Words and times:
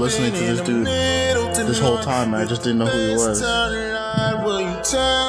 listening 0.00 0.32
to 0.32 0.38
this 0.38 0.60
dude 0.60 0.86
this 0.86 1.78
whole 1.80 1.98
time. 1.98 2.34
And 2.34 2.42
I 2.42 2.46
just 2.46 2.62
didn't 2.62 2.78
know 2.78 2.86
who 2.86 3.08
he 3.08 3.14
was. 3.14 3.42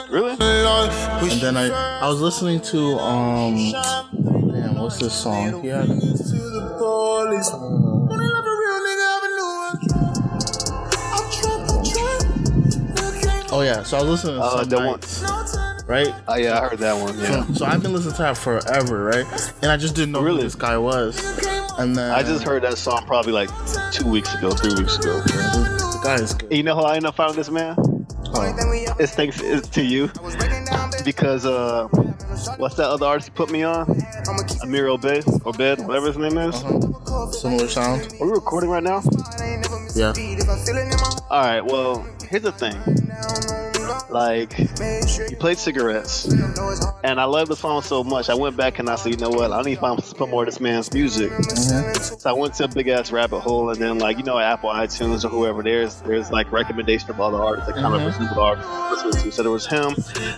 Really? 0.09 0.31
And 0.33 1.41
then 1.41 1.57
I 1.57 1.69
I 2.01 2.07
was 2.07 2.21
listening 2.21 2.61
to 2.61 2.97
um, 2.99 3.55
damn, 4.53 4.75
what's 4.77 4.97
this 4.99 5.13
song? 5.13 5.63
Had. 5.63 5.89
Oh 13.51 13.61
yeah, 13.63 13.81
so 13.83 13.97
I 13.97 14.01
was 14.03 14.09
listening 14.23 14.35
to 14.35 14.43
Uh, 14.43 14.63
the 14.63 14.77
one- 14.77 15.87
right? 15.87 16.13
Oh 16.27 16.35
yeah, 16.35 16.59
I 16.59 16.69
heard 16.69 16.79
that 16.79 16.93
one. 16.95 17.17
Yeah. 17.19 17.45
So, 17.47 17.53
so 17.53 17.65
I've 17.65 17.81
been 17.81 17.93
listening 17.93 18.13
to 18.15 18.21
that 18.21 18.37
forever, 18.37 19.05
right? 19.05 19.25
And 19.63 19.71
I 19.71 19.77
just 19.77 19.95
didn't 19.95 20.11
know 20.11 20.21
Really? 20.21 20.37
who 20.37 20.43
this 20.43 20.55
guy 20.55 20.77
was. 20.77 21.17
And 21.79 21.95
then 21.95 22.11
I 22.11 22.21
just 22.21 22.43
heard 22.43 22.61
that 22.63 22.77
song 22.77 23.03
probably 23.07 23.31
like 23.31 23.49
two 23.99 24.09
weeks 24.09 24.33
ago, 24.33 24.51
three 24.51 24.73
weeks 24.75 24.97
ago. 24.97 25.19
the 25.21 26.01
guy 26.03 26.15
is 26.15 26.33
good. 26.33 26.51
You 26.51 26.63
know 26.63 26.75
how 26.75 26.83
I 26.83 26.95
ended 26.95 27.09
up 27.09 27.15
finding 27.15 27.35
this 27.37 27.49
man? 27.49 27.75
Oh. 27.77 28.95
It's 28.99 29.13
thanks 29.13 29.39
to 29.69 29.83
you 29.83 30.09
because 31.03 31.45
uh, 31.45 31.87
what's 32.57 32.75
that 32.75 32.89
other 32.89 33.05
artist 33.05 33.29
you 33.29 33.33
put 33.33 33.51
me 33.51 33.63
on? 33.63 33.89
Amir 34.63 34.85
Obè 34.85 35.45
or 35.45 35.53
Bed, 35.53 35.85
whatever 35.85 36.07
his 36.07 36.17
name 36.17 36.37
is. 36.37 36.55
Uh-huh. 36.55 37.31
Similar 37.31 37.67
sound. 37.67 38.13
Are 38.19 38.25
we 38.25 38.31
recording 38.31 38.69
right 38.69 38.83
now? 38.83 39.01
Yeah. 39.95 40.13
All 41.29 41.41
right. 41.41 41.61
Well, 41.61 42.05
here's 42.29 42.43
the 42.43 42.51
thing. 42.51 42.98
Like, 44.09 44.57
you 44.57 45.37
played 45.37 45.59
cigarettes, 45.59 46.25
and 47.03 47.19
I 47.19 47.25
love 47.25 47.47
the 47.47 47.55
song 47.55 47.83
so 47.83 48.03
much. 48.03 48.27
I 48.29 48.33
went 48.33 48.57
back 48.57 48.79
and 48.79 48.89
I 48.89 48.95
said, 48.95 49.11
you 49.11 49.17
know 49.17 49.29
what? 49.29 49.51
I 49.51 49.61
need 49.61 49.75
to 49.75 49.81
find 49.81 50.03
some 50.03 50.31
more 50.31 50.43
of 50.43 50.47
this 50.47 50.59
man's 50.59 50.91
music. 50.91 51.31
So 51.43 52.29
I 52.29 52.33
went 52.33 52.55
to 52.55 52.63
a 52.63 52.67
big 52.67 52.87
ass 52.87 53.11
rabbit 53.11 53.41
hole, 53.41 53.69
and 53.69 53.79
then 53.79 53.99
like 53.99 54.17
you 54.17 54.23
know, 54.23 54.39
Apple 54.39 54.71
iTunes 54.71 55.23
or 55.25 55.29
whoever, 55.29 55.61
there's 55.61 56.01
there's 56.01 56.31
like 56.31 56.51
recommendation 56.51 57.09
of 57.11 57.21
other 57.21 57.37
artists 57.37 57.67
that 57.67 57.75
kind 57.75 57.93
of 57.93 58.01
artists 58.37 58.71
to 59.03 59.07
listen 59.07 59.21
to. 59.23 59.31
So 59.31 59.43
there 59.43 59.51
was 59.51 59.67
him, 59.67 59.95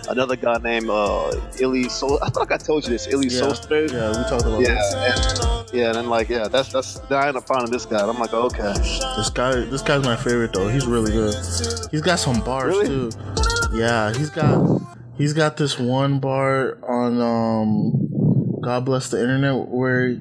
another 0.08 0.36
guy 0.36 0.58
named 0.58 0.90
uh, 0.90 1.32
Illy 1.58 1.88
So. 1.88 2.18
I 2.22 2.28
thought 2.28 2.50
like 2.50 2.52
I 2.52 2.58
told 2.62 2.84
you 2.84 2.90
this, 2.90 3.06
Illy 3.06 3.28
Yeah. 3.28 3.40
Yeah, 3.70 4.08
we 4.10 4.14
talked 4.28 4.44
about 4.44 4.60
Yeah, 4.60 4.74
this. 4.74 5.40
and, 5.40 5.70
yeah, 5.72 5.86
and 5.86 5.94
then 5.94 6.08
like 6.10 6.28
yeah, 6.28 6.46
that's 6.48 6.70
that's. 6.70 6.98
Then 7.08 7.18
I 7.18 7.28
ended 7.28 7.36
up 7.42 7.46
finding 7.48 7.70
this 7.72 7.86
guy. 7.86 8.00
and 8.02 8.10
I'm 8.10 8.18
like, 8.18 8.34
okay, 8.34 8.74
This 9.16 9.30
guy, 9.30 9.54
this 9.54 9.80
guy's 9.82 10.04
my 10.04 10.16
favorite 10.16 10.52
though. 10.52 10.68
He's 10.68 10.86
really 10.86 11.10
good. 11.12 11.34
He's 11.90 12.02
got 12.02 12.18
some 12.18 12.40
bars 12.44 12.66
Really? 12.76 12.86
too. 12.86 13.10
Yeah, 13.72 14.12
he's 14.14 14.30
got 14.30 14.80
he's 15.16 15.32
got 15.32 15.56
this 15.56 15.78
one 15.78 16.20
bar 16.20 16.78
on 16.88 17.20
um 17.20 18.60
God 18.62 18.84
bless 18.84 19.10
the 19.10 19.20
internet 19.20 19.68
where 19.68 20.16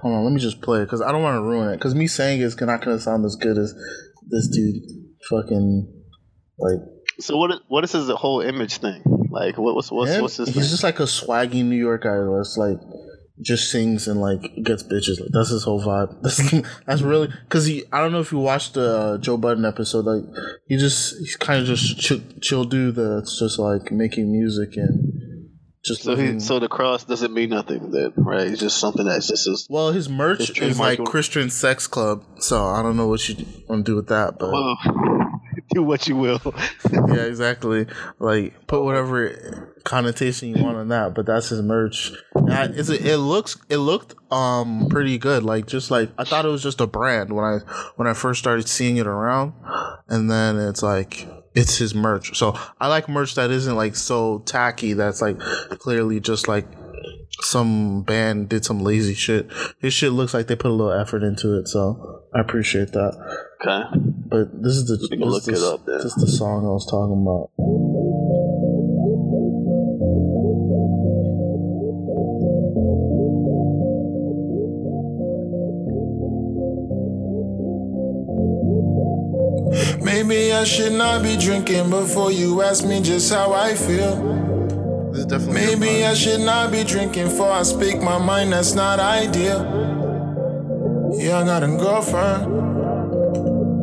hold 0.00 0.14
on, 0.14 0.24
let 0.24 0.32
me 0.32 0.40
just 0.40 0.60
play 0.60 0.80
it 0.80 0.84
because 0.84 1.02
I 1.02 1.12
don't 1.12 1.22
want 1.22 1.36
to 1.36 1.42
ruin 1.42 1.70
it 1.70 1.76
because 1.76 1.94
me 1.94 2.06
saying 2.06 2.40
it's 2.40 2.60
not 2.60 2.84
gonna 2.84 3.00
sound 3.00 3.24
as 3.24 3.36
good 3.36 3.58
as 3.58 3.74
this 4.28 4.48
dude 4.48 4.82
fucking 5.28 5.92
like 6.58 6.80
so 7.20 7.36
what? 7.36 7.60
What 7.68 7.84
is 7.84 7.92
his 7.92 8.08
whole 8.08 8.40
image 8.40 8.78
thing? 8.78 9.02
Like, 9.30 9.58
what, 9.58 9.74
what's 9.74 9.90
what's 9.90 10.12
him. 10.12 10.22
what's 10.22 10.36
his? 10.36 10.48
He's 10.48 10.56
thing? 10.56 10.70
just 10.70 10.82
like 10.82 11.00
a 11.00 11.04
swaggy 11.04 11.64
New 11.64 11.76
York 11.76 12.02
guy 12.02 12.16
that's 12.36 12.56
like 12.56 12.78
just 13.42 13.70
sings 13.70 14.06
and 14.08 14.20
like 14.20 14.40
gets 14.62 14.82
bitches. 14.82 15.20
Like 15.20 15.30
that's 15.32 15.50
his 15.50 15.64
whole 15.64 15.82
vibe. 15.82 16.22
That's 16.22 16.68
that's 16.86 17.02
really 17.02 17.28
because 17.44 17.66
he. 17.66 17.84
I 17.92 18.00
don't 18.00 18.12
know 18.12 18.20
if 18.20 18.32
you 18.32 18.38
watched 18.38 18.74
the 18.74 18.98
uh, 18.98 19.18
Joe 19.18 19.36
Budden 19.36 19.64
episode. 19.64 20.04
Like 20.04 20.24
he 20.66 20.76
just 20.76 21.18
he's 21.18 21.36
kind 21.36 21.60
of 21.60 21.66
just 21.66 21.98
chill, 21.98 22.20
chill 22.40 22.64
dude 22.64 22.96
that's 22.96 23.38
just 23.38 23.58
like 23.58 23.90
making 23.90 24.30
music 24.30 24.76
and 24.76 25.20
just 25.82 26.02
So 26.02 26.14
he, 26.14 26.38
so 26.40 26.58
the 26.58 26.68
cross 26.68 27.04
doesn't 27.04 27.32
mean 27.32 27.50
nothing 27.50 27.90
then, 27.90 28.12
right? 28.16 28.46
It's 28.46 28.60
just 28.60 28.78
something 28.78 29.06
that's 29.06 29.28
just 29.28 29.46
his, 29.46 29.66
well, 29.70 29.92
his 29.92 30.10
merch 30.10 30.48
his 30.48 30.72
is 30.72 30.80
like 30.80 31.02
Christian 31.04 31.48
Sex 31.48 31.86
Club. 31.86 32.22
So 32.38 32.66
I 32.66 32.82
don't 32.82 32.96
know 32.96 33.08
what 33.08 33.26
you 33.28 33.46
want 33.66 33.86
to 33.86 33.92
do 33.92 33.96
with 33.96 34.08
that, 34.08 34.38
but 34.38 34.52
well, 34.52 34.76
do 35.70 35.82
what 35.82 36.06
you 36.06 36.16
will. 36.16 36.40
yeah, 36.92 37.22
exactly. 37.22 37.86
Like 38.18 38.66
put 38.66 38.84
whatever 38.84 39.69
connotation 39.84 40.54
you 40.54 40.62
want 40.62 40.76
on 40.76 40.88
that, 40.88 41.14
but 41.14 41.26
that's 41.26 41.48
his 41.48 41.62
merch. 41.62 42.12
I, 42.34 42.64
it 42.74 43.18
looks 43.18 43.56
it 43.68 43.78
looked 43.78 44.14
um 44.32 44.88
pretty 44.88 45.18
good. 45.18 45.42
Like 45.42 45.66
just 45.66 45.90
like 45.90 46.10
I 46.18 46.24
thought 46.24 46.44
it 46.44 46.48
was 46.48 46.62
just 46.62 46.80
a 46.80 46.86
brand 46.86 47.32
when 47.32 47.44
I 47.44 47.58
when 47.96 48.08
I 48.08 48.14
first 48.14 48.40
started 48.40 48.68
seeing 48.68 48.96
it 48.96 49.06
around, 49.06 49.52
and 50.08 50.30
then 50.30 50.58
it's 50.58 50.82
like 50.82 51.28
it's 51.54 51.76
his 51.76 51.94
merch. 51.94 52.36
So 52.38 52.58
I 52.80 52.88
like 52.88 53.08
merch 53.08 53.34
that 53.34 53.50
isn't 53.50 53.76
like 53.76 53.96
so 53.96 54.40
tacky. 54.40 54.92
That's 54.92 55.20
like 55.20 55.38
clearly 55.38 56.20
just 56.20 56.48
like 56.48 56.66
some 57.42 58.02
band 58.02 58.48
did 58.48 58.64
some 58.64 58.80
lazy 58.80 59.14
shit. 59.14 59.50
His 59.78 59.94
shit 59.94 60.12
looks 60.12 60.34
like 60.34 60.46
they 60.46 60.56
put 60.56 60.70
a 60.70 60.74
little 60.74 60.92
effort 60.92 61.22
into 61.22 61.58
it. 61.58 61.68
So 61.68 62.24
I 62.34 62.40
appreciate 62.40 62.92
that. 62.92 63.46
Okay. 63.60 63.82
But 64.26 64.62
this 64.62 64.74
is 64.74 64.86
the 64.86 64.96
this, 64.96 65.18
look 65.18 65.48
is 65.48 65.62
it 65.62 65.66
up 65.66 65.84
then. 65.86 65.96
this 65.96 66.04
is 66.06 66.14
the 66.14 66.26
song 66.26 66.64
I 66.64 66.70
was 66.70 66.86
talking 66.86 67.22
about. 67.22 67.50
Maybe 80.30 80.52
I 80.52 80.62
should 80.62 80.92
not 80.92 81.24
be 81.24 81.36
drinking 81.36 81.90
before 81.90 82.30
you 82.30 82.62
ask 82.62 82.86
me 82.86 83.00
just 83.02 83.32
how 83.32 83.52
I 83.52 83.74
feel. 83.74 84.14
This 85.10 85.22
is 85.22 85.26
definitely 85.26 85.62
your 85.62 85.76
Maybe. 85.76 86.04
I 86.04 86.14
should 86.14 86.38
not 86.42 86.70
be 86.70 86.84
drinking 86.84 87.24
before 87.24 87.50
I 87.50 87.64
speak 87.64 88.00
my 88.00 88.16
mind, 88.16 88.52
that's 88.52 88.74
not 88.74 89.00
ideal. 89.00 89.58
Yeah, 91.18 91.40
I 91.40 91.44
got 91.44 91.64
a 91.64 91.66
girlfriend. 91.66 92.46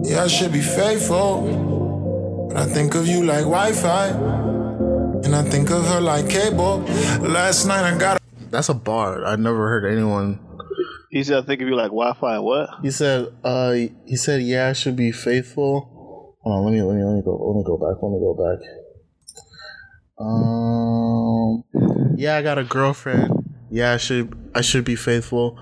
Yeah, 0.05 0.23
I 0.23 0.27
should 0.27 0.53
be 0.53 0.61
faithful. 0.61 2.47
But 2.47 2.55
I 2.55 2.65
think 2.65 2.95
of 2.95 3.07
you 3.07 3.25
like 3.25 3.43
Wi 3.43 3.73
Fi. 3.73 4.07
And 5.25 5.35
I 5.35 5.43
think 5.43 5.69
of 5.69 5.85
her 5.85 5.99
like 5.99 6.29
cable. 6.29 6.77
Last 7.27 7.65
night 7.65 7.83
I 7.93 7.97
got 7.97 8.21
A- 8.21 8.49
That's 8.51 8.69
a 8.69 8.73
bar. 8.73 9.25
I 9.25 9.35
never 9.35 9.67
heard 9.67 9.83
anyone. 9.83 10.39
He 11.11 11.25
said, 11.25 11.43
I 11.43 11.45
think 11.45 11.61
of 11.61 11.67
you 11.67 11.75
like 11.75 11.91
Wi-Fi 11.91 12.35
and 12.35 12.43
what? 12.45 12.69
He 12.83 12.91
said. 12.91 13.33
Uh, 13.43 13.71
he 14.05 14.15
said, 14.15 14.41
"Yeah, 14.43 14.67
I 14.69 14.73
should 14.73 14.95
be 14.95 15.11
faithful." 15.11 15.96
Hold 16.41 16.55
on. 16.55 16.65
Let 16.65 16.73
me. 16.73 16.81
Let 16.81 16.95
me. 16.97 17.03
Let 17.03 17.15
me 17.15 17.21
go. 17.23 17.35
Let 17.35 17.55
me 17.57 17.63
go 17.63 17.77
back. 17.77 18.01
Let 18.01 18.11
me 18.11 18.19
go 18.19 18.33
back. 18.33 18.59
Um. 20.19 22.17
Yeah, 22.17 22.35
I 22.37 22.41
got 22.41 22.57
a 22.57 22.63
girlfriend. 22.63 23.55
Yeah, 23.69 23.93
I 23.93 23.97
should. 23.97 24.33
I 24.55 24.61
should 24.61 24.85
be 24.85 24.95
faithful. 24.95 25.59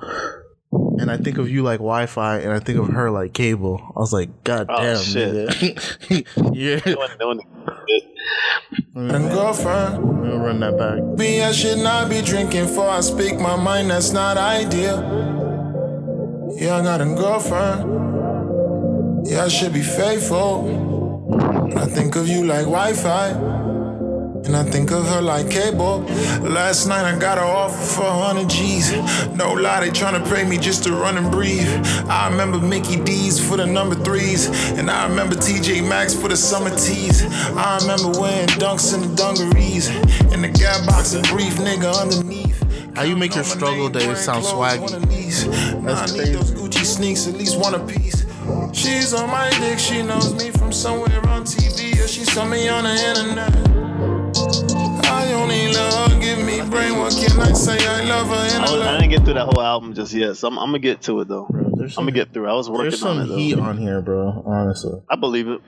And 0.98 1.12
I 1.12 1.18
think 1.18 1.38
of 1.38 1.50
you 1.50 1.62
like 1.64 1.80
Wi-Fi, 1.80 2.40
and 2.40 2.52
I 2.52 2.60
think 2.60 2.80
of 2.80 2.88
her 2.88 3.12
like 3.12 3.34
cable. 3.34 3.82
I 3.96 4.00
was 4.00 4.14
like, 4.14 4.44
God 4.44 4.68
Oh, 4.70 4.82
damn, 4.82 5.02
shit. 5.04 6.28
yeah. 6.54 6.80
Doing, 6.80 7.10
doing 7.20 7.42
a 8.96 9.20
girlfriend. 9.20 9.96
I'm 9.96 10.22
gonna 10.22 10.38
run 10.38 10.60
that 10.62 10.78
back. 10.78 11.02
Me, 11.18 11.42
I 11.42 11.52
should 11.52 11.80
not 11.80 12.10
be 12.10 12.22
drinking 12.22 12.68
for 12.68 12.88
I 12.90 13.02
speak 13.02 13.40
my 13.40 13.56
mind, 13.56 13.90
that's 13.90 14.12
not 14.12 14.38
ideal. 14.38 15.02
Yeah, 16.58 16.78
I 16.78 16.84
got 16.84 17.02
a 17.02 17.06
girlfriend. 17.06 18.15
Yeah, 19.26 19.46
I 19.46 19.48
should 19.48 19.74
be 19.74 19.82
faithful. 19.82 20.68
And 21.72 21.80
I 21.80 21.88
think 21.88 22.16
of 22.16 22.28
you 22.28 22.46
like 22.46 22.66
Wi 22.66 22.94
Fi. 22.94 23.30
And 23.30 24.56
I 24.56 24.64
think 24.64 24.92
of 24.92 25.08
her 25.08 25.20
like 25.20 25.50
cable. 25.50 26.02
Last 26.42 26.86
night 26.86 27.12
I 27.12 27.18
got 27.18 27.40
her 27.40 27.44
offer 27.44 27.76
for 27.76 28.04
100 28.04 28.48
G's. 28.48 28.92
No 29.36 29.54
lie, 29.54 29.80
they 29.80 29.90
tryna 29.90 30.24
pay 30.32 30.48
me 30.48 30.60
just 30.60 30.84
to 30.84 30.92
run 30.92 31.18
and 31.18 31.32
breathe. 31.32 31.68
I 32.08 32.30
remember 32.30 32.60
Mickey 32.60 33.04
D's 33.04 33.40
for 33.40 33.58
the 33.58 33.66
number 33.66 33.96
threes. 33.96 34.48
And 34.78 34.92
I 34.92 35.08
remember 35.08 35.34
TJ 35.34 35.90
Maxx 35.90 36.14
for 36.14 36.28
the 36.28 36.38
summer 36.38 36.70
tees. 36.70 37.24
I 37.58 37.80
remember 37.82 38.20
wearing 38.20 38.48
dunks 38.62 38.94
in 38.94 39.02
the 39.02 39.16
dungarees. 39.16 39.90
And 40.32 40.44
the 40.44 40.50
gap 40.50 40.86
box 40.86 41.16
and 41.16 41.28
brief 41.30 41.56
nigga 41.56 42.00
underneath. 42.00 42.62
How 42.96 43.02
you 43.02 43.18
make 43.18 43.34
your 43.34 43.44
struggle 43.44 43.90
days 43.90 44.20
sound 44.20 44.46
swaggy? 44.46 45.84
That's 45.84 46.14
I 46.14 46.18
need 46.18 46.36
those 46.36 46.52
Gucci 46.52 46.86
sneaks, 46.86 47.28
at 47.28 47.34
least 47.34 47.60
one 47.60 47.74
apiece. 47.74 48.24
She's 48.74 49.14
on 49.14 49.30
my 49.30 49.50
dick, 49.60 49.80
she 49.80 50.02
knows 50.04 50.34
me 50.36 50.52
from 50.52 50.72
somewhere 50.72 51.20
on 51.28 51.44
TV, 51.44 51.94
or 52.04 52.08
she 52.08 52.24
saw 52.26 52.46
me 52.46 52.68
on 52.68 52.84
the 52.84 52.92
internet. 52.92 53.54
I 55.06 55.34
only 55.34 55.72
love 55.74 56.20
give 56.22 56.40
me 56.46 56.62
brain. 56.70 56.98
What 56.98 57.14
can 57.14 57.40
I 57.40 57.54
say? 57.54 57.78
I 57.88 58.04
love 58.04 58.28
her 58.28 58.56
in 58.58 58.62
I, 58.64 58.72
was, 58.72 58.82
I 58.82 58.96
a 58.96 59.00
didn't 59.00 59.12
get 59.12 59.24
through 59.26 59.36
that 59.36 59.46
whole 59.46 59.62
album 59.62 59.94
just 59.94 60.14
yet, 60.14 60.36
so 60.38 60.48
I'm, 60.48 60.60
I'm 60.60 60.68
gonna 60.68 60.80
get 60.80 61.02
to 61.04 61.22
it 61.22 61.28
though. 61.28 61.48
Bro, 61.50 61.72
there's 61.78 61.98
I'm 61.98 62.04
gonna 62.04 62.12
get 62.12 62.34
through. 62.34 62.48
it. 62.48 62.52
I 62.52 62.54
was 62.54 62.70
working 62.70 62.84
There's 62.90 63.04
on 63.04 63.16
some 63.18 63.26
it 63.26 63.28
though. 63.30 63.38
heat 63.38 63.58
on 63.60 63.78
here, 63.78 64.02
bro. 64.02 64.44
Honestly. 64.46 65.00
I 65.10 65.16
believe 65.16 65.48
it. 65.48 65.62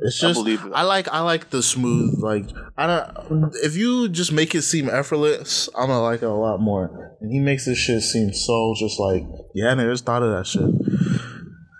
It's 0.00 0.22
I 0.22 0.28
just 0.28 0.40
I, 0.40 0.42
believe 0.42 0.64
it. 0.64 0.70
like 0.70 1.08
I 1.08 1.20
like 1.20 1.50
the 1.50 1.62
smooth 1.62 2.18
like 2.20 2.46
I 2.76 2.86
don't 2.86 3.52
if 3.62 3.76
you 3.76 4.08
just 4.08 4.32
make 4.32 4.54
it 4.54 4.62
seem 4.62 4.88
effortless, 4.88 5.68
I'm 5.76 5.88
gonna 5.88 6.02
like 6.02 6.22
it 6.22 6.26
a 6.28 6.32
lot 6.32 6.60
more. 6.60 7.16
And 7.20 7.30
he 7.32 7.38
makes 7.40 7.66
this 7.66 7.78
shit 7.78 8.02
seem 8.02 8.32
so 8.32 8.74
just 8.78 8.98
like 8.98 9.24
yeah, 9.54 9.74
nigga, 9.74 9.92
just 9.92 10.04
thought 10.06 10.22
of 10.22 10.30
that 10.36 10.46
shit. 10.46 10.62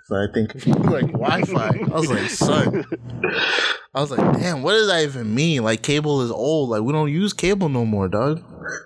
So 0.09 0.15
I 0.15 0.25
think 0.33 0.55
like 0.65 1.11
Wi-Fi. 1.11 1.67
I 1.67 1.99
was 1.99 2.09
like, 2.09 2.31
son. 2.31 2.83
I 3.93 4.01
was 4.01 4.09
like, 4.09 4.39
damn, 4.39 4.63
what 4.63 4.71
does 4.71 4.87
that 4.87 5.03
even 5.03 5.35
mean? 5.35 5.63
Like 5.63 5.83
cable 5.83 6.23
is 6.23 6.31
old. 6.31 6.71
Like 6.71 6.81
we 6.81 6.91
don't 6.91 7.11
use 7.11 7.31
cable 7.31 7.69
no 7.69 7.85
more, 7.85 8.07
dog. 8.07 8.43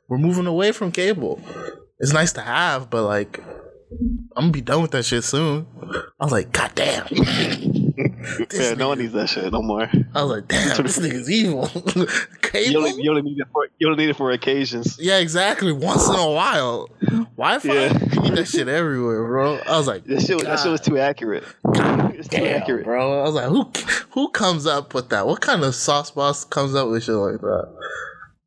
We're 0.09 0.17
moving 0.17 0.47
away 0.47 0.73
from 0.73 0.91
cable. 0.91 1.39
It's 1.99 2.11
nice 2.11 2.33
to 2.33 2.41
have, 2.41 2.89
but 2.89 3.03
like 3.03 3.39
I'm 4.35 4.35
gonna 4.35 4.51
be 4.51 4.59
done 4.59 4.81
with 4.81 4.91
that 4.91 5.05
shit 5.05 5.23
soon. 5.23 5.65
I 6.19 6.25
was 6.25 6.33
like, 6.33 6.51
God 6.51 6.71
damn. 6.75 7.07
yeah, 8.53 8.73
no 8.73 8.89
one 8.89 8.99
needs 8.99 9.13
that 9.13 9.27
shit 9.29 9.51
no 9.51 9.61
more. 9.61 9.89
I 10.15 10.23
was 10.23 10.31
like, 10.31 10.47
damn, 10.47 10.77
this 10.83 10.99
nigga's 10.99 11.29
evil. 11.29 11.67
cable? 12.41 12.71
You 12.71 12.77
only, 12.77 13.03
you 13.03 13.09
only 13.09 13.21
need 13.21 13.39
it 13.39 13.47
for 13.51 13.67
you 13.77 13.87
only 13.89 14.03
need 14.05 14.09
it 14.11 14.15
for 14.15 14.31
occasions. 14.31 14.97
Yeah, 14.99 15.19
exactly. 15.19 15.71
Once 15.71 16.07
in 16.07 16.15
a 16.15 16.31
while. 16.31 16.89
Wi-Fi, 17.37 17.73
Yeah. 17.73 17.93
you 18.13 18.21
need 18.21 18.33
that 18.37 18.47
shit 18.47 18.67
everywhere, 18.67 19.23
bro. 19.25 19.57
I 19.67 19.77
was 19.77 19.87
like, 19.87 20.05
That 20.05 20.21
shit, 20.21 20.39
that 20.43 20.59
shit 20.59 20.71
was 20.71 20.81
too 20.81 20.97
accurate. 20.97 21.43
It's 22.15 22.27
too 22.27 22.37
damn, 22.37 22.61
accurate. 22.61 22.85
bro. 22.85 23.21
I 23.21 23.23
was 23.23 23.33
like, 23.35 23.47
who 23.49 23.69
who 24.11 24.29
comes 24.29 24.65
up 24.65 24.93
with 24.93 25.09
that? 25.09 25.25
What 25.27 25.41
kind 25.41 25.63
of 25.63 25.75
sauce 25.75 26.11
boss 26.11 26.43
comes 26.45 26.75
up 26.75 26.89
with 26.89 27.03
shit 27.03 27.15
like 27.15 27.41
that? 27.41 27.69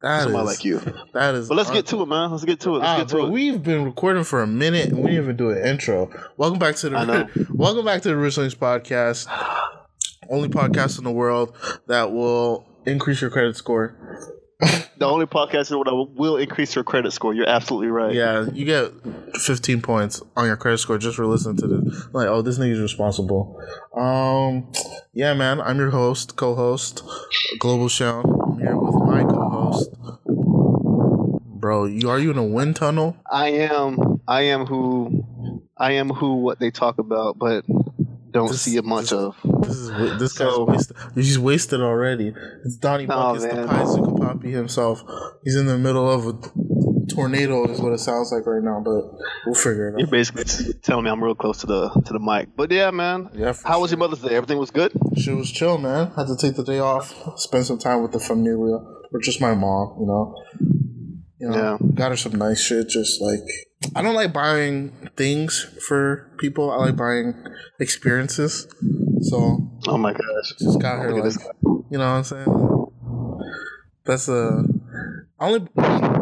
That 0.02 0.24
Somebody 0.24 0.42
is- 0.44 0.56
like 0.56 0.64
you. 0.64 0.80
That 1.14 1.34
is. 1.34 1.48
But 1.48 1.56
let's 1.56 1.70
get 1.70 1.86
to 1.86 2.02
it, 2.02 2.06
man. 2.06 2.30
Let's 2.30 2.44
get 2.44 2.60
to 2.60 2.76
it. 2.76 2.78
Let's 2.80 2.88
Ah, 2.88 2.98
get 2.98 3.08
to 3.08 3.14
bro, 3.16 3.26
it. 3.26 3.30
we've 3.30 3.62
been 3.62 3.84
recording 3.84 4.24
for 4.24 4.42
a 4.42 4.46
minute 4.46 4.88
and 4.88 4.98
we 4.98 5.10
didn't 5.10 5.22
even 5.24 5.36
do 5.36 5.50
an 5.50 5.64
intro. 5.66 6.10
Welcome 6.36 6.58
back 6.58 6.76
to 6.76 6.94
I 6.94 7.04
know. 7.04 7.26
the 7.34 7.46
Welcome 7.54 7.84
back 7.86 8.02
to 8.02 8.10
the 8.10 8.14
Links 8.16 8.54
podcast. 8.54 9.26
Only 10.28 10.48
podcast 10.48 10.98
in 10.98 11.04
the 11.04 11.12
world 11.12 11.56
that 11.86 12.12
will 12.12 12.66
increase 12.84 13.20
your 13.22 13.30
credit 13.30 13.56
score. 13.56 13.96
the 14.60 15.06
only 15.06 15.26
podcast 15.26 15.70
in 15.70 15.74
the 15.74 15.78
world 15.78 15.86
that 15.86 16.20
will- 16.20 16.36
increase 16.36 16.74
your 16.74 16.84
credit 16.84 17.12
score. 17.12 17.32
You're 17.32 17.48
absolutely 17.48 17.88
right. 17.88 18.12
Yeah, 18.14 18.46
you 18.52 18.64
get 18.66 18.92
15 19.40 19.80
points 19.80 20.20
on 20.36 20.46
your 20.46 20.56
credit 20.56 20.78
score 20.78 20.98
just 20.98 21.16
for 21.16 21.26
listening 21.26 21.56
to 21.58 21.66
this. 21.68 22.06
Like, 22.12 22.28
oh, 22.28 22.42
this 22.42 22.58
nigga's 22.58 22.80
responsible. 22.80 23.58
Um, 23.96 24.70
yeah, 25.14 25.32
man, 25.34 25.60
I'm 25.60 25.78
your 25.78 25.90
host, 25.90 26.36
co-host, 26.36 27.02
Global 27.58 27.88
Sean. 27.88 28.24
I'm 28.52 28.58
here 28.58 28.76
with 28.76 28.94
my 28.94 29.22
co-host. 29.72 29.90
Bro, 31.60 31.86
you 31.86 32.10
are 32.10 32.18
you 32.18 32.30
in 32.30 32.38
a 32.38 32.44
wind 32.44 32.76
tunnel? 32.76 33.16
I 33.30 33.48
am. 33.48 34.20
I 34.28 34.42
am 34.42 34.66
who. 34.66 35.62
I 35.76 35.92
am 35.92 36.10
who. 36.10 36.36
What 36.36 36.58
they 36.60 36.70
talk 36.70 36.98
about, 36.98 37.38
but 37.38 37.64
don't 38.30 38.48
This- 38.48 38.62
see 38.62 38.76
a 38.76 38.82
much 38.82 39.10
this- 39.10 39.12
of. 39.12 39.34
This 39.62 39.76
is 39.76 39.88
this 40.18 40.32
guy's 40.38 40.52
So- 40.54 40.64
wasted. 40.64 40.96
He's 41.14 41.38
wasted 41.38 41.80
already. 41.80 42.34
It's 42.64 42.76
Donnie 42.76 43.04
Oh, 43.04 43.34
Buckets, 43.34 43.46
the 43.46 43.54
man. 43.54 43.68
Paizuka 43.68 44.16
Poppy 44.20 44.50
himself. 44.52 45.02
He's 45.44 45.56
in 45.56 45.66
the 45.66 45.78
middle 45.78 46.08
of 46.08 46.26
a 46.26 46.34
tornado, 47.08 47.64
is 47.68 47.80
what 47.80 47.92
it 47.92 47.98
sounds 48.00 48.30
like 48.32 48.46
right 48.46 48.62
now. 48.62 48.80
But 48.84 49.04
we'll 49.46 49.54
figure 49.54 49.88
it 49.88 49.92
out. 49.94 49.98
You're 50.00 50.08
basically 50.08 50.44
telling 50.82 51.04
me 51.04 51.10
I'm 51.10 51.22
real 51.24 51.34
close 51.34 51.58
to 51.58 51.66
the 51.66 51.88
to 52.04 52.12
the 52.12 52.20
mic. 52.20 52.48
But 52.56 52.70
yeah, 52.70 52.90
man. 52.90 53.30
Yeah, 53.34 53.54
How 53.64 53.80
was 53.80 53.90
your 53.90 53.98
Mother's 53.98 54.20
Day? 54.20 54.34
Everything 54.36 54.58
was 54.58 54.70
good. 54.70 54.92
She 55.16 55.32
was 55.32 55.50
chill, 55.50 55.78
man. 55.78 56.10
Had 56.16 56.26
to 56.28 56.36
take 56.36 56.54
the 56.56 56.64
day 56.64 56.78
off, 56.78 57.14
spend 57.38 57.64
some 57.64 57.78
time 57.78 58.02
with 58.02 58.12
the 58.12 58.20
familia, 58.20 58.78
or 59.12 59.20
just 59.20 59.40
my 59.40 59.54
mom. 59.54 59.96
You 60.00 60.06
know. 60.06 60.34
You 61.38 61.48
know, 61.50 61.56
Yeah. 61.82 61.88
got 61.94 62.10
her 62.12 62.16
some 62.16 62.32
nice 62.32 62.60
shit. 62.60 62.88
Just 62.88 63.20
like 63.20 63.40
I 63.94 64.00
don't 64.02 64.14
like 64.14 64.32
buying 64.32 64.90
things 65.16 65.66
for 65.86 66.30
people. 66.38 66.70
I 66.70 66.76
like 66.76 66.96
buying 66.96 67.34
experiences. 67.78 68.66
So 69.20 69.58
Oh 69.86 69.98
my 69.98 70.12
gosh. 70.12 70.54
just 70.58 70.80
got 70.80 70.98
her 71.00 71.12
like 71.22 71.34
you 71.62 71.98
know 71.98 71.98
what 71.98 72.18
I'm 72.18 72.24
saying. 72.24 72.86
That's 74.04 74.28
a 74.28 74.64
only. 75.40 75.66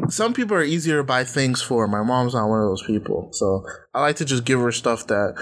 Some 0.08 0.34
people 0.34 0.56
are 0.56 0.62
easier 0.64 0.96
to 0.98 1.04
buy 1.04 1.24
things 1.24 1.62
for. 1.62 1.86
My 1.86 2.02
mom's 2.02 2.34
not 2.34 2.48
one 2.48 2.60
of 2.60 2.66
those 2.68 2.82
people, 2.86 3.28
so 3.32 3.64
I 3.94 4.00
like 4.00 4.16
to 4.16 4.24
just 4.24 4.44
give 4.44 4.58
her 4.60 4.72
stuff 4.72 5.06
that 5.06 5.34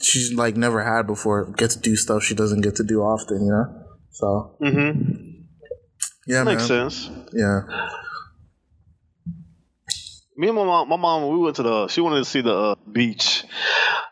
she's 0.00 0.32
like 0.34 0.56
never 0.56 0.82
had 0.82 1.06
before. 1.06 1.52
Get 1.52 1.70
to 1.70 1.78
do 1.78 1.94
stuff 1.96 2.22
she 2.22 2.34
doesn't 2.34 2.62
get 2.62 2.74
to 2.76 2.84
do 2.84 3.00
often, 3.00 3.44
you 3.44 3.50
know. 3.52 3.84
So 4.10 4.56
Mm-hmm. 4.62 5.25
Yeah, 6.26 6.42
Makes 6.44 6.68
man. 6.68 6.90
sense. 6.90 7.10
Yeah, 7.32 7.62
Me 10.36 10.48
and 10.48 10.56
my 10.56 10.64
mom, 10.64 10.88
my 10.88 10.96
mom, 10.96 11.28
we 11.32 11.38
went 11.38 11.56
to 11.56 11.62
the. 11.62 11.88
She 11.88 12.00
wanted 12.02 12.18
to 12.18 12.24
see 12.26 12.42
the 12.42 12.54
uh, 12.54 12.74
beach, 12.90 13.44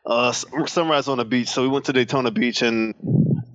uh, 0.06 0.32
sunrise 0.32 1.08
on 1.08 1.19
the 1.19 1.25
beach. 1.25 1.49
So 1.49 1.62
we 1.62 1.69
went 1.69 1.84
to 1.87 1.93
Daytona 1.93 2.31
Beach 2.31 2.62
and 2.62 2.94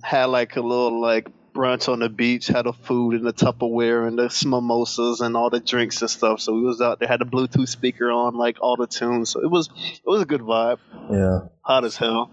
had 0.02 0.26
like 0.26 0.54
a 0.56 0.60
little 0.60 1.00
like 1.00 1.28
brunch 1.52 1.88
on 1.88 1.98
the 1.98 2.08
beach. 2.08 2.46
Had 2.46 2.66
the 2.66 2.72
food 2.72 3.16
and 3.16 3.26
the 3.26 3.32
Tupperware 3.32 4.06
and 4.06 4.16
the 4.16 4.28
mimosas 4.46 5.20
and 5.20 5.36
all 5.36 5.50
the 5.50 5.58
drinks 5.58 6.00
and 6.00 6.10
stuff. 6.10 6.40
So 6.40 6.54
we 6.54 6.62
was 6.62 6.80
out 6.80 7.00
there. 7.00 7.08
Had 7.08 7.20
the 7.20 7.24
Bluetooth 7.26 7.68
speaker 7.68 8.08
on, 8.10 8.34
like 8.36 8.58
all 8.60 8.76
the 8.76 8.86
tunes. 8.86 9.30
So 9.30 9.40
it 9.42 9.50
was 9.50 9.68
it 9.76 10.06
was 10.06 10.22
a 10.22 10.26
good 10.26 10.42
vibe. 10.42 10.78
yeah. 11.10 11.48
Hot 11.62 11.84
as 11.84 11.96
hell. 11.96 12.30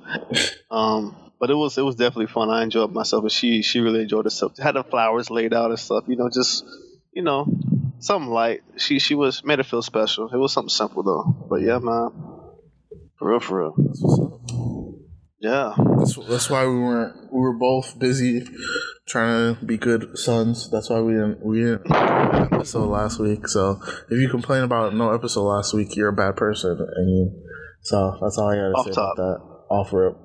Um, 0.70 1.16
but 1.40 1.50
it 1.50 1.56
was 1.56 1.78
it 1.78 1.84
was 1.84 1.96
definitely 1.96 2.28
fun. 2.28 2.50
I 2.50 2.64
enjoyed 2.64 2.92
myself, 2.92 3.24
and 3.24 3.32
she 3.32 3.62
she 3.62 3.80
really 3.80 4.02
enjoyed 4.02 4.26
herself. 4.26 4.58
Had 4.58 4.76
the 4.76 4.84
flowers 4.84 5.30
laid 5.30 5.54
out 5.54 5.70
and 5.70 5.80
stuff. 5.80 6.06
You 6.08 6.16
know, 6.18 6.30
just 6.34 6.66
you 7.14 7.24
know, 7.24 7.48
something 8.00 8.30
light. 8.30 8.62
She 8.78 9.00
she 9.00 9.16
was 9.16 9.44
made 9.44 9.60
her 9.60 9.64
feel 9.64 9.82
special. 9.82 10.30
It 10.32 10.38
was 10.38 10.54
something 10.54 10.70
simple 10.70 11.04
though. 11.04 11.48
But 11.50 11.62
yeah, 11.62 11.80
man, 11.80 12.12
for 13.18 13.30
real, 13.32 13.40
for 13.40 13.60
real. 13.60 13.76
That's 13.78 14.00
what's 14.02 14.20
up. 14.20 14.34
Yeah, 15.40 15.76
That's, 16.00 16.16
that's 16.16 16.50
why 16.50 16.66
we 16.66 16.80
weren't. 16.80 17.32
We 17.32 17.40
were 17.40 17.54
both 17.54 18.00
busy 18.00 18.44
trying 19.08 19.56
to 19.56 19.66
be 19.66 19.78
good 19.78 20.18
sons. 20.18 20.68
That's 20.72 20.90
why 20.90 21.00
we 21.00 21.14
didn't. 21.14 21.46
We 21.46 21.60
didn't 21.60 21.92
episode 21.92 22.88
last 22.90 23.20
week. 23.20 23.48
So 23.48 23.80
if 24.10 24.20
you 24.20 24.30
complain 24.30 24.64
about 24.64 24.96
no 24.96 25.14
episode 25.14 25.44
last 25.44 25.76
week, 25.76 25.96
you're 25.96 26.10
a 26.10 26.14
bad 26.14 26.38
person. 26.38 26.72
And 26.72 27.10
you, 27.10 27.32
so 27.82 28.18
that's 28.20 28.40
all 28.40 28.50
I 28.50 28.56
gotta 28.56 28.72
Off 28.74 28.86
say 28.88 28.92
top. 28.94 29.14
about 29.16 29.24
that. 29.24 29.42
Off 29.70 29.94
rip. 29.94 30.18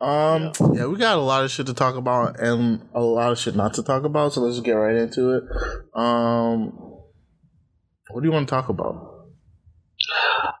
Um. 0.00 0.52
Yeah. 0.74 0.86
we 0.86 0.96
got 0.96 1.16
a 1.16 1.20
lot 1.20 1.44
of 1.44 1.50
shit 1.50 1.66
to 1.66 1.74
talk 1.74 1.96
about 1.96 2.40
and 2.40 2.88
a 2.94 3.00
lot 3.00 3.32
of 3.32 3.38
shit 3.38 3.54
not 3.54 3.74
to 3.74 3.82
talk 3.82 4.04
about. 4.04 4.32
So 4.32 4.40
let's 4.40 4.56
just 4.56 4.64
get 4.64 4.72
right 4.72 4.96
into 4.96 5.30
it. 5.36 5.44
Um. 5.94 6.72
What 8.10 8.20
do 8.22 8.26
you 8.28 8.32
want 8.32 8.48
to 8.48 8.54
talk 8.54 8.68
about? 8.68 9.12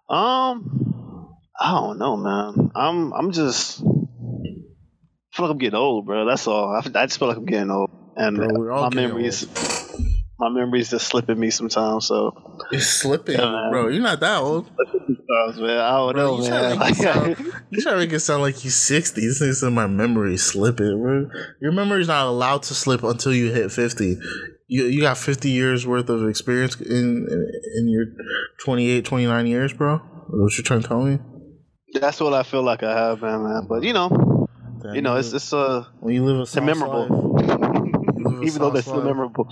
Um, 0.08 1.28
I 1.58 1.72
don't 1.72 1.98
know, 1.98 2.16
man. 2.16 2.70
I'm 2.74 3.12
I'm 3.12 3.32
just 3.32 3.80
I 3.80 5.36
feel 5.36 5.46
like 5.46 5.50
I'm 5.50 5.58
getting 5.58 5.78
old, 5.78 6.06
bro. 6.06 6.26
That's 6.26 6.46
all. 6.46 6.70
I, 6.70 6.78
I 6.78 7.06
just 7.06 7.18
feel 7.18 7.28
like 7.28 7.36
I'm 7.36 7.46
getting 7.46 7.70
old, 7.70 7.90
and 8.16 8.36
Bro, 8.36 8.48
we're 8.54 8.70
all 8.70 8.90
my 8.90 8.94
memories. 8.94 9.46
My 10.42 10.48
memories 10.48 10.90
just 10.90 11.06
slipping 11.06 11.38
me 11.38 11.50
sometimes. 11.50 12.06
So, 12.08 12.34
You're 12.72 12.80
slipping, 12.80 13.38
Yeah, 13.38 13.68
bro. 13.70 13.86
You're 13.86 14.02
not 14.02 14.18
that 14.18 14.40
old. 14.40 14.68
sometimes, 14.90 15.60
man, 15.60 15.78
I 15.78 15.90
don't 15.98 16.14
Bro, 16.14 16.36
know, 16.38 16.42
you 16.42 16.50
man. 16.50 16.62
to 16.62 16.68
make 16.70 16.74
it 16.74 16.80
Like, 16.80 16.94
sound, 16.96 17.36
you 17.70 17.80
trying 17.80 17.94
to 17.94 17.98
make 18.00 18.12
it 18.12 18.18
sound 18.20 18.42
like 18.42 18.64
you 18.64 18.70
sixty. 18.70 19.20
This 19.20 19.60
said 19.60 19.72
my 19.72 19.86
memory 19.86 20.36
slipping, 20.36 21.00
bro. 21.00 21.30
Your 21.60 21.70
memory's 21.70 22.08
not 22.08 22.26
allowed 22.26 22.64
to 22.64 22.74
slip 22.74 23.04
until 23.04 23.32
you 23.32 23.52
hit 23.52 23.70
fifty. 23.70 24.18
You 24.66 24.86
you 24.86 25.00
got 25.00 25.16
fifty 25.16 25.50
years 25.50 25.86
worth 25.86 26.08
of 26.08 26.28
experience 26.28 26.74
in 26.80 27.24
in, 27.76 27.88
your 27.88 28.06
28, 28.64 29.04
29 29.04 29.46
years, 29.46 29.72
bro. 29.72 29.98
What 30.28 30.58
you 30.58 30.64
trying 30.64 30.82
to 30.82 30.88
tell 30.88 31.04
me? 31.04 31.20
That's 32.00 32.18
what 32.18 32.34
I 32.34 32.42
feel 32.42 32.64
like 32.64 32.82
I 32.82 32.92
have, 32.92 33.22
man, 33.22 33.44
man. 33.44 33.66
But 33.68 33.84
you 33.84 33.92
know, 33.92 34.48
Damn, 34.82 34.96
you 34.96 35.02
know, 35.02 35.14
it's 35.18 35.32
it's 35.32 35.52
uh, 35.52 35.84
when 36.00 36.14
you 36.14 36.24
live 36.24 36.38
a 36.38 36.42
it's 36.42 36.56
memorable. 36.56 37.06
life, 37.38 38.16
you 38.18 38.24
live 38.24 38.42
a 38.42 38.42
Even 38.46 38.58
though 38.62 38.70
they're 38.70 38.82
still 38.82 39.02
memorable. 39.02 39.46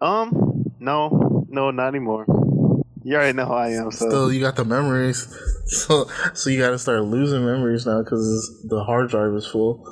Um, 0.00 0.64
no, 0.78 1.46
no, 1.48 1.70
not 1.70 1.88
anymore. 1.88 2.26
You 3.02 3.14
already 3.16 3.36
know 3.36 3.46
how 3.46 3.54
I 3.54 3.70
am. 3.70 3.90
So 3.92 4.08
Still, 4.08 4.32
you 4.32 4.40
got 4.40 4.56
the 4.56 4.64
memories, 4.64 5.26
so 5.66 6.06
so 6.34 6.50
you 6.50 6.58
got 6.58 6.70
to 6.70 6.78
start 6.78 7.04
losing 7.04 7.44
memories 7.44 7.86
now 7.86 8.02
because 8.02 8.64
the 8.68 8.82
hard 8.84 9.10
drive 9.10 9.32
is 9.34 9.46
full. 9.46 9.84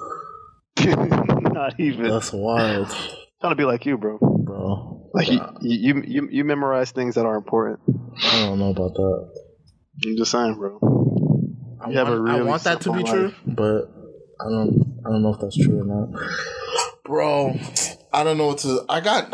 not 0.84 1.78
even 1.78 2.08
That's 2.08 2.32
wild, 2.32 2.88
trying 3.40 3.52
to 3.52 3.54
be 3.56 3.64
like 3.64 3.86
you, 3.86 3.96
bro. 3.96 4.18
bro. 4.18 5.08
Like 5.14 5.28
you, 5.28 5.40
you, 5.60 6.02
you, 6.04 6.28
you 6.30 6.44
memorize 6.44 6.90
things 6.90 7.14
that 7.14 7.24
are 7.24 7.36
important. 7.36 7.78
I 8.20 8.40
don't 8.46 8.58
know 8.58 8.70
about 8.70 8.94
that. 8.94 9.30
I'm 10.04 10.16
just 10.16 10.32
saying, 10.32 10.56
bro. 10.56 10.80
I 11.80 11.90
You 11.90 11.98
have 11.98 12.08
want, 12.08 12.18
a 12.18 12.22
really 12.22 12.40
I 12.40 12.42
want 12.42 12.64
that 12.64 12.80
to 12.82 12.92
be 12.92 13.04
simple 13.06 13.30
true, 13.30 13.34
but 13.46 13.92
I 14.40 14.50
don't. 14.50 15.00
I 15.06 15.10
don't 15.10 15.22
know 15.22 15.32
if 15.34 15.40
that's 15.40 15.56
true 15.56 15.80
or 15.80 15.84
not, 15.84 16.08
bro. 17.04 17.56
I 18.12 18.24
don't 18.24 18.36
know 18.38 18.48
what 18.48 18.58
to. 18.58 18.84
I 18.88 19.00
got. 19.00 19.28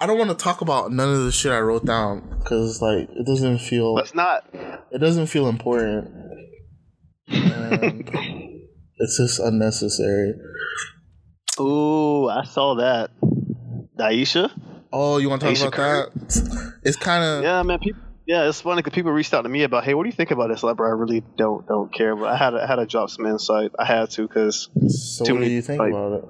I 0.00 0.06
don't 0.06 0.16
want 0.18 0.30
to 0.30 0.36
talk 0.36 0.60
about 0.62 0.90
none 0.92 1.08
of 1.12 1.24
the 1.24 1.32
shit 1.32 1.52
I 1.52 1.60
wrote 1.60 1.84
down 1.84 2.38
because 2.38 2.80
like 2.80 3.08
it 3.10 3.26
doesn't 3.26 3.58
feel. 3.58 3.94
Let's 3.94 4.14
not. 4.14 4.44
It 4.90 4.98
doesn't 4.98 5.26
feel 5.26 5.48
important. 5.48 6.10
It's 9.02 9.16
just 9.16 9.40
unnecessary. 9.40 10.34
Ooh, 11.58 12.28
I 12.28 12.44
saw 12.44 12.74
that. 12.74 13.10
Daisha. 13.98 14.50
Oh, 14.92 15.16
you 15.16 15.30
want 15.30 15.40
to 15.40 15.46
talk 15.46 15.52
Ayesha 15.52 15.68
about 15.68 16.12
that? 16.12 16.72
It's 16.82 16.96
kind 16.98 17.24
of 17.24 17.42
Yeah, 17.42 17.62
man. 17.62 17.78
People, 17.78 18.02
yeah, 18.26 18.46
it's 18.46 18.60
funny 18.60 18.82
because 18.82 18.92
people 18.92 19.10
reached 19.10 19.32
out 19.32 19.42
to 19.42 19.48
me 19.48 19.62
about, 19.62 19.84
hey, 19.84 19.94
what 19.94 20.02
do 20.02 20.10
you 20.10 20.14
think 20.14 20.30
about 20.32 20.48
this? 20.48 20.62
Like, 20.62 20.78
I 20.78 20.82
really 20.90 21.24
don't 21.38 21.66
don't 21.66 21.90
care, 21.94 22.14
but 22.14 22.26
I 22.28 22.36
had 22.36 22.50
to, 22.50 22.62
I 22.62 22.66
had 22.66 22.76
to 22.76 22.84
drop 22.84 23.08
some 23.08 23.24
insight. 23.24 23.70
I 23.78 23.86
had 23.86 24.10
to 24.10 24.28
because 24.28 24.68
So 25.16 25.24
too 25.24 25.34
what 25.36 25.44
do 25.44 25.50
you 25.50 25.62
think 25.62 25.80
like- 25.80 25.92
about 25.92 26.12
it? 26.12 26.24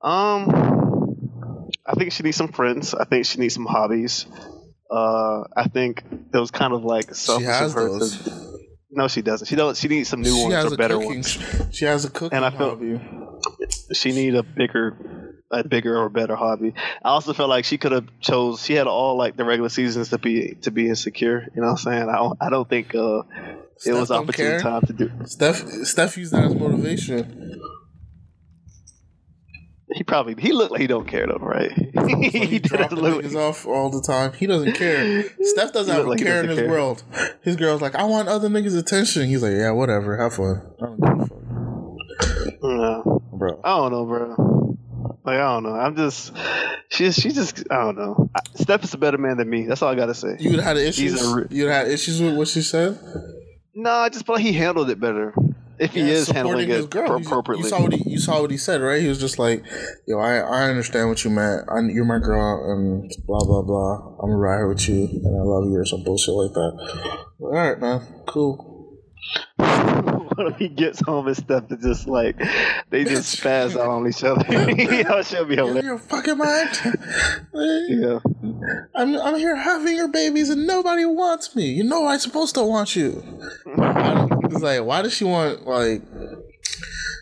um, 0.00 0.83
I 1.86 1.94
think 1.94 2.12
she 2.12 2.22
needs 2.22 2.36
some 2.36 2.48
friends. 2.48 2.94
I 2.94 3.04
think 3.04 3.26
she 3.26 3.38
needs 3.38 3.54
some 3.54 3.66
hobbies. 3.66 4.26
Uh, 4.90 5.44
I 5.56 5.68
think 5.72 6.02
it 6.32 6.38
was 6.38 6.50
kind 6.50 6.72
of 6.72 6.84
like 6.84 7.14
selfish 7.14 7.46
of 7.46 7.72
her 7.72 7.88
those. 7.88 8.22
to 8.24 8.58
No, 8.90 9.08
she 9.08 9.22
doesn't. 9.22 9.46
She 9.46 9.56
don't. 9.56 9.76
She 9.76 9.88
needs 9.88 10.08
some 10.08 10.22
new 10.22 10.34
She 10.34 10.42
ones 10.44 10.72
or 10.72 10.76
better 10.76 10.94
cooking. 10.96 11.10
ones. 11.24 11.38
She 11.72 11.84
has 11.84 12.04
a 12.04 12.10
cooking 12.10 12.36
And 12.36 12.44
I 12.44 12.50
feel- 12.50 12.70
hobby. 12.70 13.00
She 13.92 14.12
need 14.12 14.34
a 14.34 14.42
bigger, 14.42 15.42
a 15.50 15.66
bigger 15.66 15.96
or 15.98 16.08
better 16.08 16.36
hobby. 16.36 16.72
I 17.04 17.08
also 17.10 17.32
felt 17.34 17.50
like 17.50 17.64
she 17.66 17.76
could 17.76 17.92
have 17.92 18.06
chose. 18.20 18.64
She 18.64 18.74
had 18.74 18.86
all 18.86 19.16
like 19.18 19.36
the 19.36 19.44
regular 19.44 19.68
seasons 19.68 20.08
to 20.10 20.18
be 20.18 20.54
to 20.62 20.70
be 20.70 20.88
insecure. 20.88 21.48
You 21.54 21.60
know 21.60 21.68
what 21.68 21.72
I'm 21.72 21.76
saying? 21.92 22.08
I 22.08 22.16
don't. 22.16 22.38
I 22.40 22.50
don't 22.50 22.68
think 22.68 22.94
uh, 22.94 23.22
it 23.84 23.92
was 23.92 24.10
opportune 24.10 24.46
care? 24.46 24.60
time 24.60 24.82
to 24.86 24.92
do. 24.94 25.10
Steph 25.26 25.66
Steph 25.84 26.16
used 26.16 26.32
that 26.32 26.44
as 26.44 26.54
motivation. 26.54 27.60
He 29.94 30.02
probably 30.02 30.34
he 30.38 30.52
looked 30.52 30.72
like 30.72 30.80
he 30.80 30.86
don't 30.88 31.06
care 31.06 31.26
though, 31.26 31.36
right? 31.40 31.70
He 32.30 32.46
he 32.46 32.58
dropping 32.58 32.98
look. 32.98 33.24
niggas 33.24 33.36
off 33.36 33.64
all 33.66 33.90
the 33.90 34.02
time. 34.02 34.32
He 34.32 34.46
doesn't 34.46 34.72
care. 34.76 35.24
Steph 35.40 35.72
doesn't 35.72 35.94
have 35.94 36.04
a 36.06 36.08
like 36.10 36.18
care 36.18 36.40
in 36.40 36.46
doesn't 36.46 36.50
his 36.50 36.58
care. 36.58 36.68
world. 36.68 37.02
His 37.42 37.56
girl's 37.56 37.80
like, 37.80 37.94
I 37.94 38.04
want 38.04 38.28
other 38.28 38.48
niggas' 38.48 38.76
attention. 38.78 39.26
He's 39.28 39.42
like, 39.42 39.52
yeah, 39.52 39.70
whatever. 39.70 40.16
Have 40.16 40.34
fun. 40.34 40.62
I 40.82 40.86
don't 40.86 41.00
give 41.00 41.20
a 41.20 41.26
fuck. 41.26 42.62
No, 42.62 43.22
Bro. 43.32 43.60
I 43.62 43.76
don't 43.76 43.92
know, 43.92 44.04
bro. 44.06 44.76
Like 45.24 45.36
I 45.38 45.52
don't 45.54 45.62
know. 45.62 45.74
I'm 45.74 45.96
just. 45.96 46.32
She's 46.90 47.14
she 47.14 47.30
just. 47.30 47.64
I 47.70 47.76
don't 47.84 47.96
know. 47.96 48.30
Steph 48.54 48.84
is 48.84 48.94
a 48.94 48.98
better 48.98 49.18
man 49.18 49.36
than 49.36 49.48
me. 49.48 49.66
That's 49.66 49.80
all 49.82 49.90
I 49.90 49.94
gotta 49.94 50.14
say. 50.14 50.36
You'd 50.38 50.60
had 50.60 50.76
issues. 50.76 51.24
re- 51.32 51.46
You'd 51.50 51.70
had 51.70 51.88
issues 51.88 52.20
with 52.20 52.36
what 52.36 52.48
she 52.48 52.62
said. 52.62 52.98
No, 53.74 53.90
I 53.90 54.08
just 54.08 54.26
feel 54.26 54.34
like 54.36 54.44
he 54.44 54.52
handled 54.52 54.90
it 54.90 55.00
better. 55.00 55.34
If 55.78 55.92
he 55.92 56.00
Yeah, 56.00 56.06
is 56.06 56.26
supporting 56.26 56.46
handling 56.48 56.68
his 56.68 56.84
it 56.84 56.90
girl. 56.90 57.18
You- 57.20 57.26
appropriately. 57.26 57.64
You 57.64 57.68
saw 57.70 57.82
what 57.82 57.92
he 57.92 58.10
you 58.10 58.18
saw 58.18 58.40
what 58.42 58.50
he 58.50 58.56
said, 58.56 58.80
right? 58.80 59.00
He 59.02 59.08
was 59.08 59.18
just 59.18 59.38
like, 59.38 59.64
"Yo, 60.06 60.18
I 60.18 60.36
I 60.38 60.68
understand 60.70 61.08
what 61.08 61.24
you 61.24 61.30
meant. 61.30 61.62
I, 61.68 61.80
you're 61.92 62.04
my 62.04 62.18
girl, 62.18 62.70
and 62.72 63.10
blah 63.26 63.40
blah 63.44 63.62
blah. 63.62 64.16
I'm 64.22 64.30
gonna 64.30 64.36
ride 64.36 64.64
with 64.68 64.88
you, 64.88 65.04
and 65.04 65.36
I 65.36 65.42
love 65.42 65.64
you, 65.70 65.76
or 65.78 65.84
some 65.84 66.04
bullshit 66.04 66.34
like 66.34 66.52
that." 66.52 67.18
All 67.40 67.50
right, 67.52 67.78
man, 67.80 68.00
cool. 68.26 68.70
when 70.36 70.52
he 70.58 70.68
gets 70.68 71.00
home 71.00 71.28
and 71.28 71.36
stuff 71.36 71.68
to 71.68 71.76
just 71.76 72.08
like 72.08 72.36
they 72.90 73.04
just 73.04 73.40
spaz 73.40 73.72
out 73.76 73.88
on 73.88 74.06
each 74.08 74.22
other. 74.24 74.44
yeah, 74.72 75.22
she'll 75.22 75.44
be 75.44 75.54
You're, 75.54 75.66
hilarious. 75.66 75.84
you're 75.84 75.98
fucking 75.98 76.38
mind. 76.38 76.70
Yeah. 77.88 78.18
I'm 78.94 79.16
I'm 79.16 79.36
here 79.36 79.54
having 79.56 79.96
your 79.96 80.08
babies, 80.08 80.50
and 80.50 80.66
nobody 80.66 81.04
wants 81.04 81.54
me. 81.56 81.66
You 81.72 81.84
know 81.84 82.06
I'm 82.06 82.18
supposed 82.18 82.54
to 82.56 82.62
want 82.62 82.96
you. 82.96 83.22
It's 84.44 84.62
like, 84.62 84.82
why 84.84 85.02
does 85.02 85.14
she 85.14 85.24
want 85.24 85.66
like? 85.66 86.02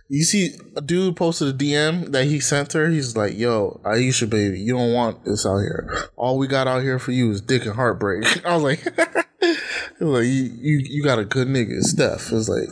You 0.09 0.25
see, 0.25 0.55
a 0.77 0.83
dude 0.83 1.17
posted 1.17 1.49
a 1.49 1.53
DM 1.57 2.13
that 2.13 2.27
he 2.27 2.39
sent 2.39 2.75
her. 2.75 2.89
He's 2.89 3.17
like, 3.17 3.37
"Yo, 3.39 3.81
Ayesha, 3.85 4.27
baby, 4.27 4.61
you 4.61 4.75
don't 4.75 4.93
want 4.93 5.25
this 5.25 5.47
out 5.47 5.61
here. 5.61 5.91
All 6.17 6.37
we 6.37 6.47
got 6.47 6.69
out 6.69 6.83
here 6.83 6.99
for 6.99 7.13
you 7.13 7.31
is 7.31 7.41
dick 7.41 7.65
and 7.65 7.75
heartbreak." 7.75 8.25
I 8.47 8.55
was 8.55 8.63
like, 8.63 8.85
was 9.41 9.57
like 10.01 10.25
you, 10.25 10.51
you, 10.61 10.83
you 10.85 11.03
got 11.03 11.19
a 11.19 11.25
good 11.25 11.49
nigga, 11.49 11.81
Steph." 11.81 12.31
It's 12.31 12.49
like, 12.49 12.69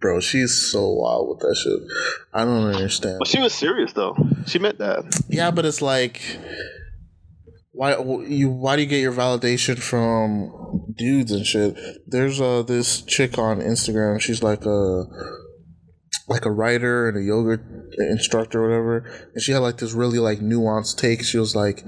bro, 0.00 0.20
she's 0.20 0.70
so 0.70 0.88
wild 0.88 1.28
with 1.28 1.40
that 1.40 1.56
shit. 1.56 1.80
I 2.32 2.44
don't 2.44 2.74
understand. 2.74 3.18
But 3.18 3.28
she 3.28 3.40
was 3.40 3.52
serious 3.52 3.92
though. 3.92 4.16
She 4.46 4.58
meant 4.58 4.78
that. 4.78 5.04
Yeah, 5.28 5.50
but 5.50 5.66
it's 5.66 5.82
like, 5.82 6.22
why 7.74 7.96
you? 8.28 8.50
Why 8.50 8.76
do 8.76 8.82
you 8.82 8.88
get 8.88 9.00
your 9.00 9.12
validation 9.12 9.78
from 9.78 10.94
dudes 10.96 11.32
and 11.32 11.44
shit? 11.44 11.76
There's 12.06 12.40
uh 12.40 12.62
this 12.62 13.02
chick 13.02 13.36
on 13.36 13.58
Instagram. 13.58 14.20
She's 14.20 14.44
like 14.44 14.64
a 14.64 15.04
like 16.28 16.44
a 16.44 16.52
writer 16.52 17.08
and 17.08 17.18
a 17.18 17.22
yoga 17.22 17.58
instructor 18.10 18.62
or 18.62 18.68
whatever, 18.68 19.30
and 19.34 19.42
she 19.42 19.50
had 19.50 19.58
like 19.58 19.78
this 19.78 19.92
really 19.92 20.20
like 20.20 20.38
nuanced 20.38 20.96
take. 20.98 21.24
She 21.24 21.38
was 21.38 21.54
like. 21.54 21.84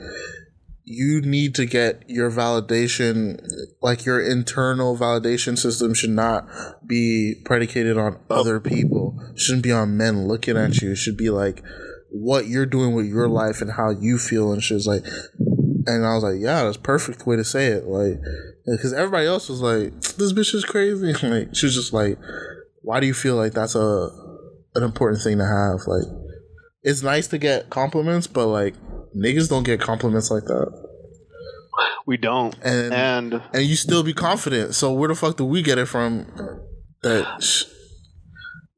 You 0.88 1.21
need 1.21 1.57
to 1.57 1.66
get 1.66 2.05
your 2.07 2.31
validation, 2.31 3.45
like 3.83 4.05
your 4.05 4.21
internal 4.21 4.97
validation 4.97 5.59
system, 5.59 5.95
should 5.95 6.11
not 6.11 6.47
be 6.87 7.43
predicated 7.45 7.99
on 7.99 8.21
other 8.31 8.61
people. 8.61 9.19
It 9.33 9.40
shouldn't 9.40 9.64
be 9.64 9.73
on 9.73 9.97
men 9.97 10.28
looking 10.28 10.57
at 10.57 10.81
you. 10.81 10.93
It 10.93 10.99
should 10.99 11.16
be 11.16 11.28
like 11.28 11.64
what 12.11 12.47
you're 12.47 12.66
doing 12.66 12.95
with 12.95 13.07
your 13.07 13.28
life 13.28 13.61
and 13.61 13.73
how 13.73 13.90
you 13.90 14.16
feel 14.16 14.52
and 14.52 14.62
shit. 14.62 14.76
It's 14.76 14.87
like, 14.87 15.05
and 15.87 16.05
I 16.07 16.14
was 16.14 16.23
like, 16.25 16.37
yeah, 16.38 16.64
that's 16.64 16.76
perfect 16.76 17.26
way 17.26 17.37
to 17.37 17.45
say 17.45 17.66
it. 17.69 17.85
Like, 17.87 18.19
because 18.66 18.93
everybody 18.93 19.26
else 19.26 19.49
was 19.49 19.61
like, 19.61 19.93
this 20.16 20.33
bitch 20.33 20.55
is 20.55 20.64
crazy. 20.64 21.12
Like, 21.26 21.55
she 21.55 21.66
was 21.66 21.75
just 21.75 21.93
like, 21.93 22.19
why 22.83 23.00
do 23.00 23.07
you 23.07 23.14
feel 23.14 23.37
like 23.37 23.52
that's 23.52 23.75
a 23.75 24.09
an 24.75 24.83
important 24.83 25.23
thing 25.23 25.38
to 25.38 25.45
have? 25.47 25.81
Like, 25.87 26.05
it's 26.83 27.02
nice 27.02 27.26
to 27.28 27.38
get 27.38 27.71
compliments, 27.71 28.26
but 28.26 28.47
like, 28.47 28.75
niggas 29.16 29.49
don't 29.49 29.64
get 29.64 29.81
compliments 29.81 30.31
like 30.31 30.45
that. 30.45 30.73
We 32.07 32.16
don't. 32.16 32.55
And- 32.62 32.95
and 32.95 33.43
And 33.52 33.62
you 33.64 33.76
still 33.76 34.02
be 34.02 34.14
confident. 34.14 34.75
So 34.75 34.93
where 34.93 35.09
the 35.09 35.14
fuck 35.14 35.37
do 35.37 35.45
we 35.45 35.62
get 35.62 35.78
it 35.78 35.87
from? 35.87 36.26
That 37.02 37.43
sh- 37.43 37.64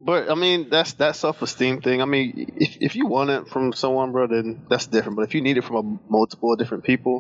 but 0.08 0.30
I 0.30 0.34
mean 0.34 0.68
that's 0.70 0.92
that 0.94 1.16
self 1.16 1.42
esteem 1.42 1.80
thing. 1.82 2.00
I 2.00 2.06
mean, 2.06 2.26
if 2.56 2.70
if 2.80 2.96
you 2.96 3.06
want 3.06 3.28
it 3.30 3.48
from 3.52 3.72
someone, 3.74 4.10
bro, 4.12 4.26
then 4.26 4.64
that's 4.70 4.86
different. 4.86 5.16
But 5.16 5.24
if 5.28 5.34
you 5.34 5.42
need 5.42 5.56
it 5.58 5.64
from 5.64 5.76
a 5.76 5.84
multiple 6.10 6.56
different 6.56 6.84
people, 6.84 7.16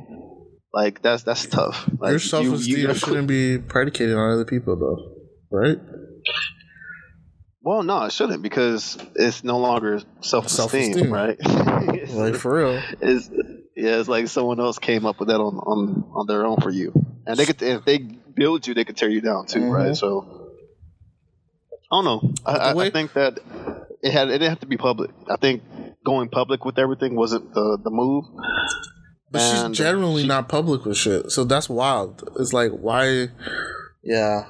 like 0.72 1.02
that's 1.02 1.22
that's 1.22 1.44
tough. 1.46 1.76
Like, 2.00 2.10
your 2.10 2.12
you- 2.14 2.18
self 2.32 2.44
you 2.44 2.54
esteem 2.54 2.86
gotta- 2.86 2.98
shouldn't 2.98 3.28
be 3.28 3.58
predicated 3.58 4.16
on 4.16 4.30
other 4.32 4.44
people, 4.46 4.74
though, 4.76 5.00
right? 5.60 5.78
Well, 7.60 7.82
no, 7.82 8.04
it 8.04 8.12
shouldn't 8.12 8.42
because 8.42 8.96
it's 9.16 9.44
no 9.44 9.58
longer 9.58 10.00
self 10.22 10.46
esteem, 10.46 11.12
right? 11.12 11.36
Like 12.10 12.36
for 12.36 12.54
real. 12.56 12.82
it's 13.02 13.28
yeah, 13.76 13.98
it's 14.00 14.08
like 14.08 14.28
someone 14.28 14.60
else 14.60 14.78
came 14.78 15.04
up 15.04 15.20
with 15.20 15.28
that 15.28 15.40
on 15.40 15.54
on, 15.58 16.10
on 16.14 16.26
their 16.26 16.46
own 16.46 16.56
for 16.60 16.70
you, 16.70 16.92
and 17.26 17.36
they 17.36 17.44
could 17.44 17.60
if 17.62 17.84
they 17.84 17.98
build 17.98 18.66
you, 18.66 18.72
they 18.74 18.84
could 18.84 18.96
tear 18.96 19.10
you 19.10 19.20
down 19.20 19.46
too, 19.46 19.60
Mhm. 19.60 19.70
right? 19.70 19.94
So 19.96 20.47
I 21.90 21.96
don't 21.96 22.04
know. 22.04 22.34
I, 22.46 22.52
I, 22.52 22.86
I 22.86 22.90
think 22.90 23.14
that 23.14 23.38
it 24.02 24.12
had 24.12 24.28
it 24.28 24.32
didn't 24.32 24.50
have 24.50 24.60
to 24.60 24.66
be 24.66 24.76
public. 24.76 25.10
I 25.30 25.36
think 25.36 25.62
going 26.04 26.28
public 26.28 26.64
with 26.64 26.78
everything 26.78 27.16
wasn't 27.16 27.52
the 27.54 27.78
the 27.82 27.90
move. 27.90 28.24
But 29.30 29.42
And 29.42 29.76
she's 29.76 29.84
generally 29.84 30.22
she- 30.22 30.28
not 30.28 30.48
public 30.48 30.84
with 30.84 30.96
shit, 30.96 31.30
so 31.30 31.44
that's 31.44 31.68
wild. 31.68 32.28
It's 32.38 32.52
like 32.52 32.72
why? 32.72 33.28
Yeah, 34.02 34.44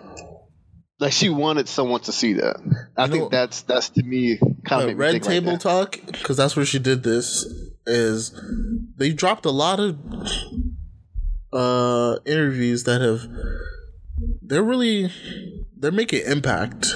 Like 1.01 1.13
she 1.13 1.31
wanted 1.31 1.69
someone 1.69 2.01
to 2.03 2.13
see 2.13 2.35
that. 2.35 2.57
I 2.97 3.05
You 3.07 3.11
think 3.11 3.23
know- 3.25 3.29
that's 3.31 3.63
that's 3.63 3.89
to 3.91 4.03
me 4.03 4.39
kind 4.65 4.91
of 4.91 4.99
Red 4.99 5.23
Table 5.23 5.59
Talk, 5.59 5.99
because 6.07 6.37
that's 6.37 6.55
where 6.57 6.67
she 6.67 6.79
did 6.79 7.03
this. 7.03 7.45
Is 7.87 8.33
they 8.97 9.13
dropped 9.13 9.47
a 9.47 9.51
lot 9.51 9.81
of 9.81 9.97
uh 11.53 12.19
interviews 12.27 12.85
that 12.85 13.01
have 13.01 13.27
they're 14.43 14.63
really 14.63 15.11
they're 15.77 15.91
making 15.93 16.23
impact, 16.27 16.93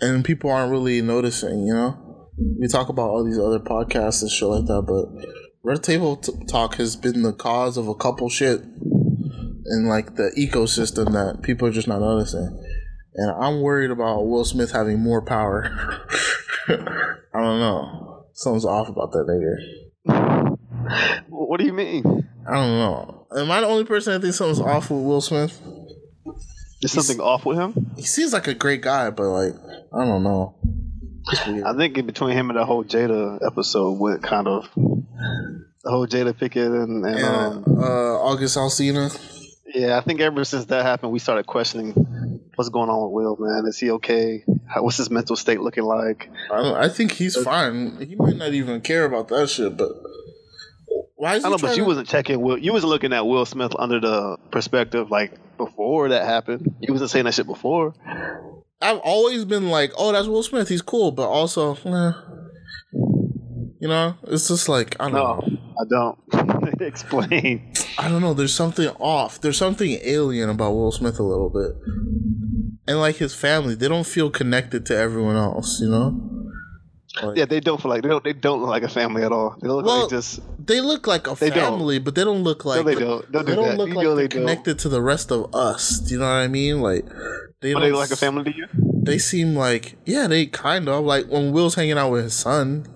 and 0.00 0.24
people 0.24 0.50
aren't 0.50 0.70
really 0.70 1.02
noticing. 1.02 1.66
You 1.66 1.74
know, 1.74 2.28
we 2.58 2.68
talk 2.68 2.88
about 2.88 3.10
all 3.10 3.24
these 3.24 3.38
other 3.38 3.58
podcasts 3.58 4.22
and 4.22 4.30
shit 4.30 4.48
like 4.48 4.66
that, 4.66 4.82
but 4.82 5.30
Red 5.62 5.82
Table 5.82 6.16
T- 6.16 6.32
Talk 6.46 6.76
has 6.76 6.96
been 6.96 7.22
the 7.22 7.32
cause 7.32 7.76
of 7.76 7.88
a 7.88 7.94
couple 7.94 8.28
shit 8.28 8.60
in 8.62 9.86
like 9.88 10.16
the 10.16 10.32
ecosystem 10.36 11.12
that 11.12 11.42
people 11.42 11.68
are 11.68 11.72
just 11.72 11.88
not 11.88 12.00
noticing. 12.00 12.64
And 13.14 13.30
I'm 13.30 13.60
worried 13.60 13.90
about 13.90 14.26
Will 14.26 14.44
Smith 14.44 14.72
having 14.72 15.00
more 15.00 15.22
power. 15.22 15.64
I 16.68 17.40
don't 17.40 17.60
know. 17.60 18.26
Something's 18.32 18.64
off 18.64 18.88
about 18.88 19.12
that 19.12 19.26
nigga. 20.06 20.56
What 21.28 21.60
do 21.60 21.66
you 21.66 21.72
mean? 21.72 22.28
I 22.48 22.54
don't 22.54 22.78
know. 22.78 23.26
Am 23.36 23.50
I 23.50 23.60
the 23.60 23.66
only 23.66 23.84
person 23.84 24.12
that 24.12 24.20
thinks 24.20 24.38
something's 24.38 24.60
off 24.60 24.90
with 24.90 25.02
Will 25.02 25.20
Smith? 25.20 25.60
Is 26.82 26.92
something 26.92 27.20
off 27.20 27.44
with 27.44 27.58
him? 27.58 27.90
He 27.96 28.02
seems 28.02 28.32
like 28.32 28.46
a 28.46 28.54
great 28.54 28.80
guy, 28.80 29.10
but 29.10 29.24
like 29.24 29.54
I 29.92 30.04
don't 30.04 30.22
know. 30.22 30.54
I 31.28 31.74
think 31.76 31.98
in 31.98 32.06
between 32.06 32.36
him 32.36 32.50
and 32.50 32.58
the 32.58 32.64
whole 32.64 32.82
Jada 32.84 33.38
episode 33.46 33.98
went 33.98 34.22
kind 34.22 34.48
of 34.48 34.68
the 34.74 35.90
whole 35.90 36.06
Jada 36.06 36.32
Pinkett 36.32 36.82
and, 36.82 37.04
and 37.04 37.24
um, 37.24 37.64
And, 37.66 37.78
uh, 37.78 38.20
August 38.22 38.56
Alsina. 38.56 39.10
yeah, 39.74 39.98
I 39.98 40.00
think 40.00 40.20
ever 40.20 40.44
since 40.44 40.64
that 40.66 40.84
happened, 40.84 41.12
we 41.12 41.18
started 41.18 41.46
questioning 41.46 41.92
what's 42.54 42.70
going 42.70 42.88
on 42.88 43.10
with 43.12 43.12
Will. 43.12 43.36
Man, 43.38 43.66
is 43.66 43.78
he 43.78 43.90
okay? 43.92 44.44
How, 44.66 44.82
what's 44.82 44.96
his 44.96 45.10
mental 45.10 45.36
state 45.36 45.60
looking 45.60 45.84
like? 45.84 46.30
I, 46.50 46.84
I 46.84 46.88
think 46.88 47.12
he's 47.12 47.36
fine. 47.36 47.96
He 48.06 48.14
might 48.16 48.36
not 48.36 48.52
even 48.54 48.80
care 48.80 49.04
about 49.04 49.28
that 49.28 49.48
shit, 49.50 49.76
but 49.76 49.90
why 51.16 51.36
is 51.36 51.44
I 51.44 51.50
know, 51.50 51.58
but 51.58 51.76
you 51.76 51.82
to- 51.82 51.88
wasn't 51.88 52.08
checking. 52.08 52.40
Will, 52.40 52.58
you 52.58 52.72
wasn't 52.72 52.90
looking 52.90 53.12
at 53.12 53.26
Will 53.26 53.44
Smith 53.44 53.72
under 53.78 54.00
the 54.00 54.36
perspective 54.50 55.10
like 55.10 55.38
before 55.56 56.08
that 56.08 56.24
happened. 56.24 56.74
You 56.80 56.92
wasn't 56.92 57.10
saying 57.10 57.26
that 57.26 57.34
shit 57.34 57.46
before. 57.46 57.94
I've 58.80 58.98
always 58.98 59.44
been 59.44 59.68
like, 59.68 59.92
oh, 59.98 60.12
that's 60.12 60.26
Will 60.26 60.42
Smith. 60.42 60.68
He's 60.68 60.80
cool, 60.80 61.12
but 61.12 61.28
also, 61.28 61.74
eh. 61.74 62.12
you 63.80 63.88
know, 63.88 64.14
it's 64.24 64.48
just 64.48 64.68
like 64.68 64.96
I 64.98 65.10
don't 65.10 65.12
know. 65.12 65.58
I 65.78 65.84
don't. 65.90 66.80
Explain. 66.80 67.74
I 67.98 68.08
don't 68.08 68.22
know. 68.22 68.32
There's 68.32 68.54
something 68.54 68.88
off. 68.98 69.40
There's 69.42 69.58
something 69.58 69.98
alien 70.02 70.48
about 70.48 70.72
Will 70.72 70.92
Smith 70.92 71.18
a 71.18 71.22
little 71.22 71.50
bit, 71.50 71.72
and 72.88 72.98
like 72.98 73.16
his 73.16 73.34
family, 73.34 73.74
they 73.74 73.88
don't 73.88 74.06
feel 74.06 74.30
connected 74.30 74.86
to 74.86 74.96
everyone 74.96 75.36
else. 75.36 75.78
You 75.80 75.90
know. 75.90 76.39
Like, 77.22 77.36
Yeah, 77.36 77.44
they 77.44 77.60
don't 77.60 77.80
feel 77.80 77.90
like 77.90 78.02
they 78.02 78.08
don't. 78.08 78.22
They 78.22 78.32
don't 78.32 78.60
look 78.60 78.70
like 78.70 78.82
a 78.84 78.88
family 78.88 79.22
at 79.24 79.32
all. 79.32 79.56
They 79.60 79.68
look 79.68 79.84
Well, 79.84 80.02
like 80.02 80.10
just 80.10 80.40
they 80.64 80.80
look 80.80 81.06
like 81.06 81.26
a 81.26 81.34
They 81.34 81.50
don't. 81.50 81.58
family, 81.78 81.98
but 81.98 82.14
they 82.14 82.24
don't 82.24 82.42
look 82.44 82.64
like 82.64 82.84
they 82.84 82.94
don't. 82.94 83.30
Don't 83.32 83.44
they 83.46 83.52
do 83.52 83.56
don't 83.56 83.68
that. 83.70 83.78
look 83.78 83.88
You 83.88 83.94
like 83.94 84.04
they're 84.06 84.14
they 84.16 84.28
don't. 84.28 84.40
connected 84.42 84.78
to 84.80 84.88
the 84.88 85.02
rest 85.02 85.32
of 85.32 85.54
us. 85.54 85.98
Do 85.98 86.14
you 86.14 86.20
know 86.20 86.26
what 86.26 86.30
I 86.32 86.48
mean? 86.48 86.80
Like 86.80 87.04
they 87.60 87.72
don't 87.72 87.82
they 87.82 87.92
like 87.92 88.10
a 88.10 88.16
family 88.16 88.44
to 88.44 88.56
you? 88.56 88.66
They 89.02 89.18
seem 89.18 89.56
like 89.56 89.96
yeah, 90.06 90.26
they 90.28 90.46
kind 90.46 90.88
of 90.88 91.04
like 91.04 91.26
when 91.26 91.52
Will's 91.52 91.74
hanging 91.74 91.98
out 91.98 92.10
with 92.10 92.24
his 92.24 92.34
son. 92.34 92.86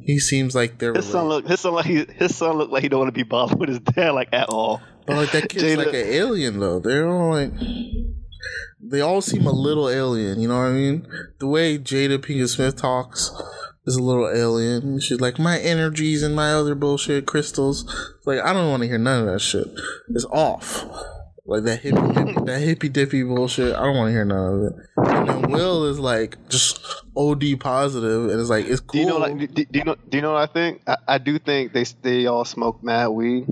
He 0.00 0.20
seems 0.20 0.54
like 0.54 0.78
they're 0.78 0.94
His 0.94 1.06
son 1.06 1.26
look. 1.26 1.48
His 1.48 1.58
son 1.58 1.72
like. 1.74 1.86
He, 1.86 2.04
his 2.14 2.36
son 2.36 2.56
look 2.58 2.70
like 2.70 2.84
he 2.84 2.88
don't 2.88 3.00
want 3.00 3.08
to 3.08 3.12
be 3.12 3.24
bothered 3.24 3.58
with 3.58 3.68
his 3.68 3.80
dad 3.80 4.10
like 4.12 4.28
at 4.32 4.48
all. 4.48 4.80
but 5.04 5.16
like 5.16 5.32
that 5.32 5.48
kid's 5.48 5.64
Jada- 5.64 5.78
like 5.78 5.88
an 5.88 5.94
alien 6.06 6.60
though. 6.60 6.78
They're 6.78 7.08
all 7.08 7.30
like 7.30 7.50
they 8.80 9.00
all 9.00 9.20
seem 9.20 9.46
a 9.46 9.50
little 9.52 9.88
alien. 9.88 10.38
You 10.40 10.46
know 10.46 10.58
what 10.58 10.66
I 10.66 10.72
mean? 10.72 11.08
The 11.40 11.48
way 11.48 11.76
Jada 11.78 12.18
Pinkett 12.18 12.48
Smith 12.50 12.76
talks 12.76 13.32
is 13.86 13.96
a 13.96 14.02
little 14.02 14.28
alien. 14.28 15.00
She's 15.00 15.20
like 15.20 15.38
my 15.38 15.58
energies 15.58 16.22
and 16.22 16.34
my 16.34 16.52
other 16.52 16.74
bullshit 16.74 17.26
crystals. 17.26 17.84
Like 18.24 18.40
I 18.40 18.52
don't 18.52 18.70
want 18.70 18.82
to 18.82 18.88
hear 18.88 18.98
none 18.98 19.26
of 19.26 19.32
that 19.32 19.40
shit. 19.40 19.68
It's 20.08 20.24
off. 20.26 20.84
Like 21.48 21.62
that 21.64 21.82
hippie, 21.82 22.12
hippie 22.14 22.46
that 22.46 22.60
hippy 22.60 22.88
dippy 22.88 23.22
bullshit. 23.22 23.74
I 23.74 23.82
don't 23.84 23.96
want 23.96 24.08
to 24.08 24.12
hear 24.12 24.24
none 24.24 24.54
of 24.54 24.62
it. 24.64 24.72
And 24.96 25.28
then 25.28 25.50
Will 25.52 25.84
is 25.86 25.98
like 26.00 26.36
just 26.48 26.80
OD 27.16 27.60
positive, 27.60 28.30
and 28.30 28.40
it's 28.40 28.50
like 28.50 28.66
it's 28.66 28.80
Do 28.80 28.86
cool. 28.86 29.00
you 29.00 29.06
know? 29.06 29.18
Like, 29.18 29.38
do, 29.38 29.64
do 29.64 29.78
you 29.78 29.84
know? 29.84 29.96
Do 30.08 30.18
you 30.18 30.22
know 30.22 30.32
what 30.32 30.50
I 30.50 30.52
think? 30.52 30.82
I, 30.86 30.96
I 31.06 31.18
do 31.18 31.38
think 31.38 31.72
they 31.72 31.84
they 32.02 32.26
all 32.26 32.44
smoke 32.44 32.82
mad 32.82 33.08
weed, 33.08 33.46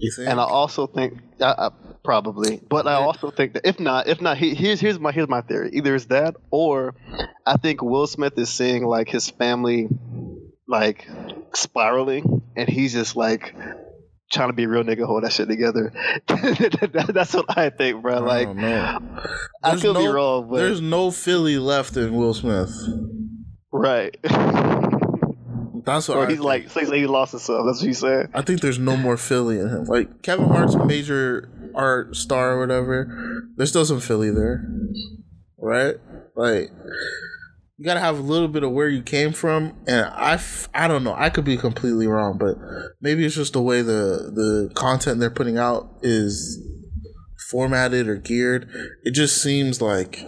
You 0.00 0.10
think? 0.10 0.28
and 0.28 0.40
I 0.40 0.44
also 0.44 0.88
think 0.88 1.20
I, 1.40 1.54
I, 1.56 1.70
probably, 2.02 2.60
but 2.68 2.88
I 2.88 2.94
also 2.94 3.30
think 3.30 3.54
that 3.54 3.64
if 3.64 3.78
not, 3.78 4.08
if 4.08 4.20
not, 4.20 4.38
he, 4.38 4.54
here's 4.54 4.80
here's 4.80 4.98
my 4.98 5.12
here's 5.12 5.28
my 5.28 5.42
theory. 5.42 5.70
Either 5.74 5.94
it's 5.94 6.06
that, 6.06 6.34
or 6.50 6.96
I 7.46 7.58
think 7.58 7.80
Will 7.80 8.08
Smith 8.08 8.36
is 8.38 8.50
seeing 8.50 8.84
like 8.84 9.08
his 9.08 9.30
family 9.30 9.88
like 10.66 11.06
spiraling, 11.54 12.42
and 12.56 12.68
he's 12.68 12.92
just 12.92 13.14
like 13.14 13.54
trying 14.32 14.48
to 14.48 14.52
be 14.52 14.64
a 14.64 14.68
real 14.68 14.82
nigga, 14.82 15.04
hold 15.06 15.22
that 15.24 15.32
shit 15.32 15.48
together. 15.48 15.92
That's 17.12 17.34
what 17.34 17.46
I 17.56 17.70
think, 17.70 18.02
bro. 18.02 18.20
Like. 18.20 18.48
I 18.48 18.98
There's 19.70 19.82
could 19.82 19.96
be 19.96 20.04
no- 20.04 20.12
wrong, 20.12 20.48
but 20.50 20.56
There's 20.58 20.80
no 20.80 21.10
Philly 21.10 21.58
left 21.58 21.96
in 21.96 22.14
Will 22.14 22.34
Smith. 22.34 22.70
right. 23.72 24.16
That's 25.84 26.08
what 26.08 26.16
or 26.18 26.24
I 26.24 26.26
he's 26.30 26.38
think. 26.38 26.44
like, 26.44 26.68
so 26.70 26.80
he's 26.80 26.88
like 26.88 26.98
he 26.98 27.06
lost 27.06 27.30
himself. 27.30 27.64
That's 27.66 27.80
what 27.80 27.86
you 27.86 27.94
said. 27.94 28.30
I 28.34 28.42
think 28.42 28.60
there's 28.60 28.78
no 28.78 28.96
more 28.96 29.16
Philly 29.16 29.60
in 29.60 29.68
him. 29.68 29.84
Like 29.84 30.22
Kevin 30.22 30.48
Hart's 30.48 30.74
a 30.74 30.84
major 30.84 31.48
art 31.76 32.16
star 32.16 32.54
or 32.54 32.58
whatever. 32.60 33.46
There's 33.56 33.68
still 33.70 33.84
some 33.84 34.00
Philly 34.00 34.30
there, 34.32 34.66
right? 35.58 35.94
Like 36.34 36.72
you 37.78 37.84
gotta 37.84 38.00
have 38.00 38.18
a 38.18 38.22
little 38.22 38.48
bit 38.48 38.62
of 38.62 38.72
where 38.72 38.88
you 38.88 39.02
came 39.02 39.32
from, 39.32 39.74
and 39.86 40.06
I, 40.06 40.34
f- 40.34 40.68
I 40.74 40.88
don't 40.88 41.04
know. 41.04 41.14
I 41.16 41.28
could 41.28 41.44
be 41.44 41.58
completely 41.58 42.06
wrong, 42.06 42.38
but 42.38 42.56
maybe 43.00 43.24
it's 43.24 43.34
just 43.34 43.52
the 43.52 43.62
way 43.62 43.82
the 43.82 44.32
the 44.34 44.70
content 44.74 45.20
they're 45.20 45.30
putting 45.30 45.58
out 45.58 45.90
is 46.02 46.58
formatted 47.50 48.08
or 48.08 48.16
geared. 48.16 48.68
It 49.02 49.12
just 49.12 49.42
seems 49.42 49.82
like 49.82 50.20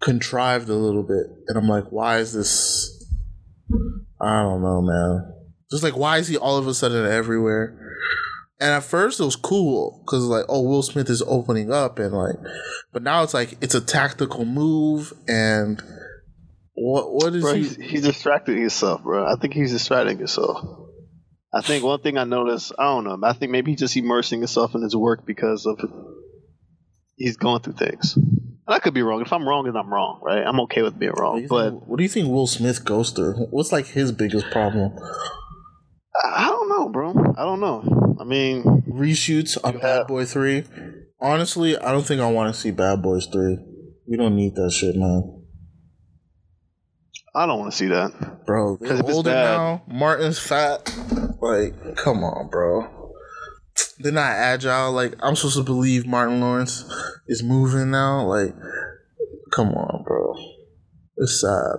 contrived 0.00 0.70
a 0.70 0.74
little 0.74 1.02
bit, 1.02 1.26
and 1.48 1.58
I'm 1.58 1.68
like, 1.68 1.90
why 1.90 2.18
is 2.18 2.32
this? 2.32 2.96
I 4.20 4.42
don't 4.42 4.62
know, 4.62 4.80
man. 4.80 5.34
Just 5.70 5.82
like, 5.82 5.96
why 5.96 6.18
is 6.18 6.28
he 6.28 6.36
all 6.36 6.56
of 6.56 6.66
a 6.66 6.74
sudden 6.74 7.06
everywhere? 7.10 7.76
And 8.58 8.70
at 8.70 8.84
first 8.84 9.20
it 9.20 9.24
was 9.24 9.36
cool 9.36 10.02
because 10.04 10.24
like, 10.24 10.44
oh, 10.48 10.62
Will 10.62 10.82
Smith 10.82 11.08
is 11.08 11.22
opening 11.26 11.72
up 11.72 11.98
and 11.98 12.12
like, 12.12 12.36
but 12.92 13.02
now 13.02 13.22
it's 13.22 13.32
like 13.32 13.56
it's 13.62 13.74
a 13.74 13.80
tactical 13.80 14.44
move 14.44 15.14
and 15.28 15.82
what 16.80 17.12
what 17.12 17.34
is 17.34 17.42
Bro, 17.42 17.54
he? 17.54 17.62
he's, 17.62 17.76
he's 17.76 18.02
distracting 18.02 18.58
himself, 18.58 19.02
bro. 19.02 19.26
I 19.26 19.36
think 19.36 19.54
he's 19.54 19.70
distracting 19.72 20.18
himself. 20.18 20.58
I 21.52 21.60
think 21.62 21.84
one 21.84 22.00
thing 22.00 22.16
I 22.16 22.24
noticed, 22.24 22.72
I 22.78 22.84
don't 22.84 23.04
know, 23.04 23.18
I 23.22 23.32
think 23.32 23.50
maybe 23.52 23.72
he's 23.72 23.80
just 23.80 23.96
immersing 23.96 24.38
himself 24.40 24.74
in 24.74 24.82
his 24.82 24.94
work 24.96 25.26
because 25.26 25.66
of 25.66 25.78
he's 27.16 27.36
going 27.36 27.60
through 27.62 27.74
things. 27.74 28.16
And 28.16 28.76
I 28.76 28.78
could 28.78 28.94
be 28.94 29.02
wrong. 29.02 29.20
If 29.20 29.32
I'm 29.32 29.46
wrong, 29.48 29.64
then 29.64 29.76
I'm 29.76 29.92
wrong, 29.92 30.20
right? 30.22 30.44
I'm 30.46 30.60
okay 30.60 30.82
with 30.82 30.98
being 30.98 31.12
wrong. 31.12 31.42
you 31.42 31.48
But 31.48 31.70
think, 31.70 31.86
what 31.88 31.96
do 31.98 32.02
you 32.04 32.08
think 32.08 32.28
Will 32.28 32.46
Smith 32.46 32.84
goes 32.84 33.10
through? 33.10 33.34
What's 33.50 33.72
like 33.72 33.86
his 33.86 34.12
biggest 34.12 34.46
problem? 34.50 34.92
I 36.24 36.44
I 36.44 36.46
don't 36.46 36.68
know, 36.68 36.88
bro. 36.88 37.10
I 37.36 37.42
don't 37.44 37.60
know. 37.60 38.16
I 38.20 38.24
mean, 38.24 38.62
Reshoots 38.88 39.58
on. 39.62 39.78
Bad 39.78 40.06
Boy 40.06 40.24
Three. 40.24 40.64
Honestly, 41.20 41.76
I 41.76 41.92
don't 41.92 42.06
think 42.06 42.20
I 42.20 42.30
want 42.30 42.54
to 42.54 42.60
see 42.60 42.70
Bad 42.70 43.02
Boys 43.02 43.26
Three. 43.26 43.58
We 44.06 44.16
don't 44.16 44.36
need 44.36 44.54
that 44.54 44.70
shit, 44.70 44.94
man. 44.96 45.39
I 47.34 47.46
don't 47.46 47.58
want 47.60 47.70
to 47.72 47.76
see 47.76 47.86
that. 47.88 48.44
Bro, 48.46 48.78
'Cause 48.78 48.88
they're 48.88 48.98
it's 49.00 49.10
older 49.10 49.30
bad- 49.30 49.56
now. 49.56 49.82
Martin's 49.88 50.38
fat. 50.38 50.92
Like, 51.40 51.96
come 51.96 52.24
on, 52.24 52.48
bro. 52.50 52.88
They're 54.00 54.12
not 54.12 54.32
agile. 54.32 54.92
Like, 54.92 55.14
I'm 55.20 55.36
supposed 55.36 55.56
to 55.58 55.62
believe 55.62 56.06
Martin 56.06 56.40
Lawrence 56.40 56.84
is 57.28 57.42
moving 57.42 57.90
now. 57.90 58.26
Like, 58.26 58.54
come 59.52 59.68
on, 59.70 60.02
bro. 60.04 60.34
It's 61.18 61.40
sad. 61.40 61.76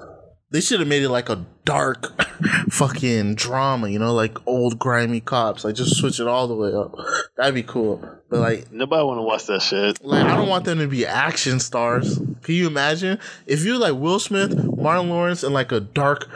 They 0.51 0.59
should 0.61 0.79
have 0.79 0.89
made 0.89 1.01
it 1.03 1.09
like 1.09 1.29
a 1.29 1.45
dark 1.63 2.21
fucking 2.69 3.35
drama, 3.35 3.87
you 3.87 3.99
know, 3.99 4.13
like 4.13 4.37
old 4.45 4.77
grimy 4.77 5.21
cops. 5.21 5.63
Like, 5.63 5.75
just 5.75 5.95
switch 5.95 6.19
it 6.19 6.27
all 6.27 6.47
the 6.47 6.55
way 6.55 6.73
up. 6.73 6.93
That'd 7.37 7.55
be 7.55 7.63
cool. 7.63 8.03
But 8.29 8.39
like, 8.39 8.71
Nobody 8.71 9.03
want 9.03 9.17
to 9.19 9.23
watch 9.23 9.45
that 9.47 9.61
shit. 9.61 10.03
like 10.03 10.25
I 10.25 10.35
don't 10.35 10.49
want 10.49 10.65
them 10.65 10.79
to 10.79 10.87
be 10.87 11.05
action 11.05 11.59
stars. 11.59 12.17
Can 12.43 12.55
you 12.55 12.67
imagine 12.67 13.19
if 13.45 13.63
you 13.63 13.77
like 13.77 13.93
Will 13.93 14.19
Smith, 14.19 14.53
Martin 14.77 15.09
Lawrence, 15.09 15.43
and 15.43 15.53
like 15.53 15.71
a 15.71 15.79
dark 15.79 16.29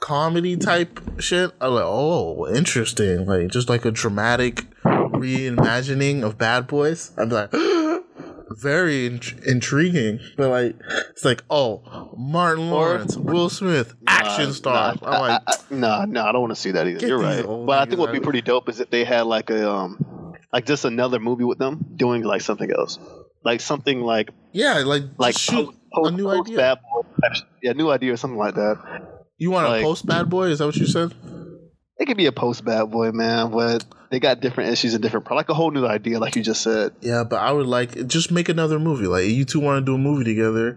comedy 0.00 0.56
type 0.56 1.00
shit? 1.20 1.52
I'm 1.60 1.72
like, 1.74 1.84
oh, 1.86 2.48
interesting. 2.48 3.26
Like 3.26 3.48
just 3.48 3.68
like 3.68 3.84
a 3.84 3.90
dramatic 3.90 4.64
reimagining 4.84 6.22
of 6.22 6.38
Bad 6.38 6.66
Boys. 6.66 7.12
I'd 7.16 7.28
be 7.28 7.34
like, 7.34 7.50
very 8.50 9.06
in- 9.06 9.20
intriguing. 9.46 10.20
But 10.36 10.50
like, 10.50 10.76
it's 11.10 11.24
like, 11.24 11.42
oh, 11.50 12.14
Martin 12.16 12.70
Lawrence, 12.70 13.16
Will 13.16 13.48
Smith, 13.48 13.94
action 14.06 14.52
star. 14.52 14.94
Nah, 15.00 15.08
I'm 15.08 15.20
like, 15.20 15.42
I, 15.46 15.52
I, 15.52 15.74
nah, 15.74 16.04
nah, 16.04 16.28
I 16.28 16.32
don't 16.32 16.42
want 16.42 16.54
to 16.54 16.60
see 16.60 16.72
that 16.72 16.86
either. 16.86 17.06
You're 17.06 17.18
right. 17.18 17.44
But 17.44 17.78
I 17.78 17.84
think 17.86 17.98
what'd 17.98 18.14
be 18.14 18.20
pretty 18.20 18.42
dope 18.42 18.68
is 18.68 18.80
if 18.80 18.90
they 18.90 19.04
had 19.04 19.22
like 19.22 19.50
a 19.50 19.70
um, 19.70 20.34
like 20.52 20.66
just 20.66 20.84
another 20.84 21.18
movie 21.18 21.44
with 21.44 21.58
them 21.58 21.84
doing 21.96 22.22
like 22.22 22.42
something 22.42 22.70
else, 22.70 22.98
like 23.44 23.60
something 23.60 24.00
like 24.00 24.30
yeah, 24.52 24.78
like, 24.78 25.04
like 25.16 25.38
shoot 25.38 25.66
post, 25.66 25.78
post, 25.94 26.12
a 26.12 26.16
new 26.16 26.24
post 26.24 26.48
idea. 26.48 26.56
Bad 26.56 26.78
Boy 26.82 27.00
yeah, 27.62 27.72
new 27.72 27.90
idea 27.90 28.12
or 28.12 28.16
something 28.16 28.38
like 28.38 28.54
that. 28.54 28.78
You 29.38 29.50
want 29.50 29.68
like- 29.68 29.82
post 29.82 30.06
Bad 30.06 30.28
Boy? 30.28 30.48
Is 30.48 30.58
that 30.58 30.66
what 30.66 30.76
you 30.76 30.86
said? 30.86 31.14
It 31.98 32.06
could 32.06 32.16
be 32.16 32.26
a 32.26 32.32
post 32.32 32.64
Bad 32.64 32.90
Boy, 32.90 33.12
man, 33.12 33.50
but 33.50 33.84
they 34.10 34.18
got 34.20 34.40
different 34.40 34.70
issues 34.72 34.94
and 34.94 35.02
different, 35.02 35.30
like 35.30 35.48
a 35.48 35.54
whole 35.54 35.70
new 35.70 35.86
idea, 35.86 36.18
like 36.18 36.34
you 36.36 36.42
just 36.42 36.62
said. 36.62 36.92
Yeah, 37.00 37.24
but 37.24 37.36
I 37.36 37.52
would 37.52 37.66
like 37.66 38.06
just 38.06 38.30
make 38.30 38.48
another 38.48 38.78
movie. 38.78 39.06
Like 39.06 39.26
you 39.26 39.44
two 39.44 39.60
want 39.60 39.80
to 39.80 39.84
do 39.90 39.94
a 39.94 39.98
movie 39.98 40.24
together. 40.24 40.76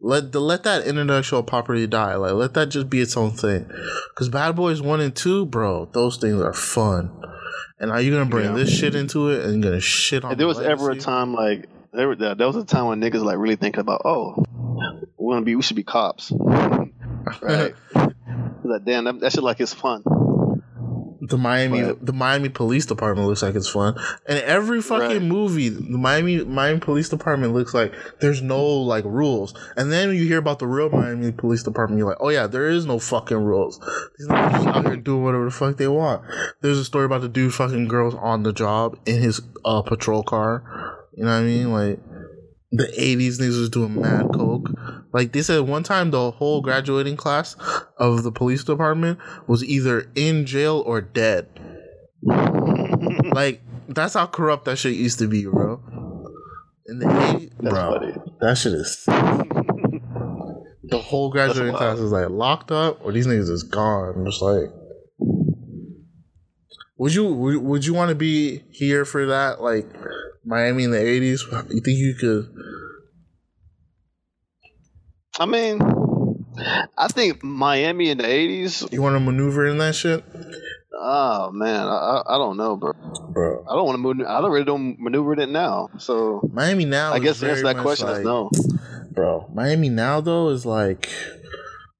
Let 0.00 0.32
the 0.32 0.40
let 0.40 0.62
that 0.62 0.86
intellectual 0.86 1.42
property 1.42 1.86
die. 1.86 2.14
Like 2.16 2.32
let 2.32 2.54
that 2.54 2.66
just 2.66 2.88
be 2.88 3.00
its 3.00 3.16
own 3.16 3.32
thing. 3.32 3.70
Because 4.14 4.28
Bad 4.30 4.56
Boys 4.56 4.80
One 4.80 5.00
and 5.00 5.14
Two, 5.14 5.44
bro, 5.44 5.90
those 5.92 6.16
things 6.16 6.40
are 6.40 6.54
fun. 6.54 7.10
And 7.78 7.90
are 7.90 8.00
you 8.00 8.10
gonna 8.10 8.24
bring 8.24 8.46
Yeah. 8.46 8.52
this 8.56 8.70
shit 8.74 8.94
into 8.94 9.28
it 9.28 9.44
and 9.44 9.62
you're 9.62 9.72
gonna 9.72 9.80
shit 9.80 10.24
on? 10.24 10.32
If 10.32 10.38
there 10.38 10.46
was 10.46 10.58
ever 10.58 10.90
a 10.90 10.96
time 10.98 11.34
like 11.34 11.68
there, 11.92 12.08
were- 12.08 12.16
there 12.16 12.46
was 12.46 12.56
a 12.56 12.64
time 12.64 12.86
when 12.86 13.00
niggas 13.00 13.22
like 13.22 13.36
really 13.36 13.56
thinking 13.56 13.80
about, 13.80 14.02
oh, 14.04 14.42
we 15.18 15.26
want 15.26 15.42
to 15.42 15.44
be, 15.44 15.54
we 15.56 15.62
should 15.62 15.76
be 15.76 15.82
cops, 15.82 16.30
right? 17.42 17.74
like, 18.64 18.84
damn, 18.84 19.04
that, 19.04 19.20
that 19.20 19.32
shit 19.32 19.42
like 19.42 19.60
it's 19.60 19.74
fun. 19.74 20.02
The 21.20 21.36
Miami 21.36 21.82
But- 21.82 22.04
the 22.06 22.12
Miami 22.12 22.48
Police 22.48 22.86
Department 22.86 23.28
looks 23.28 23.42
like 23.42 23.54
it's 23.54 23.68
fun. 23.68 23.94
And 24.26 24.38
every 24.40 24.80
fucking 24.80 25.08
Right. 25.08 25.22
movie, 25.22 25.68
the 25.68 25.98
Miami 25.98 26.44
Miami 26.44 26.80
Police 26.80 27.08
Department 27.08 27.52
looks 27.52 27.74
like 27.74 27.92
there's 28.20 28.40
no 28.42 28.64
like 28.64 29.04
rules. 29.04 29.54
And 29.76 29.92
then 29.92 30.10
you 30.14 30.24
hear 30.26 30.38
about 30.38 30.58
the 30.58 30.66
real 30.66 30.88
Miami 30.88 31.32
Police 31.32 31.62
Department, 31.62 31.98
you're 31.98 32.08
like, 32.08 32.18
oh 32.20 32.30
yeah, 32.30 32.46
there 32.46 32.68
is 32.68 32.86
no 32.86 32.98
fucking 32.98 33.36
rules. 33.36 33.78
These 34.18 34.28
niggas 34.28 34.52
just 34.52 34.66
out 34.68 34.86
here 34.86 34.96
doing 34.96 35.22
whatever 35.24 35.44
the 35.44 35.50
fuck 35.50 35.76
they 35.76 35.88
want. 35.88 36.22
There's 36.62 36.78
a 36.78 36.84
story 36.84 37.04
about 37.04 37.20
the 37.20 37.28
dude 37.28 37.52
fucking 37.54 37.88
girls 37.88 38.14
on 38.14 38.42
the 38.42 38.52
job 38.52 38.96
in 39.06 39.20
his 39.20 39.40
uh, 39.64 39.82
patrol 39.82 40.22
car. 40.22 40.62
You 41.14 41.24
know 41.24 41.32
what 41.32 41.36
I 41.38 41.42
mean? 41.42 41.72
Like 41.72 41.98
the 42.72 42.84
80s 42.84 43.38
niggas 43.40 43.58
was 43.58 43.68
doing 43.70 44.00
mad 44.00 44.28
coke. 44.32 44.70
Like 45.12 45.32
they 45.32 45.42
said 45.42 45.62
one 45.62 45.82
time 45.82 46.10
the 46.10 46.30
whole 46.30 46.60
graduating 46.60 47.16
class 47.16 47.56
of 47.96 48.22
the 48.22 48.30
police 48.30 48.62
department 48.62 49.18
was 49.46 49.64
either 49.64 50.08
in 50.14 50.46
jail 50.46 50.82
or 50.86 51.00
dead. 51.00 51.48
like 52.22 53.60
that's 53.88 54.14
how 54.14 54.26
corrupt 54.26 54.66
that 54.66 54.76
shit 54.78 54.94
used 54.94 55.18
to 55.18 55.26
be, 55.26 55.44
bro. 55.46 55.82
In 56.86 56.98
the 57.00 57.06
80s, 57.06 57.50
That's 57.58 57.74
bro, 57.74 57.98
funny. 57.98 58.14
that 58.40 58.58
shit 58.58 58.72
is 58.72 59.04
the 59.06 60.98
whole 60.98 61.30
graduating 61.30 61.74
class 61.74 61.98
is 61.98 62.10
like 62.10 62.30
locked 62.30 62.72
up 62.72 63.04
or 63.04 63.12
these 63.12 63.26
niggas 63.26 63.50
is 63.50 63.62
gone. 63.62 64.14
I'm 64.16 64.26
just 64.26 64.42
like 64.42 64.70
would 66.98 67.14
you 67.14 67.32
would, 67.32 67.56
would 67.58 67.86
you 67.86 67.94
want 67.94 68.10
to 68.10 68.14
be 68.14 68.62
here 68.70 69.04
for 69.04 69.26
that 69.26 69.60
like 69.62 69.86
Miami 70.44 70.84
in 70.84 70.90
the 70.90 70.98
80s? 70.98 71.40
You 71.72 71.80
think 71.80 71.98
you 71.98 72.14
could 72.14 72.48
I 75.40 75.46
mean, 75.46 75.80
I 76.98 77.08
think 77.08 77.42
Miami 77.42 78.10
in 78.10 78.18
the 78.18 78.24
'80s. 78.24 78.92
You 78.92 79.00
want 79.00 79.16
to 79.16 79.20
maneuver 79.20 79.66
in 79.66 79.78
that 79.78 79.94
shit? 79.94 80.22
Oh 80.94 81.50
man, 81.50 81.86
I, 81.86 82.22
I 82.26 82.36
don't 82.36 82.58
know, 82.58 82.76
bro. 82.76 82.92
bro. 83.30 83.64
I 83.66 83.74
don't 83.74 83.86
want 83.86 83.94
to 83.94 83.98
move. 83.98 84.26
I 84.28 84.42
don't 84.42 84.50
really 84.50 84.66
don't 84.66 85.00
maneuver 85.00 85.32
it 85.32 85.48
now. 85.48 85.88
So 85.96 86.42
Miami 86.52 86.84
now. 86.84 87.14
I 87.14 87.20
guess 87.20 87.40
the 87.40 87.48
answer 87.48 87.62
to 87.62 87.72
that 87.72 87.78
question 87.78 88.08
is 88.08 88.24
no. 88.24 88.50
bro. 89.12 89.48
Miami 89.54 89.88
now 89.88 90.20
though 90.20 90.50
is 90.50 90.66
like 90.66 91.08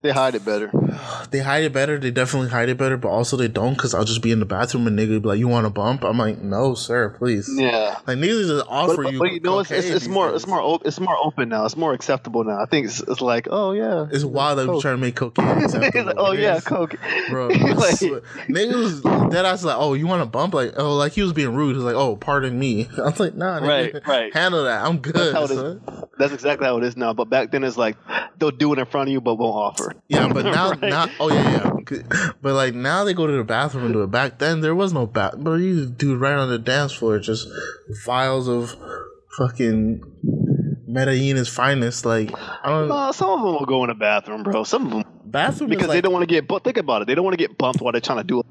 They 0.02 0.12
hide 0.12 0.34
it 0.34 0.46
better. 0.46 0.70
they 1.30 1.40
hide 1.40 1.62
it 1.64 1.74
better. 1.74 1.98
They 1.98 2.10
definitely 2.10 2.48
hide 2.48 2.70
it 2.70 2.78
better, 2.78 2.96
but 2.96 3.08
also 3.08 3.36
they 3.36 3.48
don't 3.48 3.74
because 3.74 3.92
I'll 3.94 4.04
just 4.06 4.22
be 4.22 4.32
in 4.32 4.40
the 4.40 4.46
bathroom 4.46 4.86
and 4.86 4.98
nigga 4.98 5.20
be 5.20 5.28
like, 5.28 5.38
"You 5.38 5.46
want 5.46 5.66
a 5.66 5.70
bump?" 5.70 6.04
I'm 6.04 6.16
like, 6.16 6.38
"No, 6.38 6.74
sir, 6.74 7.10
please." 7.10 7.50
Yeah. 7.54 7.98
Like 8.06 8.16
niggas 8.16 8.46
just 8.48 8.66
offer 8.66 9.02
But, 9.02 9.12
you. 9.12 9.18
but 9.18 9.32
you 9.32 9.40
know, 9.40 9.58
it's, 9.60 9.70
it's, 9.70 9.86
it's 9.88 10.08
more 10.08 10.28
days. 10.28 10.36
it's 10.36 10.46
more 10.46 10.60
op- 10.62 10.86
it's 10.86 10.98
more 10.98 11.16
open 11.22 11.50
now. 11.50 11.66
It's 11.66 11.76
more 11.76 11.92
acceptable 11.92 12.44
now. 12.44 12.58
I 12.62 12.64
think 12.64 12.86
it's, 12.86 13.00
it's 13.02 13.20
like, 13.20 13.48
oh 13.50 13.72
yeah, 13.72 14.06
It's 14.10 14.24
wild 14.24 14.58
that 14.58 14.66
we 14.68 14.72
Coke. 14.72 14.82
trying 14.82 14.94
to 14.96 15.00
make 15.02 15.16
cocaine 15.16 15.46
acceptable. 15.64 16.04
like, 16.06 16.14
oh 16.16 16.32
yeah, 16.32 16.60
coke, 16.60 16.96
bro. 17.28 17.48
Like- 17.48 18.00
niggas 18.48 19.30
dead 19.30 19.44
ass 19.44 19.64
like, 19.64 19.76
oh, 19.78 19.92
you 19.94 20.06
want 20.06 20.22
a 20.22 20.26
bump? 20.26 20.54
Like, 20.54 20.72
oh, 20.78 20.96
like 20.96 21.12
he 21.12 21.22
was 21.22 21.32
being 21.34 21.54
rude. 21.54 21.76
He's 21.76 21.84
like, 21.84 21.94
oh, 21.94 22.16
pardon 22.16 22.58
me. 22.58 22.88
I 22.98 23.02
was 23.02 23.20
like, 23.20 23.34
nah, 23.34 23.60
nigga, 23.60 23.68
Right, 23.94 24.06
right. 24.06 24.34
handle 24.34 24.64
that. 24.64 24.84
I'm 24.84 24.98
good. 24.98 25.14
That's 25.14 25.32
how 25.32 25.44
it 25.44 25.50
is. 25.50 25.80
That's 26.18 26.32
exactly 26.32 26.66
how 26.66 26.78
it 26.78 26.84
is 26.84 26.96
now. 26.96 27.12
But 27.12 27.30
back 27.30 27.50
then, 27.50 27.64
it's 27.64 27.76
like 27.76 27.96
they'll 28.38 28.50
do 28.50 28.72
it 28.72 28.78
in 28.78 28.86
front 28.86 29.08
of 29.08 29.12
you, 29.12 29.20
but 29.20 29.36
won't 29.36 29.54
offer. 29.54 29.89
Yeah, 30.08 30.32
but 30.32 30.44
now, 30.56 30.70
Right? 30.70 30.80
now, 30.82 31.06
oh 31.20 31.30
yeah, 31.32 31.72
yeah. 31.90 32.30
But 32.42 32.54
like 32.54 32.74
now 32.74 33.04
they 33.04 33.14
go 33.14 33.26
to 33.26 33.32
the 33.32 33.44
bathroom 33.44 33.84
and 33.84 33.92
do 33.94 34.02
it. 34.02 34.10
Back 34.10 34.38
then 34.38 34.60
there 34.60 34.74
was 34.74 34.92
no 34.92 35.06
bath, 35.06 35.34
but 35.38 35.54
you 35.56 35.86
do 35.86 36.16
right 36.16 36.36
on 36.36 36.48
the 36.48 36.58
dance 36.58 36.92
floor, 36.92 37.18
just 37.18 37.48
vials 38.04 38.48
of 38.48 38.74
fucking 39.36 40.00
Medellin's 40.86 41.48
finest. 41.48 42.04
Like 42.04 42.30
I 42.36 42.68
don't 42.68 42.90
Uh, 42.90 43.12
some 43.12 43.30
of 43.30 43.40
them 43.44 43.54
will 43.54 43.66
go 43.66 43.82
in 43.84 43.88
the 43.88 43.94
bathroom, 43.94 44.42
bro. 44.42 44.64
Some 44.64 44.86
of 44.86 44.90
them 44.92 45.04
bathroom 45.24 45.70
because 45.70 45.86
is 45.86 45.92
they 45.92 46.00
don't 46.00 46.12
want 46.12 46.22
to 46.22 46.32
get. 46.32 46.46
But 46.46 46.64
think 46.64 46.76
about 46.76 47.02
it, 47.02 47.06
they 47.08 47.14
don't 47.14 47.24
want 47.24 47.34
to 47.38 47.44
get 47.48 47.56
bumped 47.58 47.80
while 47.80 47.92
they're 47.92 48.00
trying 48.00 48.18
to 48.18 48.24
do 48.24 48.40
it. 48.40 48.46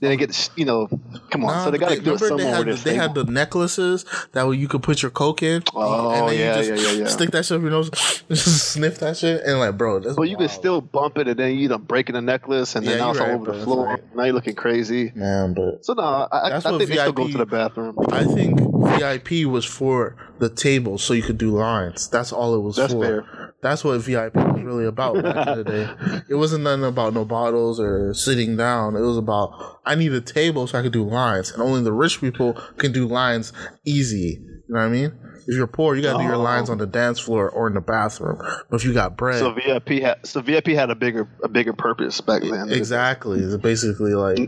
Then 0.00 0.10
they 0.10 0.16
get, 0.16 0.50
you 0.56 0.64
know, 0.64 0.86
come 1.30 1.44
on. 1.44 1.52
Nah, 1.52 1.64
so 1.64 1.70
they 1.70 1.76
got 1.78 1.90
to 1.90 2.00
do 2.00 2.14
it 2.14 2.20
remember 2.20 2.28
somewhere 2.28 2.64
they 2.64 2.70
had, 2.70 2.78
the, 2.78 2.84
they 2.84 2.94
had 2.94 3.14
the 3.14 3.24
necklaces 3.24 4.04
that 4.32 4.48
you 4.50 4.66
could 4.66 4.82
put 4.82 5.02
your 5.02 5.10
coke 5.10 5.42
in. 5.42 5.62
Oh, 5.74 6.28
and 6.28 6.36
yeah, 6.38 6.56
you 6.58 6.64
just 6.70 6.84
yeah, 6.84 6.90
yeah, 6.92 6.98
yeah. 7.02 7.08
Stick 7.08 7.30
that 7.32 7.44
shit 7.44 7.56
up 7.56 7.62
your 7.62 7.70
nose, 7.70 7.90
just 8.28 8.72
sniff 8.72 8.98
that 9.00 9.18
shit, 9.18 9.42
and 9.44 9.58
like, 9.58 9.76
bro, 9.76 10.00
that's 10.00 10.16
But 10.16 10.22
you 10.30 10.36
can 10.36 10.46
wild. 10.46 10.58
still 10.58 10.80
bump 10.80 11.18
it, 11.18 11.28
and 11.28 11.36
then 11.38 11.54
you 11.56 11.64
end 11.64 11.72
up 11.74 11.82
breaking 11.86 12.14
the 12.14 12.22
necklace, 12.22 12.74
and 12.76 12.86
then 12.86 12.98
Yeah, 12.98 13.04
now 13.04 13.10
it's 13.10 13.20
all 13.20 13.26
right, 13.26 13.34
over 13.34 13.44
bro. 13.44 13.58
the 13.58 13.64
floor. 13.64 13.86
right. 13.86 14.14
Now 14.16 14.24
you're 14.24 14.32
looking 14.34 14.54
crazy. 14.54 15.12
man, 15.14 15.52
but 15.52 15.84
So 15.84 15.92
no, 15.92 16.02
I, 16.02 16.26
I, 16.32 16.56
I 16.56 16.60
think 16.60 16.78
they 16.78 16.86
still 16.96 17.12
go 17.12 17.28
to 17.28 17.36
the 17.38 17.46
bathroom. 17.46 17.96
I 18.10 18.24
think 18.24 18.58
VIP 18.58 19.46
was 19.46 19.64
for 19.66 20.16
the 20.38 20.48
table 20.48 20.96
so 20.96 21.12
you 21.12 21.22
could 21.22 21.36
do 21.38 21.50
lines. 21.50 22.08
That's 22.08 22.32
all 22.32 22.54
it 22.54 22.60
was 22.60 22.76
That's 22.76 22.92
for. 22.94 23.04
fair. 23.04 23.39
That's 23.62 23.84
what 23.84 24.00
VIP 24.00 24.34
was 24.36 24.62
really 24.62 24.86
about 24.86 25.22
back 25.22 25.46
in 25.48 25.58
the 25.58 25.64
day. 25.64 26.22
It 26.30 26.34
wasn't 26.36 26.64
nothing 26.64 26.84
about 26.84 27.12
no 27.12 27.24
bottles 27.26 27.78
or 27.78 28.14
sitting 28.14 28.56
down. 28.56 28.96
It 28.96 29.00
was 29.00 29.18
about 29.18 29.80
I 29.84 29.94
need 29.96 30.12
a 30.14 30.20
table 30.22 30.66
so 30.66 30.78
I 30.78 30.82
could 30.82 30.92
do 30.92 31.04
lines, 31.04 31.50
and 31.52 31.62
only 31.62 31.82
the 31.82 31.92
rich 31.92 32.20
people 32.20 32.54
can 32.78 32.92
do 32.92 33.06
lines 33.06 33.52
easy. 33.84 34.38
You 34.68 34.74
know 34.74 34.80
what 34.80 34.86
I 34.86 34.88
mean? 34.88 35.12
If 35.46 35.56
you're 35.56 35.66
poor, 35.66 35.94
you 35.96 36.02
gotta 36.02 36.18
do 36.18 36.24
your 36.24 36.34
Oh. 36.36 36.42
lines 36.42 36.70
on 36.70 36.78
the 36.78 36.86
dance 36.86 37.18
floor 37.18 37.50
or 37.50 37.66
in 37.66 37.74
the 37.74 37.80
bathroom. 37.80 38.38
But 38.70 38.76
if 38.80 38.84
you 38.84 38.94
got 38.94 39.16
bread, 39.16 39.38
So 39.40 39.52
VIP 39.52 40.00
had 40.00 40.26
so 40.26 40.40
VIP 40.40 40.68
had 40.68 40.90
a 40.90 40.94
bigger 40.94 41.28
a 41.42 41.48
bigger 41.48 41.72
purpose 41.72 42.20
back 42.20 42.42
then. 42.42 42.70
exactly, 42.70 43.40
it's 43.40 43.56
basically 43.56 44.14
like 44.14 44.38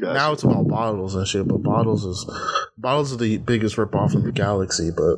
Gotcha. 0.00 0.14
now 0.14 0.32
it's 0.32 0.42
about 0.42 0.66
bottles 0.68 1.14
and 1.14 1.26
shit. 1.26 1.46
But 1.46 1.62
bottles 1.62 2.04
is 2.04 2.28
bottles 2.76 3.12
are 3.14 3.16
the 3.18 3.38
biggest 3.38 3.76
ripoff 3.76 4.14
in 4.14 4.24
the 4.24 4.32
galaxy. 4.32 4.90
But 4.90 5.16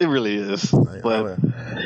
it 0.00 0.06
really 0.06 0.36
is. 0.36 0.72
Oh, 0.72 0.78
like, 0.78 1.02
But 1.02 1.22
oh, 1.26 1.36
I- 1.56 1.82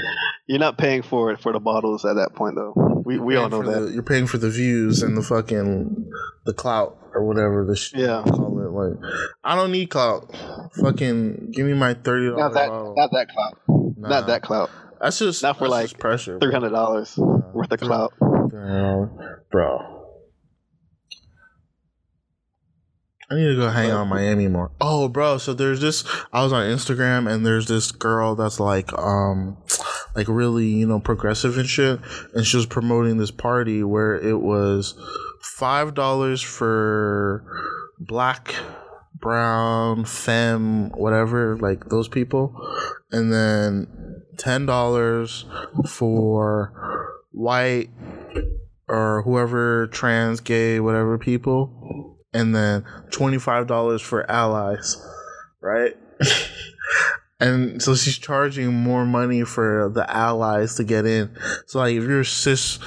you're 0.47 0.59
not 0.61 0.79
paying 0.79 1.03
for 1.03 1.33
it 1.33 1.41
for 1.41 1.53
the 1.53 1.61
bottles 1.61 2.05
at 2.05 2.15
that 2.15 2.35
point, 2.35 2.55
though. 2.57 2.73
We 3.05 3.19
we 3.19 3.37
all 3.37 3.49
know 3.49 3.63
that. 3.63 3.81
the- 3.81 3.93
you're 3.93 4.03
paying 4.03 4.27
for 4.27 4.39
the 4.39 4.51
views 4.51 5.03
and 5.03 5.17
the 5.17 5.23
fucking 5.23 6.11
the 6.45 6.53
clout 6.55 6.97
or 7.15 7.25
whatever 7.27 7.65
the 7.65 7.75
shit 7.77 8.01
Yeah. 8.01 8.23
you 8.25 8.31
call 8.33 8.61
it. 8.61 8.71
Like, 8.71 9.13
I 9.45 9.55
don't 9.57 9.73
need 9.73 9.91
clout. 9.91 10.35
Fucking 10.81 11.51
give 11.53 11.67
me 11.67 11.75
my 11.75 11.95
thirty 11.95 12.27
dollars 12.29 12.39
Not 12.41 12.55
that 12.55 12.69
bottle. 12.69 12.95
not 12.97 13.11
that 13.13 13.29
clout. 13.29 13.59
Nah. 13.69 14.09
Not 14.09 14.27
that 14.29 14.43
clout. 14.43 14.71
That's 15.01 15.19
just 15.19 15.43
not 15.43 15.59
for, 15.59 15.69
like, 15.69 15.99
pressure, 15.99 16.39
Three 16.41 16.53
hundred 16.53 16.71
dollars 16.71 17.17
worth 17.19 17.71
of 17.73 17.81
clout. 17.81 18.13
$300, 18.21 19.11
bro. 19.51 19.96
I 23.29 23.35
need 23.35 23.47
to 23.47 23.57
go 23.57 23.69
hang 23.69 23.91
out 23.91 24.03
in 24.03 24.09
Miami 24.09 24.47
more. 24.47 24.71
Oh, 24.81 25.09
bro. 25.09 25.39
So 25.39 25.53
there's 25.53 25.81
this. 25.81 26.05
I 26.33 26.45
was 26.45 26.53
on 26.53 26.65
Instagram 26.65 27.31
and 27.31 27.45
there's 27.45 27.67
this 27.67 27.91
girl 27.91 28.37
that's 28.37 28.61
like, 28.61 28.93
um, 28.93 29.57
like 30.15 30.29
really, 30.29 30.67
you 30.67 30.87
know, 30.87 31.01
progressive 31.01 31.59
and 31.59 31.69
shit. 31.69 32.01
And 32.35 32.47
she 32.47 32.57
was 32.57 32.67
promoting 32.67 33.19
this 33.19 33.33
party 33.33 33.83
where 33.83 34.15
it 34.15 34.41
was 34.41 34.95
five 35.41 35.95
dollars 35.95 36.41
for 36.41 37.45
black, 37.99 38.55
brown, 39.15 40.05
femme, 40.05 40.91
whatever, 40.91 41.57
like 41.57 41.89
those 41.89 42.09
people, 42.09 42.55
and 43.11 43.33
then 43.33 44.23
ten 44.39 44.67
dollars 44.67 45.47
for 45.89 47.11
white 47.33 47.91
or 48.89 49.23
whoever 49.23 49.89
trans, 49.89 50.41
gay, 50.41 50.79
whatever 50.81 51.19
people, 51.19 52.16
and 52.37 52.55
then 52.55 52.85
twenty 53.11 53.39
five 53.39 53.67
dollars 53.67 54.03
for 54.03 54.31
allies, 54.31 54.97
right? 55.61 55.97
and 57.41 57.83
so 57.83 57.95
she's 57.95 58.19
charging 58.19 58.73
more 58.73 59.07
money 59.07 59.43
for 59.43 59.91
the 59.93 60.09
allies 60.15 60.75
to 60.77 60.85
get 60.85 61.07
in. 61.07 61.35
So 61.67 61.79
like 61.79 61.95
if 61.95 62.05
you're 62.05 62.25
cis 62.25 62.79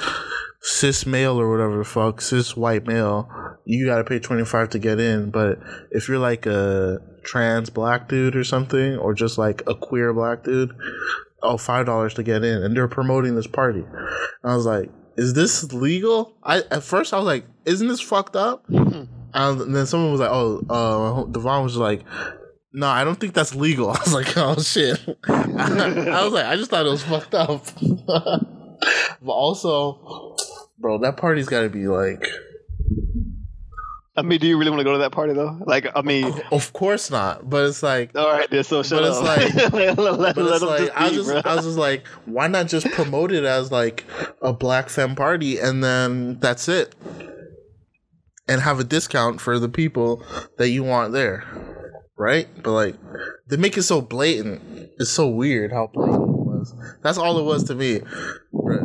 cis 0.62 1.04
male 1.04 1.40
or 1.40 1.50
whatever 1.50 1.78
the 1.78 1.84
fuck, 1.84 2.20
cis 2.20 2.56
white 2.56 2.86
male, 2.86 3.28
you 3.64 3.86
gotta 3.86 4.04
pay 4.04 4.20
twenty 4.20 4.44
five 4.44 4.70
to 4.70 4.78
get 4.78 5.00
in. 5.00 5.30
But 5.30 5.58
if 5.90 6.08
you're 6.08 6.18
like 6.18 6.46
a 6.46 6.98
trans 7.24 7.70
black 7.70 8.08
dude 8.08 8.36
or 8.36 8.44
something, 8.44 8.96
or 8.96 9.14
just 9.14 9.36
like 9.36 9.62
a 9.66 9.74
queer 9.74 10.12
black 10.12 10.44
dude, 10.44 10.70
oh 11.42 11.56
five 11.56 11.86
dollars 11.86 12.14
to 12.14 12.22
get 12.22 12.44
in, 12.44 12.62
and 12.62 12.76
they're 12.76 12.88
promoting 12.88 13.34
this 13.34 13.48
party. 13.48 13.80
And 13.80 14.52
I 14.52 14.54
was 14.54 14.66
like, 14.66 14.90
is 15.16 15.34
this 15.34 15.72
legal? 15.72 16.36
I 16.42 16.58
at 16.70 16.82
first 16.82 17.12
I 17.12 17.18
was 17.18 17.26
like, 17.26 17.44
isn't 17.64 17.88
this 17.88 18.00
fucked 18.00 18.36
up? 18.36 18.64
Hmm. 18.66 19.04
And 19.34 19.74
then 19.74 19.86
someone 19.86 20.12
was 20.12 20.20
like, 20.20 20.30
oh, 20.30 20.64
uh, 20.68 21.24
Devon 21.30 21.62
was 21.64 21.76
like. 21.76 22.04
No, 22.72 22.86
I 22.86 23.02
don't 23.02 23.18
think 23.18 23.34
that's 23.34 23.52
legal. 23.56 23.88
I 23.90 23.98
was 23.98 24.14
like, 24.14 24.36
oh 24.36 24.54
shit. 24.60 25.00
I 25.28 26.22
was 26.24 26.32
like, 26.32 26.46
I 26.46 26.54
just 26.54 26.70
thought 26.70 26.86
it 26.86 26.90
was 26.90 27.02
fucked 27.02 27.34
up. 27.34 27.66
but 27.80 29.32
also, 29.32 30.36
bro, 30.78 30.98
that 30.98 31.16
party's 31.16 31.48
got 31.48 31.62
to 31.62 31.68
be 31.68 31.88
like, 31.88 32.28
I 34.16 34.22
mean, 34.22 34.38
do 34.38 34.46
you 34.46 34.56
really 34.58 34.70
want 34.70 34.80
to 34.80 34.84
go 34.84 34.92
to 34.92 34.98
that 34.98 35.12
party 35.12 35.32
though? 35.32 35.58
Like, 35.66 35.86
I 35.96 36.02
mean, 36.02 36.32
of 36.52 36.72
course 36.72 37.10
not. 37.10 37.48
But 37.50 37.64
it's 37.66 37.82
like, 37.82 38.16
all 38.16 38.30
right, 38.30 38.48
then. 38.50 38.62
So 38.62 38.82
shut 38.84 39.00
But 39.02 39.08
it's 39.08 39.20
like- 39.20 39.72
let, 39.72 39.98
let, 40.18 40.34
but 40.36 40.46
it's 40.46 40.62
like 40.62 40.80
just 40.80 40.96
I 40.96 41.04
was 41.08 41.12
just 41.14 41.28
bro. 41.30 41.42
I 41.44 41.54
was 41.56 41.64
just 41.64 41.78
like, 41.78 42.06
why 42.26 42.46
not 42.46 42.68
just 42.68 42.88
promote 42.92 43.32
it 43.32 43.44
as 43.44 43.72
like 43.72 44.04
a 44.42 44.52
black 44.52 44.90
femme 44.90 45.16
party 45.16 45.58
and 45.58 45.82
then 45.82 46.38
that's 46.38 46.68
it, 46.68 46.94
and 48.50 48.60
have 48.60 48.80
a 48.80 48.84
discount 48.84 49.40
for 49.40 49.60
the 49.60 49.68
people 49.68 50.24
that 50.58 50.70
you 50.70 50.82
want 50.82 51.12
there, 51.12 51.44
right? 52.18 52.48
But 52.62 52.72
like 52.72 52.96
they 53.48 53.56
make 53.56 53.78
it 53.78 53.84
so 53.84 54.00
blatant. 54.02 54.60
It's 54.98 55.10
so 55.10 55.28
weird 55.28 55.72
how 55.72 55.88
blatant 55.92 56.22
it 56.22 56.44
was. 56.44 56.74
That's 57.02 57.16
all 57.16 57.38
it 57.38 57.44
was 57.44 57.64
to 57.64 57.76
me. 57.76 58.00
But, 58.52 58.80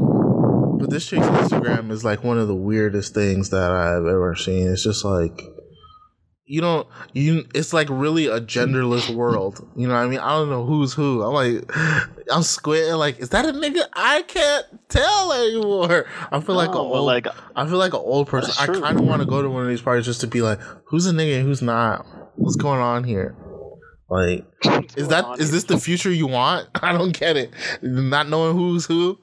but 0.77 0.89
this 0.91 1.07
chick's 1.07 1.25
Instagram 1.25 1.91
is 1.91 2.05
like 2.05 2.23
one 2.23 2.37
of 2.37 2.47
the 2.47 2.55
weirdest 2.55 3.15
things 3.15 3.49
that 3.49 3.71
I've 3.71 4.05
ever 4.05 4.35
seen. 4.35 4.67
It's 4.67 4.83
just 4.83 5.03
like 5.03 5.41
you 6.47 6.61
don't 6.61 6.87
you 7.13 7.43
it's 7.55 7.73
like 7.73 7.87
really 7.89 8.27
a 8.27 8.39
genderless 8.39 9.13
world. 9.15 9.67
You 9.75 9.87
know 9.87 9.95
what 9.95 10.01
i 10.01 10.07
mean? 10.07 10.19
I 10.19 10.29
don't 10.37 10.49
know 10.49 10.63
who's 10.65 10.93
who. 10.93 11.23
I'm 11.23 11.33
like 11.33 11.71
i'm 12.31 12.43
squinting 12.43 12.93
like 12.95 13.19
is 13.19 13.29
that 13.29 13.45
a 13.45 13.51
nigga? 13.51 13.83
I 13.93 14.21
can't 14.23 14.65
tell 14.89 15.33
anymore. 15.33 16.05
I 16.31 16.39
feel 16.39 16.55
like 16.55 16.69
a 16.69 16.77
old, 16.77 17.05
like, 17.05 17.27
i 17.55 17.65
feel 17.65 17.77
like 17.77 17.93
an 17.93 18.01
old 18.03 18.27
person. 18.27 18.53
i 18.59 18.67
kind 18.79 18.99
of 18.99 19.05
want 19.05 19.21
to 19.21 19.27
go 19.27 19.41
to 19.41 19.49
one 19.49 19.63
of 19.63 19.69
these 19.69 19.81
parties 19.81 20.05
just 20.05 20.21
to 20.21 20.27
be 20.27 20.41
like 20.41 20.59
who's 20.85 21.07
a 21.07 21.11
nigga 21.11 21.37
and 21.39 21.47
who's 21.47 21.61
not? 21.61 22.05
What's 22.35 22.55
going 22.55 22.79
on 22.79 23.03
here? 23.03 23.35
Like 24.09 24.45
is 24.95 25.07
that 25.07 25.39
is 25.39 25.51
this 25.51 25.63
the 25.63 25.79
future 25.79 26.11
you 26.11 26.27
want? 26.27 26.69
I 26.83 26.91
don't 26.93 27.17
get 27.17 27.37
it. 27.37 27.51
Not 27.81 28.29
knowing 28.29 28.55
who's 28.55 28.85
who? 28.85 29.17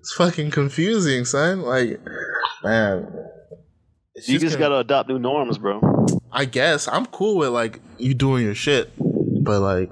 It's 0.00 0.14
fucking 0.14 0.52
confusing 0.52 1.26
son. 1.26 1.60
Like 1.62 2.00
man. 2.64 3.12
You 4.26 4.38
just 4.38 4.56
gonna- 4.58 4.70
gotta 4.70 4.78
adopt 4.80 5.10
new 5.10 5.18
norms, 5.18 5.58
bro. 5.58 5.80
I 6.36 6.44
guess 6.44 6.86
I'm 6.86 7.06
cool 7.06 7.38
with 7.38 7.48
like 7.48 7.80
you 7.98 8.12
doing 8.12 8.44
your 8.44 8.54
shit, 8.54 8.92
but 9.42 9.60
like 9.60 9.90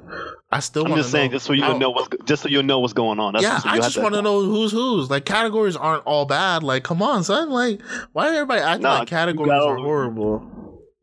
I 0.53 0.61
still 0.61 0.87
I'm 0.87 0.95
just 0.95 1.11
saying, 1.11 1.31
just 1.31 1.47
so 1.47 1.55
you 1.55 1.63
know 1.79 1.91
what's 1.91 2.09
just 2.27 2.43
so 2.43 2.49
you 2.51 2.63
know 2.63 2.79
what's 2.81 2.93
going 2.93 3.19
on. 3.19 3.33
That's 3.33 3.43
yeah, 3.43 3.59
so 3.59 3.69
I 3.71 3.77
just 3.79 3.97
want 3.99 4.15
to 4.15 4.23
know 4.23 4.41
who's 4.43 4.71
who's. 4.71 5.11
Like 5.11 5.25
categories 5.25 5.75
aren't 5.75 6.05
all 6.05 6.27
bad. 6.27 6.63
Like, 6.63 6.85
come 6.85 7.03
on, 7.03 7.25
son. 7.25 7.49
Like, 7.51 7.81
why 8.13 8.29
everybody 8.29 8.61
acting 8.61 8.83
Nah, 8.83 8.99
like 9.01 9.09
categories 9.09 9.49
gotta- 9.51 9.71
are 9.71 9.77
horrible? 9.79 10.51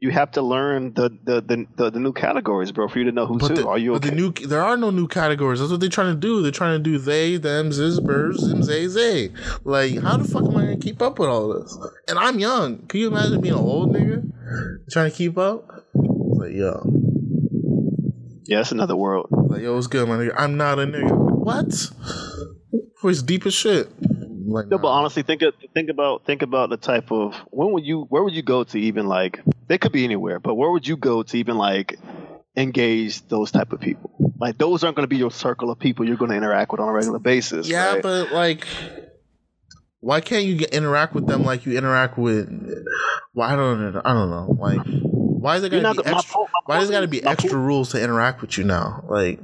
You 0.01 0.09
have 0.09 0.31
to 0.31 0.41
learn 0.41 0.93
the 0.95 1.09
the, 1.23 1.41
the, 1.41 1.65
the, 1.77 1.91
the 1.91 1.99
new 1.99 2.11
categories, 2.11 2.71
bro, 2.71 2.87
for 2.87 2.97
you 2.99 3.05
to 3.05 3.11
know 3.11 3.27
who's 3.27 3.41
But 3.41 3.49
who. 3.51 3.55
the, 3.57 3.67
Are 3.67 3.77
you 3.77 3.91
but 3.93 4.03
okay? 4.03 4.09
the 4.09 4.15
new 4.15 4.31
there 4.31 4.61
are 4.63 4.75
no 4.75 4.89
new 4.89 5.07
categories. 5.07 5.59
That's 5.59 5.71
what 5.71 5.79
they're 5.79 5.89
trying 5.89 6.13
to 6.15 6.19
do. 6.19 6.41
They're 6.41 6.51
trying 6.51 6.77
to 6.77 6.83
do 6.83 6.97
they, 6.97 7.37
them, 7.37 7.69
bers, 7.69 8.39
zim, 8.39 8.63
zay, 8.63 8.87
zay. 8.87 9.31
Like, 9.63 9.99
how 10.01 10.17
the 10.17 10.23
fuck 10.25 10.43
am 10.43 10.57
I 10.57 10.61
gonna 10.63 10.77
keep 10.77 11.01
up 11.01 11.19
with 11.19 11.29
all 11.29 11.53
this? 11.53 11.77
And 12.09 12.17
I'm 12.17 12.39
young. 12.39 12.87
Can 12.87 12.99
you 12.99 13.07
imagine 13.07 13.39
being 13.41 13.53
an 13.53 13.59
old 13.61 13.93
nigga 13.95 14.27
trying 14.91 15.11
to 15.11 15.15
keep 15.15 15.37
up? 15.37 15.69
Like, 15.93 16.53
yo, 16.53 16.81
yeah, 18.45 18.61
it's 18.61 18.71
another 18.71 18.95
world. 18.95 19.27
like 19.31 19.61
yo, 19.61 19.75
what's 19.75 19.87
good, 19.87 20.07
my 20.09 20.15
nigga? 20.17 20.33
I'm 20.35 20.57
not 20.57 20.79
a 20.79 20.83
nigga. 20.87 21.15
What? 21.15 21.91
Voice 23.01 23.21
deep 23.21 23.45
as 23.45 23.53
shit. 23.53 23.87
Like, 24.47 24.67
No, 24.67 24.77
but 24.79 24.89
honestly, 24.89 25.23
think 25.23 25.41
of, 25.43 25.53
think 25.73 25.89
about 25.89 26.25
think 26.25 26.41
about 26.41 26.69
the 26.71 26.77
type 26.77 27.11
of 27.11 27.35
when 27.51 27.71
would 27.73 27.85
you 27.85 28.01
where 28.09 28.23
would 28.23 28.33
you 28.33 28.41
go 28.43 28.63
to 28.65 28.79
even 28.79 29.07
like 29.07 29.39
they 29.71 29.77
could 29.77 29.93
be 29.93 30.03
anywhere, 30.03 30.37
but 30.37 30.55
where 30.55 30.69
would 30.69 30.85
you 30.85 30.97
go 30.97 31.23
to 31.23 31.37
even 31.37 31.57
like 31.57 31.97
engage 32.57 33.25
those 33.29 33.51
type 33.51 33.71
of 33.71 33.79
people? 33.79 34.11
Like 34.37 34.57
those 34.57 34.83
aren't 34.83 34.97
going 34.97 35.05
to 35.05 35.07
be 35.07 35.15
your 35.15 35.31
circle 35.31 35.71
of 35.71 35.79
people 35.79 36.05
you're 36.05 36.17
going 36.17 36.31
to 36.31 36.35
interact 36.35 36.73
with 36.73 36.81
on 36.81 36.89
a 36.89 36.91
regular 36.91 37.19
basis. 37.19 37.69
Yeah, 37.69 37.93
right? 37.93 38.03
but 38.03 38.33
like, 38.33 38.67
why 40.01 40.19
can't 40.19 40.43
you 40.43 40.57
get, 40.57 40.73
interact 40.73 41.15
with 41.15 41.25
them 41.25 41.45
like 41.45 41.65
you 41.65 41.77
interact 41.77 42.17
with? 42.17 42.49
Well, 43.33 43.49
I 43.49 43.55
don't 43.55 43.93
know. 43.93 44.01
I 44.03 44.11
don't 44.11 44.29
know. 44.29 44.57
Like, 44.59 44.81
why 45.03 45.55
is 45.55 45.63
it 45.63 45.69
gotta 45.69 45.83
not 45.83 45.95
be 45.95 46.05
extra? 46.05 46.33
point- 46.33 46.49
why 46.65 46.79
does 46.79 46.89
it 46.89 46.91
gotta 46.91 47.07
be 47.07 47.23
extra 47.23 47.51
point- 47.51 47.63
rules 47.63 47.91
to 47.91 48.03
interact 48.03 48.41
with 48.41 48.57
you 48.57 48.65
now? 48.65 49.05
Like, 49.07 49.39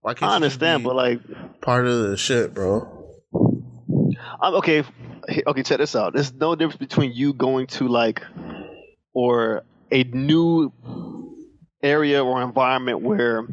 why 0.00 0.14
can't 0.14 0.32
I 0.32 0.36
understand, 0.36 0.82
but 0.82 0.96
like 0.96 1.20
part 1.60 1.86
of 1.86 2.08
the 2.08 2.16
shit, 2.16 2.54
bro? 2.54 2.88
I'm 4.40 4.54
okay. 4.54 4.82
Okay, 5.46 5.62
check 5.62 5.76
this 5.76 5.94
out. 5.94 6.14
There's 6.14 6.32
no 6.32 6.54
difference 6.54 6.78
between 6.78 7.12
you 7.12 7.34
going 7.34 7.66
to 7.66 7.86
like 7.86 8.22
or 9.18 9.64
a 9.90 10.04
new 10.04 10.72
area 11.82 12.24
or 12.24 12.40
environment 12.40 13.00
where 13.02 13.44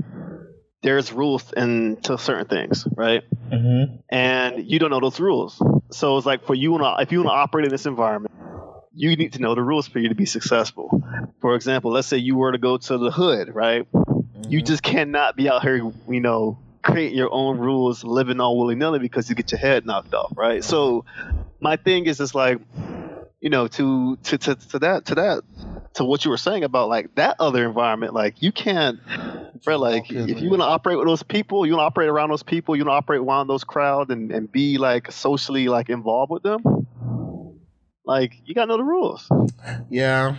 there's 0.84 1.12
rules 1.12 1.52
and 1.54 2.04
to 2.04 2.20
certain 2.20 2.46
things, 2.46 2.88
right? 2.96 3.24
Mm-hmm. 3.52 3.96
And 4.10 4.70
you 4.70 4.78
don't 4.78 4.92
know 4.92 5.00
those 5.00 5.20
rules. 5.20 5.60
So 5.92 6.18
it's 6.18 6.26
like 6.28 6.46
for 6.46 6.54
you, 6.54 6.72
wanna- 6.72 7.02
if 7.02 7.12
you 7.12 7.18
want 7.24 7.30
to 7.30 7.34
operate 7.34 7.66
in 7.66 7.72
this 7.72 7.88
environment, 7.88 8.32
you 8.94 9.16
need 9.16 9.34
to 9.34 9.42
know 9.42 9.56
the 9.56 9.64
rules 9.64 9.88
for 9.88 9.98
you 9.98 10.10
to 10.10 10.16
be 10.16 10.28
successful. 10.28 11.02
For 11.42 11.56
example, 11.56 11.92
let's 11.92 12.08
say 12.08 12.18
you 12.18 12.36
were 12.36 12.52
to 12.52 12.60
go 12.60 12.78
to 12.78 12.98
the 13.00 13.10
hood, 13.10 13.54
right? 13.56 13.88
You 14.48 14.62
just 14.62 14.84
cannot 14.84 15.36
be 15.36 15.50
out 15.50 15.64
here, 15.64 15.78
you 16.08 16.20
know, 16.22 16.60
creating 16.84 17.18
your 17.18 17.34
own 17.34 17.58
rules, 17.58 18.04
living 18.04 18.40
all 18.40 18.56
willy 18.60 18.76
nilly 18.76 19.00
because 19.00 19.28
you 19.30 19.36
get 19.36 19.52
your 19.52 19.58
head 19.58 19.84
knocked 19.88 20.14
off, 20.14 20.32
right? 20.38 20.64
So 20.64 21.06
my 21.60 21.76
thing 21.78 22.06
is 22.06 22.20
just 22.20 22.36
like, 22.36 22.60
you 23.42 23.50
know, 23.50 23.68
to 23.68 24.18
to 24.18 24.38
to, 24.38 24.56
to 24.56 24.80
that 24.80 25.06
to 25.06 25.16
that 25.16 25.44
to 25.96 26.04
what 26.04 26.26
you 26.26 26.32
were 26.32 26.38
saying 26.38 26.64
about 26.64 26.90
like 26.90 27.14
that 27.16 27.38
other 27.40 27.66
environment, 27.66 28.14
like 28.14 28.42
you 28.42 28.52
can't 28.52 29.00
bro, 29.64 29.78
like 29.78 30.12
if 30.12 30.40
you 30.42 30.50
want 30.50 30.62
to 30.62 30.66
operate 30.66 30.98
with 30.98 31.08
those 31.08 31.24
people, 31.24 31.66
you 31.66 31.74
want 31.74 31.82
to 31.82 31.86
operate 31.86 32.10
around 32.10 32.30
those 32.30 32.44
people, 32.44 32.76
you 32.76 32.84
want 32.86 32.94
to 32.94 32.98
operate 32.98 33.22
around 33.22 33.48
those 33.48 33.64
crowd 33.64 34.12
and, 34.12 34.32
and 34.32 34.52
be 34.52 34.78
like 34.78 35.12
socially 35.12 35.68
like 35.68 35.90
involved 35.90 36.32
with 36.32 36.44
them. 36.44 36.62
Like 38.06 38.34
you 38.46 38.54
gotta 38.54 38.68
know 38.68 38.78
the 38.78 38.84
rules. 38.84 39.28
Yeah, 39.90 40.36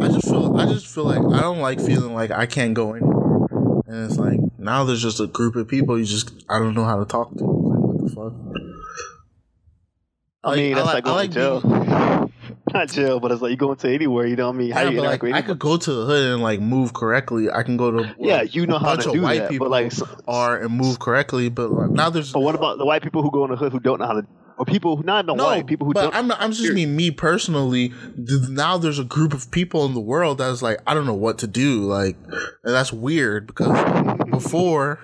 I 0.00 0.08
just 0.08 0.24
feel. 0.26 0.56
I 0.56 0.64
just 0.66 0.86
feel 0.86 1.04
like 1.04 1.18
I 1.18 1.40
don't 1.42 1.58
like 1.58 1.78
feeling 1.80 2.14
like 2.14 2.30
I 2.30 2.46
can't 2.46 2.72
go 2.72 2.94
anywhere. 2.94 3.48
And 3.86 4.06
it's 4.10 4.16
like 4.18 4.38
now 4.58 4.84
there's 4.84 5.02
just 5.02 5.20
a 5.20 5.26
group 5.26 5.54
of 5.56 5.68
people 5.68 5.98
you 5.98 6.04
just 6.06 6.30
I 6.48 6.58
don't 6.58 6.72
know 6.74 6.84
how 6.84 6.98
to 6.98 7.04
talk 7.04 7.36
to. 7.36 7.44
Like, 7.44 7.78
what 7.80 7.98
the 8.00 8.08
fuck? 8.14 8.32
I 10.42 10.48
Like, 10.50 10.56
mean, 10.56 10.72
I 10.72 10.74
that's 10.76 10.86
like- 10.86 10.94
like, 10.94 11.04
I 11.04 11.08
going 11.08 11.16
like 11.16 11.30
to 11.32 11.34
jail. 11.34 12.30
Not 12.74 12.88
jail, 12.88 13.18
but 13.18 13.32
it's 13.32 13.42
like 13.42 13.50
you 13.50 13.56
going 13.56 13.76
to 13.76 13.88
anywhere. 13.88 14.26
You 14.26 14.36
know 14.36 14.46
what 14.46 14.54
I 14.54 14.58
mean? 14.58 14.70
How 14.70 14.82
you 14.88 15.00
like 15.00 15.24
I 15.24 15.42
could 15.42 15.58
go 15.58 15.76
to 15.76 15.92
the 15.92 16.04
hood 16.06 16.32
and 16.34 16.42
like 16.42 16.60
move 16.60 16.92
correctly. 16.92 17.50
I 17.50 17.62
can 17.62 17.76
go 17.76 17.90
to 17.90 18.14
Yeah, 18.18 18.42
you 18.42 18.66
know 18.66 18.78
how 18.78 18.96
bunch 18.96 19.04
to 19.04 19.08
of 19.10 19.14
do 19.14 19.22
white 19.22 19.38
that, 19.40 19.50
people 19.50 19.68
but 19.68 19.70
like, 19.70 19.92
are 20.28 20.56
and 20.56 20.76
move 20.76 20.98
correctly. 20.98 21.48
But 21.48 21.72
like, 21.72 21.90
now 21.90 22.10
there's 22.10 22.32
but 22.32 22.40
what 22.40 22.54
about 22.54 22.78
the 22.78 22.86
white 22.86 23.02
people 23.02 23.22
who 23.22 23.30
go 23.30 23.44
in 23.44 23.50
the 23.50 23.56
hood 23.56 23.72
who 23.72 23.80
don't 23.80 23.98
know 23.98 24.06
how 24.06 24.20
to, 24.20 24.26
or 24.60 24.66
people 24.66 24.94
who 24.94 25.02
not 25.02 25.24
even 25.24 25.38
no 25.38 25.46
white 25.46 25.66
people 25.66 25.86
who 25.86 25.94
but 25.94 26.02
don't? 26.02 26.14
I'm 26.14 26.26
not, 26.26 26.40
I'm 26.40 26.52
just 26.52 26.74
mean 26.74 26.94
me 26.94 27.10
personally. 27.10 27.92
Now 28.16 28.76
there's 28.76 28.98
a 28.98 29.04
group 29.04 29.32
of 29.32 29.50
people 29.50 29.86
in 29.86 29.94
the 29.94 30.00
world 30.00 30.38
that's 30.38 30.60
like 30.60 30.78
I 30.86 30.92
don't 30.92 31.06
know 31.06 31.14
what 31.14 31.38
to 31.38 31.46
do. 31.46 31.80
Like 31.80 32.16
and 32.28 32.74
that's 32.74 32.92
weird 32.92 33.46
because 33.46 33.68
before 34.30 34.98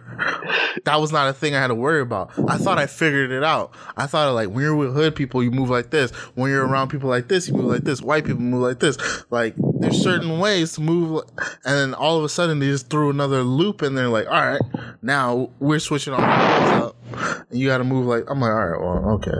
that 0.84 1.00
was 1.00 1.10
not 1.10 1.28
a 1.28 1.32
thing 1.32 1.54
I 1.54 1.60
had 1.60 1.68
to 1.68 1.74
worry 1.74 2.00
about. 2.02 2.32
I 2.48 2.58
thought 2.58 2.78
I 2.78 2.86
figured 2.86 3.30
it 3.30 3.42
out. 3.42 3.74
I 3.96 4.06
thought 4.06 4.32
like 4.34 4.50
when 4.50 4.62
you're 4.62 4.76
with 4.76 4.94
hood 4.94 5.14
people, 5.14 5.42
you 5.42 5.50
move 5.50 5.70
like 5.70 5.90
this. 5.90 6.10
When 6.34 6.50
you're 6.50 6.66
around 6.66 6.88
people 6.88 7.08
like 7.08 7.28
this, 7.28 7.48
you 7.48 7.54
move 7.54 7.66
like 7.66 7.84
this. 7.84 8.02
White 8.02 8.26
people 8.26 8.42
move 8.42 8.62
like 8.62 8.78
this. 8.78 8.98
Like 9.30 9.54
there's 9.80 10.00
certain 10.02 10.38
ways 10.38 10.74
to 10.74 10.82
move, 10.82 11.22
and 11.64 11.76
then 11.76 11.94
all 11.94 12.18
of 12.18 12.24
a 12.24 12.28
sudden 12.28 12.58
they 12.58 12.66
just 12.66 12.90
threw 12.90 13.10
another 13.10 13.42
loop 13.42 13.82
and 13.82 13.96
they're 13.96 14.08
Like 14.08 14.26
all 14.26 14.32
right, 14.32 14.60
now 15.02 15.50
we're 15.58 15.78
switching 15.78 16.12
rules 16.12 16.22
up, 16.22 16.95
and 17.12 17.58
you 17.58 17.66
got 17.68 17.78
to 17.78 17.84
move 17.84 18.06
like 18.06 18.24
I'm 18.28 18.40
like 18.40 18.50
all 18.50 18.66
right, 18.66 18.80
well 18.80 19.14
okay. 19.16 19.38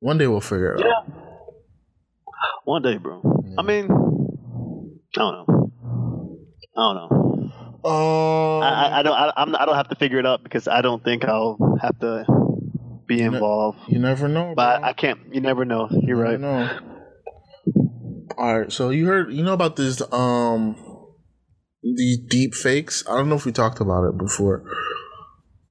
One 0.00 0.18
day 0.18 0.26
we'll 0.26 0.40
figure 0.40 0.74
it 0.76 0.86
out. 0.86 1.06
One 2.64 2.82
day, 2.82 2.98
bro. 2.98 3.22
I 3.58 3.62
mean, 3.62 3.84
I 3.86 5.18
don't 5.18 5.48
know. 5.48 5.72
I 6.76 6.80
don't 6.80 6.94
know. 6.96 7.50
Um, 7.84 8.62
I, 8.62 8.98
I, 8.98 9.02
don't. 9.02 9.14
I, 9.14 9.32
I'm, 9.36 9.56
I 9.56 9.64
don't 9.66 9.74
have 9.76 9.88
to 9.88 9.96
figure 9.96 10.18
it 10.18 10.26
out 10.26 10.42
because 10.42 10.68
I 10.68 10.82
don't 10.82 11.02
think 11.02 11.24
I'll 11.24 11.56
have 11.80 11.98
to 12.00 12.24
be 13.06 13.22
involved. 13.22 13.78
you 13.88 13.98
never 13.98 14.28
know, 14.28 14.52
But 14.54 14.80
bro. 14.80 14.88
I 14.88 14.92
can't. 14.92 15.18
You 15.32 15.40
never 15.40 15.64
know. 15.64 15.88
You're 15.90 16.16
You 16.18 16.22
right. 16.22 16.40
know. 16.40 16.68
All 18.36 18.60
right, 18.60 18.70
so 18.70 18.90
you 18.90 19.06
heard, 19.06 19.32
you 19.32 19.42
know 19.42 19.54
about 19.54 19.74
this, 19.76 20.00
um, 20.12 20.76
these 21.82 22.18
deep 22.18 22.54
fakes. 22.54 23.02
I 23.08 23.16
don't 23.16 23.28
know 23.28 23.34
if 23.34 23.44
we 23.46 23.50
talked 23.52 23.80
about 23.80 24.04
it 24.04 24.16
before, 24.18 24.62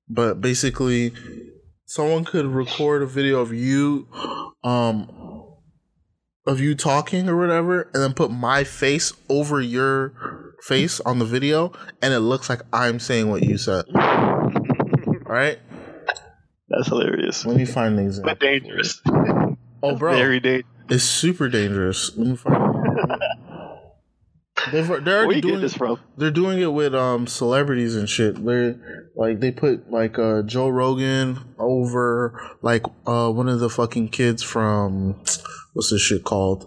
but 0.09 0.41
basically, 0.41 1.13
someone 1.85 2.23
could 2.25 2.45
record 2.45 3.01
a 3.01 3.05
video 3.05 3.39
of 3.39 3.53
you, 3.53 4.07
um, 4.63 5.09
of 6.45 6.59
you 6.59 6.75
talking 6.75 7.27
or 7.29 7.37
whatever, 7.37 7.89
and 7.93 8.03
then 8.03 8.13
put 8.13 8.31
my 8.31 8.63
face 8.63 9.13
over 9.29 9.59
your 9.61 10.53
face 10.63 10.99
on 11.01 11.19
the 11.19 11.25
video, 11.25 11.71
and 12.01 12.13
it 12.13 12.19
looks 12.21 12.49
like 12.49 12.61
I'm 12.73 12.99
saying 12.99 13.29
what 13.29 13.43
you 13.43 13.57
said. 13.57 13.85
All 13.95 15.33
right, 15.33 15.59
That's 16.69 16.87
hilarious. 16.87 17.45
let 17.45 17.57
me 17.57 17.65
find 17.65 17.97
the 17.97 18.03
example. 18.03 18.31
But 18.31 18.39
dangerous. 18.39 19.01
Oh, 19.83 19.95
bro, 19.95 20.15
Very 20.15 20.39
dangerous. 20.39 20.65
It's 20.89 21.03
super 21.03 21.49
dangerous. 21.49 22.17
Let 22.17 22.27
me 22.27 22.35
find. 22.35 22.66
They've, 24.71 24.87
they're 24.87 24.99
Where 24.99 25.17
already 25.25 25.35
you 25.35 25.41
doing 25.41 25.55
get 25.55 25.61
this 25.61 25.73
from? 25.75 25.99
They're 26.17 26.31
doing 26.31 26.59
it 26.61 26.71
with 26.73 26.93
um 26.95 27.27
celebrities 27.27 27.95
and 27.95 28.09
shit. 28.09 28.43
They're 28.43 28.75
like 29.15 29.39
they 29.39 29.51
put 29.51 29.89
like 29.91 30.17
uh 30.19 30.41
Joe 30.43 30.69
Rogan 30.69 31.39
over 31.59 32.39
like 32.61 32.83
uh 33.05 33.29
one 33.31 33.47
of 33.49 33.59
the 33.59 33.69
fucking 33.69 34.09
kids 34.09 34.43
from 34.43 35.13
what's 35.73 35.89
this 35.91 36.01
shit 36.01 36.23
called 36.23 36.63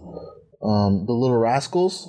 um 0.63 1.05
the 1.05 1.13
Little 1.13 1.37
Rascals. 1.37 2.07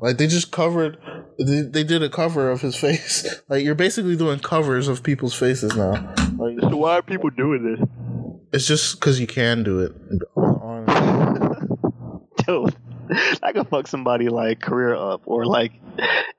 Like 0.00 0.18
they 0.18 0.26
just 0.26 0.50
covered. 0.52 0.98
They, 1.38 1.62
they 1.62 1.82
did 1.82 2.02
a 2.02 2.08
cover 2.08 2.50
of 2.50 2.60
his 2.60 2.76
face. 2.84 3.26
Like 3.48 3.64
you're 3.64 3.74
basically 3.74 4.16
doing 4.16 4.38
covers 4.38 4.86
of 4.88 5.02
people's 5.02 5.34
faces 5.34 5.74
now. 5.74 6.14
Like 6.38 6.60
So 6.60 6.76
why 6.76 6.98
are 6.98 7.02
people 7.02 7.30
doing 7.30 7.76
this? 7.76 7.88
it's 8.52 8.66
just 8.68 9.00
because 9.00 9.18
you 9.18 9.26
can 9.26 9.64
do 9.64 9.80
it. 9.80 9.92
Dude, 12.46 12.74
I 13.42 13.52
could 13.52 13.68
fuck 13.68 13.86
somebody 13.86 14.28
like 14.28 14.60
career 14.60 14.94
up 14.94 15.22
or 15.26 15.46
like 15.46 15.72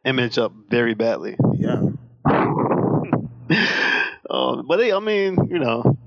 image 0.04 0.38
up 0.38 0.54
very 0.70 0.94
badly. 0.94 1.38
Yeah. 1.54 1.82
Um, 4.28 4.66
but 4.68 4.78
they, 4.78 4.92
I 4.92 5.00
mean, 5.00 5.38
you 5.52 5.60
know, 5.60 5.98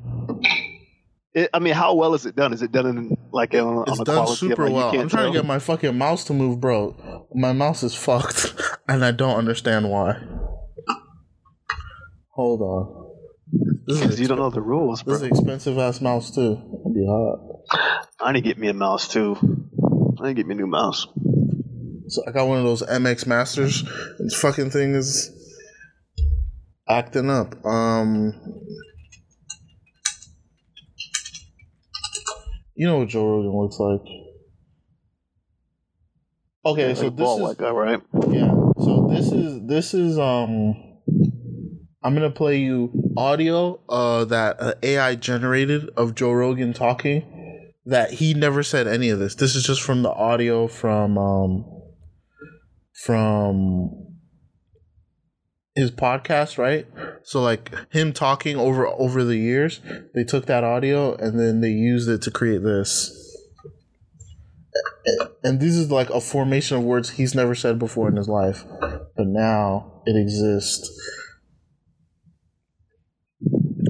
it, 1.34 1.50
I 1.54 1.60
mean, 1.60 1.74
how 1.74 1.94
well 1.94 2.14
is 2.14 2.26
it 2.26 2.34
done? 2.34 2.52
Is 2.52 2.62
it 2.62 2.72
done 2.72 2.86
in 2.86 3.16
like 3.32 3.54
on, 3.54 3.84
It's 3.86 3.98
the 3.98 4.04
done 4.04 4.16
quality 4.16 4.36
super 4.36 4.64
of, 4.64 4.72
like, 4.72 4.92
well. 4.92 5.00
I'm 5.00 5.08
trying 5.08 5.24
tell? 5.24 5.32
to 5.32 5.38
get 5.38 5.46
my 5.46 5.58
fucking 5.58 5.96
mouse 5.96 6.24
to 6.24 6.34
move, 6.34 6.60
bro. 6.60 7.28
My 7.32 7.52
mouse 7.52 7.82
is 7.82 7.94
fucked, 7.94 8.54
and 8.88 9.04
I 9.04 9.12
don't 9.12 9.36
understand 9.36 9.88
why. 9.88 10.20
Hold 12.30 12.60
on. 12.60 13.06
This 13.86 14.00
because 14.00 14.14
is, 14.14 14.20
you 14.20 14.28
don't 14.28 14.38
know 14.38 14.50
the 14.50 14.60
rules, 14.60 15.02
bro. 15.02 15.14
this 15.14 15.22
is 15.22 15.28
an 15.28 15.36
expensive 15.36 15.78
ass 15.78 16.00
mouse 16.00 16.34
too. 16.34 16.52
It'll 16.52 16.92
be 16.92 17.06
hot. 17.06 18.08
I 18.20 18.32
need 18.32 18.42
to 18.42 18.48
get 18.48 18.58
me 18.58 18.68
a 18.68 18.74
mouse 18.74 19.08
too. 19.08 19.36
I 20.20 20.32
get 20.32 20.46
me 20.46 20.54
a 20.54 20.58
new 20.58 20.66
mouse. 20.66 21.06
So 22.08 22.22
I 22.26 22.32
got 22.32 22.48
one 22.48 22.58
of 22.58 22.64
those 22.64 22.82
MX 22.82 23.26
Masters. 23.26 23.84
This 24.18 24.34
fucking 24.40 24.70
thing 24.70 24.94
is 24.94 25.30
acting 26.88 27.30
up. 27.30 27.64
Um, 27.64 28.34
you 32.74 32.86
know 32.86 32.98
what 33.00 33.08
Joe 33.08 33.26
Rogan 33.26 33.60
looks 33.60 33.78
like. 33.78 34.00
Okay, 36.64 36.94
so 36.94 37.04
like 37.04 37.16
this 37.16 37.24
ball 37.24 37.36
is 37.36 37.42
like 37.42 37.58
that, 37.58 37.72
right? 37.72 38.00
Yeah. 38.28 38.54
So 38.82 39.08
this 39.10 39.32
is 39.32 39.66
this 39.66 39.94
is 39.94 40.18
um 40.18 40.74
I'm 42.02 42.14
gonna 42.14 42.30
play 42.30 42.58
you 42.58 43.12
audio 43.16 43.80
uh 43.88 44.24
that 44.26 44.60
uh, 44.60 44.74
AI 44.82 45.14
generated 45.14 45.90
of 45.96 46.14
Joe 46.14 46.32
Rogan 46.32 46.72
talking 46.72 47.37
that 47.88 48.12
he 48.12 48.34
never 48.34 48.62
said 48.62 48.86
any 48.86 49.08
of 49.08 49.18
this. 49.18 49.34
This 49.34 49.56
is 49.56 49.64
just 49.64 49.82
from 49.82 50.02
the 50.02 50.12
audio 50.12 50.68
from 50.68 51.16
um 51.16 51.64
from 52.92 54.18
his 55.74 55.90
podcast, 55.90 56.58
right? 56.58 56.86
So 57.22 57.40
like 57.40 57.70
him 57.90 58.12
talking 58.12 58.56
over 58.56 58.86
over 58.86 59.24
the 59.24 59.38
years, 59.38 59.80
they 60.14 60.22
took 60.22 60.46
that 60.46 60.64
audio 60.64 61.14
and 61.14 61.40
then 61.40 61.62
they 61.62 61.70
used 61.70 62.10
it 62.10 62.20
to 62.22 62.30
create 62.30 62.62
this. 62.62 63.24
And 65.42 65.58
this 65.58 65.74
is 65.74 65.90
like 65.90 66.10
a 66.10 66.20
formation 66.20 66.76
of 66.76 66.82
words 66.82 67.10
he's 67.10 67.34
never 67.34 67.54
said 67.54 67.78
before 67.78 68.08
in 68.08 68.16
his 68.16 68.28
life, 68.28 68.64
but 69.16 69.26
now 69.26 70.02
it 70.04 70.14
exists. 70.14 70.90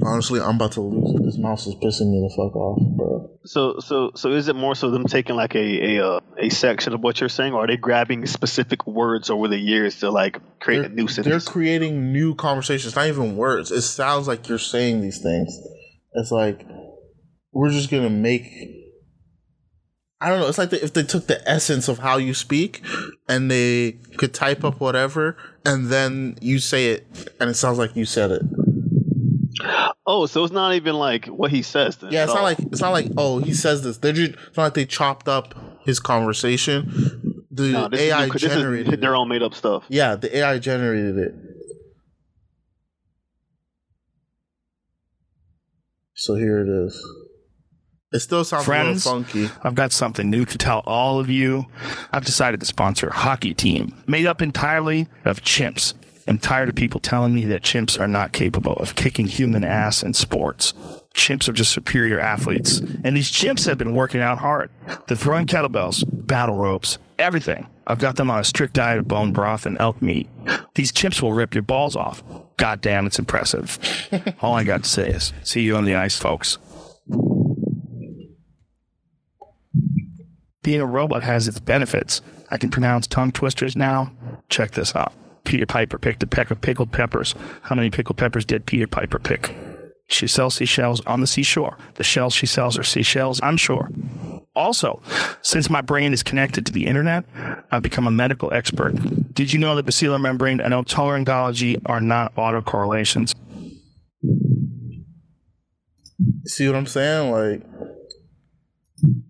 Honestly, 0.03 0.39
I'm 0.39 0.55
about 0.55 0.73
to 0.73 0.81
lose 0.81 1.15
it. 1.15 1.23
This 1.23 1.37
mouse 1.37 1.67
is 1.67 1.75
pissing 1.75 2.11
me 2.11 2.21
the 2.21 2.33
fuck 2.35 2.55
off, 2.55 2.79
bro. 2.97 3.29
So 3.45 3.79
so 3.79 4.11
so 4.15 4.31
is 4.31 4.47
it 4.47 4.55
more 4.55 4.75
so 4.75 4.91
them 4.91 5.05
taking 5.05 5.35
like 5.35 5.55
a 5.55 5.97
a 5.97 6.05
uh, 6.05 6.19
a 6.37 6.49
section 6.49 6.93
of 6.93 7.01
what 7.01 7.19
you're 7.19 7.29
saying, 7.29 7.53
or 7.53 7.63
are 7.63 7.67
they 7.67 7.77
grabbing 7.77 8.25
specific 8.25 8.85
words 8.85 9.29
over 9.29 9.47
the 9.47 9.57
years 9.57 9.99
to 9.99 10.09
like 10.09 10.37
create 10.59 10.79
They're, 10.79 10.89
a 10.89 10.93
new 10.93 11.07
sentence? 11.07 11.45
they're 11.45 11.53
creating 11.53 12.13
new 12.13 12.35
conversations, 12.35 12.95
not 12.95 13.07
even 13.07 13.35
words. 13.35 13.71
It 13.71 13.81
sounds 13.81 14.27
like 14.27 14.47
you're 14.47 14.57
saying 14.57 15.01
these 15.01 15.21
things. 15.21 15.57
It's 16.13 16.31
like 16.31 16.65
we're 17.51 17.71
just 17.71 17.89
gonna 17.89 18.09
make. 18.09 18.45
I 20.21 20.29
don't 20.29 20.41
know. 20.41 20.47
It's 20.47 20.57
like 20.57 20.69
the, 20.69 20.83
if 20.83 20.93
they 20.93 21.03
took 21.03 21.27
the 21.27 21.47
essence 21.49 21.87
of 21.87 21.99
how 21.99 22.17
you 22.17 22.33
speak 22.33 22.83
and 23.29 23.49
they 23.49 23.93
could 24.17 24.33
type 24.33 24.65
up 24.65 24.81
whatever, 24.81 25.37
and 25.65 25.87
then 25.87 26.37
you 26.41 26.59
say 26.59 26.87
it, 26.87 27.07
and 27.39 27.49
it 27.49 27.53
sounds 27.53 27.77
like 27.77 27.95
you 27.95 28.05
said 28.05 28.31
it. 28.31 28.41
Oh, 30.11 30.25
so 30.25 30.43
it's 30.43 30.51
not 30.51 30.73
even 30.73 30.95
like 30.95 31.27
what 31.27 31.51
he 31.51 31.61
says. 31.61 31.97
Then, 31.97 32.11
Yeah, 32.11 32.23
it's 32.23 32.29
not 32.33 32.39
all. 32.39 32.43
like 32.43 32.59
it's 32.59 32.81
not 32.81 32.89
like 32.91 33.07
oh 33.17 33.37
he 33.39 33.53
says 33.53 33.83
this. 33.83 33.97
They're 33.97 34.11
just 34.13 34.31
it's 34.47 34.57
not 34.57 34.63
like 34.63 34.73
they 34.73 34.85
chopped 34.85 35.27
up 35.27 35.53
his 35.85 35.99
conversation. 35.99 37.45
The 37.51 37.67
No, 37.71 37.87
this 37.89 38.01
AI 38.01 38.23
is, 38.23 38.27
new- 38.27 38.33
this 38.33 38.43
is 38.43 38.49
generated. 38.49 39.01
their 39.01 39.13
it. 39.13 39.17
own 39.17 39.27
made 39.29 39.43
up 39.43 39.53
stuff. 39.53 39.83
Yeah, 39.89 40.15
the 40.15 40.35
AI 40.37 40.57
generated 40.59 41.17
it. 41.17 41.33
So 46.13 46.35
here 46.35 46.59
it 46.61 46.67
is. 46.87 47.01
It 48.11 48.19
still 48.19 48.43
sounds 48.43 48.65
Friends? 48.65 49.05
a 49.05 49.09
little 49.15 49.23
funky. 49.23 49.49
I've 49.63 49.75
got 49.75 49.91
something 49.91 50.29
new 50.29 50.43
to 50.45 50.57
tell 50.57 50.79
all 50.85 51.19
of 51.19 51.29
you. 51.29 51.67
I've 52.11 52.25
decided 52.25 52.59
to 52.59 52.65
sponsor 52.65 53.07
a 53.07 53.13
hockey 53.13 53.53
team 53.53 53.95
made 54.07 54.25
up 54.25 54.41
entirely 54.41 55.07
of 55.25 55.41
chimps. 55.43 55.93
I'm 56.29 56.37
tired 56.37 56.69
of 56.69 56.75
people 56.75 56.99
telling 56.99 57.33
me 57.33 57.45
that 57.45 57.63
chimps 57.63 57.99
are 57.99 58.07
not 58.07 58.33
capable 58.33 58.73
of 58.73 58.93
kicking 58.93 59.25
human 59.25 59.63
ass 59.63 60.03
in 60.03 60.13
sports. 60.13 60.73
Chimps 61.15 61.49
are 61.49 61.53
just 61.53 61.71
superior 61.71 62.19
athletes. 62.19 62.81
And 63.03 63.17
these 63.17 63.31
chimps 63.31 63.65
have 63.65 63.79
been 63.79 63.95
working 63.95 64.21
out 64.21 64.37
hard. 64.37 64.69
They're 65.07 65.17
throwing 65.17 65.47
kettlebells, 65.47 66.03
battle 66.27 66.55
ropes, 66.55 66.99
everything. 67.17 67.65
I've 67.87 67.97
got 67.97 68.15
them 68.15 68.29
on 68.29 68.39
a 68.39 68.43
strict 68.43 68.73
diet 68.73 68.99
of 68.99 69.07
bone 69.07 69.33
broth 69.33 69.65
and 69.65 69.75
elk 69.79 70.03
meat. 70.03 70.29
These 70.75 70.91
chimps 70.91 71.19
will 71.19 71.33
rip 71.33 71.55
your 71.55 71.63
balls 71.63 71.95
off. 71.95 72.21
God 72.57 72.79
damn, 72.79 73.07
it's 73.07 73.17
impressive. 73.17 73.79
All 74.41 74.53
I 74.53 74.63
got 74.63 74.83
to 74.83 74.89
say 74.89 75.09
is, 75.09 75.33
see 75.43 75.61
you 75.61 75.75
on 75.77 75.85
the 75.85 75.95
ice, 75.95 76.19
folks. 76.19 76.59
Being 80.61 80.81
a 80.81 80.85
robot 80.85 81.23
has 81.23 81.47
its 81.47 81.59
benefits. 81.59 82.21
I 82.51 82.57
can 82.57 82.69
pronounce 82.69 83.07
tongue 83.07 83.31
twisters 83.31 83.75
now. 83.75 84.11
Check 84.47 84.71
this 84.71 84.95
out. 84.95 85.13
Peter 85.49 85.65
Piper 85.65 85.97
picked 85.97 86.21
a 86.21 86.27
peck 86.27 86.51
of 86.51 86.61
pickled 86.61 86.91
peppers. 86.91 87.33
How 87.63 87.73
many 87.73 87.89
pickled 87.89 88.17
peppers 88.17 88.45
did 88.45 88.67
Peter 88.67 88.85
Piper 88.85 89.17
pick? 89.17 89.55
She 90.07 90.27
sells 90.27 90.53
seashells 90.53 91.01
on 91.07 91.21
the 91.21 91.27
seashore. 91.27 91.75
The 91.95 92.03
shells 92.03 92.35
she 92.35 92.45
sells 92.45 92.77
are 92.77 92.83
seashells, 92.83 93.39
I'm 93.41 93.57
sure. 93.57 93.89
Also, 94.55 95.01
since 95.41 95.67
my 95.67 95.81
brain 95.81 96.13
is 96.13 96.21
connected 96.21 96.67
to 96.67 96.71
the 96.71 96.85
internet, 96.85 97.25
I've 97.71 97.81
become 97.81 98.05
a 98.05 98.11
medical 98.11 98.53
expert. 98.53 98.93
Did 99.33 99.51
you 99.51 99.57
know 99.57 99.75
that 99.75 99.87
basilar 99.87 100.19
membrane 100.19 100.61
and 100.61 100.71
otolaryngology 100.71 101.81
are 101.87 101.99
not 101.99 102.35
autocorrelations? 102.35 103.33
See 106.45 106.67
what 106.67 106.75
I'm 106.75 106.85
saying? 106.85 107.31
Like 107.31 107.63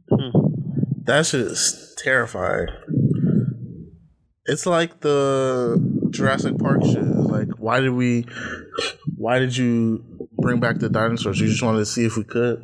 Hmm. 0.09 0.31
that 1.05 1.25
shit 1.27 1.41
is 1.41 1.95
terrifying. 1.97 2.67
It's 4.45 4.65
like 4.65 5.01
the 5.01 5.98
Jurassic 6.11 6.57
Park 6.57 6.83
shit. 6.83 7.03
Like, 7.03 7.47
why 7.57 7.79
did 7.79 7.91
we? 7.91 8.25
Why 9.15 9.39
did 9.39 9.55
you 9.55 10.03
bring 10.37 10.59
back 10.59 10.79
the 10.79 10.89
dinosaurs? 10.89 11.39
You 11.39 11.47
just 11.47 11.61
wanted 11.61 11.79
to 11.79 11.85
see 11.85 12.05
if 12.05 12.17
we 12.17 12.23
could. 12.23 12.63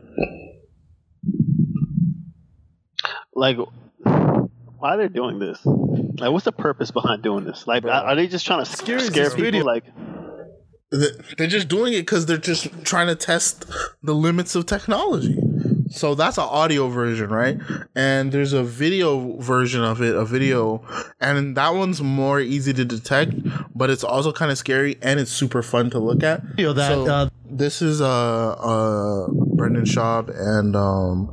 Like, 3.34 3.58
why 4.04 4.94
are 4.94 4.98
they 4.98 5.08
doing 5.10 5.40
this? 5.40 5.60
Like, 5.66 6.32
what's 6.32 6.46
the 6.46 6.52
purpose 6.52 6.92
behind 6.92 7.22
doing 7.24 7.44
this? 7.44 7.68
Like, 7.68 7.84
are 7.84 7.90
are 7.90 8.16
they 8.16 8.28
just 8.28 8.46
trying 8.46 8.64
to 8.64 8.72
scare, 8.72 8.98
is 8.98 9.08
scare 9.08 9.30
people? 9.30 9.44
video. 9.44 9.64
Like, 9.66 9.84
They're 11.38 11.48
just 11.48 11.68
doing 11.68 11.94
it 11.94 12.02
because 12.02 12.26
they're 12.26 12.38
just 12.38 12.70
trying 12.86 13.08
to 13.08 13.16
test 13.16 13.66
the 14.02 14.14
limits 14.14 14.56
of 14.56 14.66
technology. 14.66 15.38
So 15.96 16.14
that's 16.14 16.38
an 16.38 16.44
audio 16.44 16.90
version, 16.90 17.30
right? 17.30 17.58
And 17.96 18.32
there's 18.32 18.52
a 18.54 18.64
video 18.64 19.38
version 19.40 19.82
of 19.82 20.02
it, 20.02 20.14
a 20.16 20.26
video, 20.26 20.84
and 21.22 21.56
that 21.56 21.74
one's 21.74 22.02
more 22.02 22.40
easy 22.42 22.74
to 22.74 22.84
detect, 22.84 23.34
but 23.74 23.90
it's 23.90 24.04
also 24.04 24.34
kind 24.34 24.52
of 24.52 24.58
scary 24.58 24.98
and 25.02 25.20
it's 25.20 25.32
super 25.32 25.64
fun 25.64 25.90
to 25.92 26.00
look 26.00 26.22
at. 26.22 26.44
Video 26.44 26.74
that, 26.74 26.90
So 26.90 27.08
uh, 27.08 27.30
this 27.50 27.82
is 27.82 28.02
uh 28.02 28.52
uh 28.54 29.28
Brendan 29.56 29.86
Schaub 29.86 30.30
and 30.38 30.76
um 30.76 31.30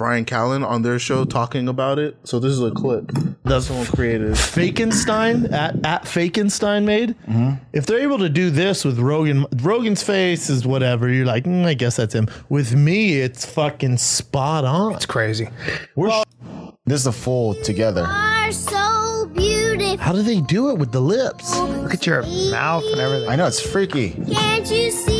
Bryan 0.00 0.24
Callen 0.24 0.66
on 0.66 0.80
their 0.80 0.98
show 0.98 1.26
talking 1.26 1.68
about 1.68 1.98
it. 1.98 2.16
So 2.24 2.40
this 2.40 2.52
is 2.52 2.62
a 2.62 2.70
clip 2.70 3.12
that 3.44 3.60
someone 3.62 3.84
created. 3.84 4.30
Fakenstein 4.32 5.52
at 5.52 5.84
at 5.84 6.04
Fakenstein 6.04 6.84
made. 6.86 7.14
If 7.74 7.84
they're 7.84 7.98
able 8.00 8.16
to 8.20 8.30
do 8.30 8.48
this 8.48 8.82
with 8.82 8.98
Rogan, 8.98 9.44
Rogan's 9.56 10.02
face 10.02 10.48
is 10.48 10.66
whatever. 10.66 11.10
You're 11.12 11.26
like, 11.26 11.44
mm, 11.44 11.66
I 11.66 11.74
guess 11.74 11.96
that's 11.96 12.14
him. 12.14 12.28
With 12.48 12.74
me, 12.74 13.20
it's 13.20 13.44
fucking 13.44 13.98
spot 13.98 14.64
on. 14.64 14.94
It's 14.94 15.04
crazy. 15.04 15.50
We're 15.96 16.08
This 16.86 17.00
is 17.02 17.06
a 17.06 17.12
full 17.12 17.52
together. 17.62 18.06
are 18.06 18.50
so 18.52 19.30
beautiful. 19.34 19.98
how 19.98 20.12
do 20.12 20.22
they 20.22 20.40
do 20.40 20.70
it 20.70 20.78
with 20.78 20.92
the 20.92 21.00
lips? 21.02 21.54
Look 21.58 21.92
at 21.92 22.06
your 22.06 22.22
mouth 22.50 22.84
and 22.90 23.00
everything. 23.02 23.28
I 23.28 23.36
know 23.36 23.46
it's 23.46 23.60
freaky. 23.60 24.12
Can't 24.32 24.70
you 24.70 24.90
see? 24.90 25.19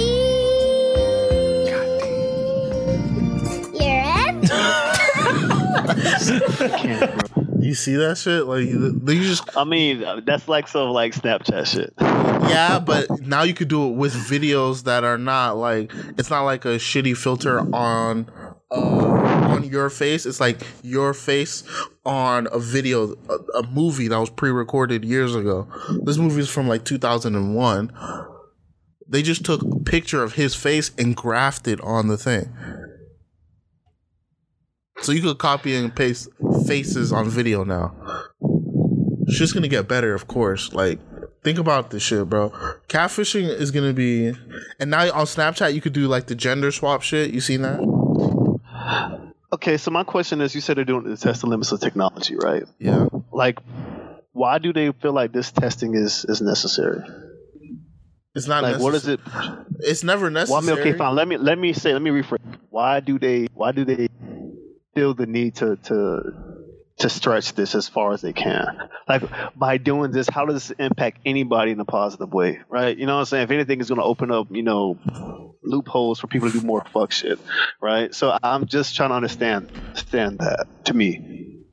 You 7.61 7.75
see 7.75 7.95
that 7.97 8.17
shit? 8.17 8.47
Like 8.47 8.69
they 9.05 9.19
just 9.19 9.57
I 9.57 9.65
mean, 9.65 10.03
that's 10.25 10.49
like 10.49 10.67
some 10.67 10.91
like 10.91 11.15
Snapchat 11.15 11.67
shit. 11.67 11.93
yeah, 12.01 12.79
but 12.79 13.07
now 13.21 13.43
you 13.43 13.53
could 13.53 13.69
do 13.69 13.89
it 13.89 13.97
with 13.97 14.15
videos 14.15 14.85
that 14.85 15.05
are 15.05 15.19
not 15.19 15.59
like 15.59 15.93
it's 16.17 16.31
not 16.31 16.43
like 16.45 16.65
a 16.65 16.77
shitty 16.79 17.17
filter 17.17 17.61
on 17.75 18.31
uh, 18.71 18.77
on 18.77 19.65
your 19.65 19.91
face. 19.91 20.25
It's 20.25 20.41
like 20.41 20.63
your 20.83 21.13
face 21.13 21.63
on 22.07 22.49
a 22.51 22.59
video, 22.59 23.15
a, 23.29 23.59
a 23.59 23.67
movie 23.69 24.09
that 24.09 24.19
was 24.19 24.31
pre-recorded 24.31 25.05
years 25.05 25.35
ago. 25.35 25.69
This 26.03 26.17
movie 26.17 26.41
is 26.41 26.49
from 26.49 26.67
like 26.67 26.85
2001. 26.85 27.93
They 29.07 29.23
just 29.23 29.45
took 29.45 29.63
a 29.63 29.81
picture 29.81 30.23
of 30.23 30.35
his 30.35 30.55
face 30.55 30.93
and 30.97 31.15
grafted 31.15 31.81
on 31.83 32.09
the 32.09 32.17
thing. 32.17 32.53
So 35.03 35.13
you 35.13 35.23
could 35.23 35.39
copy 35.39 35.75
and 35.75 35.95
paste 35.95 36.29
faces 36.67 37.13
on 37.13 37.29
video 37.29 37.65
now. 37.65 37.95
It's 39.27 39.39
just 39.39 39.55
gonna 39.55 39.69
get 39.69 39.89
better, 39.89 40.15
of 40.15 40.27
course. 40.27 40.73
Like, 40.73 40.99
think 41.43 41.59
about 41.59 41.91
this 41.91 42.03
shit, 42.03 42.29
bro. 42.29 42.51
Catfishing 42.89 43.49
is 43.49 43.71
gonna 43.71 43.93
be, 43.93 44.35
and 44.79 44.91
now 44.91 45.11
on 45.13 45.27
Snapchat 45.27 45.73
you 45.75 45.81
could 45.81 45.93
do 45.93 46.07
like 46.07 46.27
the 46.27 46.35
gender 46.35 46.71
swap 46.71 47.03
shit. 47.03 47.31
You 47.33 47.41
seen 47.41 47.63
that? 47.63 47.81
Okay, 49.53 49.77
so 49.79 49.91
my 49.91 50.05
question 50.05 50.41
is, 50.41 50.55
you 50.55 50.61
said 50.61 50.77
they're 50.77 50.85
doing 50.85 51.05
to 51.05 51.17
test 51.17 51.41
the 51.41 51.47
limits 51.49 51.73
of 51.73 51.81
technology, 51.81 52.37
right? 52.37 52.65
Yeah. 52.79 53.07
Like, 53.33 53.59
why 54.33 54.59
do 54.59 54.73
they 54.73 54.93
feel 54.93 55.13
like 55.13 55.33
this 55.33 55.51
testing 55.51 55.95
is 55.95 56.25
is 56.29 56.41
necessary? 56.41 57.03
It's 58.35 58.47
not 58.47 58.63
Like, 58.63 58.79
what 58.79 58.95
is 58.95 59.09
it? 59.09 59.19
It's 59.81 60.05
never 60.05 60.27
Well, 60.27 60.37
I 60.37 60.41
necessary. 60.41 60.63
mean, 60.77 60.79
okay, 60.81 60.99
fine. 60.99 61.15
Let 61.17 61.27
me 61.27 61.37
let 61.37 61.59
me 61.59 61.73
say, 61.73 61.93
let 61.93 62.03
me 62.03 62.11
rephrase. 62.11 62.39
Why 62.69 63.01
do 63.01 63.19
they 63.19 63.49
why 63.55 63.73
do 63.73 63.85
they 63.85 64.09
feel 64.95 65.15
the 65.15 65.27
need 65.27 65.57
to 65.57 65.77
to 65.77 66.23
to 66.99 67.09
stretch 67.09 67.55
this 67.55 67.75
as 67.75 67.89
far 67.89 68.13
as 68.13 68.21
they 68.21 68.33
can? 68.33 68.89
Like 69.09 69.23
by 69.57 69.79
doing 69.79 70.11
this, 70.11 70.29
how 70.29 70.45
does 70.47 70.69
this 70.69 70.79
impact 70.79 71.19
anybody 71.25 71.73
in 71.73 71.81
a 71.81 71.85
positive 71.85 72.33
way? 72.33 72.61
Right? 72.69 72.97
You 72.97 73.07
know 73.07 73.15
what 73.15 73.21
I'm 73.21 73.27
saying? 73.27 73.45
If 73.45 73.51
anything, 73.51 73.81
it's 73.81 73.89
going 73.89 74.01
to 74.01 74.05
open 74.05 74.31
up, 74.31 74.49
you 74.51 74.63
know, 74.63 75.57
loopholes 75.63 76.21
for 76.21 76.27
people 76.27 76.51
to 76.51 76.61
do 76.61 76.67
more 76.67 76.85
fuck 76.93 77.13
shit. 77.13 77.39
Right? 77.81 78.15
So 78.15 78.37
I'm 78.43 78.67
just 78.67 78.97
trying 78.97 79.11
to 79.11 79.17
understand 79.17 79.71
understand 79.89 80.39
that 80.39 80.67
to 80.87 80.95
me. 80.95 81.65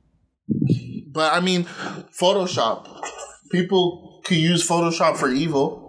But 1.10 1.32
I 1.32 1.40
mean, 1.40 1.64
Photoshop. 1.64 3.02
People 3.50 4.20
could 4.24 4.36
use 4.36 4.66
Photoshop 4.66 5.16
for 5.16 5.28
evil. 5.28 5.87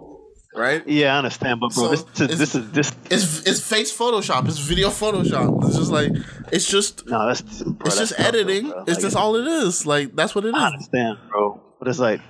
Right? 0.54 0.86
Yeah, 0.86 1.14
I 1.14 1.18
understand, 1.18 1.60
but 1.60 1.74
bro, 1.74 1.84
So, 1.84 1.90
this, 1.90 2.02
this, 2.28 2.38
this 2.38 2.54
is 2.54 2.70
this. 2.72 2.92
It's 3.10 3.46
it's 3.46 3.60
face 3.68 3.96
Photoshop. 3.96 4.46
It's 4.48 4.58
video 4.58 4.88
Photoshop. 4.88 5.64
It's 5.66 5.76
just 5.76 5.90
like 5.90 6.12
it's 6.52 6.68
just 6.68 7.06
No, 7.06 7.26
that's 7.26 7.42
bro, 7.42 7.72
it's 7.86 7.96
that's 7.96 7.98
just 7.98 8.16
tough, 8.16 8.26
editing. 8.26 8.70
bro. 8.70 8.84
It's 8.86 9.00
just 9.00 9.16
all 9.16 9.36
it 9.36 9.46
is. 9.46 9.86
Like 9.86 10.14
that's 10.14 10.34
what 10.34 10.44
it 10.44 10.48
is. 10.48 10.54
I 10.54 10.66
is. 10.68 10.72
understand, 10.72 11.18
bro, 11.30 11.60
but 11.78 11.88
it's 11.88 11.98
like. 11.98 12.20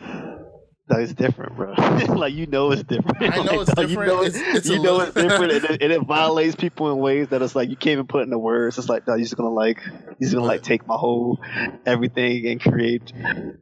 That 0.89 1.03
is 1.03 1.15
different, 1.15 1.55
bro. 1.55 1.73
like 2.17 2.35
you 2.35 2.47
know 2.47 2.73
it's 2.73 2.83
different. 2.83 3.23
I 3.23 3.29
know 3.29 3.43
Like, 3.43 3.61
it's 3.61 3.75
different. 3.75 3.91
You 3.91 4.07
know 4.17 4.25
It's- 4.25 4.35
it's, 4.45 4.59
it's 4.59 4.69
you 4.71 4.83
know 4.83 4.99
it's 4.99 5.15
different, 5.15 5.53
and 5.53 5.65
it, 5.67 5.83
and 5.85 5.93
it 5.93 6.01
violates 6.05 6.57
people 6.57 6.91
in 6.91 6.99
ways 6.99 7.29
that 7.29 7.43
it's 7.43 7.55
like 7.55 7.71
you 7.71 7.77
can't 7.77 7.93
even 7.93 8.09
put 8.09 8.25
into 8.25 8.37
words. 8.41 8.77
It's 8.77 8.89
like, 8.89 9.07
no, 9.07 9.15
you're 9.15 9.23
just 9.23 9.37
gonna 9.37 9.51
like, 9.51 9.79
you're 9.87 10.17
just 10.21 10.35
gonna 10.35 10.45
like 10.49 10.63
take 10.65 10.89
my 10.89 10.97
whole 10.97 11.39
everything 11.87 12.45
and 12.49 12.61
create 12.61 13.13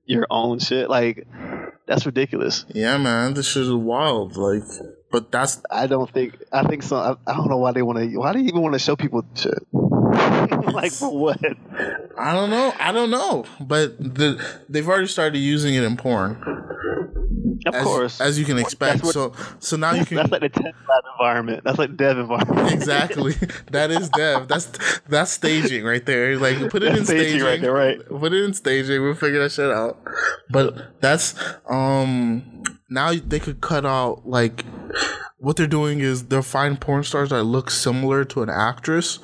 your 0.06 0.26
own 0.30 0.58
shit. 0.58 0.88
Like 0.88 1.26
that's 1.88 2.04
ridiculous. 2.04 2.66
Yeah, 2.68 2.98
man, 2.98 3.34
this 3.34 3.48
shit 3.48 3.62
is 3.62 3.72
wild. 3.72 4.36
Like, 4.36 4.62
but 5.10 5.32
that's 5.32 5.62
I 5.70 5.86
don't 5.86 6.12
think. 6.12 6.36
I 6.52 6.62
think 6.64 6.82
so. 6.82 6.96
I, 6.96 7.16
I 7.26 7.34
don't 7.34 7.48
know 7.48 7.56
why 7.56 7.72
they 7.72 7.82
want 7.82 7.98
to. 7.98 8.16
Why 8.18 8.32
do 8.34 8.38
you 8.40 8.48
even 8.48 8.60
want 8.60 8.74
to 8.74 8.78
show 8.78 8.94
people 8.94 9.24
shit? 9.34 9.54
like 9.72 10.92
for 10.92 11.18
what? 11.18 11.40
I 12.18 12.34
don't 12.34 12.50
know. 12.50 12.74
I 12.78 12.92
don't 12.92 13.10
know. 13.10 13.46
But 13.58 13.98
the 13.98 14.44
they've 14.68 14.86
already 14.86 15.06
started 15.06 15.38
using 15.38 15.74
it 15.74 15.82
in 15.82 15.96
porn, 15.96 16.36
Of 17.68 17.74
as, 17.74 17.84
course, 17.84 18.20
as 18.20 18.38
you 18.38 18.44
can 18.44 18.58
expect. 18.58 19.02
what- 19.04 19.12
so 19.14 19.32
so 19.58 19.76
now 19.76 19.92
you 19.92 20.04
can 20.06 20.16
that's 20.16 20.30
like 20.30 20.40
the 20.42 20.48
test 20.48 20.64
lab 20.88 21.04
environment. 21.18 21.62
That's 21.64 21.78
like 21.78 21.96
dev 21.96 22.18
environment. 22.18 22.72
exactly 22.72 23.32
that 23.70 23.90
is 23.90 24.08
dev. 24.10 24.48
That's 24.48 24.66
that's 25.08 25.30
staging 25.32 25.84
right 25.84 26.04
there. 26.04 26.36
Like 26.38 26.70
put 26.70 26.82
it 26.82 26.96
in 26.96 27.04
staging 27.04 27.40
staging. 27.40 27.42
right 27.46 27.60
there, 27.60 27.72
right. 27.72 27.98
Put 28.08 28.32
it 28.32 28.44
in 28.44 28.54
staging. 28.54 29.02
We'll 29.02 29.14
figure 29.14 29.40
that 29.42 29.52
shit 29.52 29.70
out. 29.70 29.98
But 30.50 31.00
that's 31.00 31.34
um 31.68 32.62
now 32.90 33.12
they 33.14 33.38
could 33.40 33.60
cut 33.60 33.84
out 33.84 34.26
like 34.26 34.64
what 35.40 35.56
they're 35.56 35.66
doing 35.68 36.00
is 36.00 36.24
they'll 36.26 36.42
find 36.42 36.80
porn 36.80 37.04
stars 37.04 37.28
that 37.30 37.44
look 37.44 37.70
similar 37.70 38.24
to 38.24 38.42
an 38.42 38.50
actress 38.50 39.18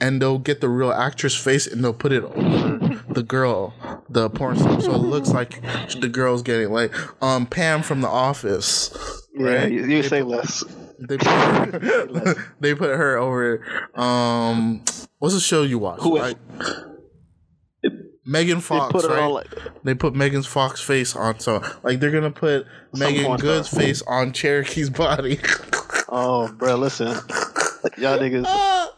and 0.00 0.22
they'll 0.22 0.38
get 0.38 0.60
the 0.62 0.68
real 0.68 0.90
actress 0.92 1.36
face 1.36 1.66
and 1.66 1.84
they'll 1.84 1.92
put 1.92 2.12
it 2.12 2.24
over 2.24 2.89
the 3.10 3.22
girl, 3.22 3.74
the 4.08 4.30
porn 4.30 4.56
star. 4.58 4.80
So 4.80 4.92
it 4.94 4.98
looks 4.98 5.30
like 5.30 5.60
the 6.00 6.08
girl's 6.08 6.42
getting 6.42 6.70
like 6.72 6.92
um 7.22 7.46
Pam 7.46 7.82
from 7.82 8.00
the 8.00 8.08
office. 8.08 8.90
Yeah, 9.34 9.46
Right? 9.46 9.72
you, 9.72 9.84
you 9.86 10.02
say 10.02 10.22
less. 10.22 10.64
They 11.02 11.16
put 11.16 11.26
her, 11.28 12.34
they 12.60 12.74
put 12.74 12.90
her 12.94 13.16
over. 13.16 13.64
Um, 13.94 14.82
what's 15.18 15.32
the 15.34 15.40
show 15.40 15.62
you 15.62 15.78
watch? 15.78 16.00
Who- 16.02 16.18
Like, 16.18 16.36
Megan 18.26 18.56
They 18.56 18.60
Fox, 18.60 18.92
put 18.92 19.10
right? 19.10 19.26
like 19.26 19.46
they 19.82 19.94
put 19.94 20.14
Megan 20.14 20.42
Fox 20.42 20.78
face 20.80 21.16
on. 21.16 21.40
So, 21.40 21.62
like, 21.82 22.00
they're 22.00 22.10
gonna 22.10 22.30
put 22.30 22.66
Meagan 22.92 23.36
Good's 23.38 23.68
face 23.68 24.02
on 24.02 24.32
Cherokee's 24.32 24.90
body. 24.90 25.38
Oh, 26.12 26.48
bro, 26.52 26.74
listen, 26.74 27.16
y'all 27.98 28.18
niggas. 28.18 28.44
ah, 28.46 28.92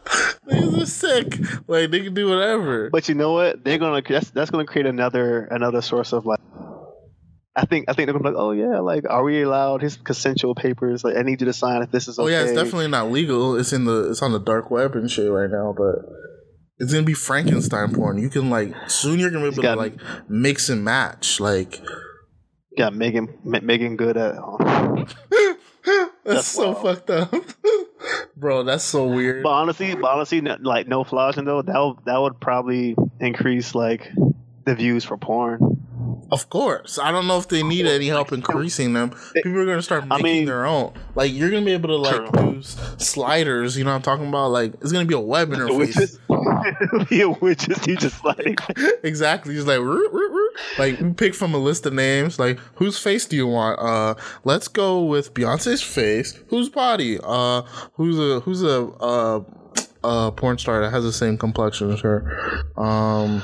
niggas 0.49 0.81
are 0.81 0.85
sick. 0.85 1.39
Like, 1.67 1.91
they 1.91 2.01
can 2.01 2.13
do 2.13 2.29
whatever. 2.29 2.89
But 2.89 3.09
you 3.09 3.15
know 3.15 3.33
what? 3.33 3.63
They're 3.63 3.77
gonna 3.77 4.01
that's 4.07 4.29
that's 4.31 4.51
gonna 4.51 4.65
create 4.65 4.85
another 4.85 5.45
another 5.45 5.81
source 5.81 6.13
of 6.13 6.25
like. 6.25 6.39
I 7.55 7.65
think 7.65 7.85
I 7.87 7.93
think 7.93 8.07
they're 8.07 8.13
gonna 8.13 8.23
be 8.23 8.35
like, 8.35 8.41
oh 8.41 8.51
yeah, 8.51 8.79
like, 8.79 9.03
are 9.07 9.23
we 9.23 9.43
allowed 9.43 9.81
his 9.81 9.95
consensual 9.95 10.55
papers? 10.55 11.03
Like, 11.03 11.17
I 11.17 11.21
need 11.21 11.39
you 11.39 11.45
to 11.45 11.53
sign 11.53 11.83
if 11.83 11.91
this 11.91 12.07
is 12.07 12.17
okay. 12.17 12.25
oh 12.25 12.27
yeah, 12.27 12.43
it's 12.43 12.53
definitely 12.53 12.87
not 12.87 13.11
legal. 13.11 13.55
It's 13.55 13.71
in 13.73 13.85
the 13.85 14.09
it's 14.09 14.21
on 14.23 14.31
the 14.31 14.39
dark 14.39 14.71
web 14.71 14.95
and 14.95 15.09
shit 15.09 15.29
right 15.29 15.49
now, 15.49 15.73
but. 15.77 15.95
It's 16.79 16.91
gonna 16.91 17.05
be 17.05 17.13
Frankenstein 17.13 17.93
porn. 17.93 18.17
You 18.17 18.29
can 18.29 18.49
like 18.49 18.73
soon. 18.89 19.19
You're 19.19 19.29
gonna 19.29 19.51
be 19.51 19.53
able 19.53 19.61
to 19.61 19.75
like 19.75 19.93
mix 20.27 20.69
and 20.69 20.83
match. 20.83 21.39
Like 21.39 21.79
got 22.77 22.95
Megan 22.95 23.29
Meagan 23.43 23.95
Good 23.95 24.17
at. 24.17 24.35
home. 25.85 26.09
That's, 26.23 26.47
so 26.47 26.73
fucked 26.73 27.09
up, 27.09 27.33
bro. 28.37 28.63
That's 28.63 28.83
so 28.83 29.07
weird. 29.07 29.43
But 29.43 29.49
honestly, 29.51 29.95
but 29.95 30.05
honestly, 30.05 30.41
no- 30.41 30.57
like 30.61 30.87
no 30.87 31.03
flogging 31.03 31.45
though, 31.45 31.61
that 31.61 31.77
would, 31.77 32.05
that 32.05 32.17
would 32.17 32.39
probably 32.39 32.95
increase 33.19 33.75
like 33.75 34.09
the 34.65 34.75
views 34.75 35.03
for 35.03 35.17
porn. 35.17 35.82
Of 36.31 36.49
course, 36.49 36.97
I 36.97 37.11
don't 37.11 37.27
know 37.27 37.37
if 37.37 37.47
they 37.47 37.61
need 37.63 37.85
any 37.85 38.07
help 38.07 38.31
increasing 38.31 38.93
them. 38.93 39.11
People 39.35 39.59
are 39.59 39.65
gonna 39.65 39.81
start 39.81 40.03
I 40.09 40.17
making 40.17 40.23
mean- 40.23 40.45
their 40.45 40.65
own. 40.65 40.93
Like 41.15 41.31
you're 41.33 41.51
gonna 41.51 41.65
be 41.65 41.73
able 41.73 41.89
to 41.89 41.97
like 41.97 42.31
do 42.31 42.57
s- 42.59 42.95
sliders. 42.97 43.77
You 43.77 43.83
know 43.83 43.91
what 43.91 43.97
I'm 43.97 44.01
talking 44.01 44.27
about? 44.27 44.47
Like 44.51 44.73
it's 44.81 44.91
gonna 44.91 45.05
be 45.05 45.13
a 45.13 45.19
web 45.19 45.49
interface. 45.51 45.77
Witches, 45.77 46.19
yeah, 47.11 47.25
witches, 47.41 47.85
you 47.85 47.95
just 47.95 48.23
like 48.25 48.59
exactly. 49.03 49.53
Just 49.53 49.67
like 49.67 49.79
root, 49.79 50.11
root, 50.11 50.31
root. 50.31 50.53
like 50.79 51.17
pick 51.17 51.35
from 51.35 51.53
a 51.53 51.57
list 51.59 51.85
of 51.85 51.93
names. 51.93 52.39
Like 52.39 52.57
whose 52.75 52.97
face 52.97 53.25
do 53.27 53.35
you 53.35 53.45
want? 53.47 53.79
Uh, 53.79 54.15
let's 54.43 54.67
go 54.67 55.03
with 55.03 55.33
Beyonce's 55.33 55.81
face. 55.83 56.39
Whose 56.47 56.69
body? 56.69 57.19
Uh, 57.23 57.61
who's 57.93 58.17
a 58.17 58.39
who's 58.39 58.63
a 58.63 58.85
uh, 58.99 59.41
uh 60.03 60.31
porn 60.31 60.57
star 60.57 60.81
that 60.81 60.89
has 60.91 61.03
the 61.03 61.13
same 61.13 61.37
complexion 61.37 61.91
as 61.91 61.99
her? 62.01 62.63
Um. 62.77 63.43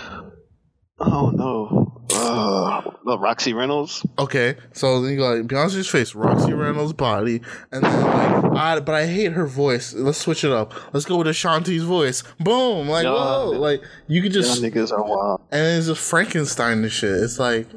oh 0.99 1.29
no, 1.33 1.88
uh, 3.07 3.17
Roxy 3.17 3.53
Reynolds. 3.53 4.05
Okay, 4.17 4.55
so 4.73 5.01
then 5.01 5.11
you 5.13 5.17
go 5.17 5.33
like 5.35 5.47
Beyonce's 5.47 5.87
face, 5.89 6.13
Roxy 6.15 6.53
Reynolds' 6.53 6.93
body, 6.93 7.41
and 7.71 7.83
then 7.83 8.03
like, 8.03 8.57
I, 8.57 8.79
but 8.79 8.95
I 8.95 9.05
hate 9.07 9.31
her 9.33 9.45
voice. 9.45 9.93
Let's 9.93 10.17
switch 10.19 10.43
it 10.43 10.51
up. 10.51 10.73
Let's 10.93 11.05
go 11.05 11.17
with 11.17 11.27
Ashanti's 11.27 11.83
voice. 11.83 12.23
Boom! 12.39 12.87
Like 12.89 13.05
whoa! 13.05 13.51
Like 13.55 13.81
you 14.07 14.21
could 14.21 14.31
just 14.33 14.61
and 14.61 14.73
niggas 14.73 14.91
are 14.91 15.03
wild. 15.03 15.41
it's 15.51 15.87
just 15.87 16.01
Frankenstein 16.01 16.83
and 16.83 16.91
shit. 16.91 17.11
It's 17.11 17.39
like 17.39 17.67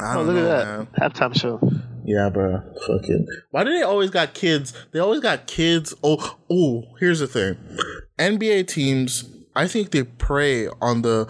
I 0.00 0.12
Oh, 0.12 0.14
don't 0.16 0.26
look 0.26 0.36
know, 0.36 0.50
at 0.50 0.66
man. 0.66 0.88
that 0.98 1.12
halftime 1.14 1.38
show. 1.38 1.60
Yeah, 2.04 2.28
bro. 2.28 2.60
Fucking. 2.86 3.26
Why 3.50 3.64
do 3.64 3.72
they 3.72 3.82
always 3.82 4.10
got 4.10 4.34
kids? 4.34 4.74
They 4.92 4.98
always 4.98 5.20
got 5.20 5.46
kids. 5.46 5.94
Oh, 6.02 6.36
oh. 6.50 6.82
Here's 7.00 7.20
the 7.20 7.26
thing. 7.26 7.56
NBA 8.18 8.66
teams. 8.68 9.24
I 9.56 9.66
think 9.68 9.90
they 9.92 10.02
prey 10.02 10.66
on 10.82 11.02
the 11.02 11.26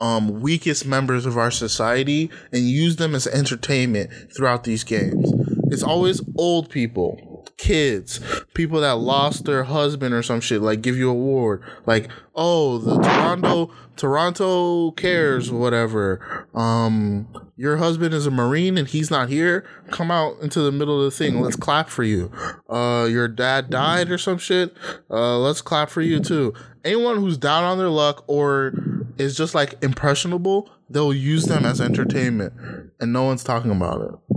um 0.00 0.40
weakest 0.40 0.86
members 0.86 1.26
of 1.26 1.36
our 1.36 1.50
society 1.50 2.30
and 2.52 2.68
use 2.68 2.96
them 2.96 3.14
as 3.14 3.26
entertainment 3.26 4.10
throughout 4.34 4.64
these 4.64 4.84
games. 4.84 5.32
It's 5.70 5.82
always 5.82 6.22
old 6.36 6.70
people, 6.70 7.46
kids, 7.58 8.20
people 8.54 8.80
that 8.80 8.96
lost 8.96 9.44
their 9.44 9.64
husband 9.64 10.14
or 10.14 10.22
some 10.22 10.40
shit. 10.40 10.62
Like 10.62 10.80
give 10.80 10.96
you 10.96 11.08
a 11.08 11.12
award. 11.12 11.62
Like 11.86 12.08
oh, 12.34 12.78
the 12.78 12.96
Toronto 13.02 13.70
Toronto 13.96 14.92
cares 14.92 15.50
whatever. 15.50 16.48
Um, 16.54 17.28
your 17.56 17.78
husband 17.78 18.14
is 18.14 18.26
a 18.26 18.30
marine 18.30 18.78
and 18.78 18.86
he's 18.86 19.10
not 19.10 19.28
here. 19.28 19.66
Come 19.90 20.10
out 20.10 20.36
into 20.40 20.60
the 20.60 20.70
middle 20.70 20.98
of 20.98 21.04
the 21.04 21.10
thing. 21.10 21.40
Let's 21.40 21.56
clap 21.56 21.88
for 21.88 22.04
you. 22.04 22.30
Uh, 22.70 23.08
your 23.10 23.26
dad 23.26 23.68
died 23.68 24.10
or 24.10 24.16
some 24.16 24.38
shit. 24.38 24.74
Uh, 25.10 25.38
let's 25.38 25.60
clap 25.60 25.90
for 25.90 26.00
you 26.00 26.20
too. 26.20 26.54
Anyone 26.84 27.16
who's 27.16 27.36
down 27.36 27.64
on 27.64 27.76
their 27.76 27.88
luck 27.88 28.24
or 28.28 28.72
is 29.18 29.36
just 29.36 29.54
like 29.54 29.82
impressionable, 29.82 30.70
they'll 30.90 31.12
use 31.14 31.44
them 31.44 31.64
as 31.64 31.80
entertainment, 31.80 32.52
and 33.00 33.12
no 33.12 33.24
one's 33.24 33.44
talking 33.44 33.70
about 33.70 34.00
it. 34.02 34.34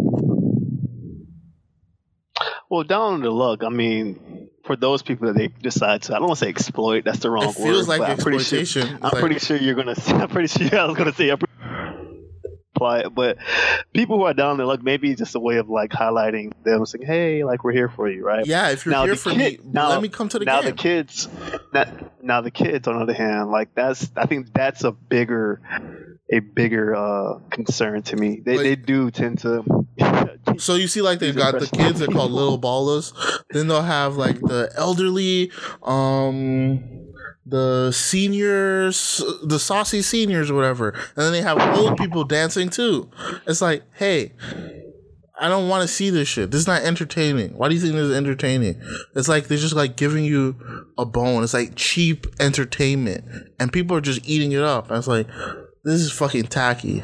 Well, 2.69 2.83
down 2.83 3.13
on 3.13 3.21
the 3.21 3.31
luck. 3.31 3.63
I 3.65 3.69
mean, 3.69 4.49
for 4.63 4.75
those 4.77 5.01
people 5.03 5.27
that 5.27 5.35
they 5.37 5.47
decide 5.47 6.03
to, 6.03 6.13
I 6.15 6.19
don't 6.19 6.27
want 6.29 6.39
to 6.39 6.45
say 6.45 6.49
exploit. 6.49 7.03
That's 7.03 7.19
the 7.19 7.29
wrong 7.29 7.49
It 7.49 7.53
feels 7.55 7.87
word. 7.87 7.99
like 7.99 7.99
but 7.99 8.09
I'm 8.11 8.17
pretty 8.17 8.39
sure- 8.43 8.59
exploitation. 8.61 8.95
I'm 8.97 9.01
like- 9.11 9.19
pretty 9.19 9.39
sure 9.39 9.57
you're 9.57 9.75
gonna. 9.75 9.95
I'm 10.07 10.29
pretty 10.29 10.47
sure 10.47 10.79
I 10.79 10.85
was 10.85 10.95
gonna 10.97 11.13
say. 11.13 11.29
I'm 11.29 11.37
Apply 12.73 12.99
it, 12.99 13.13
but 13.13 13.37
people 13.93 14.17
who 14.17 14.23
are 14.23 14.33
down 14.33 14.55
their 14.57 14.65
luck, 14.65 14.81
maybe 14.81 15.11
it's 15.11 15.19
just 15.19 15.35
a 15.35 15.39
way 15.39 15.57
of 15.57 15.69
like 15.69 15.91
highlighting 15.91 16.53
them, 16.63 16.85
saying, 16.85 17.05
"Hey, 17.05 17.43
like 17.43 17.65
we're 17.65 17.73
here 17.73 17.89
for 17.89 18.09
you, 18.09 18.23
right?" 18.25 18.45
Yeah, 18.45 18.69
if 18.69 18.85
you're 18.85 18.93
Now 18.93 19.03
here 19.05 19.15
for 19.17 19.31
kid- 19.31 19.37
me, 19.37 19.71
now- 19.73 19.89
let 19.89 20.01
me 20.01 20.07
come 20.07 20.29
to 20.29 20.39
the 20.39 20.45
now 20.45 20.61
game. 20.61 20.71
the 20.71 20.75
kids, 20.77 21.27
now, 21.73 21.85
now 22.21 22.41
the 22.41 22.49
kids, 22.49 22.87
on 22.87 22.95
the 22.95 23.01
other 23.03 23.13
hand, 23.13 23.51
like 23.51 23.75
that's 23.75 24.09
I 24.15 24.25
think 24.25 24.53
that's 24.53 24.85
a 24.85 24.93
bigger, 24.93 25.61
a 26.31 26.39
bigger 26.39 26.95
uh 26.95 27.39
concern 27.49 28.03
to 28.03 28.15
me. 28.15 28.41
They 28.43 28.55
Like- 28.55 28.63
they 28.63 28.75
do 28.77 29.11
tend 29.11 29.39
to. 29.39 29.63
So 30.57 30.75
you 30.75 30.87
see, 30.87 31.01
like 31.01 31.19
they've 31.19 31.35
got 31.35 31.59
the 31.59 31.67
kids. 31.67 31.99
They're 31.99 32.07
called 32.07 32.31
little 32.31 32.59
ballers. 32.59 33.13
Then 33.51 33.67
they'll 33.67 33.81
have 33.83 34.15
like 34.17 34.39
the 34.39 34.71
elderly, 34.75 35.51
um, 35.83 37.10
the 37.45 37.91
seniors, 37.91 39.23
the 39.43 39.59
saucy 39.59 40.01
seniors, 40.01 40.51
or 40.51 40.55
whatever. 40.55 40.89
And 40.89 41.25
then 41.25 41.31
they 41.31 41.41
have 41.41 41.77
old 41.77 41.97
people 41.97 42.23
dancing 42.23 42.69
too. 42.69 43.09
It's 43.47 43.61
like, 43.61 43.83
hey, 43.93 44.33
I 45.39 45.49
don't 45.49 45.69
want 45.69 45.81
to 45.81 45.87
see 45.87 46.11
this 46.11 46.27
shit. 46.27 46.51
This 46.51 46.61
is 46.61 46.67
not 46.67 46.83
entertaining. 46.83 47.57
Why 47.57 47.67
do 47.67 47.73
you 47.73 47.81
think 47.81 47.93
this 47.93 48.09
is 48.09 48.15
entertaining? 48.15 48.79
It's 49.15 49.27
like 49.27 49.47
they're 49.47 49.57
just 49.57 49.75
like 49.75 49.97
giving 49.97 50.23
you 50.23 50.55
a 50.99 51.05
bone. 51.05 51.43
It's 51.43 51.55
like 51.55 51.73
cheap 51.75 52.27
entertainment, 52.39 53.25
and 53.59 53.73
people 53.73 53.97
are 53.97 54.01
just 54.01 54.27
eating 54.29 54.51
it 54.51 54.61
up. 54.61 54.89
And 54.89 54.99
it's 54.99 55.07
like, 55.07 55.27
this 55.83 55.99
is 55.99 56.11
fucking 56.11 56.43
tacky. 56.43 57.03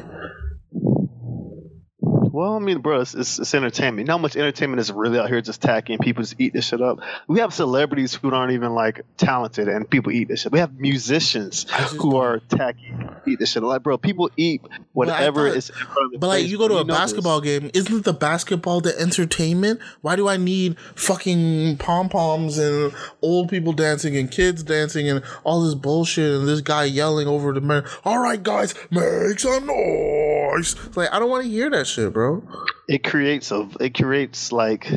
Well, 2.38 2.54
I 2.54 2.60
mean, 2.60 2.78
bro, 2.78 3.00
it's, 3.00 3.16
it's, 3.16 3.40
it's 3.40 3.52
entertainment. 3.52 4.06
You 4.06 4.12
how 4.12 4.18
much 4.18 4.36
entertainment 4.36 4.78
is 4.78 4.92
really 4.92 5.18
out 5.18 5.28
here 5.28 5.40
just 5.40 5.60
tacking 5.60 5.98
people 5.98 6.22
just 6.22 6.36
eat 6.38 6.52
this 6.52 6.68
shit 6.68 6.80
up? 6.80 7.00
We 7.26 7.40
have 7.40 7.52
celebrities 7.52 8.14
who 8.14 8.32
aren't 8.32 8.52
even 8.52 8.76
like 8.76 9.00
talented 9.16 9.66
and 9.66 9.90
people 9.90 10.12
eat 10.12 10.28
this 10.28 10.42
shit. 10.42 10.52
We 10.52 10.60
have 10.60 10.78
musicians 10.78 11.66
who 11.98 12.16
are 12.16 12.38
tacky, 12.38 12.94
eat 13.26 13.40
this 13.40 13.50
shit. 13.50 13.64
Like, 13.64 13.82
bro, 13.82 13.98
people 13.98 14.30
eat 14.36 14.62
whatever 14.92 15.48
thought- 15.48 15.56
is 15.56 15.70
in 15.70 15.74
front 15.74 16.14
of 16.14 16.20
But 16.20 16.28
like 16.28 16.46
you 16.46 16.58
go 16.58 16.68
to 16.68 16.74
a 16.74 16.76
know 16.76 16.84
this. 16.84 16.96
basketball 16.96 17.40
game, 17.40 17.72
isn't 17.74 18.04
the 18.04 18.12
basketball 18.12 18.82
the 18.82 18.96
entertainment? 19.00 19.80
Why 20.02 20.14
do 20.14 20.28
I 20.28 20.36
need 20.36 20.78
fucking 20.94 21.78
pom 21.78 22.08
poms 22.08 22.56
and 22.56 22.94
old 23.20 23.48
people 23.48 23.72
dancing 23.72 24.16
and 24.16 24.30
kids 24.30 24.62
dancing 24.62 25.10
and 25.10 25.24
all 25.42 25.64
this 25.64 25.74
bullshit 25.74 26.38
and 26.38 26.46
this 26.46 26.60
guy 26.60 26.84
yelling 26.84 27.26
over 27.26 27.52
the 27.52 27.60
man? 27.60 27.84
All 28.04 28.20
right, 28.20 28.40
guys, 28.40 28.76
make 28.92 29.40
some 29.40 29.66
noise. 29.66 30.37
It's 30.58 30.96
like 30.96 31.12
I 31.12 31.18
don't 31.18 31.30
want 31.30 31.44
to 31.44 31.50
hear 31.50 31.70
that 31.70 31.86
shit, 31.86 32.12
bro. 32.12 32.42
It 32.88 33.04
creates 33.04 33.50
a, 33.50 33.68
it 33.80 33.94
creates 33.94 34.50
like, 34.52 34.90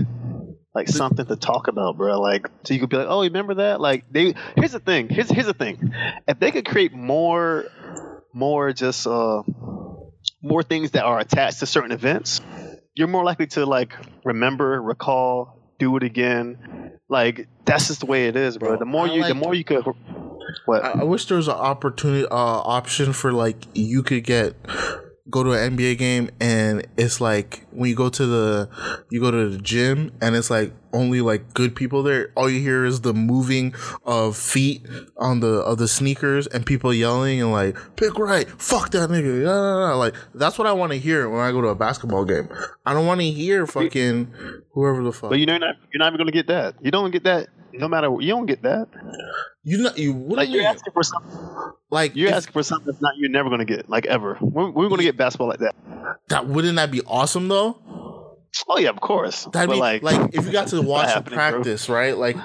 like 0.73 0.87
something 0.87 1.25
to 1.25 1.35
talk 1.35 1.67
about, 1.67 1.97
bro. 1.97 2.19
Like, 2.19 2.47
so 2.63 2.73
you 2.73 2.79
could 2.79 2.89
be 2.89 2.97
like, 2.97 3.07
oh, 3.09 3.23
remember 3.23 3.55
that? 3.55 3.81
Like, 3.81 4.05
they. 4.11 4.33
Here's 4.55 4.71
the 4.71 4.79
thing. 4.79 5.09
Here's 5.09 5.29
here's 5.29 5.45
the 5.45 5.53
thing. 5.53 5.93
If 6.27 6.39
they 6.39 6.51
could 6.51 6.65
create 6.65 6.93
more, 6.93 7.65
more 8.33 8.71
just 8.73 9.05
uh, 9.07 9.43
more 10.41 10.63
things 10.63 10.91
that 10.91 11.03
are 11.03 11.19
attached 11.19 11.59
to 11.59 11.65
certain 11.65 11.91
events, 11.91 12.41
you're 12.95 13.07
more 13.07 13.23
likely 13.23 13.47
to 13.47 13.65
like 13.65 13.93
remember, 14.23 14.81
recall, 14.81 15.73
do 15.79 15.97
it 15.97 16.03
again. 16.03 16.97
Like 17.09 17.47
that's 17.65 17.87
just 17.87 17.99
the 18.01 18.05
way 18.05 18.27
it 18.27 18.35
is, 18.35 18.57
bro. 18.57 18.77
The 18.77 18.85
more 18.85 19.07
I 19.07 19.13
you, 19.13 19.27
the 19.27 19.35
more 19.35 19.53
you 19.53 19.63
could. 19.63 19.85
What? 20.65 20.83
I, 20.83 21.01
I 21.01 21.03
wish 21.03 21.25
there 21.25 21.37
was 21.37 21.47
an 21.47 21.55
opportunity 21.55 22.25
uh, 22.25 22.35
option 22.35 23.13
for 23.13 23.31
like 23.31 23.67
you 23.73 24.03
could 24.03 24.23
get 24.23 24.55
go 25.31 25.43
to 25.43 25.51
an 25.53 25.77
NBA 25.77 25.97
game 25.97 26.29
and 26.39 26.85
it's 26.97 27.21
like 27.21 27.65
when 27.71 27.89
you 27.89 27.95
go 27.95 28.09
to 28.09 28.25
the 28.25 28.69
you 29.09 29.19
go 29.19 29.31
to 29.31 29.49
the 29.49 29.57
gym 29.57 30.11
and 30.21 30.35
it's 30.35 30.49
like 30.49 30.73
only 30.93 31.21
like 31.21 31.53
good 31.53 31.75
people 31.75 32.03
there. 32.03 32.31
All 32.35 32.49
you 32.49 32.59
hear 32.59 32.85
is 32.85 33.01
the 33.01 33.13
moving 33.13 33.73
of 34.05 34.35
feet 34.35 34.85
on 35.17 35.39
the 35.39 35.61
of 35.61 35.77
the 35.77 35.87
sneakers 35.87 36.47
and 36.47 36.65
people 36.65 36.93
yelling 36.93 37.41
and 37.41 37.51
like 37.51 37.77
pick 37.95 38.19
right, 38.19 38.49
fuck 38.49 38.91
that 38.91 39.09
nigga. 39.09 39.41
Yeah, 39.41 39.47
yeah, 39.47 39.89
yeah." 39.89 39.93
Like 39.93 40.15
that's 40.33 40.57
what 40.57 40.67
I 40.67 40.73
want 40.73 40.91
to 40.91 40.97
hear 40.97 41.29
when 41.29 41.41
I 41.41 41.51
go 41.51 41.61
to 41.61 41.69
a 41.69 41.75
basketball 41.75 42.25
game. 42.25 42.49
I 42.85 42.93
don't 42.93 43.05
want 43.05 43.21
to 43.21 43.31
hear 43.31 43.65
fucking 43.65 44.33
whoever 44.73 45.03
the 45.03 45.13
fuck. 45.13 45.29
But 45.29 45.39
you 45.39 45.45
know, 45.45 45.53
you're 45.53 45.59
not, 45.59 45.75
you're 45.93 45.99
not 45.99 46.07
even 46.07 46.17
gonna 46.17 46.31
get 46.31 46.47
that. 46.47 46.75
You 46.81 46.91
don't 46.91 47.11
get 47.11 47.23
that. 47.23 47.47
No 47.73 47.87
matter 47.87 48.11
what, 48.11 48.23
you 48.23 48.31
don't 48.31 48.47
get 48.47 48.63
that. 48.63 48.87
You 49.63 49.77
not 49.79 49.97
you 49.97 50.13
what 50.13 50.37
Like 50.37 50.49
you're 50.49 50.63
asking 50.63 50.93
for 50.93 51.03
something. 51.03 51.39
like 51.89 52.15
You're 52.15 52.29
if- 52.29 52.35
asking 52.35 52.53
for 52.53 52.63
something 52.63 52.85
that's 52.87 53.01
not 53.01 53.13
you're 53.17 53.29
never 53.29 53.49
gonna 53.49 53.65
get. 53.65 53.89
Like 53.89 54.05
ever. 54.07 54.37
We're, 54.41 54.69
we're 54.71 54.89
gonna 54.89 55.03
get 55.03 55.17
basketball 55.17 55.47
like 55.47 55.59
that. 55.59 55.75
that 56.29 56.47
wouldn't 56.47 56.75
that 56.77 56.91
be 56.91 57.01
awesome 57.07 57.47
though? 57.47 58.37
Oh 58.67 58.77
yeah, 58.77 58.89
of 58.89 58.99
course. 58.99 59.45
That'd 59.53 59.69
but 59.69 59.75
be 59.75 59.79
like, 59.79 60.03
like, 60.03 60.33
if 60.35 60.45
you 60.45 60.51
got 60.51 60.67
to 60.69 60.81
watch 60.81 61.07
a 61.07 61.11
happening, 61.11 61.37
bro. 61.37 61.51
practice, 61.51 61.87
right? 61.87 62.17
Like, 62.17 62.35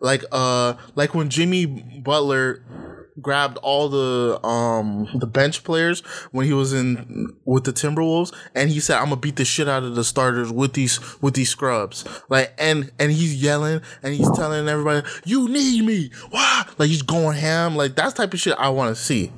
like 0.00 0.22
uh, 0.30 0.74
like 0.94 1.14
when 1.14 1.28
Jimmy 1.28 1.66
Butler 1.66 2.95
grabbed 3.20 3.58
all 3.58 3.88
the 3.88 4.44
um 4.46 5.08
the 5.14 5.26
bench 5.26 5.64
players 5.64 6.00
when 6.32 6.46
he 6.46 6.52
was 6.52 6.72
in 6.72 7.34
with 7.44 7.64
the 7.64 7.72
Timberwolves, 7.72 8.34
and 8.54 8.70
he 8.70 8.80
said, 8.80 8.98
"I'm 8.98 9.06
gonna 9.06 9.16
beat 9.16 9.36
the 9.36 9.44
shit 9.44 9.68
out 9.68 9.82
of 9.82 9.94
the 9.94 10.04
starters 10.04 10.50
with 10.52 10.74
these 10.74 11.00
with 11.22 11.34
these 11.34 11.50
scrubs." 11.50 12.04
Like, 12.28 12.52
and 12.58 12.90
and 12.98 13.10
he's 13.10 13.42
yelling 13.42 13.80
and 14.02 14.14
he's 14.14 14.30
telling 14.32 14.68
everybody, 14.68 15.06
"You 15.24 15.48
need 15.48 15.84
me!" 15.84 16.10
Why? 16.30 16.66
Like 16.78 16.88
he's 16.88 17.02
going 17.02 17.36
ham. 17.36 17.76
Like 17.76 17.94
that's 17.96 18.14
type 18.14 18.32
of 18.34 18.40
shit 18.40 18.56
I 18.58 18.68
want 18.70 18.96
to 18.96 19.02
see. 19.02 19.32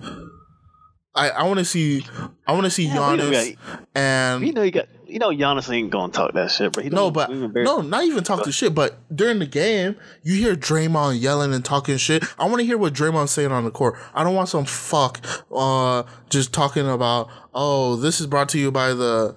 I, 1.14 1.30
I 1.30 1.42
want 1.44 1.58
to 1.58 1.64
see 1.64 2.06
I 2.46 2.52
want 2.52 2.64
to 2.64 2.70
see 2.70 2.86
Yeah, 2.86 3.14
we 3.14 3.22
Giannis 3.22 3.56
and 3.94 4.46
you 4.46 4.52
know 4.52 4.62
you 4.62 4.70
got 4.70 4.86
you 5.08 5.18
know 5.18 5.30
Giannis 5.30 5.72
ain't 5.72 5.90
gonna 5.90 6.12
talk 6.12 6.34
that 6.34 6.50
shit, 6.50 6.72
but 6.72 6.84
he 6.84 6.90
no, 6.90 7.10
but 7.10 7.30
no, 7.30 7.80
not 7.80 8.04
even 8.04 8.22
talk 8.24 8.44
to 8.44 8.52
shit. 8.52 8.74
But 8.74 8.96
during 9.14 9.38
the 9.38 9.46
game, 9.46 9.96
you 10.22 10.36
hear 10.36 10.54
Draymond 10.54 11.20
yelling 11.20 11.54
and 11.54 11.64
talking 11.64 11.96
shit. 11.96 12.24
I 12.38 12.46
want 12.46 12.60
to 12.60 12.66
hear 12.66 12.78
what 12.78 12.92
Draymond's 12.92 13.30
saying 13.30 13.52
on 13.52 13.64
the 13.64 13.70
court. 13.70 13.98
I 14.14 14.22
don't 14.22 14.34
want 14.34 14.48
some 14.48 14.64
fuck 14.64 15.20
uh 15.54 16.02
just 16.28 16.52
talking 16.52 16.88
about 16.88 17.28
oh 17.54 17.96
this 17.96 18.20
is 18.20 18.26
brought 18.26 18.48
to 18.50 18.58
you 18.58 18.70
by 18.70 18.88
the 18.94 19.34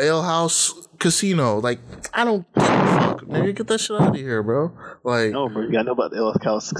Ale 0.00 0.22
House 0.22 0.88
Casino. 0.98 1.58
Like 1.58 1.78
I 2.12 2.24
don't 2.24 2.52
give 2.54 2.64
a 2.64 2.68
fuck. 2.68 3.22
Nigga, 3.22 3.56
get 3.56 3.66
that 3.68 3.80
shit 3.80 4.00
out 4.00 4.08
of 4.08 4.16
here, 4.16 4.42
bro. 4.42 4.72
Like 5.04 5.30
No, 5.30 5.48
bro, 5.48 5.62
you 5.62 5.72
gotta 5.72 5.84
know 5.84 5.92
about 5.92 6.10
the 6.10 6.18
Ellis 6.18 6.42
House. 6.42 6.72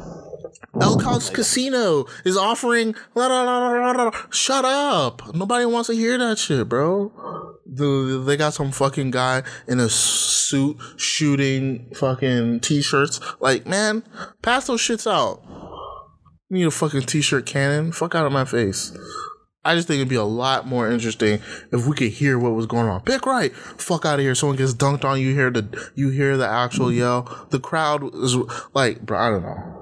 El 0.80 0.98
House 0.98 1.30
Casino 1.30 2.06
is 2.24 2.36
offering. 2.36 2.94
La, 3.14 3.26
la, 3.26 3.42
la. 3.42 4.10
Shut 4.30 4.64
up! 4.64 5.34
Nobody 5.34 5.66
wants 5.66 5.88
to 5.88 5.94
hear 5.94 6.16
that 6.18 6.38
shit, 6.38 6.68
bro. 6.68 7.12
The, 7.66 8.22
they 8.24 8.36
got 8.36 8.54
some 8.54 8.70
fucking 8.70 9.10
guy 9.10 9.42
in 9.66 9.80
a 9.80 9.88
suit 9.88 10.76
shooting 10.96 11.90
fucking 11.94 12.60
t-shirts. 12.60 13.20
Like, 13.40 13.66
man, 13.66 14.02
pass 14.42 14.66
those 14.66 14.80
shits 14.80 15.10
out. 15.10 15.42
You 16.50 16.58
need 16.58 16.66
a 16.66 16.70
fucking 16.70 17.02
t-shirt 17.02 17.46
cannon. 17.46 17.92
Fuck 17.92 18.14
out 18.14 18.26
of 18.26 18.32
my 18.32 18.44
face. 18.44 18.96
I 19.64 19.76
just 19.76 19.86
think 19.86 19.98
it'd 19.98 20.08
be 20.08 20.16
a 20.16 20.24
lot 20.24 20.66
more 20.66 20.90
interesting 20.90 21.40
if 21.70 21.86
we 21.86 21.94
could 21.94 22.08
hear 22.08 22.36
what 22.38 22.52
was 22.52 22.66
going 22.66 22.88
on. 22.88 23.00
Pick 23.02 23.26
right, 23.26 23.54
fuck 23.54 24.04
out 24.04 24.18
of 24.18 24.20
here. 24.20 24.34
Someone 24.34 24.56
gets 24.56 24.74
dunked 24.74 25.04
on. 25.04 25.20
You 25.20 25.34
hear 25.34 25.50
the 25.50 25.90
you 25.94 26.10
hear 26.10 26.36
the 26.36 26.48
actual 26.48 26.92
yell. 26.92 27.46
The 27.50 27.60
crowd 27.60 28.12
is 28.14 28.36
like, 28.74 29.02
bro. 29.02 29.18
I 29.18 29.30
don't 29.30 29.42
know. 29.42 29.81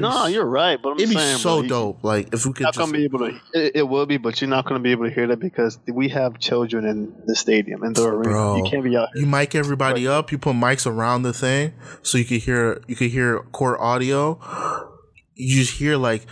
No, 0.00 0.24
s- 0.24 0.32
you're 0.32 0.44
right, 0.46 0.80
but 0.80 0.90
I'm 0.90 0.98
It'd 0.98 1.10
be 1.10 1.18
so 1.18 1.60
bro, 1.60 1.68
dope. 1.68 2.04
Like 2.04 2.32
if 2.32 2.46
we 2.46 2.52
could 2.52 2.64
Not 2.64 2.74
just 2.74 2.78
gonna 2.86 2.98
be 2.98 3.04
able 3.04 3.18
to. 3.20 3.40
It, 3.52 3.72
it 3.76 3.82
will 3.82 4.06
be, 4.06 4.16
but 4.16 4.40
you're 4.40 4.48
not 4.50 4.64
gonna 4.64 4.80
be 4.80 4.90
able 4.92 5.04
to 5.04 5.10
hear 5.14 5.26
that 5.26 5.40
because 5.40 5.78
we 5.86 6.08
have 6.08 6.38
children 6.38 6.84
in 6.86 7.12
the 7.26 7.36
stadium 7.36 7.84
in 7.84 7.92
the 7.92 8.04
arena. 8.06 8.22
Bro, 8.30 8.56
you 8.56 8.70
can't 8.70 8.84
be 8.84 8.96
out 8.96 9.08
here. 9.14 9.24
you 9.24 9.28
mic 9.30 9.54
everybody 9.54 10.06
up. 10.08 10.32
You 10.32 10.38
put 10.38 10.56
mics 10.56 10.86
around 10.86 11.22
the 11.22 11.32
thing 11.32 11.74
so 12.02 12.18
you 12.18 12.24
could 12.24 12.40
hear 12.42 12.80
you 12.86 12.96
could 12.96 13.10
hear 13.10 13.40
court 13.52 13.78
audio. 13.80 14.88
You 15.34 15.56
just 15.56 15.78
hear 15.78 15.96
like, 15.96 16.26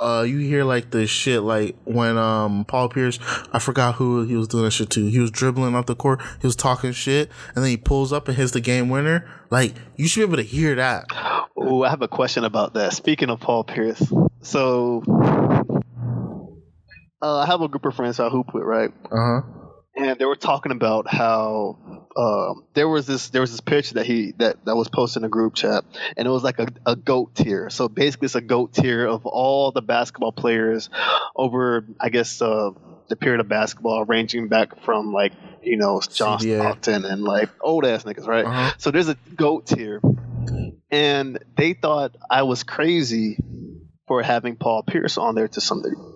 uh, 0.00 0.24
you 0.26 0.38
hear 0.38 0.64
like 0.64 0.90
the 0.90 1.06
shit 1.06 1.42
like 1.42 1.76
when 1.84 2.16
um 2.16 2.64
Paul 2.64 2.88
Pierce, 2.88 3.18
I 3.52 3.58
forgot 3.58 3.96
who 3.96 4.24
he 4.24 4.34
was 4.34 4.48
doing 4.48 4.64
that 4.64 4.70
shit 4.70 4.90
to. 4.90 5.06
He 5.06 5.18
was 5.18 5.30
dribbling 5.30 5.74
off 5.74 5.86
the 5.86 5.94
court. 5.94 6.20
He 6.40 6.46
was 6.46 6.56
talking 6.56 6.92
shit, 6.92 7.30
and 7.54 7.62
then 7.62 7.70
he 7.70 7.76
pulls 7.76 8.12
up 8.12 8.28
and 8.28 8.36
hits 8.36 8.52
the 8.52 8.60
game 8.60 8.88
winner. 8.88 9.28
Like 9.50 9.74
you 9.96 10.08
should 10.08 10.20
be 10.20 10.24
able 10.24 10.36
to 10.36 10.42
hear 10.42 10.74
that. 10.76 11.04
Oh, 11.56 11.82
I 11.82 11.90
have 11.90 12.02
a 12.02 12.08
question 12.08 12.44
about 12.44 12.74
that. 12.74 12.92
Speaking 12.92 13.30
of 13.30 13.40
Paul 13.40 13.64
Pierce, 13.64 14.02
so 14.40 15.02
uh, 17.22 17.38
I 17.38 17.46
have 17.46 17.60
a 17.60 17.68
group 17.68 17.84
of 17.84 17.94
friends 17.94 18.20
I 18.20 18.28
hoop 18.28 18.54
with, 18.54 18.62
right? 18.62 18.90
Uh 19.10 19.16
huh. 19.16 19.40
And 19.96 20.18
they 20.18 20.24
were 20.24 20.36
talking 20.36 20.72
about 20.72 21.08
how 21.08 22.06
um, 22.16 22.64
there 22.74 22.88
was 22.88 23.06
this 23.06 23.30
there 23.30 23.40
was 23.40 23.50
this 23.50 23.60
picture 23.60 23.94
that 23.94 24.06
he 24.06 24.32
that 24.38 24.64
that 24.64 24.76
was 24.76 24.88
posted 24.88 25.22
in 25.22 25.26
a 25.26 25.28
group 25.28 25.54
chat, 25.54 25.84
and 26.16 26.28
it 26.28 26.30
was 26.30 26.42
like 26.42 26.58
a, 26.58 26.68
a 26.84 26.96
goat 26.96 27.34
tier. 27.34 27.70
So 27.70 27.88
basically, 27.88 28.26
it's 28.26 28.34
a 28.34 28.40
goat 28.40 28.74
tier 28.74 29.06
of 29.06 29.26
all 29.26 29.72
the 29.72 29.82
basketball 29.82 30.32
players 30.32 30.90
over, 31.34 31.86
I 32.00 32.10
guess, 32.10 32.42
uh, 32.42 32.70
the 33.08 33.16
period 33.16 33.40
of 33.40 33.48
basketball, 33.48 34.04
ranging 34.04 34.48
back 34.48 34.82
from 34.84 35.12
like 35.12 35.32
you 35.62 35.78
know 35.78 36.00
John 36.12 36.38
CBA. 36.38 36.60
Stockton 36.60 37.04
and 37.04 37.22
like 37.22 37.48
old 37.60 37.84
ass 37.86 38.04
niggas, 38.04 38.26
right? 38.26 38.44
Uh-huh. 38.44 38.72
So 38.78 38.90
there's 38.90 39.08
a 39.08 39.16
goat 39.34 39.66
tier, 39.66 40.00
and 40.90 41.38
they 41.56 41.72
thought 41.72 42.16
I 42.30 42.42
was 42.42 42.64
crazy 42.64 43.38
for 44.06 44.22
having 44.22 44.56
Paul 44.56 44.82
Pierce 44.82 45.18
on 45.18 45.34
there 45.34 45.48
to 45.48 45.60
some 45.60 45.82
degree. 45.82 46.15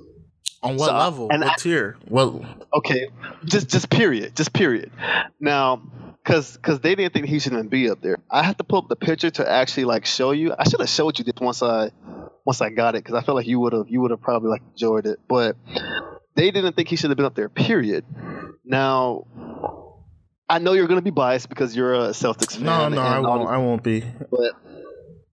On 0.63 0.77
what 0.77 0.89
So, 0.91 0.97
level? 0.97 1.29
and 1.31 1.43
what 1.43 1.53
I- 1.53 1.55
tier? 1.57 1.97
Well, 2.09 2.45
Okay, 2.75 3.09
just 3.45 3.69
just 3.69 3.89
period, 3.91 4.37
just 4.37 4.53
period. 4.53 4.91
Now, 5.41 5.81
because 6.23 6.53
because 6.57 6.81
they 6.81 6.95
didn't 6.95 7.13
think 7.15 7.27
he 7.27 7.39
shouldn't 7.39 7.71
be 7.71 7.89
up 7.91 8.01
there. 8.03 8.19
I 8.31 8.43
have 8.43 8.57
to 8.59 8.65
pull 8.65 8.79
up 8.81 8.89
the 8.89 8.97
picture 8.97 9.31
to 9.31 9.51
actually 9.51 9.85
like 9.87 10.05
show 10.07 10.33
you. 10.33 10.55
I 10.59 10.69
should 10.69 10.81
have 10.81 10.89
showed 10.91 11.19
you 11.19 11.25
this 11.25 11.35
once 11.41 11.63
I 11.63 11.91
once 12.45 12.61
I 12.61 12.69
got 12.71 12.95
it 12.95 13.03
because 13.05 13.15
I 13.15 13.23
feel 13.25 13.35
like 13.35 13.47
you 13.47 13.59
would 13.61 13.73
have 13.73 13.89
you 13.89 14.01
would 14.03 14.11
have 14.11 14.21
probably 14.21 14.51
like 14.51 14.63
enjoyed 14.73 15.07
it. 15.07 15.19
But 15.29 15.57
they 16.37 16.51
didn't 16.51 16.77
think 16.77 16.89
he 16.89 16.97
should 16.97 17.11
have 17.11 17.17
been 17.17 17.27
up 17.27 17.35
there. 17.35 17.49
Period. 17.49 18.05
Now. 18.65 19.27
I 20.49 20.59
know 20.59 20.73
you're 20.73 20.89
going 20.89 20.99
to 20.99 21.05
be 21.05 21.13
biased 21.13 21.49
because 21.49 21.77
you're 21.77 21.95
a 21.95 22.09
Celtics 22.09 22.57
fan. 22.57 22.65
no, 22.65 22.89
no, 22.89 23.01
I 23.01 23.21
won't. 23.21 23.49
I 23.49 23.59
won't 23.59 23.85
be. 23.85 24.01
But 24.33 24.53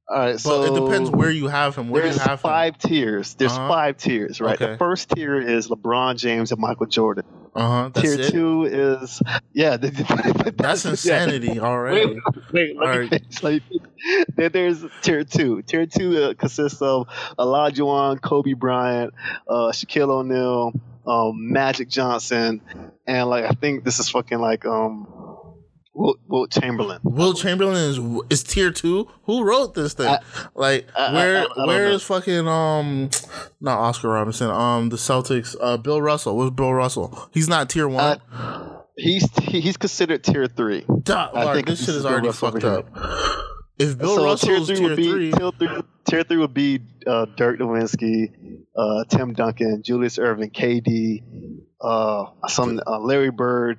all 0.10 0.18
right, 0.20 0.32
But 0.34 0.38
so 0.40 0.64
it 0.64 0.80
depends 0.86 1.10
where 1.12 1.30
you 1.32 1.48
have 1.48 1.76
him. 1.76 1.90
Where 1.90 2.04
you 2.04 2.10
there's 2.12 2.22
have 2.22 2.40
him. 2.40 2.50
five 2.50 2.78
tiers. 2.78 3.34
There's 3.36 3.52
Uh-huh. 3.52 3.68
five 3.68 3.98
tiers, 3.98 4.40
right? 4.40 4.56
Okay. 4.56 4.72
The 4.74 4.78
first 4.78 5.10
tier 5.10 5.36
is 5.40 5.68
LeBron 5.68 6.18
James 6.18 6.52
and 6.52 6.62
Michael 6.62 6.86
Jordan. 6.86 7.26
Uh 7.56 7.90
huh. 7.90 8.02
Tier 8.02 8.14
it. 8.20 8.32
two 8.32 8.66
is 8.66 9.22
yeah. 9.52 9.76
th- 9.82 9.94
That's 10.56 10.86
yeah. 10.86 10.92
insanity 10.92 11.60
already. 11.60 12.06
Wait, 12.06 12.18
wait, 12.54 12.78
let 12.78 12.80
me 12.80 12.80
Alright. 12.80 13.10
finish, 13.10 13.44
let 13.44 13.54
me 13.54 13.60
finish. 13.60 14.26
Then 14.36 14.52
there's 14.54 14.86
tier 15.02 15.24
two. 15.24 15.62
Tier 15.64 15.86
two 15.88 16.24
uh, 16.24 16.34
consists 16.36 16.82
of 16.82 17.08
Olajuwon, 17.40 18.22
Kobe 18.22 18.54
Bryant, 18.54 19.14
uh, 19.48 19.72
Shaquille 19.72 20.10
O'Neal, 20.10 20.72
um, 21.08 21.52
Magic 21.52 21.90
Johnson, 21.90 22.62
and 23.08 23.28
like 23.30 23.46
I 23.46 23.52
think 23.52 23.84
this 23.84 24.00
is 24.00 24.08
fucking 24.10 24.40
like 24.40 24.66
um, 24.66 25.27
Wilt, 25.98 26.20
Wilt 26.28 26.52
Chamberlain. 26.52 27.00
Wilt 27.04 27.38
Chamberlain 27.38 27.76
is 27.76 28.00
is 28.30 28.44
tier 28.44 28.70
two. 28.72 29.08
Who 29.24 29.44
wrote 29.44 29.74
this 29.74 29.94
thing? 29.96 30.08
I- 30.08 30.20
like 30.54 30.88
I- 30.96 31.12
where 31.14 31.46
I- 31.58 31.66
where 31.66 31.88
is 31.88 32.04
fucking 32.04 32.48
um 32.48 33.10
not 33.60 33.80
Oscar 33.80 34.10
Robinson 34.10 34.52
um 34.52 34.90
the 34.90 34.98
Celtics 34.98 35.56
uh 35.60 35.78
Bill 35.78 36.02
Russell. 36.02 36.38
Where's 36.38 36.52
Bill 36.52 36.72
Russell? 36.74 37.30
He's 37.34 37.50
not 37.50 37.70
tier 37.70 37.88
one. 37.88 38.22
Uh, 38.32 38.74
He's 39.00 39.28
he's 39.44 39.78
considered 39.78 40.24
tier 40.24 40.48
three. 40.48 40.84
Duh, 41.04 41.30
I 41.34 41.54
think 41.54 41.68
this 41.68 41.86
shit 41.86 41.94
is 41.96 42.04
already 42.06 42.28
Russell 42.28 42.52
fucked 42.52 42.64
up. 42.64 42.90
If 43.80 43.98
Bill 43.98 44.16
so 44.16 44.26
Russell's 44.26 44.68
tier 44.68 44.76
three 44.76 44.76
tier 44.78 44.90
would 44.90 44.98
be 44.98 45.10
three, 45.12 45.32
tier 45.32 45.52
three. 45.52 45.82
Tier 46.10 46.24
three 46.24 46.38
would 46.38 46.54
be 46.54 46.80
uh, 47.06 47.26
Dirk 47.36 47.60
Nowitzki, 47.60 48.32
uh, 48.76 49.04
Tim 49.10 49.34
Duncan, 49.34 49.84
Julius 49.84 50.18
Erving, 50.18 50.52
KD, 50.52 51.22
uh, 51.82 52.26
some 52.48 52.80
uh, 52.88 52.98
Larry 53.00 53.30
Bird, 53.30 53.78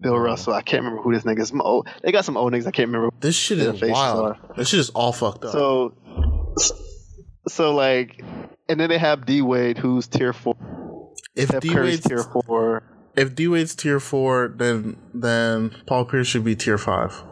Bill 0.00 0.18
Russell. 0.18 0.52
I 0.54 0.60
can't 0.62 0.82
remember 0.82 1.02
who 1.02 1.14
this 1.14 1.22
nigga 1.22 1.40
is. 1.40 1.52
Old- 1.58 1.88
They 2.02 2.12
got 2.12 2.24
some 2.24 2.36
old 2.36 2.52
niggas. 2.52 2.66
I 2.66 2.72
can't 2.72 2.88
remember. 2.88 3.10
this 3.20 3.36
shit 3.36 3.58
is 3.58 3.80
wild. 3.80 4.26
are. 4.26 4.54
This 4.56 4.68
shit 4.68 4.80
is 4.80 4.90
all 4.90 5.12
fucked 5.12 5.44
up. 5.44 5.52
So, 5.52 5.94
so 7.48 7.74
like, 7.74 8.20
and 8.68 8.78
then 8.78 8.88
they 8.88 8.98
have 8.98 9.24
D 9.24 9.40
Wade, 9.42 9.78
who's 9.78 10.08
tier 10.08 10.32
four. 10.32 10.56
if 11.34 11.48
Steph 11.48 11.62
D 11.62 11.74
Wade's 11.74 12.02
tier 12.02 12.22
four. 12.24 12.82
if 13.16 13.34
D 13.34 13.48
Wade's 13.48 13.74
tier 13.74 14.00
four, 14.00 14.48
then 14.56 14.98
then 15.14 15.74
Paul 15.86 16.04
Pierce 16.04 16.26
should 16.26 16.44
be 16.44 16.54
tier 16.56 16.76
five. 16.78 17.22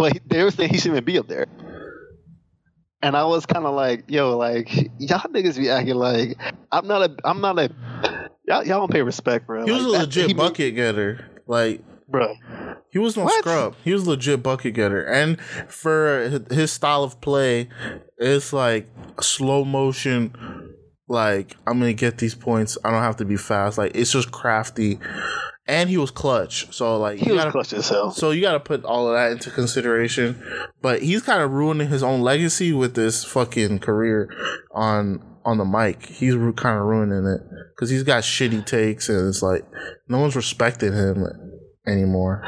But 0.00 0.18
they 0.26 0.42
were 0.42 0.50
saying 0.50 0.70
he 0.70 0.78
shouldn't 0.78 1.04
be 1.04 1.18
up 1.18 1.28
there. 1.28 1.46
And 3.02 3.16
I 3.16 3.24
was 3.24 3.46
kind 3.46 3.64
of 3.66 3.74
like, 3.74 4.04
yo, 4.08 4.36
like 4.36 4.74
y'all 4.98 5.20
niggas 5.30 5.56
be 5.58 5.70
acting 5.70 5.94
like 5.94 6.36
I'm 6.72 6.86
not 6.86 7.02
a, 7.02 7.16
I'm 7.24 7.40
not 7.40 7.58
a, 7.58 7.70
y'all, 8.46 8.64
y'all 8.64 8.80
don't 8.80 8.90
pay 8.90 9.02
respect, 9.02 9.46
bro. 9.46 9.64
He 9.64 9.72
was 9.72 9.84
Like, 9.84 9.98
a 10.00 10.04
legit 10.04 10.26
he- 10.28 10.34
bucket 10.34 10.74
getter. 10.74 11.26
Like 11.46 11.82
bro. 12.08 12.34
He 12.90 12.98
was 12.98 13.16
no 13.16 13.24
What? 13.24 13.38
scrub. 13.38 13.76
He 13.84 13.92
was 13.92 14.06
a 14.06 14.10
legit 14.10 14.42
bucket 14.42 14.74
getter, 14.74 15.04
and 15.04 15.40
for 15.68 16.40
his 16.50 16.72
style 16.72 17.04
of 17.04 17.20
play, 17.20 17.68
it's 18.18 18.52
like 18.52 18.88
slow 19.20 19.64
motion. 19.64 20.34
Like 21.08 21.56
I'm 21.66 21.78
gonna 21.78 21.92
get 21.92 22.18
these 22.18 22.34
points. 22.34 22.76
I 22.84 22.90
don't 22.90 23.02
have 23.02 23.16
to 23.18 23.24
be 23.24 23.36
fast. 23.36 23.78
Like 23.78 23.92
it's 23.94 24.12
just 24.12 24.30
crafty, 24.32 24.98
and 25.66 25.88
he 25.90 25.96
was 25.98 26.10
clutch. 26.10 26.72
So 26.74 26.96
like 26.98 27.18
He 27.18 27.26
you 27.26 27.32
was 27.34 27.40
gotta, 27.42 27.52
clutch 27.52 27.72
as 27.72 27.88
hell. 27.88 28.10
so 28.10 28.30
you 28.30 28.40
got 28.40 28.52
to 28.52 28.60
put 28.60 28.84
all 28.84 29.08
of 29.08 29.14
that 29.14 29.32
into 29.32 29.50
consideration. 29.50 30.42
But 30.82 31.02
he's 31.02 31.22
kind 31.22 31.42
of 31.42 31.50
ruining 31.52 31.88
his 31.88 32.02
own 32.02 32.20
legacy 32.22 32.72
with 32.72 32.94
this 32.94 33.24
fucking 33.24 33.78
career 33.80 34.30
on 34.74 35.22
on 35.44 35.58
the 35.58 35.64
mic. 35.64 36.04
He's 36.06 36.34
kind 36.34 36.78
of 36.78 36.84
ruining 36.84 37.26
it 37.26 37.40
because 37.74 37.90
he's 37.90 38.02
got 38.02 38.22
shitty 38.22 38.64
takes, 38.66 39.08
and 39.08 39.28
it's 39.28 39.42
like 39.42 39.64
no 40.08 40.18
one's 40.18 40.36
respecting 40.36 40.92
him 40.92 41.24
anymore. 41.86 42.42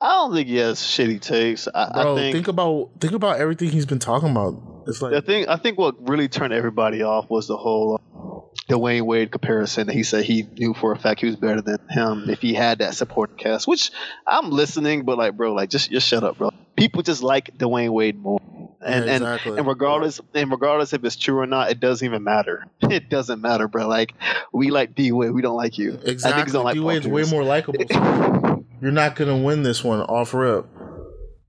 I 0.00 0.08
don't 0.08 0.34
think 0.34 0.48
he 0.48 0.56
has 0.56 0.78
shitty 0.80 1.20
takes. 1.20 1.66
I, 1.74 1.90
Bro, 1.92 2.12
I 2.16 2.18
think, 2.18 2.34
think, 2.34 2.48
about 2.48 2.90
think 3.00 3.12
about 3.14 3.38
everything 3.40 3.70
he's 3.70 3.86
been 3.86 3.98
talking 3.98 4.30
about. 4.30 4.84
It's 4.86 5.00
like 5.00 5.14
I 5.14 5.20
think 5.20 5.48
I 5.48 5.56
think 5.56 5.78
what 5.78 5.94
really 6.08 6.28
turned 6.28 6.52
everybody 6.52 7.02
off 7.02 7.30
was 7.30 7.46
the 7.48 7.56
whole 7.56 7.98
uh, 7.98 8.33
Dwyane 8.68 9.02
Wade 9.02 9.30
comparison. 9.30 9.88
He 9.88 10.02
said 10.02 10.24
he 10.24 10.42
knew 10.58 10.74
for 10.74 10.92
a 10.92 10.98
fact 10.98 11.20
he 11.20 11.26
was 11.26 11.36
better 11.36 11.60
than 11.60 11.78
him 11.90 12.28
if 12.28 12.40
he 12.40 12.54
had 12.54 12.78
that 12.78 12.94
supporting 12.94 13.36
cast. 13.36 13.66
Which 13.66 13.90
I'm 14.26 14.50
listening, 14.50 15.04
but 15.04 15.18
like, 15.18 15.36
bro, 15.36 15.52
like 15.52 15.70
just 15.70 15.90
just 15.90 16.08
shut 16.08 16.24
up, 16.24 16.38
bro. 16.38 16.50
People 16.76 17.02
just 17.02 17.22
like 17.22 17.56
Dwyane 17.56 17.90
Wade 17.90 18.18
more. 18.18 18.40
And, 18.80 19.06
Yeah, 19.06 19.14
exactly. 19.14 19.50
and 19.52 19.58
and 19.60 19.68
regardless 19.68 20.20
and 20.34 20.50
regardless 20.50 20.92
if 20.92 21.04
it's 21.04 21.16
true 21.16 21.38
or 21.38 21.46
not, 21.46 21.70
it 21.70 21.80
doesn't 21.80 22.04
even 22.04 22.24
matter. 22.24 22.64
It 22.82 23.08
doesn't 23.08 23.40
matter, 23.40 23.68
bro. 23.68 23.88
Like 23.88 24.14
we 24.52 24.70
like 24.70 24.94
D 24.94 25.12
Wade, 25.12 25.32
we 25.32 25.42
don't 25.42 25.56
like 25.56 25.78
you. 25.78 25.98
I 26.04 26.10
exactly. 26.10 26.60
like 26.60 26.74
D 26.74 26.80
Wade's 26.80 27.06
way 27.06 27.24
more 27.24 27.44
likable. 27.44 27.84
so 27.90 28.64
You're 28.80 28.92
not 28.92 29.16
gonna 29.16 29.38
win 29.38 29.62
this 29.62 29.82
one 29.82 30.00
off 30.00 30.34
rip. 30.34 30.66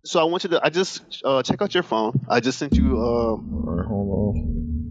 So 0.06 0.20
I 0.20 0.24
want 0.26 0.44
you 0.44 0.52
to. 0.52 0.64
I 0.64 0.70
just 0.70 1.02
uh, 1.26 1.42
check 1.42 1.62
out 1.62 1.74
your 1.74 1.84
phone. 1.84 2.26
I 2.30 2.40
just 2.40 2.60
sent 2.60 2.76
you. 2.76 3.02
Um, 3.02 3.66
All 3.68 3.76
right, 3.76 3.86
hold 3.88 4.36
on. 4.38 4.85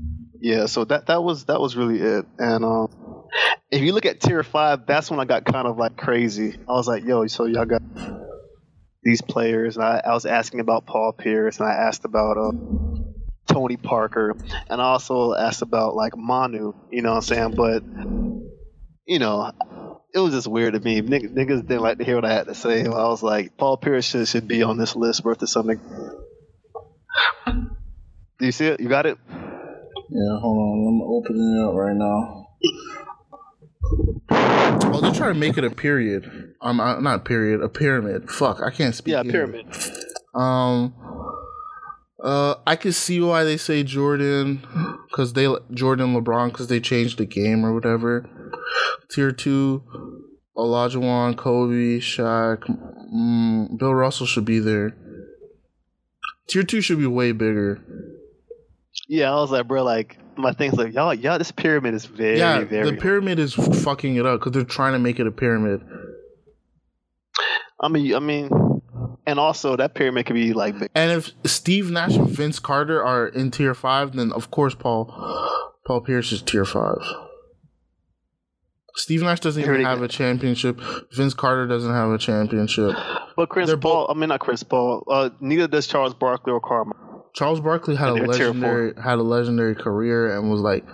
Yeah, 0.45 0.67
so 0.67 0.85
that 0.85 1.07
that 1.07 1.23
was 1.25 1.47
that 1.47 1.59
was 1.59 1.75
really 1.75 1.99
it. 2.03 2.27
And 2.39 2.67
um, 2.67 2.89
if 3.71 3.81
you 3.81 3.95
look 3.95 4.05
at 4.05 4.21
tier 4.21 4.43
five, 4.43 4.85
that's 4.87 5.11
when 5.11 5.19
I 5.19 5.25
got 5.25 5.47
kind 5.47 5.67
of 5.67 5.79
like 5.79 5.97
crazy. 5.97 6.55
I 6.69 6.73
was 6.73 6.87
like, 6.87 7.03
yo, 7.03 7.27
so 7.29 7.47
y'all 7.47 7.65
got 7.65 7.81
these 9.03 9.23
players, 9.23 9.77
and 9.79 9.87
I, 9.87 10.03
I 10.05 10.13
was 10.13 10.27
asking 10.27 10.61
about 10.61 10.85
Paul 10.85 11.15
Pierce, 11.15 11.61
and 11.61 11.67
I 11.67 11.73
asked 11.73 12.05
about 12.05 12.37
uh, 12.37 12.53
Tony 13.49 13.79
Parker, 13.79 14.37
and 14.69 14.83
I 14.83 14.85
also 14.85 15.33
asked 15.33 15.63
about 15.63 15.95
like 15.97 16.15
Manu. 16.15 16.75
You 16.91 17.01
know 17.01 17.15
what 17.15 17.17
I'm 17.17 17.23
saying? 17.23 17.55
But 17.57 17.83
you 19.07 19.19
know. 19.19 19.51
It 20.17 20.21
was 20.21 20.33
just 20.33 20.47
weird 20.47 20.75
to 20.75 20.79
me. 20.81 21.01
Nigg- 21.03 21.35
Niggas 21.35 21.67
didn't 21.67 21.83
like 21.83 21.99
to 21.99 22.05
hear 22.05 22.15
what 22.15 22.25
I 22.25 22.33
had 22.33 22.47
to 22.47 22.55
say. 22.55 22.85
I 22.85 22.89
was 22.89 23.21
like, 23.21 23.57
Paul 23.57 23.77
Pierce 23.77 24.05
should, 24.05 24.29
should 24.29 24.47
be 24.47 24.63
on 24.63 24.79
this 24.79 24.95
list 24.95 25.25
worth 25.25 25.43
of 25.43 25.49
something. 25.49 25.81
Do 28.39 28.47
you 28.47 28.53
see 28.53 28.67
it? 28.67 28.79
You 28.79 28.89
got 28.89 29.07
it? 29.07 29.19
Yeah, 30.11 30.39
hold 30.41 30.59
on. 30.59 30.87
I'm 30.89 31.03
opening 31.03 31.59
it 31.59 31.69
up 31.69 31.75
right 31.75 31.97
now. 31.97 32.49
Oh, 34.31 35.01
they're 35.01 35.13
trying 35.13 35.35
to 35.35 35.41
make 35.41 35.59
it 35.59 35.65
a 35.65 35.71
period. 35.71 36.55
Um, 36.61 36.81
uh, 36.81 37.01
not 37.01 37.25
period, 37.25 37.63
a 37.63 37.69
pyramid. 37.69 38.31
Fuck, 38.31 38.61
I 38.63 38.71
can't 38.71 38.95
speak. 38.95 39.13
Yeah, 39.13 39.21
English. 39.21 39.33
pyramid. 39.33 39.67
Um, 40.35 40.95
uh, 42.23 42.55
I 42.67 42.77
can 42.77 42.93
see 42.93 43.21
why 43.21 43.45
they 43.45 43.57
say 43.57 43.83
Jordan, 43.83 44.67
because 45.11 45.35
they 45.35 45.47
Jordan 45.73 46.15
LeBron 46.15 46.53
because 46.53 46.69
they 46.69 46.81
changed 46.81 47.19
the 47.19 47.27
game 47.27 47.65
or 47.65 47.75
whatever. 47.75 48.29
Tier 49.11 49.31
two, 49.33 49.83
Olajuwon, 50.57 51.37
Kobe, 51.37 51.99
Shaq, 52.01 52.61
mm, 53.15 53.79
Bill 53.79 53.95
Russell 53.95 54.27
should 54.27 54.45
be 54.45 54.59
there. 54.59 54.97
Tier 56.49 56.63
two 56.63 56.81
should 56.81 56.99
be 56.99 57.07
way 57.07 57.33
bigger. 57.33 57.83
Yeah, 59.09 59.33
I 59.33 59.37
was 59.37 59.51
like, 59.51 59.69
bro, 59.69 59.85
like 59.85 60.19
my 60.37 60.53
thing's 60.53 60.75
like, 60.75 60.95
y'all, 60.95 61.15
y'all, 61.15 61.39
this 61.39 61.53
pyramid 61.53 61.95
is 61.95 62.07
very, 62.07 62.39
yeah, 62.39 62.65
very. 62.65 62.91
the 62.91 62.97
pyramid 62.97 63.39
is 63.39 63.55
fucking 63.55 64.17
it 64.17 64.27
up 64.27 64.41
because 64.41 64.53
they're 64.53 64.65
trying 64.65 64.95
to 64.95 64.99
make 64.99 65.21
it 65.21 65.27
a 65.27 65.31
pyramid. 65.31 65.83
I 67.81 67.89
mean, 67.89 68.15
I 68.15 68.19
mean, 68.19 68.51
and 69.27 69.39
also 69.39 69.77
that 69.77 69.95
pyramid 69.95 70.27
could 70.27 70.35
be 70.35 70.53
like, 70.53 70.79
big. 70.79 70.91
And 70.95 71.13
if 71.13 71.33
Steve 71.45 71.91
Nash 71.91 72.15
and 72.17 72.29
Vince 72.29 72.59
Carter 72.59 73.05
are 73.05 73.27
in 73.29 73.51
tier 73.51 73.75
five, 73.75 74.15
then 74.15 74.33
of 74.33 74.51
course 74.51 74.75
Paul 74.75 75.07
Paul 75.87 76.01
Pierce 76.01 76.33
is 76.33 76.41
tier 76.43 76.65
five. 76.65 77.03
Steve 78.97 79.23
Nash 79.23 79.41
doesn't 79.41 79.63
even 79.63 79.83
have 79.83 80.03
a 80.03 80.09
championship. 80.09 80.81
Vince 81.13 81.35
Carter 81.35 81.67
doesn't 81.67 81.93
have 81.93 82.11
a 82.11 82.19
championship. 82.19 82.95
but 83.37 83.49
Chris 83.49 83.67
they're 83.67 83.77
Paul. 83.77 84.07
I 84.09 84.15
mean, 84.15 84.29
not 84.29 84.41
Chris 84.41 84.63
Paul. 84.63 85.03
Uh, 85.11 85.31
neither 85.41 85.67
does 85.67 85.89
Charles 85.89 86.15
Barkley 86.15 86.53
or 86.53 86.61
Karma. 86.61 86.95
Charles 87.35 87.61
Barkley 87.61 87.97
had 87.97 88.11
a 88.11 88.15
And 88.15 88.29
legendary 88.29 88.95
had 89.03 89.19
a 89.19 89.23
legendary 89.23 89.75
career 89.75 90.37
and 90.37 90.51
was 90.51 90.61
like 90.61 90.85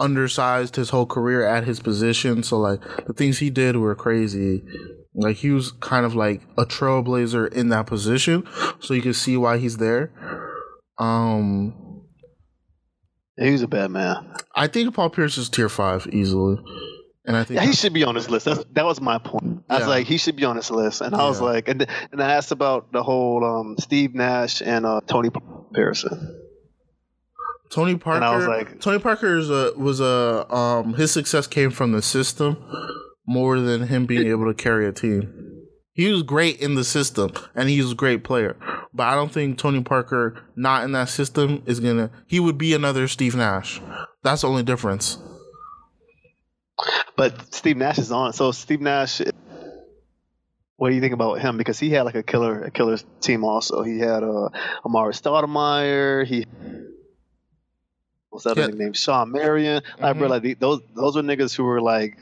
undersized 0.00 0.76
his 0.76 0.90
whole 0.90 1.06
career 1.06 1.46
at 1.46 1.64
his 1.64 1.80
position. 1.80 2.42
So 2.42 2.58
like 2.58 2.80
the 3.06 3.12
things 3.12 3.38
he 3.38 3.50
did 3.50 3.76
were 3.76 3.94
crazy. 3.94 4.62
Like 5.14 5.36
he 5.36 5.50
was 5.50 5.72
kind 5.72 6.04
of 6.04 6.14
like 6.14 6.42
a 6.56 6.64
trailblazer 6.64 7.52
in 7.52 7.68
that 7.68 7.86
position. 7.86 8.46
So 8.80 8.94
you 8.94 9.02
can 9.02 9.14
see 9.14 9.36
why 9.36 9.58
he's 9.58 9.78
there. 9.78 10.10
Um 10.98 12.04
He 13.36 13.50
was 13.50 13.62
a 13.62 13.68
bad 13.68 13.90
man. 13.90 14.34
I 14.54 14.66
think 14.66 14.94
Paul 14.94 15.10
Pierce 15.10 15.38
is 15.38 15.48
tier 15.48 15.68
five 15.68 16.08
easily. 16.12 16.58
And 17.28 17.36
I 17.36 17.44
think 17.44 17.60
Yeah, 17.60 17.66
he 17.66 17.72
should 17.74 17.92
be 17.92 18.02
on 18.04 18.14
this 18.14 18.28
list. 18.30 18.46
That's, 18.46 18.64
that 18.72 18.86
was 18.86 19.00
my 19.02 19.18
point. 19.18 19.62
I 19.68 19.78
was 19.78 19.86
like, 19.86 20.06
he 20.06 20.16
should 20.16 20.34
be 20.34 20.44
on 20.44 20.56
this 20.56 20.70
list. 20.70 21.02
And 21.02 21.14
I 21.14 21.28
was 21.28 21.40
like, 21.42 21.68
and 21.68 21.86
and 22.10 22.22
I 22.22 22.32
asked 22.32 22.50
about 22.52 22.90
the 22.90 23.02
whole 23.02 23.44
um, 23.44 23.76
Steve 23.78 24.14
Nash 24.14 24.62
and 24.62 24.86
uh, 24.86 25.02
Tony 25.06 25.30
Pearson. 25.74 26.40
Tony 27.70 27.96
Parker. 27.96 28.16
And 28.16 28.24
I 28.24 28.34
was 28.34 28.46
like- 28.46 28.80
Tony 28.80 28.98
Parker 28.98 29.36
is 29.36 29.50
a, 29.50 29.72
was 29.76 30.00
a 30.00 30.50
um 30.52 30.94
his 30.94 31.12
success 31.12 31.46
came 31.46 31.70
from 31.70 31.92
the 31.92 32.00
system 32.02 32.56
more 33.26 33.60
than 33.60 33.88
him 33.88 34.06
being 34.06 34.26
able 34.26 34.46
to 34.46 34.54
carry 34.54 34.86
a 34.88 34.92
team. 34.92 35.34
He 35.92 36.10
was 36.10 36.22
great 36.22 36.60
in 36.60 36.76
the 36.76 36.84
system 36.84 37.32
and 37.54 37.68
he 37.68 37.82
was 37.82 37.92
a 37.92 37.94
great 37.94 38.24
player, 38.24 38.56
but 38.94 39.02
I 39.08 39.14
don't 39.14 39.30
think 39.32 39.58
Tony 39.58 39.82
Parker 39.82 40.42
not 40.56 40.84
in 40.84 40.92
that 40.92 41.10
system 41.10 41.62
is 41.66 41.78
gonna. 41.80 42.10
He 42.26 42.40
would 42.40 42.56
be 42.56 42.72
another 42.72 43.06
Steve 43.06 43.34
Nash. 43.36 43.82
That's 44.22 44.40
the 44.42 44.48
only 44.48 44.62
difference. 44.62 45.18
But 47.16 47.54
Steve 47.54 47.76
Nash 47.76 47.98
is 47.98 48.12
on. 48.12 48.32
So 48.32 48.52
Steve 48.52 48.80
Nash, 48.80 49.20
what 50.76 50.90
do 50.90 50.94
you 50.94 51.00
think 51.00 51.14
about 51.14 51.40
him? 51.40 51.56
Because 51.56 51.78
he 51.78 51.90
had 51.90 52.02
like 52.02 52.14
a 52.14 52.22
killer, 52.22 52.62
a 52.64 52.70
killer 52.70 52.98
team. 53.20 53.44
Also, 53.44 53.82
he 53.82 53.98
had 53.98 54.22
uh, 54.22 54.48
Amar'e 54.84 55.12
Stoudemire. 55.12 56.24
He 56.26 56.46
what's 58.30 58.44
that 58.44 58.56
Yeah. 58.56 58.64
other 58.64 58.76
name? 58.76 58.92
Shawn 58.92 59.32
Marion. 59.32 59.82
Mhm. 59.98 60.28
like 60.28 60.42
the- 60.42 60.54
those 60.54 60.80
those 60.94 61.16
were 61.16 61.22
niggas 61.22 61.56
who 61.56 61.64
were 61.64 61.80
like 61.80 62.18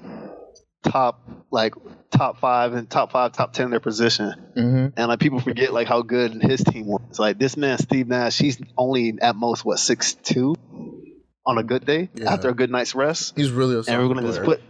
top, 0.83 1.21
like 1.51 1.75
top 2.11 2.39
five 2.39 2.73
and 2.73 2.89
top 2.89 3.11
five, 3.13 3.33
top 3.33 3.53
ten 3.53 3.65
in 3.67 3.71
their 3.71 3.81
position. 3.81 4.33
Mm-hmm. 4.57 4.87
And 4.97 5.09
like 5.09 5.19
people 5.19 5.41
forget 5.41 5.73
like 5.73 5.89
how 5.89 6.03
good 6.03 6.41
his 6.43 6.63
team 6.63 6.87
was. 6.87 7.19
Like 7.19 7.39
this 7.39 7.57
man, 7.57 7.77
Steve 7.79 8.07
Nash, 8.09 8.39
he's 8.39 8.59
only 8.79 9.19
at 9.21 9.37
most 9.37 9.65
what 9.65 9.79
six 9.79 10.15
two 10.15 10.55
on 11.47 11.59
a 11.59 11.63
good 11.63 11.87
day 11.87 12.09
Yeah. 12.15 12.33
after 12.33 12.49
a 12.49 12.55
good 12.55 12.71
night's 12.71 12.95
rest 12.95 13.35
He's 13.37 13.51
really 13.51 13.75
a 13.75 13.79
and 13.79 13.87
soccer 13.87 14.03
we're 14.09 14.15
gonna 14.15 14.27
just 14.27 14.43
player. 14.43 14.59
put. 14.59 14.63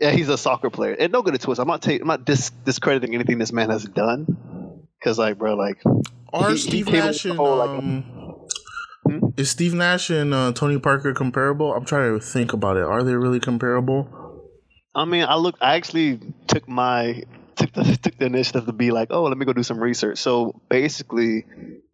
Yeah, 0.00 0.10
he's 0.12 0.28
a 0.28 0.38
soccer 0.38 0.70
player, 0.70 0.94
and 0.98 1.12
no 1.12 1.22
good 1.22 1.34
to 1.34 1.38
twist. 1.38 1.60
I'm 1.60 1.66
not 1.66 1.82
taking, 1.82 2.02
I'm 2.02 2.06
not 2.08 2.24
dis- 2.24 2.50
discrediting 2.64 3.14
anything 3.14 3.38
this 3.38 3.52
man 3.52 3.68
has 3.70 3.84
done, 3.84 4.26
because 4.98 5.18
like, 5.18 5.38
bro, 5.38 5.54
like, 5.54 5.82
Are 6.32 6.48
he- 6.50 6.54
he 6.54 6.58
Steve 6.60 6.86
came 6.86 7.00
Nash 7.00 7.24
and 7.24 7.36
whole, 7.36 7.56
like, 7.56 7.68
um, 7.70 8.04
Hmm? 9.08 9.18
is 9.36 9.50
Steve 9.50 9.74
Nash 9.74 10.10
and 10.10 10.32
uh, 10.34 10.52
Tony 10.52 10.78
Parker 10.78 11.12
comparable? 11.14 11.72
I'm 11.74 11.84
trying 11.84 12.18
to 12.18 12.24
think 12.24 12.52
about 12.52 12.76
it. 12.76 12.82
Are 12.84 13.02
they 13.02 13.14
really 13.14 13.40
comparable? 13.40 14.08
I 14.94 15.04
mean, 15.04 15.24
I 15.24 15.36
look. 15.36 15.56
I 15.60 15.74
actually 15.76 16.20
took 16.46 16.68
my 16.68 17.22
took 17.56 17.72
the 17.72 17.82
took 18.02 18.16
the 18.18 18.26
initiative 18.26 18.66
to 18.66 18.72
be 18.72 18.90
like, 18.90 19.08
oh, 19.10 19.24
let 19.24 19.36
me 19.38 19.46
go 19.46 19.52
do 19.52 19.62
some 19.62 19.80
research. 19.82 20.18
So 20.18 20.60
basically, 20.68 21.44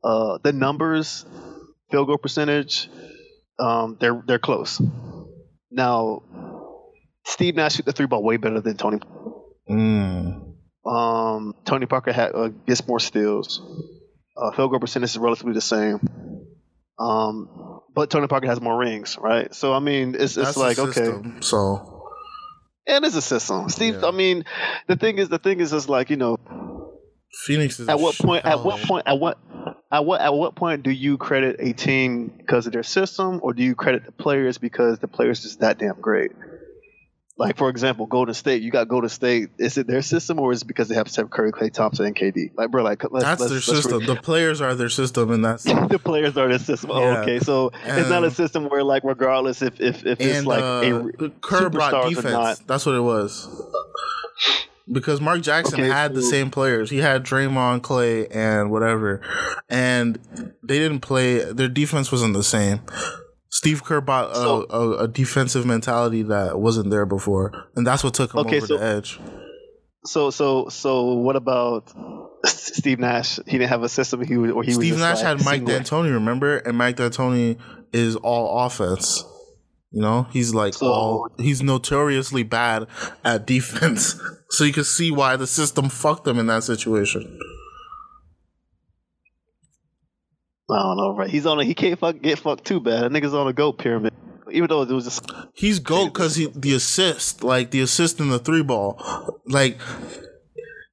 uh, 0.03 0.39
the 0.43 0.53
numbers, 0.53 1.25
field 1.91 2.07
goal 2.09 2.19
percentage, 2.19 2.89
um, 3.59 3.97
they're 4.01 4.23
they're 4.27 4.39
close. 4.39 4.81
Now, 5.71 6.23
Steve 7.25 7.57
Nash 7.57 7.77
shoot 7.77 7.87
the 7.87 7.93
three 7.93 8.07
ball 8.07 8.23
way 8.23 8.37
better 8.37 8.61
than 8.61 8.77
Tony. 8.77 9.01
Mm. 9.69 10.55
Um, 10.87 11.55
Tony 11.65 11.87
Parker 11.87 12.13
had 12.13 12.35
uh, 12.35 12.49
gets 12.49 12.87
more 12.87 13.01
steals. 13.01 13.61
Uh, 14.37 14.51
field 14.53 14.71
goal 14.71 14.81
percentage 14.81 15.11
is 15.11 15.19
relatively 15.19 15.55
the 15.55 15.61
same. 15.61 16.01
Um, 16.99 17.81
but 17.95 18.11
Tony 18.11 18.27
Parker 18.27 18.47
has 18.47 18.61
more 18.61 18.77
rings, 18.77 19.17
right? 19.19 19.55
So 19.55 19.73
I 19.73 19.79
mean, 19.79 20.15
it's 20.15 20.37
it's 20.37 20.55
That's 20.55 20.57
like 20.57 20.79
okay, 20.79 21.23
So 21.41 21.95
and 22.87 23.05
it's 23.05 23.17
a 23.17 23.23
system. 23.23 23.69
Steve, 23.69 24.01
Yeah. 24.01 24.09
I 24.09 24.11
mean, 24.11 24.45
the 24.87 24.97
thing 24.97 25.19
is, 25.19 25.29
the 25.29 25.39
thing 25.39 25.61
is, 25.61 25.71
just 25.71 25.89
like 25.89 26.11
you 26.11 26.17
know, 26.17 26.37
Phoenix 27.47 27.81
is 27.81 27.89
at 27.89 27.99
what 27.99 28.17
point, 28.17 28.45
at 28.45 28.63
what 28.63 28.81
point, 28.83 29.05
at 29.07 29.19
what, 29.19 29.39
at 29.95 30.05
what, 30.05 30.21
at 30.21 30.35
what 30.35 30.55
point 30.57 30.83
do 30.83 30.91
you 30.91 31.17
credit 31.17 31.57
a 31.61 31.73
team 31.73 32.27
because 32.37 32.67
of 32.67 32.73
their 32.73 32.83
system, 32.83 33.39
or 33.43 33.53
do 33.55 33.63
you 33.63 33.75
credit 33.75 34.05
the 34.05 34.13
players 34.13 34.59
because 34.59 34.99
the 34.99 35.09
players 35.09 35.43
just 35.43 35.61
that 35.61 35.79
damn 35.79 36.01
great? 36.01 36.33
Like 37.37 37.57
for 37.57 37.69
example, 37.69 38.07
Golden 38.07 38.35
State. 38.35 38.63
You 38.63 38.71
got 38.71 38.87
Golden 38.89 39.09
State. 39.09 39.51
Is 39.59 39.77
it 39.77 39.87
their 39.89 40.03
system, 40.03 40.39
or 40.39 40.53
is 40.53 40.63
it 40.63 40.67
because 40.67 40.89
they 40.89 40.95
have 40.95 41.09
Steph 41.09 41.31
Curry, 41.31 41.51
Klay 41.51 41.73
Thompson, 41.73 42.07
and 42.07 42.15
KD? 42.15 42.51
Like, 42.57 42.71
bro, 42.71 42.85
like 42.85 43.03
let's, 43.11 43.25
That's 43.25 43.41
let's, 43.41 43.51
their 43.51 43.75
let's 43.75 43.85
system. 43.85 43.99
re- 44.01 44.07
the 44.07 44.17
players 44.17 44.61
are 44.61 44.75
their 44.77 44.89
system, 44.89 45.33
and 45.33 45.45
that's 45.45 45.65
the 45.95 46.01
players 46.03 46.37
are 46.37 46.49
their 46.49 46.61
system. 46.61 46.91
Oh, 46.93 47.01
Yeah. 47.01 47.21
okay, 47.23 47.41
so 47.41 47.73
it's 47.85 48.09
not 48.09 48.23
a 48.25 48.31
system 48.31 48.69
where 48.69 48.85
like 48.85 49.03
regardless 49.05 49.63
if 49.63 49.81
if, 49.81 50.07
if 50.07 50.21
it's 50.21 50.39
and 50.39 50.47
like 50.47 50.63
uh, 50.63 51.25
a 51.25 51.31
Kerr 51.41 51.71
brought 51.71 52.09
defense. 52.09 52.25
not. 52.25 52.61
That's 52.69 52.87
what 52.87 52.95
it 52.95 53.01
was. 53.01 53.49
Because 54.91 55.21
Mark 55.21 55.41
Jackson 55.41 55.81
Okay, 55.81 55.89
had 55.89 56.15
the 56.15 56.21
same 56.23 56.51
players. 56.51 56.91
He 56.91 56.99
had 56.99 57.25
Draymond, 57.25 57.81
Klay, 57.81 58.27
and 58.35 58.71
whatever, 58.71 59.23
and 59.71 60.19
they 60.63 60.79
didn't 60.79 61.01
play. 61.01 61.39
Their 61.39 61.69
defense 61.69 62.13
wasn't 62.13 62.35
the 62.35 62.45
same. 62.45 62.81
Steve 63.49 63.83
Kerr 63.85 64.01
bought 64.03 64.33
a, 64.33 64.35
So- 64.35 64.67
a, 64.69 65.05
a 65.05 65.09
defensive 65.09 65.65
mentality 65.65 66.23
that 66.25 66.61
wasn't 66.61 66.91
there 66.91 67.07
before, 67.07 67.53
and 67.77 67.87
that's 67.87 68.05
what 68.05 68.13
took 68.15 68.35
him 68.35 68.41
Okay, 68.41 68.59
over 68.59 68.67
so- 68.67 68.77
the 68.77 68.85
edge. 68.85 69.19
So 70.07 70.29
so 70.29 70.69
so 70.69 71.15
what 71.15 71.35
about 71.35 71.91
Steve 72.45 72.99
Nash? 72.99 73.37
He 73.47 73.53
didn't 73.53 73.71
have 73.71 73.83
a 73.85 73.89
system. 73.89 74.21
He 74.23 74.37
was, 74.37 74.51
or 74.51 74.63
he 74.63 74.69
was 74.69 74.77
Steve 74.77 74.99
Nash 74.99 75.23
like 75.23 75.39
had 75.39 75.45
Mike 75.47 75.65
D'Antoni, 75.65 76.13
remember? 76.13 76.59
And 76.59 76.77
Mike 76.77 76.97
D'Antoni 76.97 77.57
is 77.95 78.15
all 78.17 78.67
offense. 78.67 79.25
You 79.95 80.03
know, 80.03 80.27
he's 80.33 80.53
like 80.53 80.75
So- 80.75 80.87
all 80.93 81.29
he's 81.39 81.63
notoriously 81.63 82.43
bad 82.43 82.89
at 83.25 83.47
defense. 83.47 84.21
so 84.51 84.65
you 84.65 84.73
can 84.73 84.83
see 84.83 85.13
why 85.13 85.37
the 85.37 85.47
system 85.47 85.89
fucked 85.89 86.27
him 86.27 86.39
in 86.39 86.47
that 86.49 86.65
situation. 86.65 87.39
I 90.69 90.83
don't 90.83 90.97
know, 90.97 91.15
right? 91.15 91.31
He's 91.31 91.47
on 91.47 91.61
a 91.61 91.65
he 91.65 91.75
can't 91.75 91.99
fuck 91.99 92.21
get 92.21 92.39
fucked 92.39 92.65
too 92.65 92.81
bad. 92.81 93.05
That 93.05 93.13
nigga's 93.13 93.35
on 93.35 93.47
a 93.47 93.53
goat 93.53 93.79
pyramid. 93.79 94.13
Even 94.51 94.69
though 94.69 94.83
it 94.83 94.89
was 94.89 95.05
just 95.05 95.31
He's 95.55 95.79
goat 95.79 96.13
because 96.13 96.37
he 96.37 96.47
the 96.55 96.75
assist, 96.75 97.45
like 97.45 97.71
the 97.71 97.81
assist 97.81 98.19
in 98.19 98.31
the 98.31 98.39
three 98.39 98.63
ball, 98.63 98.99
like 99.47 99.79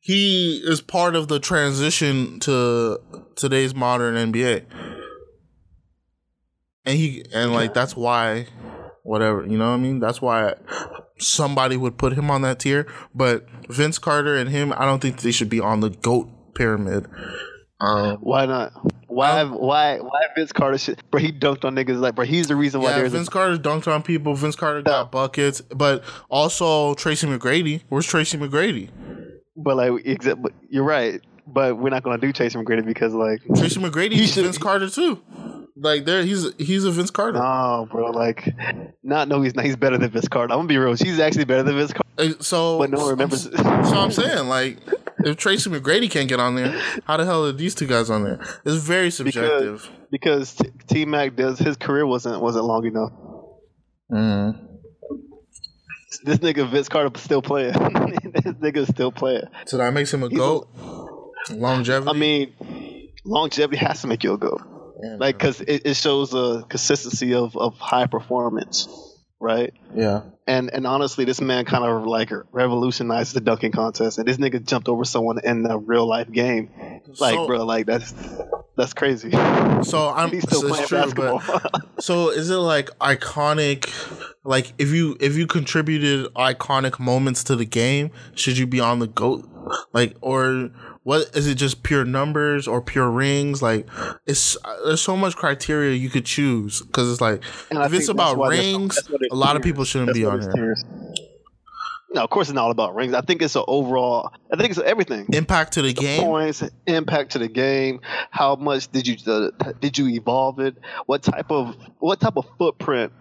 he 0.01 0.61
is 0.63 0.81
part 0.81 1.15
of 1.15 1.27
the 1.27 1.39
transition 1.39 2.39
to 2.41 2.99
today's 3.35 3.73
modern 3.73 4.15
NBA, 4.31 4.65
and 6.85 6.97
he 6.97 7.23
and 7.33 7.53
like 7.53 7.73
that's 7.73 7.95
why, 7.95 8.47
whatever 9.03 9.45
you 9.45 9.57
know 9.57 9.69
what 9.69 9.75
I 9.75 9.77
mean. 9.77 9.99
That's 9.99 10.21
why 10.21 10.55
somebody 11.19 11.77
would 11.77 11.97
put 11.97 12.13
him 12.13 12.29
on 12.31 12.41
that 12.41 12.59
tier, 12.59 12.87
but 13.13 13.47
Vince 13.69 13.97
Carter 13.99 14.35
and 14.35 14.49
him, 14.49 14.73
I 14.73 14.85
don't 14.85 15.01
think 15.01 15.21
they 15.21 15.31
should 15.31 15.49
be 15.49 15.59
on 15.59 15.79
the 15.79 15.89
goat 15.89 16.29
pyramid. 16.55 17.07
Um, 17.79 18.17
why 18.17 18.45
not? 18.45 18.73
Why 19.07 19.43
why 19.43 19.97
why 19.97 20.21
Vince 20.35 20.51
Carter 20.51 20.77
shit? 20.77 21.01
Bro, 21.09 21.21
he 21.21 21.31
dunked 21.31 21.65
on 21.65 21.75
niggas 21.75 21.99
like 21.99 22.15
bro. 22.15 22.25
He's 22.25 22.47
the 22.47 22.55
reason 22.55 22.81
why 22.81 22.91
yeah, 22.91 22.97
there's 22.99 23.11
Vince 23.11 23.27
a, 23.27 23.31
Carter 23.31 23.57
dunked 23.57 23.91
on 23.91 24.03
people. 24.03 24.35
Vince 24.35 24.55
Carter 24.55 24.81
got 24.81 25.11
buckets, 25.11 25.61
but 25.61 26.03
also 26.29 26.93
Tracy 26.93 27.27
McGrady. 27.27 27.81
Where's 27.89 28.05
Tracy 28.05 28.37
McGrady? 28.37 28.89
but 29.57 29.75
like 29.77 29.91
except 30.05 30.41
but 30.41 30.53
you're 30.69 30.83
right. 30.83 31.21
But 31.47 31.77
we're 31.77 31.89
not 31.89 32.03
gonna 32.03 32.19
do 32.19 32.31
Tracy 32.31 32.57
McGrady 32.57 32.85
because 32.85 33.13
like 33.13 33.41
Tracy 33.57 33.79
McGrady 33.79 34.13
He 34.13 34.23
is 34.23 34.33
should- 34.33 34.43
Vince 34.43 34.57
Carter 34.57 34.89
too. 34.89 35.21
Like 35.77 36.05
there, 36.05 36.23
he's 36.23 36.53
he's 36.57 36.83
a 36.83 36.91
Vince 36.91 37.11
Carter. 37.11 37.39
no, 37.39 37.87
bro. 37.89 38.11
Like 38.11 38.53
not 39.03 39.27
no, 39.27 39.41
he's 39.41 39.55
not. 39.55 39.65
He's 39.65 39.75
better 39.77 39.97
than 39.97 40.11
Vince 40.11 40.27
Carter. 40.27 40.51
I'm 40.53 40.59
gonna 40.59 40.67
be 40.67 40.77
real. 40.77 40.95
She's 40.95 41.19
actually 41.19 41.45
better 41.45 41.63
than 41.63 41.75
Vince 41.75 41.93
Carter. 41.93 42.07
Uh, 42.17 42.41
So, 42.43 42.77
But 42.79 42.89
no 42.91 42.99
one 42.99 43.09
remembers. 43.09 43.45
So 43.55 43.97
I'm 43.97 44.11
saying, 44.11 44.47
like, 44.47 44.77
if 45.23 45.37
Tracy 45.37 45.69
McGrady 45.69 46.09
can't 46.11 46.27
get 46.27 46.39
on 46.39 46.55
there, 46.55 46.77
how 47.05 47.17
the 47.17 47.25
hell 47.25 47.45
are 47.45 47.51
these 47.53 47.73
two 47.73 47.87
guys 47.87 48.09
on 48.09 48.23
there? 48.23 48.39
It's 48.65 48.83
very 48.83 49.09
subjective. 49.11 49.89
because 50.11 50.57
T 50.87 51.05
Mac 51.05 51.35
does 51.35 51.57
his 51.57 51.77
career 51.77 52.05
wasn't 52.05 52.41
wasn't 52.41 52.65
long 52.65 52.85
enough. 52.85 53.11
Mm. 54.11 54.67
This 56.25 56.37
nigga 56.39 56.69
Vince 56.69 56.89
Carter 56.89 57.17
still 57.17 57.41
playing. 57.41 57.71
this 57.73 58.53
nigga 58.55 58.85
still 58.87 59.11
playing. 59.11 59.43
So 59.65 59.77
that 59.77 59.93
makes 59.93 60.13
him 60.13 60.21
a 60.23 60.29
goat. 60.29 60.67
Longevity. 61.49 62.09
I 62.09 62.13
mean, 62.13 63.09
longevity 63.25 63.77
has 63.77 64.01
to 64.01 64.07
make 64.07 64.23
you 64.23 64.33
a 64.33 64.37
goat. 64.37 64.61
Yeah, 65.01 65.15
Like, 65.19 65.39
cause 65.39 65.61
it, 65.61 65.81
it 65.85 65.93
shows 65.95 66.33
a 66.33 66.63
consistency 66.69 67.33
of, 67.33 67.55
of 67.57 67.77
high 67.77 68.07
performance, 68.07 68.87
right? 69.39 69.73
yeah. 69.95 70.21
And 70.47 70.71
and 70.73 70.85
honestly, 70.87 71.23
this 71.23 71.39
man 71.39 71.65
kind 71.65 71.83
of 71.85 72.05
like 72.05 72.31
revolutionized 72.51 73.35
the 73.35 73.41
dunking 73.41 73.71
contest, 73.71 74.17
and 74.17 74.27
this 74.27 74.37
nigga 74.37 74.65
jumped 74.65 74.89
over 74.89 75.05
someone 75.05 75.39
in 75.43 75.65
a 75.69 75.77
real 75.77 76.05
life 76.07 76.29
game. 76.31 76.69
Like, 77.19 77.35
So- 77.35 77.47
bro, 77.47 77.63
like 77.63 77.85
that's 77.85 78.13
that's 78.75 78.93
crazy. 78.93 79.29
So 79.31 80.09
I'm. 80.09 80.29
He's 80.31 80.43
still 80.43 80.61
so 80.61 80.67
playing 80.69 80.87
true, 80.87 80.97
basketball. 80.97 81.41
but 81.47 81.81
so 82.03 82.29
is 82.31 82.49
it 82.49 82.55
like 82.55 82.89
iconic? 82.99 83.89
Like 84.43 84.73
if 84.79 84.89
you 84.89 85.15
if 85.19 85.35
you 85.35 85.45
contributed 85.47 86.33
iconic 86.33 86.99
moments 86.99 87.43
to 87.45 87.55
the 87.55 87.65
game, 87.65 88.09
should 88.35 88.57
you 88.57 88.65
be 88.67 88.79
on 88.79 88.99
the 88.99 89.07
goat? 89.07 89.47
Like 89.93 90.15
or 90.21 90.71
what 91.03 91.35
is 91.35 91.47
it? 91.47 91.55
Just 91.55 91.83
pure 91.83 92.05
numbers 92.05 92.67
or 92.67 92.81
pure 92.81 93.09
rings? 93.09 93.61
Like 93.61 93.87
it's 94.25 94.57
there's 94.85 95.01
so 95.01 95.17
much 95.17 95.35
criteria 95.35 95.95
you 95.95 96.09
could 96.09 96.25
choose 96.25 96.81
because 96.81 97.11
it's 97.11 97.21
like 97.21 97.43
if 97.71 97.93
it's 97.93 98.09
about 98.09 98.37
rings, 98.37 98.99
a 99.31 99.35
lot 99.35 99.55
of 99.55 99.63
people 99.63 99.83
shouldn't 99.83 100.09
That's 100.09 100.19
be 100.19 100.25
on 100.25 100.41
here. 100.55 100.75
No, 102.13 102.23
of 102.23 102.29
course 102.29 102.49
it's 102.49 102.55
not 102.55 102.65
all 102.65 102.71
about 102.71 102.93
rings. 102.93 103.13
I 103.13 103.21
think 103.21 103.41
it's 103.41 103.55
an 103.55 103.63
overall. 103.67 104.31
I 104.51 104.57
think 104.57 104.71
it's 104.71 104.79
everything. 104.79 105.27
Impact 105.31 105.73
to 105.73 105.81
the 105.81 105.93
game. 105.93 106.21
points, 106.21 106.61
impact 106.85 107.31
to 107.31 107.39
the 107.39 107.47
game. 107.47 108.01
How 108.31 108.55
much 108.55 108.91
did 108.91 109.07
you 109.07 109.15
uh, 109.31 109.51
did 109.79 109.97
you 109.97 110.09
evolve 110.09 110.59
it? 110.59 110.75
What 111.05 111.23
type 111.23 111.49
of 111.49 111.75
what 111.99 112.19
type 112.19 112.35
of 112.35 112.45
footprint 112.57 113.13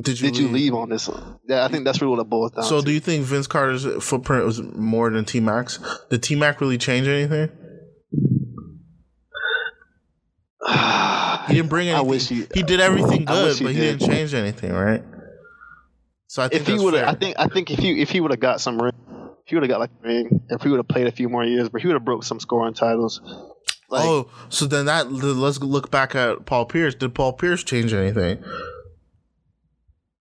Did 0.00 0.20
you 0.20 0.30
did 0.30 0.38
you 0.38 0.48
leave 0.48 0.74
on 0.74 0.88
this 0.90 1.08
one? 1.08 1.38
Yeah, 1.48 1.64
I 1.64 1.68
think 1.68 1.84
that's 1.84 2.00
really 2.02 2.10
what 2.16 2.20
it 2.20 2.28
boils 2.28 2.52
down 2.52 2.64
So 2.64 2.80
to. 2.80 2.86
do 2.86 2.92
you 2.92 3.00
think 3.00 3.24
Vince 3.24 3.46
Carter's 3.46 3.86
footprint 4.04 4.44
was 4.44 4.60
more 4.60 5.10
than 5.10 5.24
T 5.24 5.40
Mac's? 5.40 5.78
Did 6.10 6.22
T 6.22 6.34
Mac 6.34 6.60
really 6.60 6.78
change 6.78 7.08
anything? 7.08 7.50
He 11.48 11.54
didn't 11.54 11.68
bring 11.68 11.88
I 11.88 11.92
anything. 11.92 12.08
wish 12.08 12.28
he- 12.28 12.46
he 12.54 12.62
did 12.64 12.80
everything 12.80 13.24
good, 13.24 13.56
he 13.56 13.64
but 13.64 13.72
he 13.72 13.78
did. 13.80 13.98
didn't 14.00 14.10
change 14.12 14.34
anything, 14.34 14.72
right? 14.72 15.04
So 16.26 16.42
I 16.42 16.48
think 16.48 16.62
if 16.62 16.66
he 16.66 16.76
would 16.78 16.94
have. 16.94 17.06
I 17.08 17.14
think 17.14 17.36
I 17.38 17.46
think 17.46 17.70
if 17.70 17.78
he 17.78 18.02
if 18.02 18.10
he 18.10 18.20
would 18.20 18.32
have 18.32 18.40
got 18.40 18.60
some 18.60 18.82
ring, 18.82 18.92
if 19.44 19.50
he 19.50 19.54
would 19.54 19.62
have 19.62 19.70
got 19.70 19.78
like 19.78 19.90
a 20.02 20.06
ring, 20.08 20.40
if 20.50 20.60
he 20.62 20.68
would 20.70 20.78
have 20.78 20.88
played 20.88 21.06
a 21.06 21.12
few 21.12 21.28
more 21.28 21.44
years, 21.44 21.68
but 21.68 21.80
he 21.82 21.86
would 21.86 21.94
have 21.94 22.04
broke 22.04 22.24
some 22.24 22.40
scoring 22.40 22.74
titles. 22.74 23.20
Like, 23.88 24.04
oh, 24.04 24.28
so 24.48 24.66
then 24.66 24.86
that 24.86 25.12
let's 25.12 25.60
look 25.60 25.92
back 25.92 26.16
at 26.16 26.46
Paul 26.46 26.64
Pierce. 26.66 26.96
Did 26.96 27.14
Paul 27.14 27.32
Pierce 27.34 27.62
change 27.62 27.92
anything? 27.94 28.42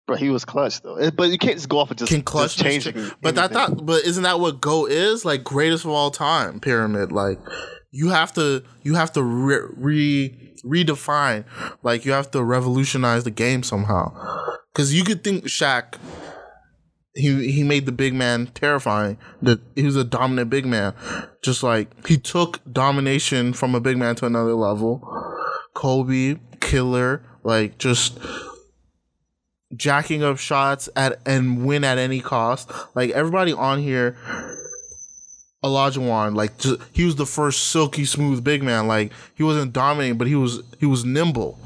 But 0.08 0.20
he 0.20 0.30
was 0.30 0.46
clutch 0.46 0.82
though. 0.82 0.98
It- 0.98 1.16
but 1.16 1.30
you 1.30 1.38
can't 1.38 1.56
just 1.56 1.70
go 1.70 1.80
off 1.80 1.90
and 1.90 1.98
just, 2.00 2.12
Can 2.12 2.22
clutch 2.22 2.60
it. 2.62 3.14
But 3.22 3.36
that 3.36 3.52
thought, 3.52 3.86
but 3.86 4.04
isn't 4.04 4.24
that 4.24 4.40
what 4.40 4.62
Go 4.62 4.86
is 4.86 5.26
like? 5.26 5.44
Greatest 5.44 5.86
of 5.86 5.92
all 5.92 6.12
time 6.12 6.60
pyramid. 6.60 7.12
Like 7.12 7.40
you 7.92 8.10
have 8.10 8.34
to 8.34 8.64
you 8.84 8.96
have 8.96 9.12
to 9.14 9.24
re, 9.24 9.60
re 9.76 10.54
redefine. 10.66 11.46
Like 11.84 12.06
you 12.06 12.12
have 12.12 12.32
to 12.32 12.44
revolutionize 12.44 13.24
the 13.24 13.32
game 13.32 13.64
somehow. 13.64 14.14
Because 14.74 14.94
you 14.94 15.04
could 15.04 15.24
think 15.24 15.46
Shaq. 15.46 15.96
He 17.16 17.52
he 17.52 17.64
made 17.64 17.86
the 17.86 17.92
big 17.92 18.16
man 18.16 18.48
terrifying. 18.56 19.18
That 19.42 19.60
he 19.76 19.84
was 19.84 19.96
a 19.96 20.04
dominant 20.04 20.50
big 20.50 20.66
man. 20.66 20.96
Just 21.44 21.62
like 21.62 22.08
he 22.08 22.18
took 22.18 22.60
domination 22.72 23.54
from 23.54 23.76
a 23.76 23.80
big 23.80 23.98
man 23.98 24.16
to 24.16 24.26
another 24.26 24.56
level. 24.56 25.08
Kobe, 25.76 26.38
killer, 26.60 27.24
like 27.44 27.78
just 27.78 28.18
jacking 29.76 30.24
up 30.24 30.38
shots 30.38 30.90
at 30.96 31.20
and 31.26 31.66
win 31.66 31.84
at 31.84 31.98
any 31.98 32.20
cost. 32.20 32.72
Like 32.96 33.12
everybody 33.12 33.54
on 33.54 33.80
here, 33.80 34.18
Olajuwon, 35.64 36.36
like 36.36 36.58
just, 36.58 36.82
he 36.92 37.06
was 37.06 37.16
the 37.16 37.26
first 37.26 37.68
silky 37.68 38.06
smooth 38.06 38.44
big 38.44 38.64
man. 38.64 38.88
Like 38.88 39.12
he 39.36 39.44
wasn't 39.44 39.74
dominating, 39.74 40.18
but 40.18 40.28
he 40.28 40.36
was 40.36 40.62
he 40.80 40.86
was 40.86 41.06
nimble, 41.06 41.58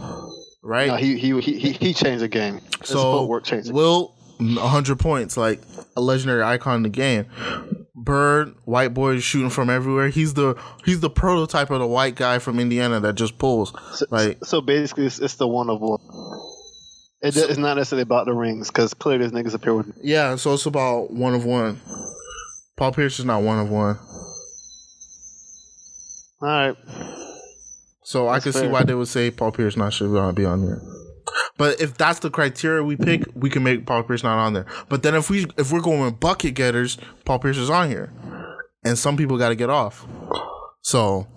right? 0.61 0.87
No, 0.87 0.95
he, 0.95 1.17
he 1.17 1.39
he 1.41 1.71
he 1.71 1.93
changed 1.93 2.23
the 2.23 2.27
game. 2.27 2.61
His 2.79 2.89
so 2.89 3.19
footwork 3.19 3.43
changed. 3.43 3.71
will 3.71 4.13
hundred 4.39 4.99
points, 4.99 5.35
like 5.35 5.61
a 5.95 6.01
legendary 6.01 6.43
icon 6.43 6.77
in 6.77 6.83
the 6.83 6.89
game. 6.89 7.25
Bird, 7.95 8.55
white 8.63 8.93
boy 8.93 9.19
shooting 9.19 9.49
from 9.49 9.69
everywhere. 9.69 10.09
He's 10.09 10.35
the 10.35 10.55
he's 10.85 10.99
the 10.99 11.09
prototype 11.09 11.71
of 11.71 11.79
the 11.79 11.87
white 11.87 12.15
guy 12.15 12.39
from 12.39 12.59
Indiana 12.59 12.99
that 12.99 13.15
just 13.15 13.37
pulls. 13.37 13.73
Like 14.11 14.37
So 14.45 14.61
basically, 14.61 15.07
it's, 15.07 15.19
it's 15.19 15.35
the 15.35 15.47
one 15.47 15.69
of 15.69 15.81
one. 15.81 15.99
It, 17.21 17.35
it's 17.35 17.57
not 17.57 17.77
necessarily 17.77 18.03
about 18.03 18.25
the 18.25 18.33
rings 18.33 18.67
because 18.67 18.93
clearly 18.93 19.27
this 19.27 19.33
niggas 19.33 19.55
appear 19.55 19.73
with. 19.73 19.91
yeah, 20.03 20.35
so 20.35 20.53
it's 20.53 20.65
about 20.65 21.11
one 21.11 21.33
of 21.33 21.45
one. 21.45 21.81
Paul 22.75 22.91
Pierce 22.91 23.17
is 23.19 23.25
not 23.25 23.41
one 23.41 23.59
of 23.59 23.69
one. 23.69 23.97
All 26.39 26.47
right, 26.47 26.75
So 28.03 28.29
I 28.29 28.39
can 28.39 28.53
see 28.53 28.67
why 28.67 28.83
they 28.83 28.93
would 28.93 29.07
say 29.07 29.31
Paul 29.31 29.51
Pierce 29.51 29.75
not 29.75 29.91
should 29.93 30.11
be 30.35 30.45
on 30.45 30.61
here. 30.61 30.79
But 31.57 31.81
if 31.81 31.97
that's 31.97 32.19
the 32.19 32.29
criteria 32.29 32.83
we 32.83 32.95
pick, 32.95 33.23
we 33.33 33.49
can 33.49 33.63
make 33.63 33.87
Paul 33.87 34.03
Pierce 34.03 34.23
not 34.23 34.37
on 34.37 34.53
there. 34.53 34.67
But 34.87 35.01
then 35.01 35.15
if 35.15 35.31
we 35.31 35.47
if 35.57 35.71
we're 35.71 35.81
going 35.81 36.01
with 36.01 36.19
bucket 36.19 36.53
getters, 36.53 36.99
Paul 37.25 37.39
Pierce 37.39 37.57
is 37.57 37.71
on 37.71 37.89
here, 37.89 38.13
and 38.83 38.97
some 38.97 39.17
people 39.17 39.39
got 39.39 39.49
to 39.49 39.55
get 39.55 39.71
off. 39.71 40.05
So 40.83 41.27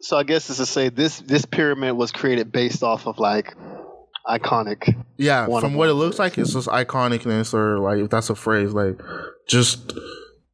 so 0.00 0.16
I 0.16 0.22
guess 0.22 0.48
it's 0.48 0.58
to 0.60 0.66
say 0.66 0.88
this 0.90 1.18
this 1.18 1.44
pyramid 1.44 1.96
was 1.96 2.12
created 2.12 2.52
based 2.52 2.84
off 2.84 3.08
of 3.08 3.18
like 3.18 3.54
iconic. 4.28 4.94
yeah, 5.16 5.46
from 5.60 5.74
what 5.74 5.88
it 5.88 5.94
looks 5.94 6.18
like, 6.18 6.38
it's 6.38 6.52
just 6.52 6.68
iconicness 6.68 7.54
or 7.54 7.78
like 7.78 7.98
if 7.98 8.10
that's 8.10 8.30
a 8.30 8.34
phrase, 8.34 8.72
like 8.72 8.98
just 9.46 9.92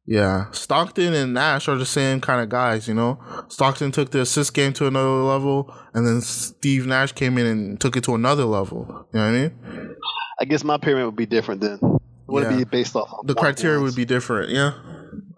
yeah. 0.05 0.51
Stockton 0.51 1.13
and 1.13 1.33
Nash 1.33 1.67
are 1.67 1.75
the 1.77 1.85
same 1.85 2.19
kind 2.19 2.41
of 2.41 2.49
guys, 2.49 2.87
you 2.87 2.93
know. 2.93 3.19
Stockton 3.47 3.91
took 3.91 4.11
the 4.11 4.21
assist 4.21 4.53
game 4.53 4.73
to 4.73 4.87
another 4.87 5.09
level, 5.09 5.73
and 5.93 6.05
then 6.05 6.21
Steve 6.21 6.85
Nash 6.85 7.13
came 7.13 7.37
in 7.37 7.45
and 7.45 7.79
took 7.79 7.95
it 7.95 8.03
to 8.05 8.15
another 8.15 8.43
level. 8.45 9.07
You 9.13 9.19
know 9.19 9.25
what 9.25 9.27
I 9.27 9.31
mean? 9.31 9.95
I 10.39 10.45
guess 10.45 10.63
my 10.63 10.77
pyramid 10.77 11.05
would 11.05 11.15
be 11.15 11.25
different 11.25 11.61
then. 11.61 11.79
Would 12.27 12.43
Yeah. 12.43 12.53
it 12.53 12.57
be 12.57 12.63
based 12.65 12.95
off 12.95 13.13
of 13.17 13.27
The 13.27 13.35
criteria 13.35 13.79
ones? 13.79 13.91
would 13.93 13.97
be 13.97 14.05
different. 14.05 14.49
Yeah. 14.49 14.73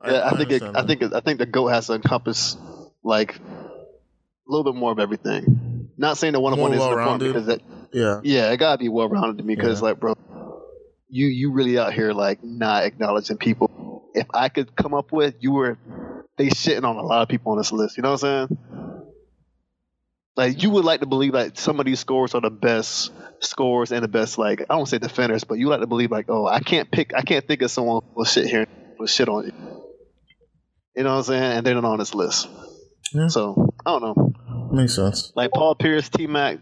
Yeah, 0.05 0.29
I, 0.31 0.37
think 0.37 0.51
it, 0.51 0.63
I 0.63 0.85
think 0.85 1.01
it, 1.01 1.13
I 1.13 1.19
think 1.19 1.39
the 1.39 1.45
goat 1.47 1.67
has 1.67 1.87
to 1.87 1.93
encompass 1.93 2.57
like 3.03 3.35
a 3.37 3.41
little 4.47 4.63
bit 4.63 4.77
more 4.79 4.91
of 4.91 4.99
everything. 4.99 5.89
Not 5.97 6.17
saying 6.17 6.33
that 6.33 6.39
one 6.39 6.53
of 6.53 6.59
More 6.59 6.69
one 6.69 6.77
is 6.77 6.83
the 6.83 6.95
one 6.95 7.19
because 7.19 7.45
that 7.47 7.61
Yeah. 7.91 8.21
yeah, 8.23 8.51
it 8.51 8.57
gotta 8.57 8.77
be 8.77 8.89
well 8.89 9.09
rounded 9.09 9.37
to 9.37 9.43
me 9.43 9.55
because 9.55 9.81
like 9.81 9.99
bro, 9.99 10.15
you 11.09 11.27
you 11.27 11.51
really 11.51 11.77
out 11.77 11.93
here 11.93 12.13
like 12.13 12.43
not 12.43 12.83
acknowledging 12.83 13.37
people. 13.37 14.09
If 14.13 14.27
I 14.33 14.49
could 14.49 14.75
come 14.75 14.93
up 14.93 15.11
with, 15.11 15.35
you 15.39 15.51
were 15.51 15.77
they 16.37 16.47
shitting 16.47 16.83
on 16.83 16.97
a 16.97 17.01
lot 17.01 17.21
of 17.21 17.29
people 17.29 17.53
on 17.53 17.57
this 17.57 17.71
list. 17.71 17.97
You 17.97 18.03
know 18.03 18.11
what 18.11 18.23
I'm 18.23 18.47
saying? 18.47 18.59
Like 20.35 20.63
you 20.63 20.69
would 20.71 20.83
like 20.83 20.99
to 20.99 21.05
believe 21.05 21.33
like 21.33 21.57
some 21.57 21.79
of 21.79 21.85
these 21.85 21.99
scores 21.99 22.35
are 22.35 22.41
the 22.41 22.49
best 22.49 23.11
scores 23.39 23.91
and 23.91 24.03
the 24.03 24.07
best 24.07 24.37
like 24.37 24.61
I 24.61 24.75
don't 24.75 24.85
say 24.85 24.97
defenders, 24.97 25.45
but 25.45 25.55
you 25.55 25.69
like 25.69 25.79
to 25.79 25.87
believe 25.87 26.11
like 26.11 26.25
oh 26.29 26.45
I 26.45 26.59
can't 26.59 26.91
pick 26.91 27.13
I 27.15 27.21
can't 27.21 27.47
think 27.47 27.61
of 27.61 27.71
someone 27.71 28.01
who 28.03 28.15
will 28.15 28.25
shit 28.25 28.47
here 28.47 28.67
will 28.99 29.07
shit 29.07 29.29
on 29.29 29.45
you. 29.45 29.53
You 30.95 31.03
know 31.03 31.11
what 31.11 31.17
I'm 31.17 31.23
saying? 31.23 31.43
And 31.43 31.65
they're 31.65 31.75
not 31.75 31.85
on 31.85 31.99
this 31.99 32.13
list. 32.13 32.49
Yeah. 33.13 33.27
So 33.27 33.73
I 33.85 33.91
don't 33.91 34.01
know. 34.01 34.69
Makes 34.71 34.95
sense. 34.95 35.31
Like 35.35 35.51
Paul 35.51 35.75
Pierce, 35.75 36.09
T 36.09 36.27
Mac, 36.27 36.57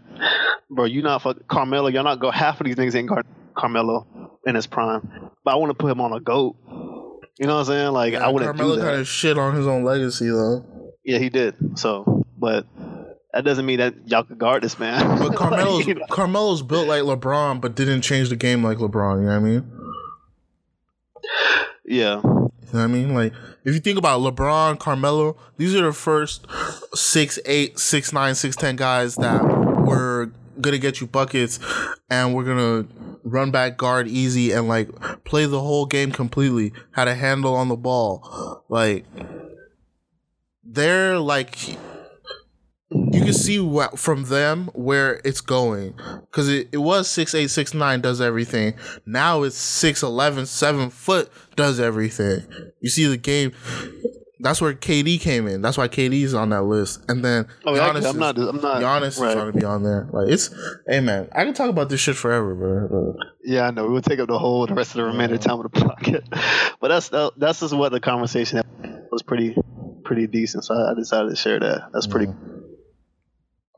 bro, 0.74 0.84
you 0.84 1.02
not 1.02 1.22
fuck 1.22 1.46
Carmelo. 1.48 1.88
Y'all 1.88 2.04
not 2.04 2.20
go. 2.20 2.30
Half 2.30 2.60
of 2.60 2.66
these 2.66 2.76
niggas 2.76 2.94
ain't 2.94 3.08
guard 3.08 3.26
Carmelo 3.56 4.06
in 4.46 4.54
his 4.54 4.66
prime. 4.66 5.30
But 5.44 5.52
I 5.52 5.56
want 5.56 5.70
to 5.70 5.74
put 5.74 5.90
him 5.90 6.00
on 6.00 6.12
a 6.12 6.20
goat. 6.20 6.56
You 7.38 7.46
know 7.46 7.54
what 7.54 7.60
I'm 7.60 7.64
saying? 7.66 7.92
Like 7.92 8.14
I 8.14 8.28
wouldn't 8.28 8.48
Carmelo 8.48 8.76
do 8.76 8.80
that. 8.82 8.88
kind 8.88 9.00
of 9.00 9.08
shit 9.08 9.38
on 9.38 9.54
his 9.54 9.66
own 9.66 9.84
legacy 9.84 10.28
though. 10.28 10.64
Yeah, 11.04 11.18
he 11.18 11.28
did. 11.30 11.78
So, 11.78 12.24
but 12.38 12.66
that 13.32 13.44
doesn't 13.44 13.66
mean 13.66 13.78
that 13.78 13.94
y'all 14.06 14.22
could 14.22 14.38
guard 14.38 14.62
this 14.62 14.78
man. 14.78 15.18
But 15.18 15.34
Carmelo's 15.36 15.78
Like, 15.78 15.86
you 15.88 15.94
know? 15.94 16.06
Carmelo's 16.10 16.62
built 16.62 16.86
like 16.86 17.02
LeBron, 17.02 17.60
but 17.60 17.74
didn't 17.74 18.02
change 18.02 18.28
the 18.28 18.36
game 18.36 18.62
like 18.62 18.78
LeBron. 18.78 19.20
You 19.20 19.26
know 19.26 19.28
what 19.28 19.36
I 19.36 19.38
mean? 19.40 19.70
yeah, 21.86 22.20
You 22.22 22.30
know 22.30 22.50
what 22.70 22.74
I 22.80 22.86
mean? 22.86 23.14
Like 23.14 23.32
if 23.64 23.74
you 23.74 23.80
think 23.80 23.98
about 23.98 24.20
LeBron, 24.20 24.78
Carmelo, 24.78 25.36
these 25.56 25.74
are 25.74 25.82
the 25.82 25.92
first 25.92 26.46
six 26.94 27.38
eight, 27.46 27.78
six 27.78 28.12
nine, 28.12 28.34
six 28.34 28.56
ten 28.56 28.76
guys 28.76 29.16
that 29.16 29.42
were 29.42 30.32
gonna 30.60 30.78
get 30.78 31.00
you 31.00 31.06
buckets 31.06 31.58
and 32.10 32.34
we're 32.34 32.44
gonna 32.44 32.86
run 33.22 33.50
back 33.50 33.76
guard 33.76 34.08
easy 34.08 34.52
and 34.52 34.68
like 34.68 34.88
play 35.24 35.46
the 35.46 35.60
whole 35.60 35.86
game 35.86 36.12
completely. 36.12 36.72
Had 36.92 37.08
a 37.08 37.14
handle 37.14 37.54
on 37.54 37.68
the 37.68 37.76
ball. 37.76 38.64
Like 38.68 39.04
they're 40.64 41.18
like 41.18 41.76
you 42.90 43.24
can 43.24 43.32
see 43.32 43.58
what, 43.58 43.98
from 43.98 44.24
them 44.24 44.70
where 44.72 45.20
it's 45.24 45.40
going 45.40 45.94
because 46.30 46.48
it, 46.48 46.68
it 46.70 46.78
was 46.78 47.08
6'8 47.08 47.44
6'9 47.44 48.02
does 48.02 48.20
everything 48.20 48.74
now 49.04 49.42
it's 49.42 49.56
6'11 49.56 50.46
7 50.46 50.90
foot 50.90 51.30
does 51.56 51.80
everything 51.80 52.44
you 52.80 52.88
see 52.88 53.06
the 53.06 53.16
game 53.16 53.52
that's 54.44 54.60
where 54.60 54.72
KD 54.74 55.20
came 55.20 55.48
in 55.48 55.60
that's 55.62 55.76
why 55.76 55.88
KD's 55.88 56.34
on 56.34 56.50
that 56.50 56.62
list 56.62 57.04
and 57.08 57.24
then 57.24 57.46
Oh, 57.64 57.74
yeah, 57.74 57.88
Giannis 57.88 58.08
I'm 58.08 58.18
not- 58.18 58.38
is, 58.38 58.46
I'm 58.46 58.60
not- 58.60 58.80
Giannis 58.82 59.20
right. 59.20 59.28
is 59.30 59.34
trying 59.34 59.52
to 59.52 59.58
be 59.58 59.64
on 59.64 59.82
there 59.82 60.08
like 60.12 60.28
it's 60.28 60.54
hey 60.86 61.00
man 61.00 61.28
I 61.32 61.44
can 61.44 61.54
talk 61.54 61.68
about 61.70 61.88
this 61.88 62.00
shit 62.00 62.14
forever 62.16 62.54
bro 62.54 63.16
yeah, 63.46 63.66
I 63.66 63.72
know. 63.72 63.86
We 63.86 63.92
would 63.92 64.04
take 64.04 64.20
up 64.20 64.28
the 64.28 64.38
whole 64.38 64.66
the 64.66 64.72
rest 64.74 64.92
of 64.92 64.96
the 64.96 65.04
remainder 65.04 65.36
time 65.36 65.60
of 65.60 65.70
the 65.70 65.80
pocket. 65.80 66.24
But 66.80 66.88
that's 66.88 67.08
that's 67.36 67.60
just 67.60 67.74
what 67.74 67.92
the 67.92 68.00
conversation 68.00 68.62
was 69.10 69.22
pretty 69.22 69.54
pretty 70.02 70.26
decent. 70.26 70.64
So 70.64 70.74
I, 70.74 70.94
decided 70.94 71.30
to 71.30 71.36
share 71.36 71.60
that. 71.60 71.90
That's 71.92 72.06
pretty. 72.06 72.32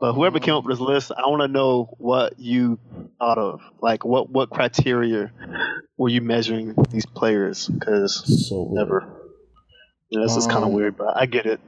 But 0.00 0.12
whoever 0.12 0.38
came 0.40 0.54
up 0.54 0.64
with 0.64 0.76
this 0.78 0.80
list, 0.80 1.12
I 1.16 1.22
want 1.28 1.42
to 1.42 1.48
know 1.48 1.94
what 1.98 2.38
you 2.38 2.78
thought 3.18 3.38
of. 3.38 3.60
Like, 3.80 4.04
what 4.04 4.30
what 4.30 4.50
criteria 4.50 5.32
were 5.96 6.08
you 6.08 6.20
measuring 6.20 6.74
these 6.90 7.06
players? 7.06 7.68
Because 7.68 8.48
so 8.48 8.68
never. 8.72 9.25
Yeah, 10.10 10.20
this 10.22 10.36
is 10.36 10.46
kind 10.46 10.58
of 10.58 10.68
Um, 10.68 10.72
weird, 10.72 10.96
but 10.96 11.16
I 11.16 11.26
get 11.26 11.46
it. 11.46 11.60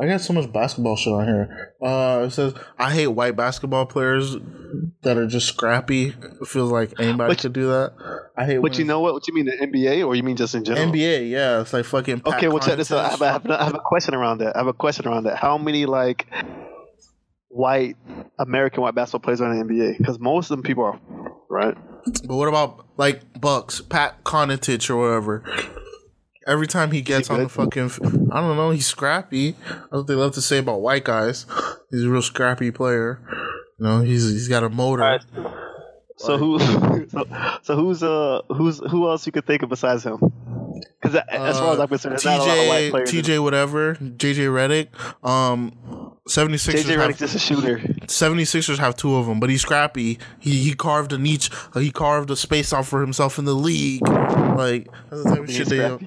I 0.00 0.08
got 0.08 0.20
so 0.20 0.32
much 0.32 0.52
basketball 0.52 0.96
shit 0.96 1.12
on 1.12 1.24
here. 1.24 1.74
Uh, 1.80 2.24
it 2.26 2.30
says 2.30 2.54
I 2.76 2.90
hate 2.92 3.06
white 3.06 3.36
basketball 3.36 3.86
players 3.86 4.36
that 5.02 5.16
are 5.16 5.28
just 5.28 5.46
scrappy. 5.46 6.08
It 6.08 6.48
feels 6.48 6.72
like 6.72 6.98
anybody 6.98 7.30
But- 7.34 7.40
could 7.40 7.52
do 7.52 7.68
that. 7.68 7.92
I 8.36 8.44
hate. 8.44 8.58
But 8.60 8.78
you 8.78 8.84
know 8.84 8.98
what? 9.00 9.14
What 9.14 9.28
you 9.28 9.34
mean 9.34 9.46
the 9.46 9.52
NBA, 9.52 10.04
or 10.04 10.16
you 10.16 10.24
mean 10.24 10.36
just 10.36 10.54
in 10.56 10.64
general? 10.64 10.92
NBA, 10.92 11.30
yeah, 11.30 11.60
it's 11.60 11.72
like 11.72 11.84
fucking. 11.84 12.20
Pat 12.20 12.34
Okay, 12.34 12.48
well 12.48 12.58
check 12.58 12.76
this 12.76 12.90
out. 12.90 13.04
I 13.04 13.08
have, 13.10 13.22
I, 13.22 13.32
have, 13.32 13.50
I 13.50 13.64
have 13.64 13.74
a 13.74 13.78
question 13.78 14.14
around 14.14 14.38
that. 14.38 14.56
I 14.56 14.58
have 14.58 14.66
a 14.66 14.72
question 14.72 15.06
around 15.06 15.24
that. 15.24 15.36
How 15.36 15.56
many 15.56 15.86
like 15.86 16.26
white 17.48 17.96
American 18.38 18.82
white 18.82 18.94
basketball 18.94 19.20
players 19.24 19.40
are 19.40 19.52
in 19.52 19.58
the 19.66 19.74
NBA? 19.74 19.98
Because 19.98 20.18
most 20.18 20.50
of 20.50 20.56
them 20.56 20.62
people 20.64 20.84
are 20.84 21.00
right. 21.48 21.76
But 22.26 22.36
what 22.36 22.48
about 22.48 22.86
like 22.96 23.40
Bucks, 23.40 23.80
Pat 23.80 24.24
Connaughton 24.24 24.90
or 24.90 24.96
whatever? 24.96 25.44
Every 26.46 26.66
time 26.66 26.90
he 26.92 27.00
gets 27.02 27.28
on 27.30 27.40
the 27.42 27.48
fucking, 27.48 27.90
I 28.32 28.40
don't 28.40 28.56
know, 28.56 28.70
he's 28.70 28.86
scrappy. 28.86 29.56
That's 29.68 29.90
what 29.90 30.06
they 30.06 30.14
love 30.14 30.32
to 30.34 30.42
say 30.42 30.58
about 30.58 30.80
white 30.80 31.04
guys. 31.04 31.44
He's 31.90 32.04
a 32.04 32.08
real 32.10 32.22
scrappy 32.22 32.70
player. 32.70 33.20
You 33.78 33.86
know, 33.86 34.00
he's 34.02 34.22
he's 34.30 34.48
got 34.48 34.62
a 34.62 34.68
motor. 34.70 35.18
So 36.18 36.38
who? 36.38 36.58
So, 37.08 37.24
so 37.62 37.76
who's 37.76 38.02
uh 38.02 38.40
who's 38.48 38.78
who 38.90 39.08
else 39.08 39.26
you 39.26 39.32
could 39.32 39.46
think 39.46 39.62
of 39.62 39.68
besides 39.68 40.02
him? 40.02 40.18
Because 41.00 41.20
as 41.28 41.58
far 41.58 41.74
as 41.74 41.78
I'm 41.80 41.86
concerned, 41.88 42.12
there's 42.14 42.24
not 42.24 42.40
a 42.40 42.44
lot 42.44 42.58
of 42.58 42.66
white 42.68 42.82
TJ, 42.84 42.90
players. 42.90 43.14
in- 43.14 43.22
TJ, 43.24 43.42
whatever, 43.42 43.94
JJ 43.94 44.88
Redick. 44.88 44.88
Um, 45.28 45.72
76ers 46.28 46.82
JJ 46.82 46.96
have 46.98 47.10
Redick's 47.10 47.18
just 47.20 47.36
a 47.36 47.38
shooter. 47.38 47.78
76ers 47.78 48.78
have 48.78 48.96
two 48.96 49.14
of 49.14 49.26
them, 49.26 49.38
but 49.38 49.50
he's 49.50 49.62
scrappy. 49.62 50.18
He 50.40 50.62
he 50.64 50.74
carved 50.74 51.12
a 51.12 51.18
niche. 51.18 51.50
uh, 51.74 51.80
He 51.80 51.92
carved 51.92 52.30
a 52.30 52.36
space 52.36 52.72
out 52.72 52.86
for 52.86 53.00
himself 53.02 53.38
in 53.38 53.44
the 53.44 53.54
league. 53.54 54.02
Like 54.08 54.88
that's 55.10 55.22
the 55.22 55.30
type 55.30 55.38
of 55.40 55.46
He's 55.48 55.56
shit 55.58 55.68
they. 55.68 55.98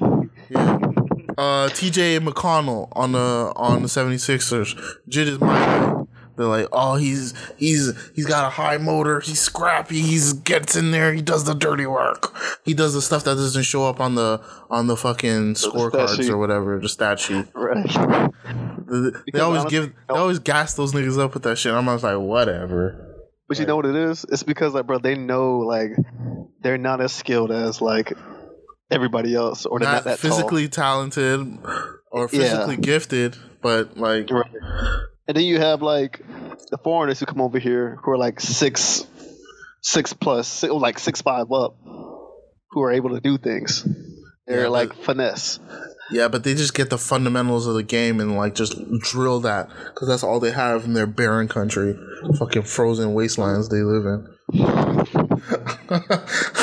Yeah. 0.49 0.79
Uh, 1.37 1.69
TJ 1.69 2.19
McConnell 2.19 2.89
on 2.93 3.13
the 3.13 3.53
on 3.55 3.81
the 3.81 3.87
76ers. 3.87 4.75
Jid 5.07 5.27
is 5.27 5.39
my 5.39 5.53
guy. 5.53 6.03
They're 6.39 6.47
like, 6.47 6.67
oh, 6.71 6.95
he's 6.95 7.33
he's 7.57 7.93
he's 8.15 8.25
got 8.25 8.45
a 8.45 8.49
high 8.49 8.77
motor. 8.77 9.19
He's 9.19 9.41
scrappy. 9.41 10.01
He's 10.01 10.31
gets 10.31 10.77
in 10.77 10.91
there. 10.91 11.13
He 11.13 11.21
does 11.21 11.43
the 11.43 11.53
dirty 11.53 11.85
work. 11.85 12.33
He 12.63 12.73
does 12.73 12.93
the 12.93 13.01
stuff 13.01 13.25
that 13.25 13.35
doesn't 13.35 13.63
show 13.63 13.85
up 13.85 13.99
on 13.99 14.15
the 14.15 14.41
on 14.69 14.87
the 14.87 14.95
fucking 14.95 15.55
scorecards 15.55 16.29
or 16.29 16.37
whatever, 16.37 16.79
the 16.79 16.87
stat 16.87 17.19
sheet. 17.19 17.45
Right. 17.53 17.85
They, 19.31 19.39
always 19.39 19.61
honestly, 19.61 19.69
give, 19.69 19.93
they 20.07 20.15
always 20.15 20.39
gas 20.39 20.75
those 20.75 20.93
niggas 20.93 21.19
up 21.19 21.33
with 21.33 21.43
that 21.43 21.57
shit. 21.57 21.73
I'm 21.73 21.85
just 21.85 22.03
like, 22.03 22.17
whatever. 22.17 23.27
But 23.49 23.59
you 23.59 23.65
know 23.65 23.75
what 23.75 23.85
it 23.85 23.95
is? 23.95 24.25
It's 24.29 24.43
because 24.43 24.73
like, 24.73 24.87
bro, 24.87 24.97
they 24.97 25.15
know 25.15 25.59
like 25.59 25.91
they're 26.61 26.77
not 26.77 27.01
as 27.01 27.11
skilled 27.11 27.51
as 27.51 27.81
like 27.81 28.13
everybody 28.91 29.35
else, 29.35 29.65
or 29.65 29.79
not, 29.79 29.91
Not 29.93 30.03
that 30.05 30.19
physically 30.19 30.67
talented 30.67 31.57
or 32.11 32.27
physically 32.27 32.77
gifted, 32.77 33.37
but 33.61 33.97
like. 33.97 34.29
Right. 34.29 34.45
And 35.27 35.37
then 35.37 35.43
you 35.43 35.59
have 35.59 35.81
like 35.81 36.21
the 36.71 36.77
foreigners 36.83 37.19
who 37.19 37.25
come 37.27 37.41
over 37.41 37.59
here 37.59 37.99
who 38.03 38.11
are 38.11 38.17
like 38.17 38.39
six, 38.39 39.05
six 39.81 40.13
plus, 40.13 40.47
si- 40.47 40.69
like 40.69 40.97
six 40.99 41.21
five 41.21 41.51
up, 41.51 41.77
who 42.71 42.81
are 42.81 42.91
able 42.91 43.11
to 43.11 43.19
do 43.21 43.37
things. 43.37 43.87
They're 44.47 44.63
Yeah, 44.63 44.67
like 44.69 44.89
but- 44.89 44.97
finesse. 45.05 45.59
yeah, 46.09 46.27
but 46.29 46.43
they 46.43 46.55
just 46.55 46.73
get 46.73 46.89
the 46.89 46.97
fundamentals 46.97 47.67
of 47.67 47.75
the 47.75 47.83
game 47.83 48.19
and 48.19 48.35
like 48.35 48.55
just 48.55 48.75
drill 49.01 49.39
that 49.41 49.69
because 49.93 50.07
that's 50.07 50.23
all 50.23 50.39
they 50.39 50.51
have 50.51 50.85
in 50.85 50.93
their 50.93 51.05
barren 51.05 51.47
country, 51.47 51.95
fucking 52.39 52.63
frozen 52.63 53.13
wastelands 53.13 53.69
they 53.69 53.83
live 53.83 54.05
in. 54.05 54.27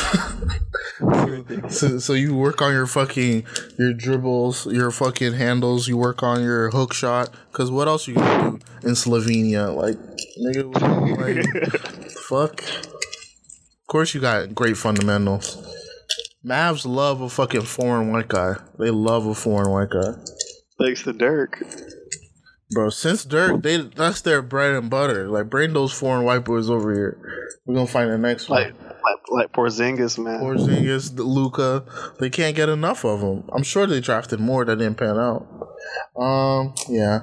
So, 1.69 1.99
so 1.99 2.13
you 2.13 2.35
work 2.35 2.63
on 2.63 2.73
your 2.73 2.87
fucking 2.87 3.45
your 3.79 3.93
dribbles, 3.93 4.67
your 4.67 4.91
fucking 4.91 5.35
handles. 5.35 5.89
You 5.89 5.97
work 5.97 6.23
on 6.23 6.43
your 6.43 6.71
hook 6.71 6.95
shot. 6.95 7.31
Cause 7.53 7.71
what 7.71 7.89
else 7.89 8.09
you 8.09 8.15
gonna 8.15 8.53
do 8.53 8.59
in 8.83 8.95
Slovenia? 8.95 9.75
Like, 9.75 9.97
nigga, 10.39 10.73
like, 11.19 12.11
fuck. 12.29 12.63
Of 12.63 13.87
course, 13.89 14.15
you 14.15 14.21
got 14.21 14.55
great 14.55 14.77
fundamentals. 14.77 15.57
Mavs 16.45 16.87
love 16.87 17.21
a 17.21 17.29
fucking 17.29 17.63
foreign 17.63 18.13
white 18.13 18.29
guy. 18.29 18.55
They 18.79 18.91
love 18.91 19.27
a 19.27 19.35
foreign 19.35 19.71
white 19.71 19.91
guy, 19.91 20.15
Thanks 20.79 21.03
to 21.03 21.13
Dirk. 21.13 21.63
Bro. 22.73 22.91
Since 22.91 23.25
Dirk, 23.25 23.63
they 23.63 23.77
that's 23.77 24.23
their 24.23 24.43
bread 24.43 24.75
and 24.75 24.91
butter. 24.91 25.29
Like, 25.29 25.49
bring 25.49 25.73
those 25.73 25.93
foreign 25.93 26.25
white 26.25 26.45
boys 26.45 26.69
over 26.69 26.93
here. 26.93 27.19
We're 27.65 27.75
gonna 27.75 27.87
find 27.87 28.11
the 28.11 28.19
next 28.19 28.49
one. 28.49 28.63
Like, 28.63 28.75
like, 28.81 29.31
like 29.31 29.53
Porzingis, 29.53 30.19
man. 30.19 30.41
Porzingis, 30.41 31.17
Luka, 31.17 31.85
they 32.19 32.29
can't 32.29 32.57
get 32.57 32.69
enough 32.69 33.05
of 33.05 33.21
them. 33.21 33.49
I'm 33.53 33.63
sure 33.63 33.87
they 33.87 34.01
drafted 34.01 34.41
more 34.41 34.65
that 34.65 34.77
didn't 34.77 34.97
pan 34.97 35.17
out. 35.17 35.47
Um, 36.21 36.75
yeah. 36.89 37.21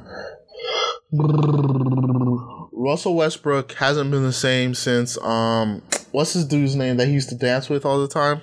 Russell 2.72 3.16
Westbrook 3.16 3.74
hasn't 3.74 4.12
been 4.12 4.24
the 4.24 4.34
same 4.34 4.74
since 4.74 5.18
um, 5.20 5.82
what's 6.12 6.34
his 6.34 6.46
dude's 6.46 6.76
name 6.76 6.98
that 6.98 7.08
he 7.08 7.14
used 7.14 7.30
to 7.30 7.36
dance 7.36 7.70
with 7.70 7.86
all 7.86 8.00
the 8.00 8.08
time? 8.08 8.42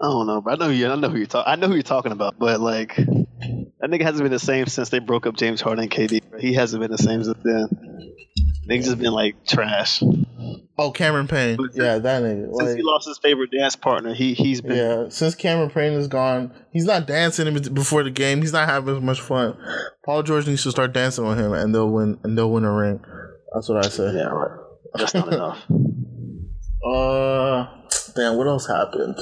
I 0.00 0.04
don't 0.04 0.26
know, 0.26 0.40
but 0.40 0.54
I 0.54 0.66
know 0.66 0.70
you. 0.70 0.88
I 0.88 0.96
know 0.96 1.08
who 1.08 1.18
you're 1.18 1.26
talking. 1.26 1.50
I 1.50 1.56
know 1.56 1.68
who 1.68 1.74
you're 1.74 1.82
talking 1.82 2.12
about, 2.12 2.38
but 2.38 2.60
like 2.60 2.98
that 3.80 3.90
nigga 3.90 4.02
hasn't 4.02 4.22
been 4.24 4.32
the 4.32 4.38
same 4.38 4.66
since 4.66 4.88
they 4.88 4.98
broke 4.98 5.26
up 5.26 5.36
James 5.36 5.60
Harden 5.60 5.84
and 5.84 5.90
KD. 5.90 6.40
He 6.40 6.54
hasn't 6.54 6.80
been 6.80 6.90
the 6.90 6.98
same 6.98 7.22
since 7.24 7.38
then. 7.42 7.68
Niggas 8.68 8.84
just 8.84 8.98
been 8.98 9.12
like 9.12 9.46
trash. 9.46 10.02
Oh, 10.76 10.90
Cameron 10.92 11.26
Payne. 11.26 11.58
Yeah, 11.74 11.98
that 11.98 12.22
nigga. 12.22 12.44
Since 12.54 12.68
Like, 12.68 12.76
he 12.76 12.82
lost 12.82 13.08
his 13.08 13.18
favorite 13.18 13.50
dance 13.50 13.74
partner, 13.76 14.14
he 14.14 14.34
he's 14.34 14.60
been 14.60 14.76
yeah, 14.76 15.08
since 15.08 15.34
Cameron 15.34 15.70
Payne 15.70 15.94
is 15.94 16.06
gone, 16.06 16.52
he's 16.70 16.84
not 16.84 17.06
dancing 17.06 17.52
before 17.74 18.02
the 18.02 18.10
game. 18.10 18.40
He's 18.42 18.52
not 18.52 18.68
having 18.68 18.94
as 18.96 19.02
much 19.02 19.20
fun. 19.20 19.56
Paul 20.04 20.22
George 20.22 20.46
needs 20.46 20.62
to 20.64 20.70
start 20.70 20.92
dancing 20.92 21.26
with 21.26 21.38
him, 21.38 21.52
and 21.52 21.74
they'll 21.74 21.90
win. 21.90 22.18
And 22.22 22.36
they'll 22.36 22.50
win 22.50 22.64
a 22.64 22.72
ring. 22.72 23.00
That's 23.54 23.68
what 23.68 23.84
I 23.84 23.88
say. 23.88 24.12
yeah 24.14 24.26
right. 24.26 24.58
That's 24.94 25.14
not 25.14 25.32
enough. 25.32 25.64
Uh, 26.80 27.66
damn. 28.14 28.36
What 28.36 28.46
else 28.46 28.68
happened? 28.68 29.16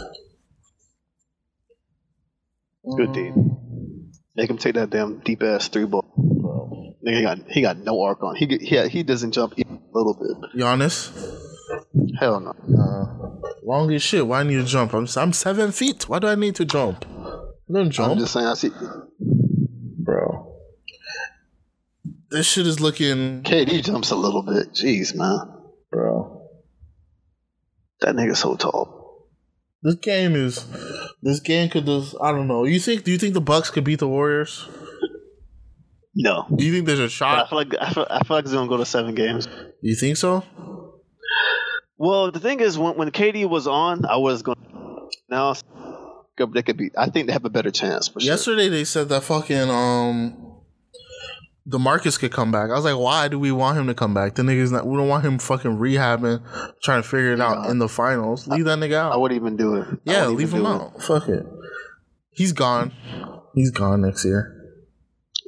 Good 2.96 3.12
D. 3.14 3.32
Make 4.36 4.50
him 4.50 4.58
take 4.58 4.74
that 4.74 4.90
damn 4.90 5.20
deep 5.20 5.42
ass 5.42 5.68
three 5.68 5.86
ball. 5.86 6.04
Nigga 7.06 7.16
he 7.16 7.22
got 7.22 7.38
he 7.50 7.62
got 7.62 7.78
no 7.78 8.02
arc 8.02 8.22
on. 8.22 8.36
He 8.36 8.46
he 8.60 8.88
he 8.88 9.02
doesn't 9.02 9.32
jump 9.32 9.54
even 9.56 9.76
a 9.76 9.96
little 9.96 10.14
bit. 10.14 10.60
Giannis. 10.60 11.10
Hell 12.18 12.40
no. 12.40 12.50
Uh, 12.50 13.50
long 13.62 13.92
as 13.92 14.02
shit. 14.02 14.26
Why 14.26 14.40
I 14.40 14.42
need 14.42 14.56
to 14.56 14.64
jump? 14.64 14.92
I'm 14.92 15.06
I'm 15.16 15.32
seven 15.32 15.72
feet. 15.72 16.08
Why 16.08 16.18
do 16.18 16.26
I 16.28 16.34
need 16.34 16.54
to 16.56 16.64
jump? 16.64 17.04
I 17.08 17.72
don't 17.72 17.90
jump, 17.90 18.12
I'm 18.12 18.18
just 18.18 18.32
saying. 18.32 18.46
I 18.46 18.54
see. 18.54 18.70
bro. 19.20 20.54
This 22.30 22.46
shit 22.46 22.66
is 22.66 22.80
looking, 22.80 23.42
KD 23.42 23.84
jumps 23.84 24.10
a 24.10 24.16
little 24.16 24.42
bit. 24.42 24.72
Jeez, 24.72 25.14
man. 25.14 25.38
bro. 25.90 26.48
That 28.00 28.14
nigga's 28.16 28.40
so 28.40 28.56
tall. 28.56 29.28
This 29.82 29.94
game 29.96 30.34
is. 30.34 30.64
This 31.22 31.40
game 31.40 31.68
could 31.68 31.86
just. 31.86 32.14
I 32.20 32.30
don't 32.32 32.46
know. 32.46 32.64
You 32.64 32.78
think? 32.78 33.04
Do 33.04 33.10
you 33.10 33.18
think 33.18 33.34
the 33.34 33.40
Bucks 33.40 33.70
could 33.70 33.84
beat 33.84 33.98
the 33.98 34.08
Warriors? 34.08 34.68
No. 36.18 36.46
Do 36.54 36.64
you 36.64 36.72
think 36.72 36.86
there's 36.86 36.98
a 36.98 37.18
But 37.18 37.44
I 37.44 37.48
feel 37.48 37.58
like 37.58 37.74
I 37.78 37.92
feel, 37.92 38.06
I 38.08 38.24
feel 38.24 38.36
like 38.36 38.44
it's 38.44 38.54
gonna 38.54 38.68
go 38.68 38.78
to 38.78 38.86
seven 38.86 39.14
games. 39.14 39.48
You 39.82 39.94
think 39.94 40.16
so? 40.16 40.44
Well, 41.98 42.30
the 42.30 42.40
thing 42.40 42.60
is, 42.60 42.78
when 42.78 42.96
when 42.96 43.10
KD 43.10 43.48
was 43.48 43.66
on, 43.66 44.06
I 44.06 44.16
was 44.16 44.42
going. 44.42 44.56
Now 45.28 45.54
they 46.38 46.62
could 46.62 46.76
be. 46.78 46.90
I 46.96 47.10
think 47.10 47.26
they 47.26 47.32
have 47.34 47.44
a 47.44 47.50
better 47.50 47.70
chance. 47.70 48.08
For 48.08 48.20
sure. 48.20 48.30
Yesterday 48.30 48.68
they 48.68 48.84
said 48.84 49.10
that 49.10 49.24
fucking 49.24 49.70
um. 49.70 50.45
DeMarcus 51.68 52.18
could 52.18 52.32
come 52.32 52.52
back. 52.52 52.70
I 52.70 52.74
was 52.74 52.84
like, 52.84 52.96
why 52.96 53.26
do 53.26 53.38
we 53.38 53.50
want 53.50 53.76
him 53.76 53.88
to 53.88 53.94
come 53.94 54.14
back? 54.14 54.36
The 54.36 54.42
nigga's 54.42 54.70
not. 54.70 54.86
We 54.86 54.96
don't 54.96 55.08
want 55.08 55.24
him 55.24 55.38
fucking 55.38 55.78
rehabbing, 55.78 56.40
trying 56.82 57.02
to 57.02 57.08
figure 57.08 57.32
it 57.32 57.40
out 57.40 57.68
in 57.68 57.78
the 57.78 57.88
finals. 57.88 58.46
Leave 58.46 58.66
that 58.66 58.78
nigga 58.78 58.94
out. 58.94 59.12
I 59.12 59.16
wouldn't 59.16 59.40
even 59.40 59.56
do 59.56 59.76
it. 59.76 59.88
Yeah, 60.04 60.26
leave 60.28 60.52
him 60.52 60.62
do 60.62 60.66
it. 60.66 60.70
out. 60.70 61.02
Fuck 61.02 61.28
it. 61.28 61.44
He's 62.30 62.52
gone. 62.52 62.92
He's 63.54 63.70
gone 63.70 64.02
next 64.02 64.24
year. 64.24 64.52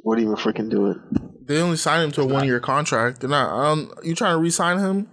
Wouldn't 0.03 0.25
even 0.25 0.35
freaking 0.35 0.69
do 0.69 0.91
it. 0.91 0.97
They 1.47 1.61
only 1.61 1.77
signed 1.77 2.03
him 2.03 2.11
to 2.11 2.21
a 2.21 2.25
one 2.25 2.45
year 2.45 2.59
contract. 2.59 3.21
They're 3.21 3.29
not. 3.29 3.49
Um, 3.51 3.93
you 4.03 4.13
trying 4.13 4.35
to 4.35 4.39
re-sign 4.39 4.79
him? 4.79 5.07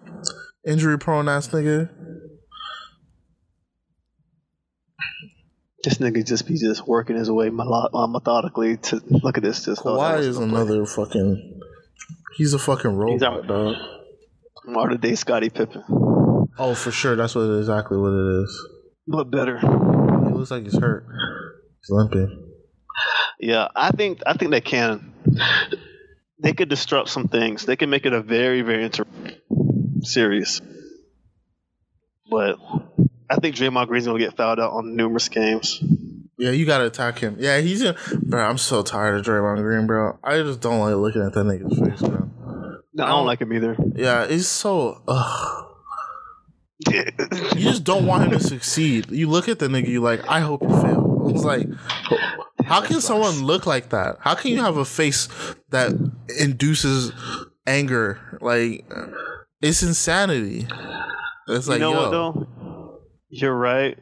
Injury 0.67 0.99
prone 0.99 1.29
ass 1.29 1.49
nigga. 1.49 1.91
This 5.87 5.99
nigga 5.99 6.27
just 6.27 6.49
be 6.49 6.59
just 6.59 6.85
working 6.85 7.15
his 7.15 7.31
way 7.31 7.47
uh, 7.47 8.07
methodically 8.09 8.77
to 8.79 9.01
look 9.09 9.37
at 9.39 9.45
this. 9.45 9.65
Just 9.65 9.85
thought 9.85 10.01
Kawhi 10.01 10.19
is 10.19 10.37
gonna 10.37 10.51
play. 10.53 10.63
another 10.63 10.85
fucking. 10.85 11.61
He's 12.37 12.53
a 12.55 12.59
fucking 12.59 12.91
He's 12.91 13.23
robot, 13.23 13.23
out. 13.23 13.47
dog. 13.47 13.77
modern 14.65 15.01
day 15.01 15.15
Scottie 15.15 15.49
Pippen, 15.49 15.85
Oh, 16.59 16.75
for 16.75 16.91
sure. 16.91 17.15
That's 17.15 17.37
what 17.37 17.43
exactly 17.43 17.97
what 17.99 18.13
it 18.13 18.43
is. 18.43 18.69
but 19.07 19.31
better. 19.31 19.59
He 19.61 20.33
looks 20.33 20.51
like 20.51 20.65
he's 20.65 20.77
hurt. 20.77 21.07
He's 21.81 21.91
limping. 21.91 22.53
Yeah, 23.39 23.69
I 23.77 23.93
think 23.93 24.23
I 24.27 24.33
think 24.33 24.51
they 24.51 24.61
can. 24.61 25.13
They 26.43 26.53
could 26.53 26.69
disrupt 26.69 27.11
some 27.11 27.29
things. 27.29 27.65
They 27.65 27.77
can 27.77 27.91
make 27.91 28.07
it 28.07 28.13
a 28.13 28.23
very 28.23 28.63
very 28.63 28.83
inter- 28.85 29.07
series. 30.01 30.61
But 32.29 32.57
I 33.29 33.37
think 33.37 33.57
Draymond 33.57 33.89
Green's 33.89 34.07
gonna 34.07 34.19
get 34.19 34.37
fouled 34.37 34.61
out 34.61 34.73
on 34.73 34.97
numerous 34.97 35.29
games. 35.29 35.83
Yeah, 36.39 36.51
you 36.51 36.67
gotta 36.67 36.87
attack 36.87 37.19
him. 37.19 37.37
Yeah, 37.39 37.61
he's 37.61 37.83
in. 37.83 37.97
Bro, 38.23 38.45
I'm 38.45 38.59
so 38.59 38.83
tired 38.83 39.19
of 39.19 39.27
Draymond 39.27 39.63
Green, 39.63 39.87
bro. 39.87 40.19
I 40.23 40.39
just 40.43 40.61
don't 40.61 40.81
like 40.81 40.95
looking 40.95 41.23
at 41.23 41.33
that 41.33 41.47
nigga's 41.47 41.79
face, 41.79 42.01
bro. 42.09 42.31
No, 42.95 43.05
I 43.05 43.09
don't 43.09 43.27
like 43.27 43.41
him 43.41 43.53
either. 43.53 43.77
Yeah, 43.95 44.25
it's 44.25 44.47
so. 44.47 45.03
Ugh. 45.09 45.63
You 46.89 47.03
just 47.57 47.85
don't 47.85 48.07
want 48.07 48.25
him 48.25 48.39
to 48.39 48.41
succeed. 48.41 49.11
You 49.11 49.29
look 49.29 49.49
at 49.49 49.59
the 49.59 49.67
nigga, 49.67 49.89
you 49.89 50.01
like, 50.03 50.27
I 50.29 50.41
hope 50.41 50.63
you 50.63 50.69
fail. 50.69 51.31
It's 51.35 51.43
like, 51.43 51.67
how 52.65 52.81
can 52.83 53.01
someone 53.01 53.45
look 53.45 53.67
like 53.67 53.89
that? 53.91 54.17
How 54.21 54.35
can 54.35 54.53
you 54.53 54.61
have 54.61 54.77
a 54.77 54.85
face 54.85 55.29
that 55.71 55.93
induces 56.39 57.13
anger? 57.67 58.21
Like, 58.41 58.85
it's 59.63 59.83
insanity. 59.83 60.69
It's 61.49 61.67
like, 61.67 61.77
you 61.77 61.81
know 61.81 61.93
yo, 61.93 62.03
what 62.03 62.11
though? 62.11 62.47
You're 63.29 63.57
right. 63.57 63.99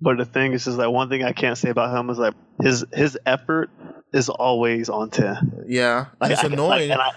But 0.00 0.18
the 0.18 0.24
thing 0.24 0.52
is, 0.52 0.66
is 0.66 0.76
that 0.76 0.90
one 0.92 1.08
thing 1.08 1.22
I 1.24 1.32
can't 1.32 1.56
say 1.56 1.70
about 1.70 1.96
him 1.96 2.10
is 2.10 2.18
like 2.18 2.34
his 2.60 2.84
his 2.92 3.18
effort 3.24 3.70
is 4.12 4.28
always 4.28 4.88
on 4.88 5.10
ten. 5.10 5.64
yeah, 5.66 6.06
Like, 6.20 6.32
it's 6.32 6.44
I 6.44 6.48
annoying. 6.48 6.88
Like, 6.90 6.98
I, 7.00 7.10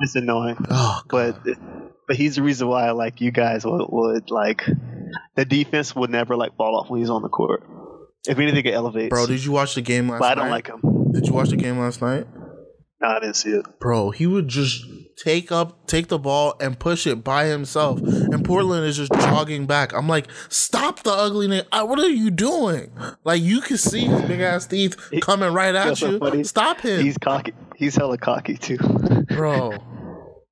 it's 0.00 0.14
annoying. 0.16 0.56
oh, 0.70 1.00
But 1.08 1.38
but 2.06 2.16
he's 2.16 2.36
the 2.36 2.42
reason 2.42 2.68
why 2.68 2.90
like 2.90 3.20
you 3.20 3.30
guys 3.30 3.64
would, 3.64 3.86
would 3.88 4.30
like 4.30 4.62
the 5.36 5.44
defense 5.44 5.94
would 5.94 6.10
never 6.10 6.36
like 6.36 6.56
fall 6.56 6.76
off 6.76 6.90
when 6.90 7.00
he's 7.00 7.10
on 7.10 7.22
the 7.22 7.28
court. 7.28 7.62
If 8.26 8.38
anything, 8.38 8.64
it 8.64 8.74
elevates. 8.74 9.10
bro, 9.10 9.26
did 9.26 9.44
you 9.44 9.52
watch 9.52 9.74
the 9.74 9.82
game 9.82 10.08
last 10.08 10.20
but 10.20 10.32
I 10.32 10.34
don't 10.34 10.50
like 10.50 10.66
him. 10.66 10.80
Did 11.12 11.26
you 11.26 11.34
watch 11.34 11.50
the 11.50 11.56
game 11.56 11.78
last 11.78 12.00
night? 12.02 12.26
No, 13.00 13.08
I 13.08 13.20
didn't 13.20 13.36
see 13.36 13.50
it. 13.50 13.66
bro, 13.80 14.10
he 14.10 14.26
would 14.26 14.48
just 14.48 14.84
take 15.16 15.52
up, 15.52 15.86
take 15.86 16.08
the 16.08 16.18
ball 16.18 16.54
and 16.60 16.78
push 16.78 17.06
it 17.06 17.24
by 17.24 17.46
himself. 17.46 18.00
And 18.00 18.44
Portland 18.44 18.86
is 18.86 18.96
just 18.96 19.12
jogging 19.12 19.66
back. 19.66 19.92
I'm 19.92 20.08
like, 20.08 20.26
stop 20.48 21.02
the 21.02 21.12
ugliness. 21.12 21.64
I, 21.72 21.82
what 21.82 21.98
are 21.98 22.08
you 22.08 22.30
doing? 22.30 22.90
Like 23.24 23.42
you 23.42 23.60
can 23.60 23.76
see 23.76 24.00
his 24.00 24.22
big 24.22 24.40
ass 24.40 24.66
teeth 24.66 24.96
coming 25.20 25.52
right 25.52 25.74
at 25.74 25.86
That's 25.86 26.00
so 26.00 26.32
you. 26.32 26.44
Stop 26.44 26.80
him, 26.80 27.04
He's 27.04 27.18
cocky. 27.18 27.52
He's 27.76 27.94
hella 27.96 28.18
cocky 28.18 28.56
too. 28.56 28.78
bro. 29.28 29.72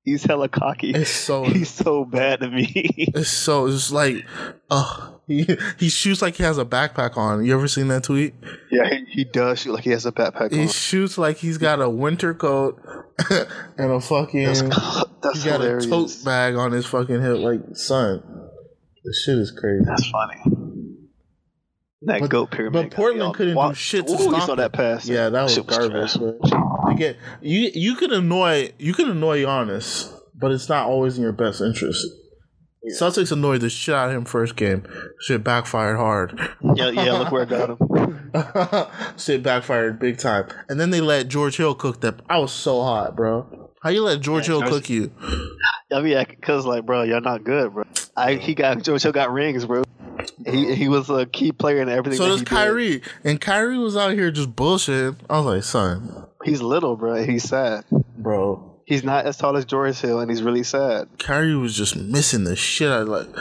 he's 0.05 0.24
hella 0.24 0.48
cocky. 0.48 0.90
It's 0.90 1.11
so- 1.11 1.44
he's 1.57 1.70
so 1.70 2.05
bad 2.05 2.40
to 2.40 2.48
me. 2.50 2.68
It's 3.14 3.28
so 3.30 3.66
it's 3.66 3.90
like, 3.92 4.24
uh, 4.70 5.11
he 5.26 5.46
he 5.78 5.88
shoots 5.88 6.20
like 6.22 6.34
he 6.36 6.42
has 6.42 6.59
a 6.59 6.64
backpack 6.64 7.16
on. 7.16 7.44
You 7.44 7.55
ever 7.55 7.68
seen 7.68 7.88
that 7.88 8.05
tweet? 8.05 8.34
yeah, 8.70 8.88
he, 8.90 9.05
he 9.22 9.24
does 9.24 9.61
shoot 9.61 9.72
like 9.72 9.84
he 9.84 9.90
has 9.90 10.05
a 10.07 10.12
backpack 10.12 10.53
He 10.53 10.62
on. 10.62 10.68
shoots 10.68 11.16
like 11.18 11.36
he's 11.38 11.59
got 11.59 11.80
a 11.80 11.88
winter 11.88 12.34
coat 12.34 12.80
and 13.78 13.92
a 13.92 14.00
fucking. 14.00 14.44
That's, 14.44 14.61
He 14.61 15.48
got 15.50 15.61
hilarious. 15.61 15.86
a 15.86 15.90
tote 15.90 16.16
bag 16.24 16.57
on 16.57 16.72
his 16.72 16.86
fucking 16.86 17.20
hip. 17.22 17.38
Like, 17.38 17.61
son, 17.74 18.22
this 19.05 19.22
shit 19.24 19.38
is 19.38 19.53
crazy. 19.53 19.84
That's 19.86 20.09
funny. 20.11 20.62
That 22.07 22.20
But- 22.20 22.30
goat 22.30 22.50
pyramid. 22.50 22.90
but 22.90 22.96
Portland 22.96 23.34
couldn't 23.34 23.55
Wa- 23.55 23.68
do 23.68 23.74
shit 23.74 24.07
to 24.09 24.12
Ooh, 24.14 24.16
you 24.16 24.22
stop 24.30 24.42
saw 24.42 24.55
that 24.57 24.72
pass. 24.72 25.07
Yeah, 25.09 25.28
that 25.28 25.42
was 25.42 25.59
garbage. 25.59 26.16
But 26.18 27.16
you 27.40 27.70
you 27.74 27.94
can 27.96 28.12
annoy 28.12 28.72
you 28.78 28.92
can 28.92 29.09
annoy 29.11 29.42
Giannis, 29.42 30.12
but 30.34 30.50
it's 30.50 30.68
not 30.68 30.86
always 30.88 31.16
in 31.16 31.22
your 31.22 31.32
best 31.32 31.61
interest. 31.61 32.07
Celtics 32.98 33.30
annoyed 33.30 33.61
the 33.61 33.70
shit 33.70 33.94
out 33.94 34.09
of 34.09 34.16
him 34.16 34.24
first 34.24 34.57
game. 34.57 34.82
Shit 35.20 35.44
backfired 35.44 35.96
hard. 35.96 36.36
Yeah, 36.74 36.90
yeah. 36.90 37.12
Look 37.12 37.30
where 37.30 37.44
it 37.44 37.48
got 37.48 37.70
him. 37.70 37.78
shit 39.16 39.42
backfired 39.44 40.00
big 40.00 40.18
time. 40.18 40.46
And 40.68 40.80
then 40.80 40.90
they 40.90 41.00
let 41.00 41.28
George 41.28 41.57
Hill 41.59 41.74
cook 41.76 42.00
that. 42.00 42.16
I 42.28 42.38
was 42.38 42.50
so 42.53 42.82
hot, 42.82 43.14
bro. 43.14 43.70
How 43.84 43.90
you 43.90 44.03
let 44.03 44.20
George 44.20 44.46
Hill 44.46 44.61
George- 44.61 44.72
cook 44.72 44.90
you? 44.90 45.12
I 45.92 46.00
mean, 46.00 46.09
yeah, 46.12 46.24
cause 46.24 46.66
like, 46.66 46.84
bro, 46.84 47.03
y'all 47.03 47.20
not 47.20 47.44
good, 47.44 47.72
bro. 47.72 47.84
I 48.16 48.34
he 48.34 48.55
got 48.55 48.82
George 48.82 49.03
Hill 49.03 49.12
got 49.12 49.32
rings, 49.32 49.64
bro. 49.64 49.84
He 50.47 50.75
he 50.75 50.89
was 50.89 51.09
a 51.11 51.27
key 51.27 51.53
player 51.53 51.81
in 51.83 51.89
everything. 51.89 52.16
So 52.18 52.25
that 52.25 52.31
does 52.31 52.39
he 52.41 52.45
did. 52.45 52.51
Kyrie, 52.51 53.03
and 53.25 53.41
Kyrie 53.41 53.79
was 53.79 53.97
out 53.97 54.12
here 54.12 54.31
just 54.31 54.55
bullshit. 54.57 55.14
I 55.31 55.39
was 55.39 55.47
like, 55.47 55.62
son, 55.64 56.27
He's 56.45 56.61
little, 56.61 56.97
bro. 56.97 57.25
He's 57.25 57.45
sad. 57.45 57.85
bro, 58.18 58.81
He's 58.87 59.05
not 59.05 59.27
as 59.27 59.37
tall 59.37 59.57
as 59.57 59.64
George 59.64 59.99
Hill, 60.01 60.20
and 60.20 60.31
he's 60.31 60.43
really 60.43 60.64
sad. 60.64 61.09
Kyrie 61.18 61.55
was 61.57 61.77
just 61.77 61.97
missing 61.97 62.45
the 62.45 62.57
shit. 62.57 62.91
I 62.91 63.01
like. 63.03 63.29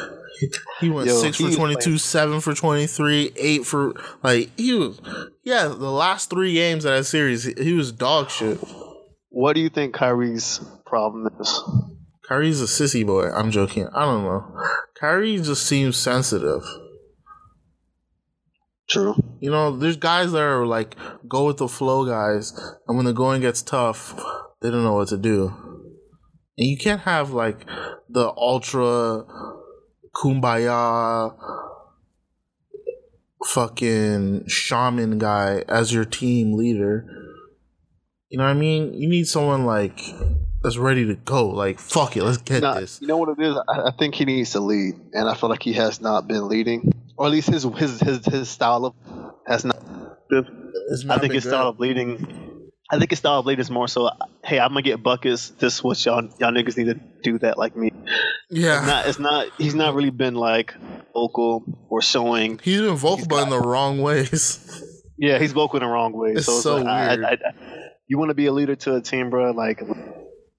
He 0.80 0.90
went 0.90 1.08
Yo, 1.08 1.14
six 1.22 1.38
he 1.38 1.52
for 1.52 1.56
twenty 1.56 1.76
two, 1.76 1.82
playing- 1.82 1.98
seven 2.00 2.42
for 2.42 2.56
twenty 2.56 2.88
three, 2.88 3.32
eight 3.36 3.64
for 3.64 3.94
like 4.24 4.50
he 4.58 4.74
was. 4.74 5.00
Yeah, 5.44 5.68
the 5.68 5.92
last 5.92 6.32
three 6.32 6.56
games 6.56 6.84
of 6.84 6.94
that 6.94 7.04
series, 7.04 7.44
he, 7.44 7.54
he 7.64 7.74
was 7.74 7.92
dog 7.92 8.32
shit. 8.32 8.58
What 9.30 9.54
do 9.54 9.62
you 9.62 9.70
think 9.70 9.94
Kyrie's 9.94 10.60
problem 10.86 11.28
is? 11.40 11.62
Kyrie's 12.32 12.62
a 12.62 12.66
sissy 12.66 13.06
boy. 13.06 13.30
I'm 13.30 13.52
joking. 13.52 13.90
I 13.94 14.06
don't 14.06 14.24
know. 14.24 14.56
Kyrie 14.98 15.36
just 15.36 15.66
seems 15.66 15.98
sensitive. 15.98 16.64
True. 18.90 19.16
You 19.42 19.52
know, 19.52 19.76
there's 19.76 19.98
guys 19.98 20.32
that 20.32 20.42
are 20.42 20.66
like 20.66 20.96
go 21.28 21.48
with 21.48 21.58
the 21.58 21.68
flow 21.68 22.06
guys, 22.06 22.54
and 22.88 22.96
when 22.96 23.06
the 23.06 23.12
going 23.12 23.42
gets 23.42 23.62
tough, 23.62 24.16
they 24.62 24.72
don't 24.72 24.86
know 24.86 24.94
what 24.94 25.10
to 25.10 25.18
do. 25.18 25.54
And 26.58 26.68
you 26.68 26.78
can't 26.78 27.02
have 27.02 27.32
like 27.32 27.66
the 28.08 28.30
ultra 28.30 29.26
kumbaya 30.16 31.36
fucking 33.46 34.48
shaman 34.48 35.18
guy 35.18 35.66
as 35.68 35.94
your 35.94 36.06
team 36.06 36.54
leader. 36.54 37.06
You 38.30 38.38
know 38.38 38.46
what 38.46 38.52
I 38.52 38.54
mean? 38.54 38.94
You 38.94 39.10
need 39.10 39.28
someone 39.28 39.66
like 39.66 40.00
that's 40.64 40.78
ready 40.78 41.06
to 41.08 41.16
go. 41.16 41.50
Like, 41.50 41.80
fuck 41.80 42.16
it, 42.18 42.24
let's 42.24 42.38
get 42.38 42.62
Nah, 42.62 42.76
this. 42.80 43.00
you 43.02 43.08
know 43.08 43.18
what 43.18 43.38
it 43.38 43.44
is? 43.46 43.56
I, 43.70 43.88
I 43.88 43.92
think 43.98 44.16
he 44.16 44.26
needs 44.26 44.52
to 44.52 44.60
lead, 44.60 44.96
and 45.14 45.28
I 45.30 45.34
feel 45.36 45.50
like 45.50 45.64
he 45.64 45.74
has 45.74 46.02
not 46.02 46.28
been 46.28 46.48
leading, 46.48 46.92
or 47.18 47.26
at 47.28 47.32
least 47.32 47.50
his 47.50 47.64
his 47.64 48.00
his, 48.00 48.26
his 48.26 48.50
style 48.50 48.86
of 48.86 48.96
has 49.48 49.66
not. 49.66 49.78
It's 50.30 51.06
I 51.10 51.18
think 51.18 51.34
his 51.34 51.44
good. 51.44 51.50
style 51.50 51.68
of 51.70 51.80
leading. 51.80 52.48
I 52.90 52.98
think 53.00 53.10
his 53.10 53.20
style 53.20 53.40
of 53.40 53.46
leading 53.46 53.62
is 53.62 53.72
more 53.72 53.88
so. 53.88 54.10
Hey, 54.44 54.60
I'm 54.60 54.70
gonna 54.70 54.82
get 54.82 55.02
buckets. 55.02 55.50
This 55.52 55.76
is 55.76 55.84
what 55.84 56.04
y'all 56.06 56.24
y'all 56.40 56.52
niggas 56.52 56.78
need 56.78 56.86
to 56.86 57.00
do 57.24 57.40
that 57.40 57.58
like 57.58 57.76
me. 57.76 57.92
Yeah. 58.50 58.86
Not 58.86 59.08
it's 59.08 59.20
not. 59.20 59.48
He's 59.58 59.76
not 59.76 59.94
really 59.96 60.10
been 60.10 60.36
like 60.36 60.74
vocal 61.14 61.64
or 61.90 62.02
showing. 62.02 62.60
He's 62.64 62.82
been 62.82 62.96
vocal, 62.96 63.26
but 63.28 63.44
in 63.44 63.50
the 63.50 63.60
wrong 63.60 64.02
ways. 64.02 64.84
Yeah, 65.18 65.38
he's 65.38 65.52
vocal 65.52 65.78
in 65.80 65.84
the 65.86 65.90
wrong 65.92 66.14
ways. 66.14 66.38
It's 66.38 66.46
so 66.48 66.54
it's 66.54 66.64
so 66.64 66.76
like, 66.78 66.86
I- 66.88 67.08
weird. 67.16 67.26
I, 67.26 67.32
I, 67.32 67.90
you 68.08 68.18
want 68.18 68.30
to 68.30 68.36
be 68.36 68.48
a 68.48 68.52
leader 68.52 68.76
to 68.76 68.96
a 68.96 69.02
team, 69.02 69.30
bro? 69.30 69.52
Like, 69.52 69.82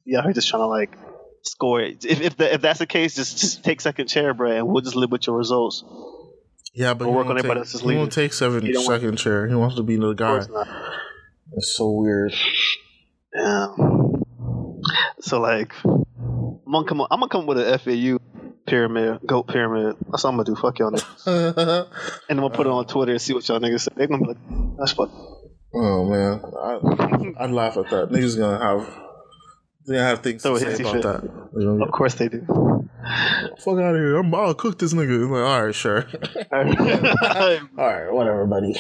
yeah, 0.05 0.23
he's 0.27 0.35
just 0.35 0.49
trying 0.49 0.63
to 0.63 0.67
like 0.67 0.97
score 1.43 1.81
it. 1.81 2.05
If 2.05 2.21
if, 2.21 2.37
the, 2.37 2.55
if 2.55 2.61
that's 2.61 2.79
the 2.79 2.87
case, 2.87 3.15
just, 3.15 3.39
just 3.39 3.65
take 3.65 3.81
second 3.81 4.09
chair, 4.09 4.35
bro, 4.35 4.51
and 4.53 4.69
we'll 4.69 4.83
just 4.83 4.97
live 4.97 5.11
with 5.11 5.27
your 5.27 5.37
results. 5.37 5.85
Yeah, 6.75 6.95
but 6.95 7.05
he 7.07 7.11
work 7.11 7.27
won't 7.27 7.31
on 7.31 7.37
take, 7.37 7.45
everybody 7.51 7.93
he 7.93 7.99
won't 7.99 8.13
take 8.13 8.33
seven 8.33 8.65
don't 8.65 8.75
want- 8.75 8.87
second 8.87 9.17
chair. 9.17 9.47
He 9.47 9.55
wants 9.55 9.77
to 9.77 9.83
be 9.83 9.97
the 9.97 10.13
guy. 10.15 10.45
It's 11.55 11.77
so 11.77 11.91
weird. 11.91 12.33
Yeah. 13.35 13.75
So 15.21 15.41
like, 15.41 15.73
I'm 15.85 16.63
gonna 16.73 16.87
come. 16.87 17.01
I'm 17.03 17.21
gonna 17.21 17.29
come 17.29 17.47
with 17.47 17.59
an 17.59 17.79
FAU 17.79 18.19
pyramid, 18.67 19.21
goat 19.27 19.49
pyramid. 19.49 19.97
That's 20.11 20.25
what 20.25 20.31
I'm 20.31 20.37
gonna 20.37 20.45
do. 20.45 20.57
Fuck 20.57 20.79
y'all 20.79 20.91
niggas. 20.91 21.89
And 22.29 22.39
I'm 22.39 22.45
gonna 22.45 22.55
put 22.55 22.67
it 22.67 22.71
on 22.71 22.87
Twitter 22.87 23.13
and 23.13 23.21
see 23.21 23.35
what 23.35 23.47
y'all 23.49 23.61
niggas 23.61 23.81
say. 23.83 23.93
They're 23.97 24.07
gonna 24.07 24.23
be 24.23 24.29
like, 24.29 24.77
that's 24.79 24.93
fuck. 24.93 25.11
Oh, 25.75 26.05
man, 26.05 26.43
I, 27.39 27.45
I'd 27.45 27.51
laugh 27.51 27.77
at 27.79 27.89
that. 27.91 28.11
Niggas 28.11 28.39
gonna 28.39 28.59
have 28.59 28.89
they 29.87 29.99
have 29.99 30.21
things 30.21 30.43
to 30.43 30.59
say 30.59 30.83
about 30.83 31.03
that. 31.03 31.49
They're 31.53 31.83
Of 31.83 31.91
course 31.93 32.15
they 32.15 32.29
do. 32.29 32.47
Fuck 33.59 33.79
out 33.79 33.95
of 33.95 33.97
here! 33.97 34.17
I'm, 34.19 34.35
I'll 34.35 34.55
cook 34.55 34.79
this 34.79 34.93
nigga. 34.93 35.25
I'm 35.25 35.31
like, 35.33 35.43
all 35.43 35.67
right, 35.67 35.75
sure. 35.75 36.07
all 37.79 37.87
right, 37.87 38.13
whatever, 38.13 38.47
buddy. 38.47 38.77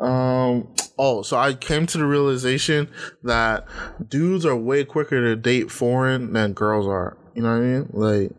Um. 0.00 0.68
Oh, 0.98 1.22
so 1.22 1.36
I 1.36 1.52
came 1.52 1.86
to 1.88 1.98
the 1.98 2.06
realization 2.06 2.88
that 3.22 3.66
dudes 4.08 4.46
are 4.46 4.56
way 4.56 4.84
quicker 4.84 5.20
to 5.20 5.36
date 5.36 5.70
foreign 5.70 6.32
than 6.32 6.52
girls 6.54 6.86
are. 6.86 7.18
You 7.34 7.42
know 7.42 7.50
what 7.50 7.56
I 7.56 7.60
mean? 7.60 7.88
Like, 7.92 8.30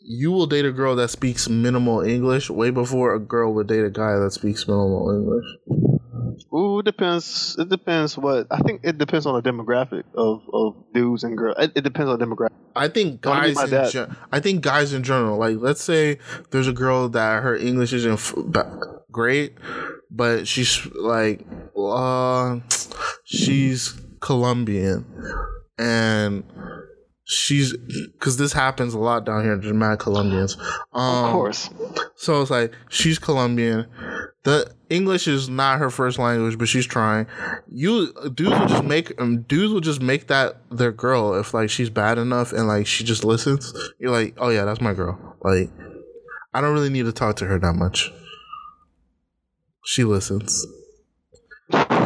you 0.00 0.30
will 0.32 0.46
date 0.46 0.64
a 0.64 0.72
girl 0.72 0.96
that 0.96 1.10
speaks 1.10 1.48
minimal 1.48 2.00
English 2.00 2.48
way 2.48 2.70
before 2.70 3.14
a 3.14 3.20
girl 3.20 3.52
would 3.54 3.66
date 3.66 3.84
a 3.84 3.90
guy 3.90 4.16
that 4.18 4.32
speaks 4.32 4.66
minimal 4.66 5.10
English. 5.10 5.81
Ooh, 6.54 6.80
it 6.80 6.84
depends. 6.84 7.56
It 7.58 7.68
depends 7.68 8.18
what. 8.18 8.46
I 8.50 8.58
think 8.58 8.82
it 8.84 8.98
depends 8.98 9.26
on 9.26 9.40
the 9.40 9.42
demographic 9.42 10.04
of, 10.14 10.42
of 10.52 10.74
dudes 10.92 11.24
and 11.24 11.36
girls. 11.36 11.56
It, 11.58 11.72
it 11.76 11.80
depends 11.82 12.10
on 12.10 12.18
the 12.18 12.26
demographic. 12.26 12.50
I 12.74 12.88
think 12.88 13.20
guys 13.20 13.56
mean 13.56 13.74
in 13.74 13.90
gen- 13.90 14.16
I 14.30 14.40
think 14.40 14.62
guys 14.62 14.92
in 14.92 15.02
general, 15.02 15.38
like 15.38 15.56
let's 15.58 15.82
say 15.82 16.18
there's 16.50 16.68
a 16.68 16.72
girl 16.72 17.08
that 17.10 17.42
her 17.42 17.56
English 17.56 17.92
isn't 17.92 18.12
f- 18.12 18.34
great, 19.10 19.56
but 20.10 20.46
she's 20.46 20.86
like, 20.94 21.46
uh, 21.76 22.60
she's 23.24 23.94
Colombian, 24.20 25.04
and 25.78 26.44
she's 27.24 27.76
because 27.76 28.36
this 28.36 28.52
happens 28.52 28.94
a 28.94 28.98
lot 28.98 29.24
down 29.24 29.44
here. 29.44 29.56
There's 29.56 29.72
mad 29.72 29.98
Colombians. 29.98 30.56
Um, 30.92 31.24
Of 31.26 31.32
course. 31.32 31.70
so 32.16 32.40
it's 32.42 32.50
like 32.50 32.72
she's 32.88 33.18
Colombian. 33.18 33.86
The 34.44 34.74
English 34.90 35.28
is 35.28 35.48
not 35.48 35.78
her 35.78 35.88
first 35.88 36.18
language, 36.18 36.58
but 36.58 36.66
she's 36.66 36.86
trying. 36.86 37.26
You 37.68 38.12
dudes 38.34 38.50
will 38.58 38.66
just 38.66 38.84
make 38.84 39.20
um, 39.20 39.42
dudes 39.42 39.72
will 39.72 39.80
just 39.80 40.02
make 40.02 40.26
that 40.26 40.56
their 40.70 40.90
girl 40.92 41.34
if 41.38 41.54
like 41.54 41.70
she's 41.70 41.90
bad 41.90 42.18
enough 42.18 42.52
and 42.52 42.66
like 42.66 42.86
she 42.86 43.04
just 43.04 43.24
listens. 43.24 43.72
You're 43.98 44.10
like, 44.10 44.34
oh 44.38 44.48
yeah, 44.48 44.64
that's 44.64 44.80
my 44.80 44.94
girl. 44.94 45.36
Like, 45.42 45.70
I 46.54 46.60
don't 46.60 46.74
really 46.74 46.90
need 46.90 47.04
to 47.06 47.12
talk 47.12 47.36
to 47.36 47.46
her 47.46 47.58
that 47.58 47.74
much. 47.74 48.12
She 49.84 50.04
listens. 50.04 50.66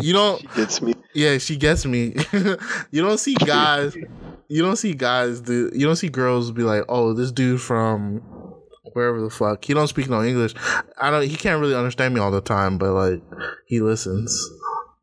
You 0.00 0.12
don't. 0.12 0.44
It's 0.56 0.80
me. 0.80 0.94
Yeah, 1.14 1.38
she 1.38 1.56
gets 1.56 1.86
me. 1.86 2.14
you 2.90 3.02
don't 3.02 3.18
see 3.18 3.34
guys. 3.46 3.96
You 4.48 4.62
don't 4.62 4.76
see 4.76 4.94
guys. 4.94 5.40
Do, 5.40 5.70
you 5.74 5.86
don't 5.86 5.96
see 5.96 6.08
girls 6.08 6.52
be 6.52 6.62
like, 6.62 6.84
"Oh, 6.88 7.12
this 7.12 7.32
dude 7.32 7.60
from 7.60 8.18
wherever 8.92 9.20
the 9.20 9.30
fuck." 9.30 9.64
He 9.64 9.74
don't 9.74 9.88
speak 9.88 10.08
no 10.08 10.22
English. 10.22 10.54
I 10.98 11.10
don't. 11.10 11.26
He 11.26 11.36
can't 11.36 11.60
really 11.60 11.74
understand 11.74 12.14
me 12.14 12.20
all 12.20 12.30
the 12.30 12.40
time, 12.40 12.78
but 12.78 12.92
like, 12.92 13.22
he 13.66 13.80
listens. 13.80 14.36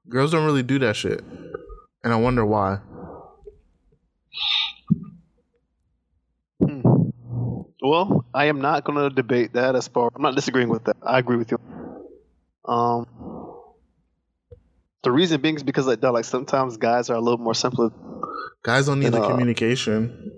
Girls 0.07 0.31
don't 0.31 0.45
really 0.45 0.63
do 0.63 0.79
that 0.79 0.95
shit, 0.95 1.21
and 2.03 2.13
I 2.13 2.15
wonder 2.15 2.45
why. 2.45 2.79
Well, 7.85 8.25
I 8.33 8.45
am 8.45 8.61
not 8.61 8.85
going 8.85 8.97
to 8.97 9.13
debate 9.13 9.53
that 9.53 9.75
as 9.75 9.89
far. 9.89 10.09
I'm 10.15 10.21
not 10.21 10.35
disagreeing 10.35 10.69
with 10.69 10.85
that. 10.85 10.95
I 11.03 11.19
agree 11.19 11.35
with 11.35 11.51
you. 11.51 11.59
Um, 12.63 13.05
the 15.03 15.11
reason 15.11 15.41
being 15.41 15.55
is 15.55 15.63
because 15.63 15.87
like 15.87 16.01
that, 16.01 16.11
like 16.11 16.25
sometimes 16.25 16.77
guys 16.77 17.09
are 17.09 17.15
a 17.15 17.21
little 17.21 17.37
more 17.39 17.53
simpler. 17.53 17.89
Guys 18.63 18.85
don't 18.85 18.99
need 18.99 19.09
the 19.09 19.21
uh, 19.21 19.27
communication. 19.27 20.31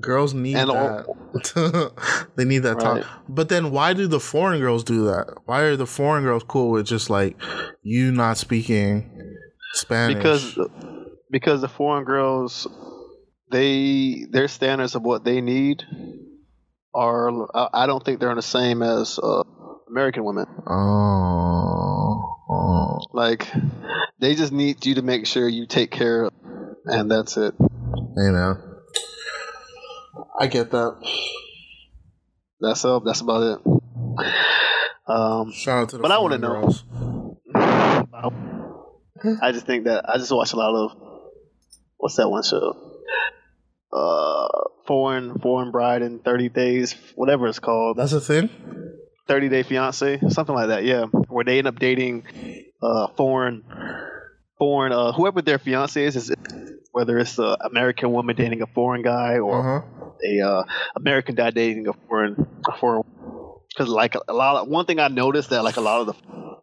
Girls 0.00 0.34
need 0.34 0.54
that. 0.56 1.06
they 2.36 2.44
need 2.44 2.58
that 2.60 2.76
Right. 2.76 3.02
talk. 3.02 3.24
But 3.28 3.48
then 3.48 3.70
why 3.70 3.92
do 3.92 4.06
the 4.06 4.20
foreign 4.20 4.60
girls 4.60 4.84
do 4.84 5.04
that? 5.06 5.34
Why 5.46 5.62
are 5.62 5.76
the 5.76 5.86
foreign 5.86 6.24
girls 6.24 6.44
cool 6.44 6.70
with 6.70 6.86
just 6.86 7.10
like 7.10 7.36
you 7.82 8.12
not 8.12 8.36
speaking 8.36 9.10
Spanish? 9.72 10.14
because 10.14 10.58
because 11.30 11.60
the 11.60 11.68
foreign 11.68 12.04
girls 12.04 12.66
they 13.50 14.26
their 14.30 14.48
standards 14.48 14.94
of 14.94 15.02
what 15.02 15.24
they 15.24 15.40
need 15.40 15.82
are 16.94 17.30
I- 17.56 17.82
I 17.84 17.86
don't 17.86 18.04
think 18.04 18.20
they're 18.20 18.30
in 18.30 18.36
the 18.36 18.42
same 18.42 18.82
as 18.82 19.18
uh, 19.22 19.42
American 19.88 20.24
women. 20.24 20.46
oh, 20.66 22.23
oh, 22.48 23.00
Like 23.12 23.50
they 24.20 24.34
just 24.34 24.52
need 24.52 24.84
you 24.86 24.96
to 24.96 25.02
make 25.02 25.26
sure 25.26 25.48
you 25.48 25.66
take 25.66 25.90
care 25.90 26.24
of, 26.24 26.32
and 26.84 27.10
that's 27.10 27.36
it. 27.36 27.54
you 27.58 28.32
know. 28.32 28.56
I 30.38 30.46
get 30.46 30.70
that. 30.70 30.96
That's 32.60 32.84
up. 32.84 33.04
That's 33.04 33.20
about 33.20 33.42
it. 33.42 33.66
Um, 35.06 35.52
Shout 35.52 35.82
out 35.82 35.88
to 35.90 35.96
the 35.96 36.02
But 36.02 36.12
I 36.12 36.18
wanna 36.18 36.38
know. 36.38 37.36
I 39.42 39.52
just 39.52 39.66
think 39.66 39.84
that 39.84 40.08
I 40.08 40.18
just 40.18 40.32
watch 40.32 40.52
a 40.52 40.56
lot 40.56 40.74
of 40.74 40.90
what's 41.96 42.16
that 42.16 42.28
one 42.28 42.42
show? 42.42 42.76
Uh, 43.92 44.48
foreign 44.86 45.38
foreign 45.38 45.70
bride 45.70 46.02
in 46.02 46.18
thirty 46.18 46.48
days, 46.48 46.94
whatever 47.14 47.46
it's 47.46 47.58
called, 47.58 47.96
That's 47.96 48.12
a 48.12 48.20
thing. 48.20 48.50
Thirty 49.26 49.48
day 49.48 49.62
fiance, 49.62 50.20
something 50.28 50.54
like 50.54 50.68
that. 50.68 50.84
Yeah, 50.84 51.06
where 51.28 51.44
they 51.44 51.58
end 51.58 51.66
up 51.66 51.78
dating 51.78 52.24
uh 52.82 53.08
foreign 53.16 53.62
foreign 54.58 54.92
uh 54.92 55.12
whoever 55.12 55.42
their 55.42 55.58
fiance 55.58 56.02
is, 56.02 56.16
is 56.16 56.32
whether 56.92 57.18
it's 57.18 57.38
an 57.38 57.56
American 57.64 58.12
woman 58.12 58.36
dating 58.36 58.62
a 58.62 58.66
foreign 58.66 59.02
guy 59.02 59.38
or 59.38 59.58
Uh-huh. 59.60 60.10
a 60.24 60.40
uh, 60.48 60.64
American 60.96 61.34
guy 61.34 61.50
dating 61.50 61.88
a 61.88 61.92
foreign 62.08 62.36
a 62.68 62.76
foreign 62.78 63.02
because 63.74 63.88
like 63.88 64.14
a 64.28 64.32
lot 64.32 64.62
of 64.62 64.68
one 64.68 64.86
thing 64.86 64.98
I 65.00 65.08
noticed 65.08 65.50
that 65.50 65.64
like 65.64 65.76
a 65.76 65.80
lot 65.80 66.00
of 66.02 66.06
the 66.08 66.14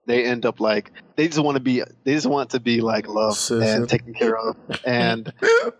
they 0.08 0.26
end 0.26 0.46
up 0.46 0.60
like 0.60 0.92
they 1.16 1.28
just 1.28 1.40
want 1.44 1.56
to 1.58 1.62
be 1.62 1.84
they 2.06 2.14
just 2.14 2.26
want 2.26 2.52
to 2.52 2.60
be 2.60 2.82
like 2.82 3.08
loved 3.08 3.52
and 3.52 3.88
taken 3.88 4.14
care 4.14 4.36
of 4.38 4.56
and 4.84 5.32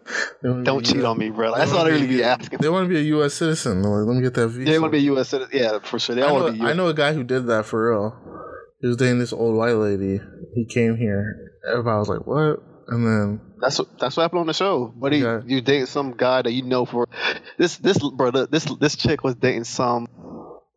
don't 0.44 0.86
cheat 0.86 1.04
on 1.04 1.18
me, 1.18 1.30
bro. 1.30 1.56
That's 1.56 1.72
all 1.72 1.86
they 1.86 1.92
really 1.92 2.08
be- 2.08 2.24
asking. 2.24 2.60
They 2.60 2.70
want 2.70 2.86
to 2.86 2.90
be 2.90 3.00
a 3.00 3.04
U.S. 3.16 3.34
citizen. 3.34 3.82
Like, 3.84 4.06
let 4.08 4.16
me 4.16 4.22
get 4.22 4.34
that 4.36 4.48
visa. 4.50 4.72
They 4.72 4.80
want 4.80 4.92
to 4.92 4.98
be 4.98 5.04
a 5.04 5.12
U.S. 5.14 5.30
citizen. 5.30 5.52
Yeah, 5.58 5.80
for 5.80 6.00
sure. 6.00 6.16
They 6.16 6.24
I 6.24 6.28
know, 6.28 6.34
want 6.36 6.56
to 6.56 6.62
be. 6.62 6.68
I 6.70 6.74
know 6.74 6.88
a 6.88 6.94
guy 6.94 7.14
who 7.14 7.24
did 7.24 7.48
that 7.48 7.66
for 7.66 7.90
real. 7.90 8.16
He 8.80 8.88
was 8.88 8.98
dating 8.98 9.20
this 9.20 9.34
old 9.34 9.56
white 9.56 9.74
lady. 9.76 10.20
He 10.56 10.66
came 10.66 10.98
here. 10.98 11.52
Everybody 11.70 11.98
was 12.00 12.10
like, 12.10 12.26
"What?" 12.28 12.64
And 12.88 13.06
then 13.06 13.42
That's 13.60 13.80
what 13.80 14.00
that's 14.00 14.18
what 14.18 14.24
happened 14.24 14.42
on 14.42 14.48
the 14.48 14.54
show. 14.54 14.88
Buddy, 14.88 15.20
Yeah. 15.20 15.42
you 15.46 15.62
date 15.62 15.88
some 15.88 16.12
guy 16.18 16.42
that 16.42 16.52
you 16.52 16.64
know 16.64 16.86
for 16.86 17.08
this 17.58 17.78
this 17.78 17.98
brother 18.12 18.48
this 18.48 18.66
this 18.80 18.96
chick 18.96 19.24
was 19.24 19.36
dating 19.36 19.64
some 19.66 20.08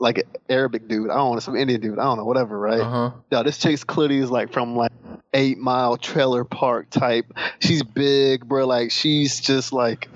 like 0.00 0.18
an 0.18 0.24
Arabic 0.48 0.88
dude. 0.88 1.10
I 1.10 1.14
don't 1.16 1.34
know 1.34 1.40
some 1.40 1.56
Indian 1.56 1.80
dude. 1.80 1.98
I 1.98 2.04
don't 2.04 2.18
know 2.18 2.24
whatever. 2.24 2.58
Right? 2.58 2.80
uh 2.80 2.90
huh. 2.90 3.10
No, 3.30 3.42
this 3.42 3.58
chick's 3.58 3.84
clearly 3.84 4.18
is 4.18 4.30
like 4.30 4.52
from 4.52 4.76
like 4.76 4.92
eight 5.32 5.58
mile 5.58 5.96
trailer 5.96 6.44
park 6.44 6.90
type. 6.90 7.26
She's 7.60 7.82
big, 7.82 8.46
bro. 8.48 8.66
Like 8.66 8.90
she's 8.90 9.40
just 9.40 9.72
like 9.72 10.08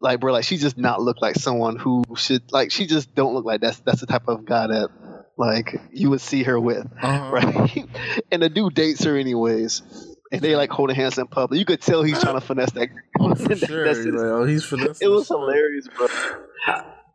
like 0.00 0.20
bro, 0.20 0.32
like 0.32 0.44
she 0.44 0.56
just 0.56 0.78
not 0.78 1.00
look 1.02 1.20
like 1.20 1.36
someone 1.36 1.76
who 1.76 2.04
should 2.16 2.50
like 2.52 2.70
she 2.70 2.86
just 2.86 3.14
don't 3.14 3.34
look 3.34 3.44
like 3.44 3.60
that's 3.60 3.80
that's 3.80 4.00
the 4.00 4.06
type 4.06 4.28
of 4.28 4.44
guy 4.44 4.68
that 4.68 4.88
like 5.36 5.80
you 5.92 6.10
would 6.10 6.20
see 6.20 6.42
her 6.44 6.58
with. 6.58 6.86
Uh-huh. 7.02 7.30
Right? 7.32 7.86
and 8.32 8.42
the 8.42 8.48
dude 8.48 8.74
dates 8.74 9.04
her 9.04 9.16
anyways. 9.16 9.82
And 10.30 10.42
they 10.42 10.56
like 10.56 10.68
holding 10.70 10.94
hands 10.94 11.16
in 11.16 11.26
public. 11.26 11.58
You 11.58 11.64
could 11.64 11.80
tell 11.80 12.02
he's 12.02 12.20
trying 12.20 12.34
to 12.34 12.42
finesse 12.42 12.72
that 12.72 12.88
girl. 12.88 12.98
Oh, 13.18 13.34
for 13.34 13.56
sure. 13.56 13.84
that's 13.84 14.04
You're 14.04 14.12
like, 14.12 14.24
oh, 14.24 14.44
he's 14.44 14.62
finessing. 14.62 14.96
it 15.00 15.10
was 15.10 15.26
hilarious, 15.28 15.88
bro. 15.96 16.06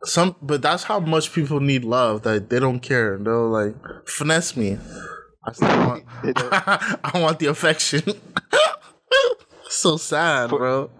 Some, 0.04 0.36
but 0.42 0.62
that's 0.62 0.84
how 0.84 1.00
much 1.00 1.32
people 1.32 1.60
need 1.60 1.84
love. 1.84 2.22
That 2.22 2.50
they 2.50 2.60
don't 2.60 2.80
care. 2.80 3.18
They'll 3.18 3.48
like 3.48 3.74
finesse 4.06 4.56
me. 4.56 4.78
I 5.46 5.52
still 5.52 5.68
want. 5.68 6.04
I 6.24 7.10
want 7.14 7.38
the 7.38 7.46
affection. 7.46 8.02
so 9.68 9.96
sad, 9.96 10.50
bro. 10.50 10.90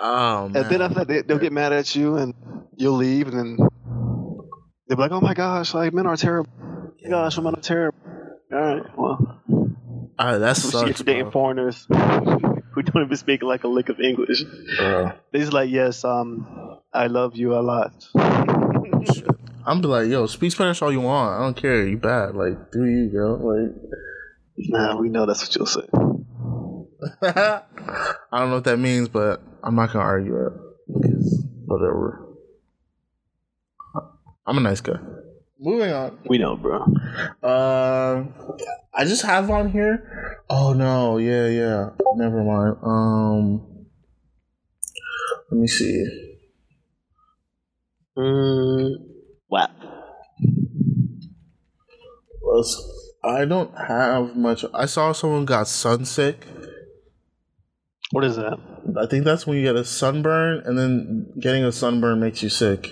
Oh 0.00 0.48
man. 0.48 0.62
And 0.62 0.70
then 0.70 0.82
after 0.82 0.94
that, 0.96 1.08
they, 1.08 1.22
they'll 1.22 1.38
get 1.38 1.52
mad 1.52 1.72
at 1.72 1.94
you 1.94 2.16
and 2.16 2.34
you'll 2.76 2.96
leave, 2.96 3.28
and 3.28 3.38
then 3.38 3.56
they'll 4.88 4.96
be 4.96 5.02
like, 5.02 5.12
"Oh 5.12 5.20
my 5.20 5.34
gosh, 5.34 5.74
like 5.74 5.92
men 5.92 6.06
are 6.06 6.16
terrible. 6.16 6.50
Oh 6.60 6.92
my 7.02 7.10
gosh, 7.10 7.38
men 7.38 7.54
are 7.54 7.60
terrible." 7.60 7.98
All 8.52 8.58
right, 8.60 8.82
well, 8.98 9.40
Ah, 10.18 10.38
that's 10.38 10.64
we 10.64 10.70
see 10.70 10.78
sucks, 10.78 10.98
you 11.00 11.04
dating 11.04 11.30
foreigners 11.30 11.86
who 11.88 12.82
don't 12.82 13.04
even 13.04 13.16
speak 13.16 13.42
like 13.42 13.64
a 13.64 13.68
lick 13.68 13.88
of 13.88 14.00
English. 14.00 14.42
Bro. 14.78 15.12
They're 15.32 15.40
just 15.40 15.52
like, 15.52 15.70
"Yes, 15.70 16.04
um, 16.04 16.46
I 16.94 17.08
love 17.08 17.36
you 17.36 17.54
a 17.54 17.60
lot." 17.60 17.92
I'm 19.66 19.80
be 19.80 19.88
like, 19.88 20.08
yo, 20.08 20.26
speak 20.26 20.52
Spanish 20.52 20.82
all 20.82 20.92
you 20.92 21.00
want. 21.00 21.40
I 21.40 21.42
don't 21.42 21.56
care. 21.56 21.86
You 21.86 21.96
bad. 21.96 22.34
Like, 22.34 22.70
do 22.70 22.84
you, 22.84 23.08
girl? 23.08 23.38
Like, 23.38 23.74
Nah, 24.56 24.96
we 24.96 25.08
know 25.08 25.26
that's 25.26 25.42
what 25.42 25.54
you'll 25.56 25.66
say. 25.66 25.88
I 27.22 27.62
don't 28.32 28.50
know 28.50 28.54
what 28.56 28.64
that 28.64 28.78
means, 28.78 29.08
but 29.08 29.42
I'm 29.62 29.74
not 29.74 29.92
gonna 29.92 30.04
argue 30.04 30.46
it 30.46 30.52
because 30.86 31.44
whatever. 31.66 32.20
I'm 34.46 34.58
a 34.58 34.60
nice 34.60 34.80
guy. 34.80 34.98
Moving 35.58 35.92
on. 35.92 36.18
We 36.26 36.38
know, 36.38 36.56
bro. 36.56 36.84
Uh, 37.42 38.24
I 38.92 39.04
just 39.04 39.22
have 39.22 39.50
on 39.50 39.70
here. 39.70 40.42
Oh 40.50 40.72
no, 40.72 41.18
yeah, 41.18 41.48
yeah. 41.48 41.90
Never 42.16 42.42
mind. 42.44 42.76
Um, 42.82 43.86
let 45.50 45.60
me 45.60 45.66
see. 45.66 46.33
Mm, 48.16 48.90
what? 49.48 49.70
Let's. 52.42 52.90
I 53.24 53.46
don't 53.46 53.74
have 53.76 54.36
much. 54.36 54.64
I 54.74 54.86
saw 54.86 55.12
someone 55.12 55.44
got 55.46 55.66
sun 55.66 56.04
sick. 56.04 56.46
What 58.10 58.24
is 58.24 58.36
that? 58.36 58.58
I 59.00 59.06
think 59.06 59.24
that's 59.24 59.46
when 59.46 59.56
you 59.56 59.64
get 59.64 59.76
a 59.76 59.84
sunburn, 59.84 60.62
and 60.66 60.78
then 60.78 61.32
getting 61.40 61.64
a 61.64 61.72
sunburn 61.72 62.20
makes 62.20 62.42
you 62.42 62.48
sick. 62.48 62.90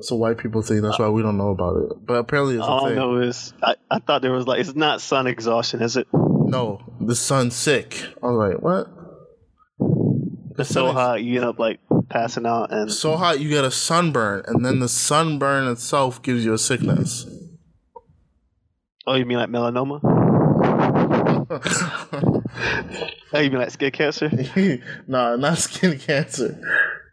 So 0.00 0.16
white 0.16 0.38
people 0.38 0.62
think 0.62 0.82
that's 0.82 0.98
why 0.98 1.08
we 1.08 1.22
don't 1.22 1.36
know 1.36 1.50
about 1.50 1.76
it, 1.76 2.06
but 2.06 2.14
apparently 2.14 2.56
it's 2.56 2.64
a 2.64 2.66
All 2.66 2.86
I 2.86 2.94
know 2.94 3.18
is 3.18 3.52
I, 3.62 3.76
I 3.90 3.98
thought 4.00 4.22
there 4.22 4.32
was 4.32 4.46
like 4.46 4.60
it's 4.60 4.74
not 4.74 5.00
sun 5.00 5.26
exhaustion, 5.26 5.80
is 5.80 5.96
it? 5.96 6.08
No, 6.12 6.80
the 7.00 7.14
sun's 7.14 7.54
sick. 7.54 8.02
I 8.22 8.26
was 8.26 8.50
like, 8.50 8.62
what? 8.62 8.88
It's 10.58 10.70
so 10.70 10.92
hot 10.92 11.22
you 11.22 11.36
end 11.36 11.44
up 11.44 11.58
like 11.58 11.78
passing 12.12 12.46
out 12.46 12.72
and 12.72 12.92
So 12.92 13.16
hot 13.16 13.40
you 13.40 13.48
get 13.48 13.64
a 13.64 13.70
sunburn, 13.70 14.42
and 14.46 14.64
then 14.64 14.78
the 14.80 14.88
sunburn 14.88 15.66
itself 15.68 16.22
gives 16.22 16.44
you 16.44 16.52
a 16.52 16.58
sickness. 16.58 17.26
oh, 19.06 19.14
you 19.14 19.24
mean 19.24 19.38
like 19.38 19.48
melanoma? 19.50 20.00
Oh, 23.34 23.40
you 23.40 23.50
mean 23.50 23.60
like 23.60 23.70
skin 23.70 23.90
cancer? 23.92 24.30
nah, 25.06 25.36
not 25.36 25.56
skin 25.56 25.98
cancer, 25.98 26.60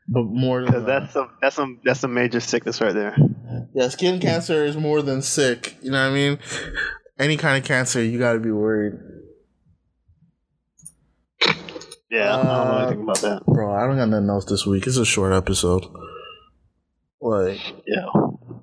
but 0.08 0.24
more 0.24 0.64
than 0.66 0.86
that. 0.86 0.86
that's 0.86 1.14
some 1.14 1.30
that's 1.42 1.56
some 1.56 1.80
that's 1.86 2.00
some 2.02 2.14
major 2.14 2.42
sickness 2.42 2.82
right 2.82 2.94
there. 2.94 3.16
Yeah, 3.74 3.88
skin 3.88 4.20
cancer 4.20 4.66
is 4.66 4.76
more 4.76 5.02
than 5.02 5.22
sick. 5.22 5.78
You 5.82 5.92
know 5.92 6.04
what 6.04 6.12
I 6.12 6.14
mean? 6.14 6.40
Any 7.18 7.38
kind 7.38 7.58
of 7.58 7.64
cancer, 7.66 8.04
you 8.04 8.20
got 8.20 8.34
to 8.34 8.40
be 8.40 8.52
worried. 8.52 8.94
Yeah, 12.12 12.34
I 12.34 12.38
don't 12.38 12.46
know 12.46 12.52
Uh, 12.52 12.82
anything 12.88 13.04
about 13.04 13.18
that. 13.22 13.46
Bro, 13.46 13.74
I 13.74 13.86
don't 13.86 13.98
got 13.98 14.10
nothing 14.10 14.30
else 14.30 14.46
this 14.46 14.66
week. 14.66 14.88
It's 14.88 14.98
a 14.98 15.06
short 15.06 15.32
episode. 15.34 15.86
Like, 17.22 17.60
Yeah, 17.86 18.06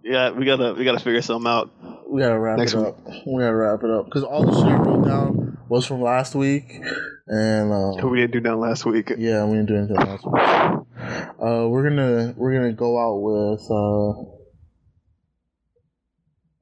yeah, 0.03 0.31
we 0.31 0.45
gotta 0.47 0.75
we 0.75 0.85
gotta 0.85 0.99
figure 0.99 1.23
something 1.23 1.49
out. 1.51 1.71
we 2.11 2.21
gotta 2.23 2.39
wrap 2.39 2.59
Next 2.59 2.73
it 2.75 2.79
up. 2.81 2.99
We 3.27 3.43
gotta 3.43 3.55
wrap 3.55 3.83
it 3.85 3.91
up 3.91 4.07
because 4.07 4.25
all 4.25 4.45
the 4.47 4.53
shit 4.55 4.67
I 4.73 4.77
wrote 4.77 5.05
down 5.05 5.59
was 5.69 5.85
from 5.87 6.01
last 6.03 6.35
week, 6.35 6.65
and 7.29 7.73
uh, 7.73 8.07
We 8.09 8.19
didn't 8.21 8.33
do 8.33 8.41
that 8.49 8.57
last 8.57 8.85
week. 8.87 9.13
yeah, 9.19 9.45
we 9.45 9.57
didn't 9.57 9.67
do 9.67 9.77
anything 9.77 9.97
last 9.97 10.25
week. 10.25 10.43
Uh, 11.39 11.69
we're 11.69 11.89
gonna 11.89 12.35
we're 12.37 12.55
gonna 12.55 12.73
go 12.73 12.99
out 12.99 13.19
with 13.21 13.61
uh, 13.71 14.11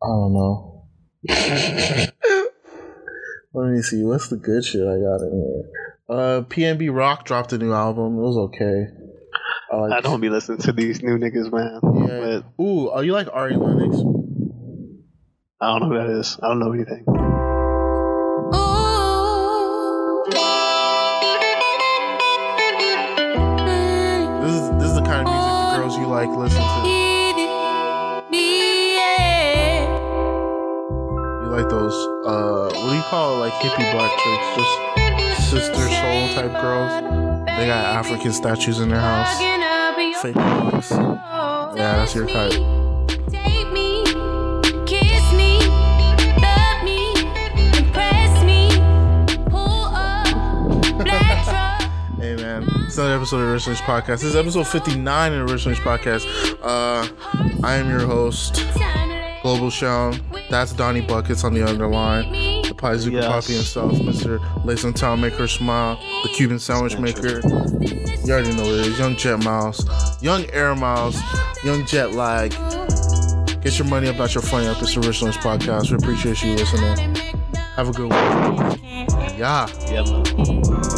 I 0.02 0.09
don't 0.09 0.32
know. 0.35 0.86
Let 3.55 3.70
me 3.70 3.81
see. 3.82 4.02
What's 4.02 4.28
the 4.28 4.36
good 4.36 4.65
shit 4.65 4.81
I 4.82 4.98
got 4.98 5.23
in 5.23 5.32
here? 5.32 5.70
Uh, 6.06 6.43
PNB 6.48 6.94
Rock 6.94 7.24
dropped 7.24 7.55
a 7.55 7.59
new 7.59 7.72
album. 7.72 8.18
It 8.18 8.20
was 8.20 8.36
okay. 8.36 8.89
I, 9.72 9.76
like 9.76 9.93
I 9.93 10.01
don't 10.02 10.20
be 10.20 10.28
listening 10.28 10.59
to 10.59 10.72
these 10.72 11.02
new 11.02 11.16
niggas, 11.16 11.51
man. 11.51 11.81
Yeah. 12.06 12.40
But 12.56 12.62
Ooh, 12.62 12.90
are 12.90 13.02
you 13.02 13.12
like 13.12 13.28
Ari 13.32 13.56
Lennox? 13.56 13.97
I 15.62 15.78
don't 15.78 15.81
know 15.81 15.89
who 15.89 15.97
that 15.97 16.10
is. 16.10 16.39
I 16.43 16.48
don't 16.48 16.59
know 16.59 16.72
anything. 16.72 17.05
This 24.43 24.52
is 24.52 24.70
this 24.76 24.89
is 24.90 24.94
the 24.97 25.05
kind 25.06 25.26
of 25.26 25.32
music 25.32 25.52
the 25.56 25.76
girls 25.78 25.97
you 25.97 26.06
like 26.06 26.28
listen 26.36 26.60
to. 26.60 26.89
You 31.40 31.48
like 31.48 31.68
those 31.70 31.94
uh 32.26 32.68
what 32.74 32.90
do 32.90 32.94
you 32.94 33.02
call 33.05 33.36
it? 33.36 33.39
Like 33.39 33.55
hippie 33.55 33.90
black 33.93 34.12
chicks, 34.18 34.56
just 34.56 35.03
sister 35.55 35.74
soul 35.74 36.28
type 36.35 36.52
girls. 36.60 37.47
They 37.47 37.66
got 37.68 37.85
African 37.97 38.32
statues 38.32 38.81
in 38.81 38.89
their 38.89 38.98
house. 39.01 39.39
Fake 40.20 40.35
rocks. 40.36 40.90
Yeah, 40.90 41.97
that's 41.97 42.14
your 42.14 42.26
type. 42.26 42.51
Take 43.31 43.70
me, 43.72 44.02
kiss 44.86 45.32
me, 45.32 45.59
love 46.40 46.82
me, 46.82 47.12
impress 47.78 48.43
me, 48.44 48.70
pull 49.51 49.85
up, 49.94 50.26
black 51.05 51.44
truck. 51.48 52.18
Hey 52.18 52.35
man, 52.36 52.66
it's 52.86 52.97
another 52.98 53.16
episode 53.16 53.39
of 53.43 53.48
Originals 53.51 53.81
Podcast. 53.82 54.06
This 54.06 54.24
is 54.24 54.36
episode 54.36 54.66
59 54.66 55.32
in 55.32 55.40
Originals 55.48 55.78
Podcast. 55.81 56.26
Uh 56.62 57.06
I 57.64 57.76
am 57.76 57.89
your 57.89 58.06
host, 58.06 58.64
Global 59.43 59.70
Sean. 59.70 60.18
That's 60.51 60.72
Donnie 60.72 61.01
Buckets 61.01 61.44
on 61.44 61.55
the 61.55 61.62
underline. 61.66 62.31
The 62.62 62.74
Paizuka 62.74 63.12
Yes. 63.12 63.26
Poppy 63.26 63.55
himself, 63.55 63.93
Mr. 63.94 64.39
Lace 64.65 64.85
and 64.85 64.97
Town 64.97 65.20
Maker 65.20 65.47
Smile, 65.47 65.99
the 66.23 66.31
Cuban 66.31 66.59
Sandwich 66.59 66.99
Maker. 66.99 67.41
You 67.45 68.32
already 68.32 68.55
know 68.55 68.65
it 68.65 68.86
is. 68.86 68.99
Young 68.99 69.15
Jet 69.16 69.43
Miles, 69.45 69.86
Young 70.23 70.49
Air 70.51 70.74
Miles, 70.74 71.20
Young 71.62 71.85
Jet 71.85 72.12
Lag. 72.12 72.51
Get 73.61 73.78
your 73.78 73.89
money 73.89 74.09
up, 74.09 74.16
not 74.16 74.35
your 74.35 74.43
funny 74.43 74.66
up. 74.66 74.81
It's 74.81 74.95
the 74.95 75.07
Originals 75.07 75.36
Podcast. 75.36 75.91
We 75.91 75.97
appreciate 75.97 76.43
you 76.43 76.55
listening. 76.55 77.15
Have 77.77 77.89
a 77.89 77.93
good 77.93 78.11
one. 78.11 78.78
Yeah. 79.36 79.66
Yep. 79.91 80.94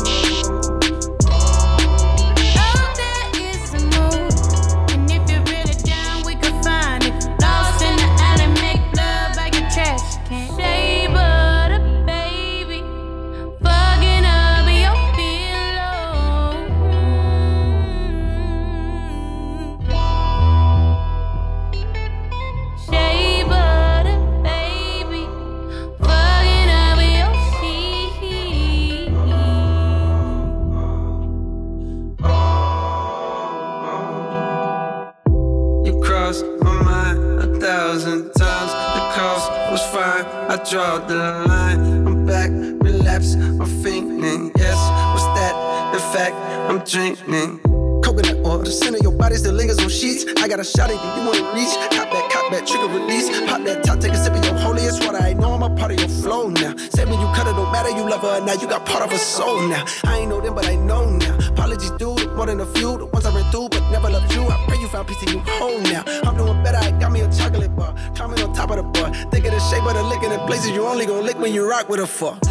You 58.66 58.72
got 58.72 58.84
part 58.84 59.04
of 59.04 59.12
a 59.12 59.18
soul 59.18 59.68
now. 59.68 59.84
I 60.02 60.18
ain't 60.18 60.28
know 60.28 60.40
them, 60.40 60.56
but 60.56 60.66
I 60.66 60.74
know 60.74 61.08
now. 61.08 61.38
Apologies, 61.50 61.92
dude, 61.92 62.34
more 62.34 62.46
than 62.46 62.58
a 62.58 62.66
few. 62.66 62.98
The 62.98 63.06
ones 63.06 63.24
I 63.24 63.32
ran 63.32 63.48
through, 63.52 63.68
but 63.68 63.88
never 63.92 64.10
loved 64.10 64.34
you. 64.34 64.42
I 64.42 64.64
pray 64.66 64.76
you 64.80 64.88
found 64.88 65.06
peace 65.06 65.22
and 65.22 65.30
you 65.34 65.38
home 65.38 65.84
now. 65.84 66.02
I'm 66.24 66.36
doing 66.36 66.60
better, 66.64 66.78
I 66.78 66.90
got 66.98 67.12
me 67.12 67.20
a 67.20 67.30
chocolate 67.30 67.76
bar. 67.76 67.94
Climbing 68.16 68.42
on 68.42 68.52
top 68.52 68.70
of 68.70 68.78
the 68.78 68.82
bar. 68.82 69.14
Think 69.30 69.46
of 69.46 69.52
the 69.52 69.60
shape 69.70 69.84
of 69.84 69.94
the 69.94 70.02
lick 70.02 70.20
in 70.24 70.30
the 70.30 70.38
places 70.46 70.70
you 70.70 70.84
only 70.84 71.06
gon' 71.06 71.24
lick 71.24 71.38
when 71.38 71.54
you 71.54 71.70
rock 71.70 71.88
with 71.88 72.00
a 72.00 72.08
fuck. 72.08 72.42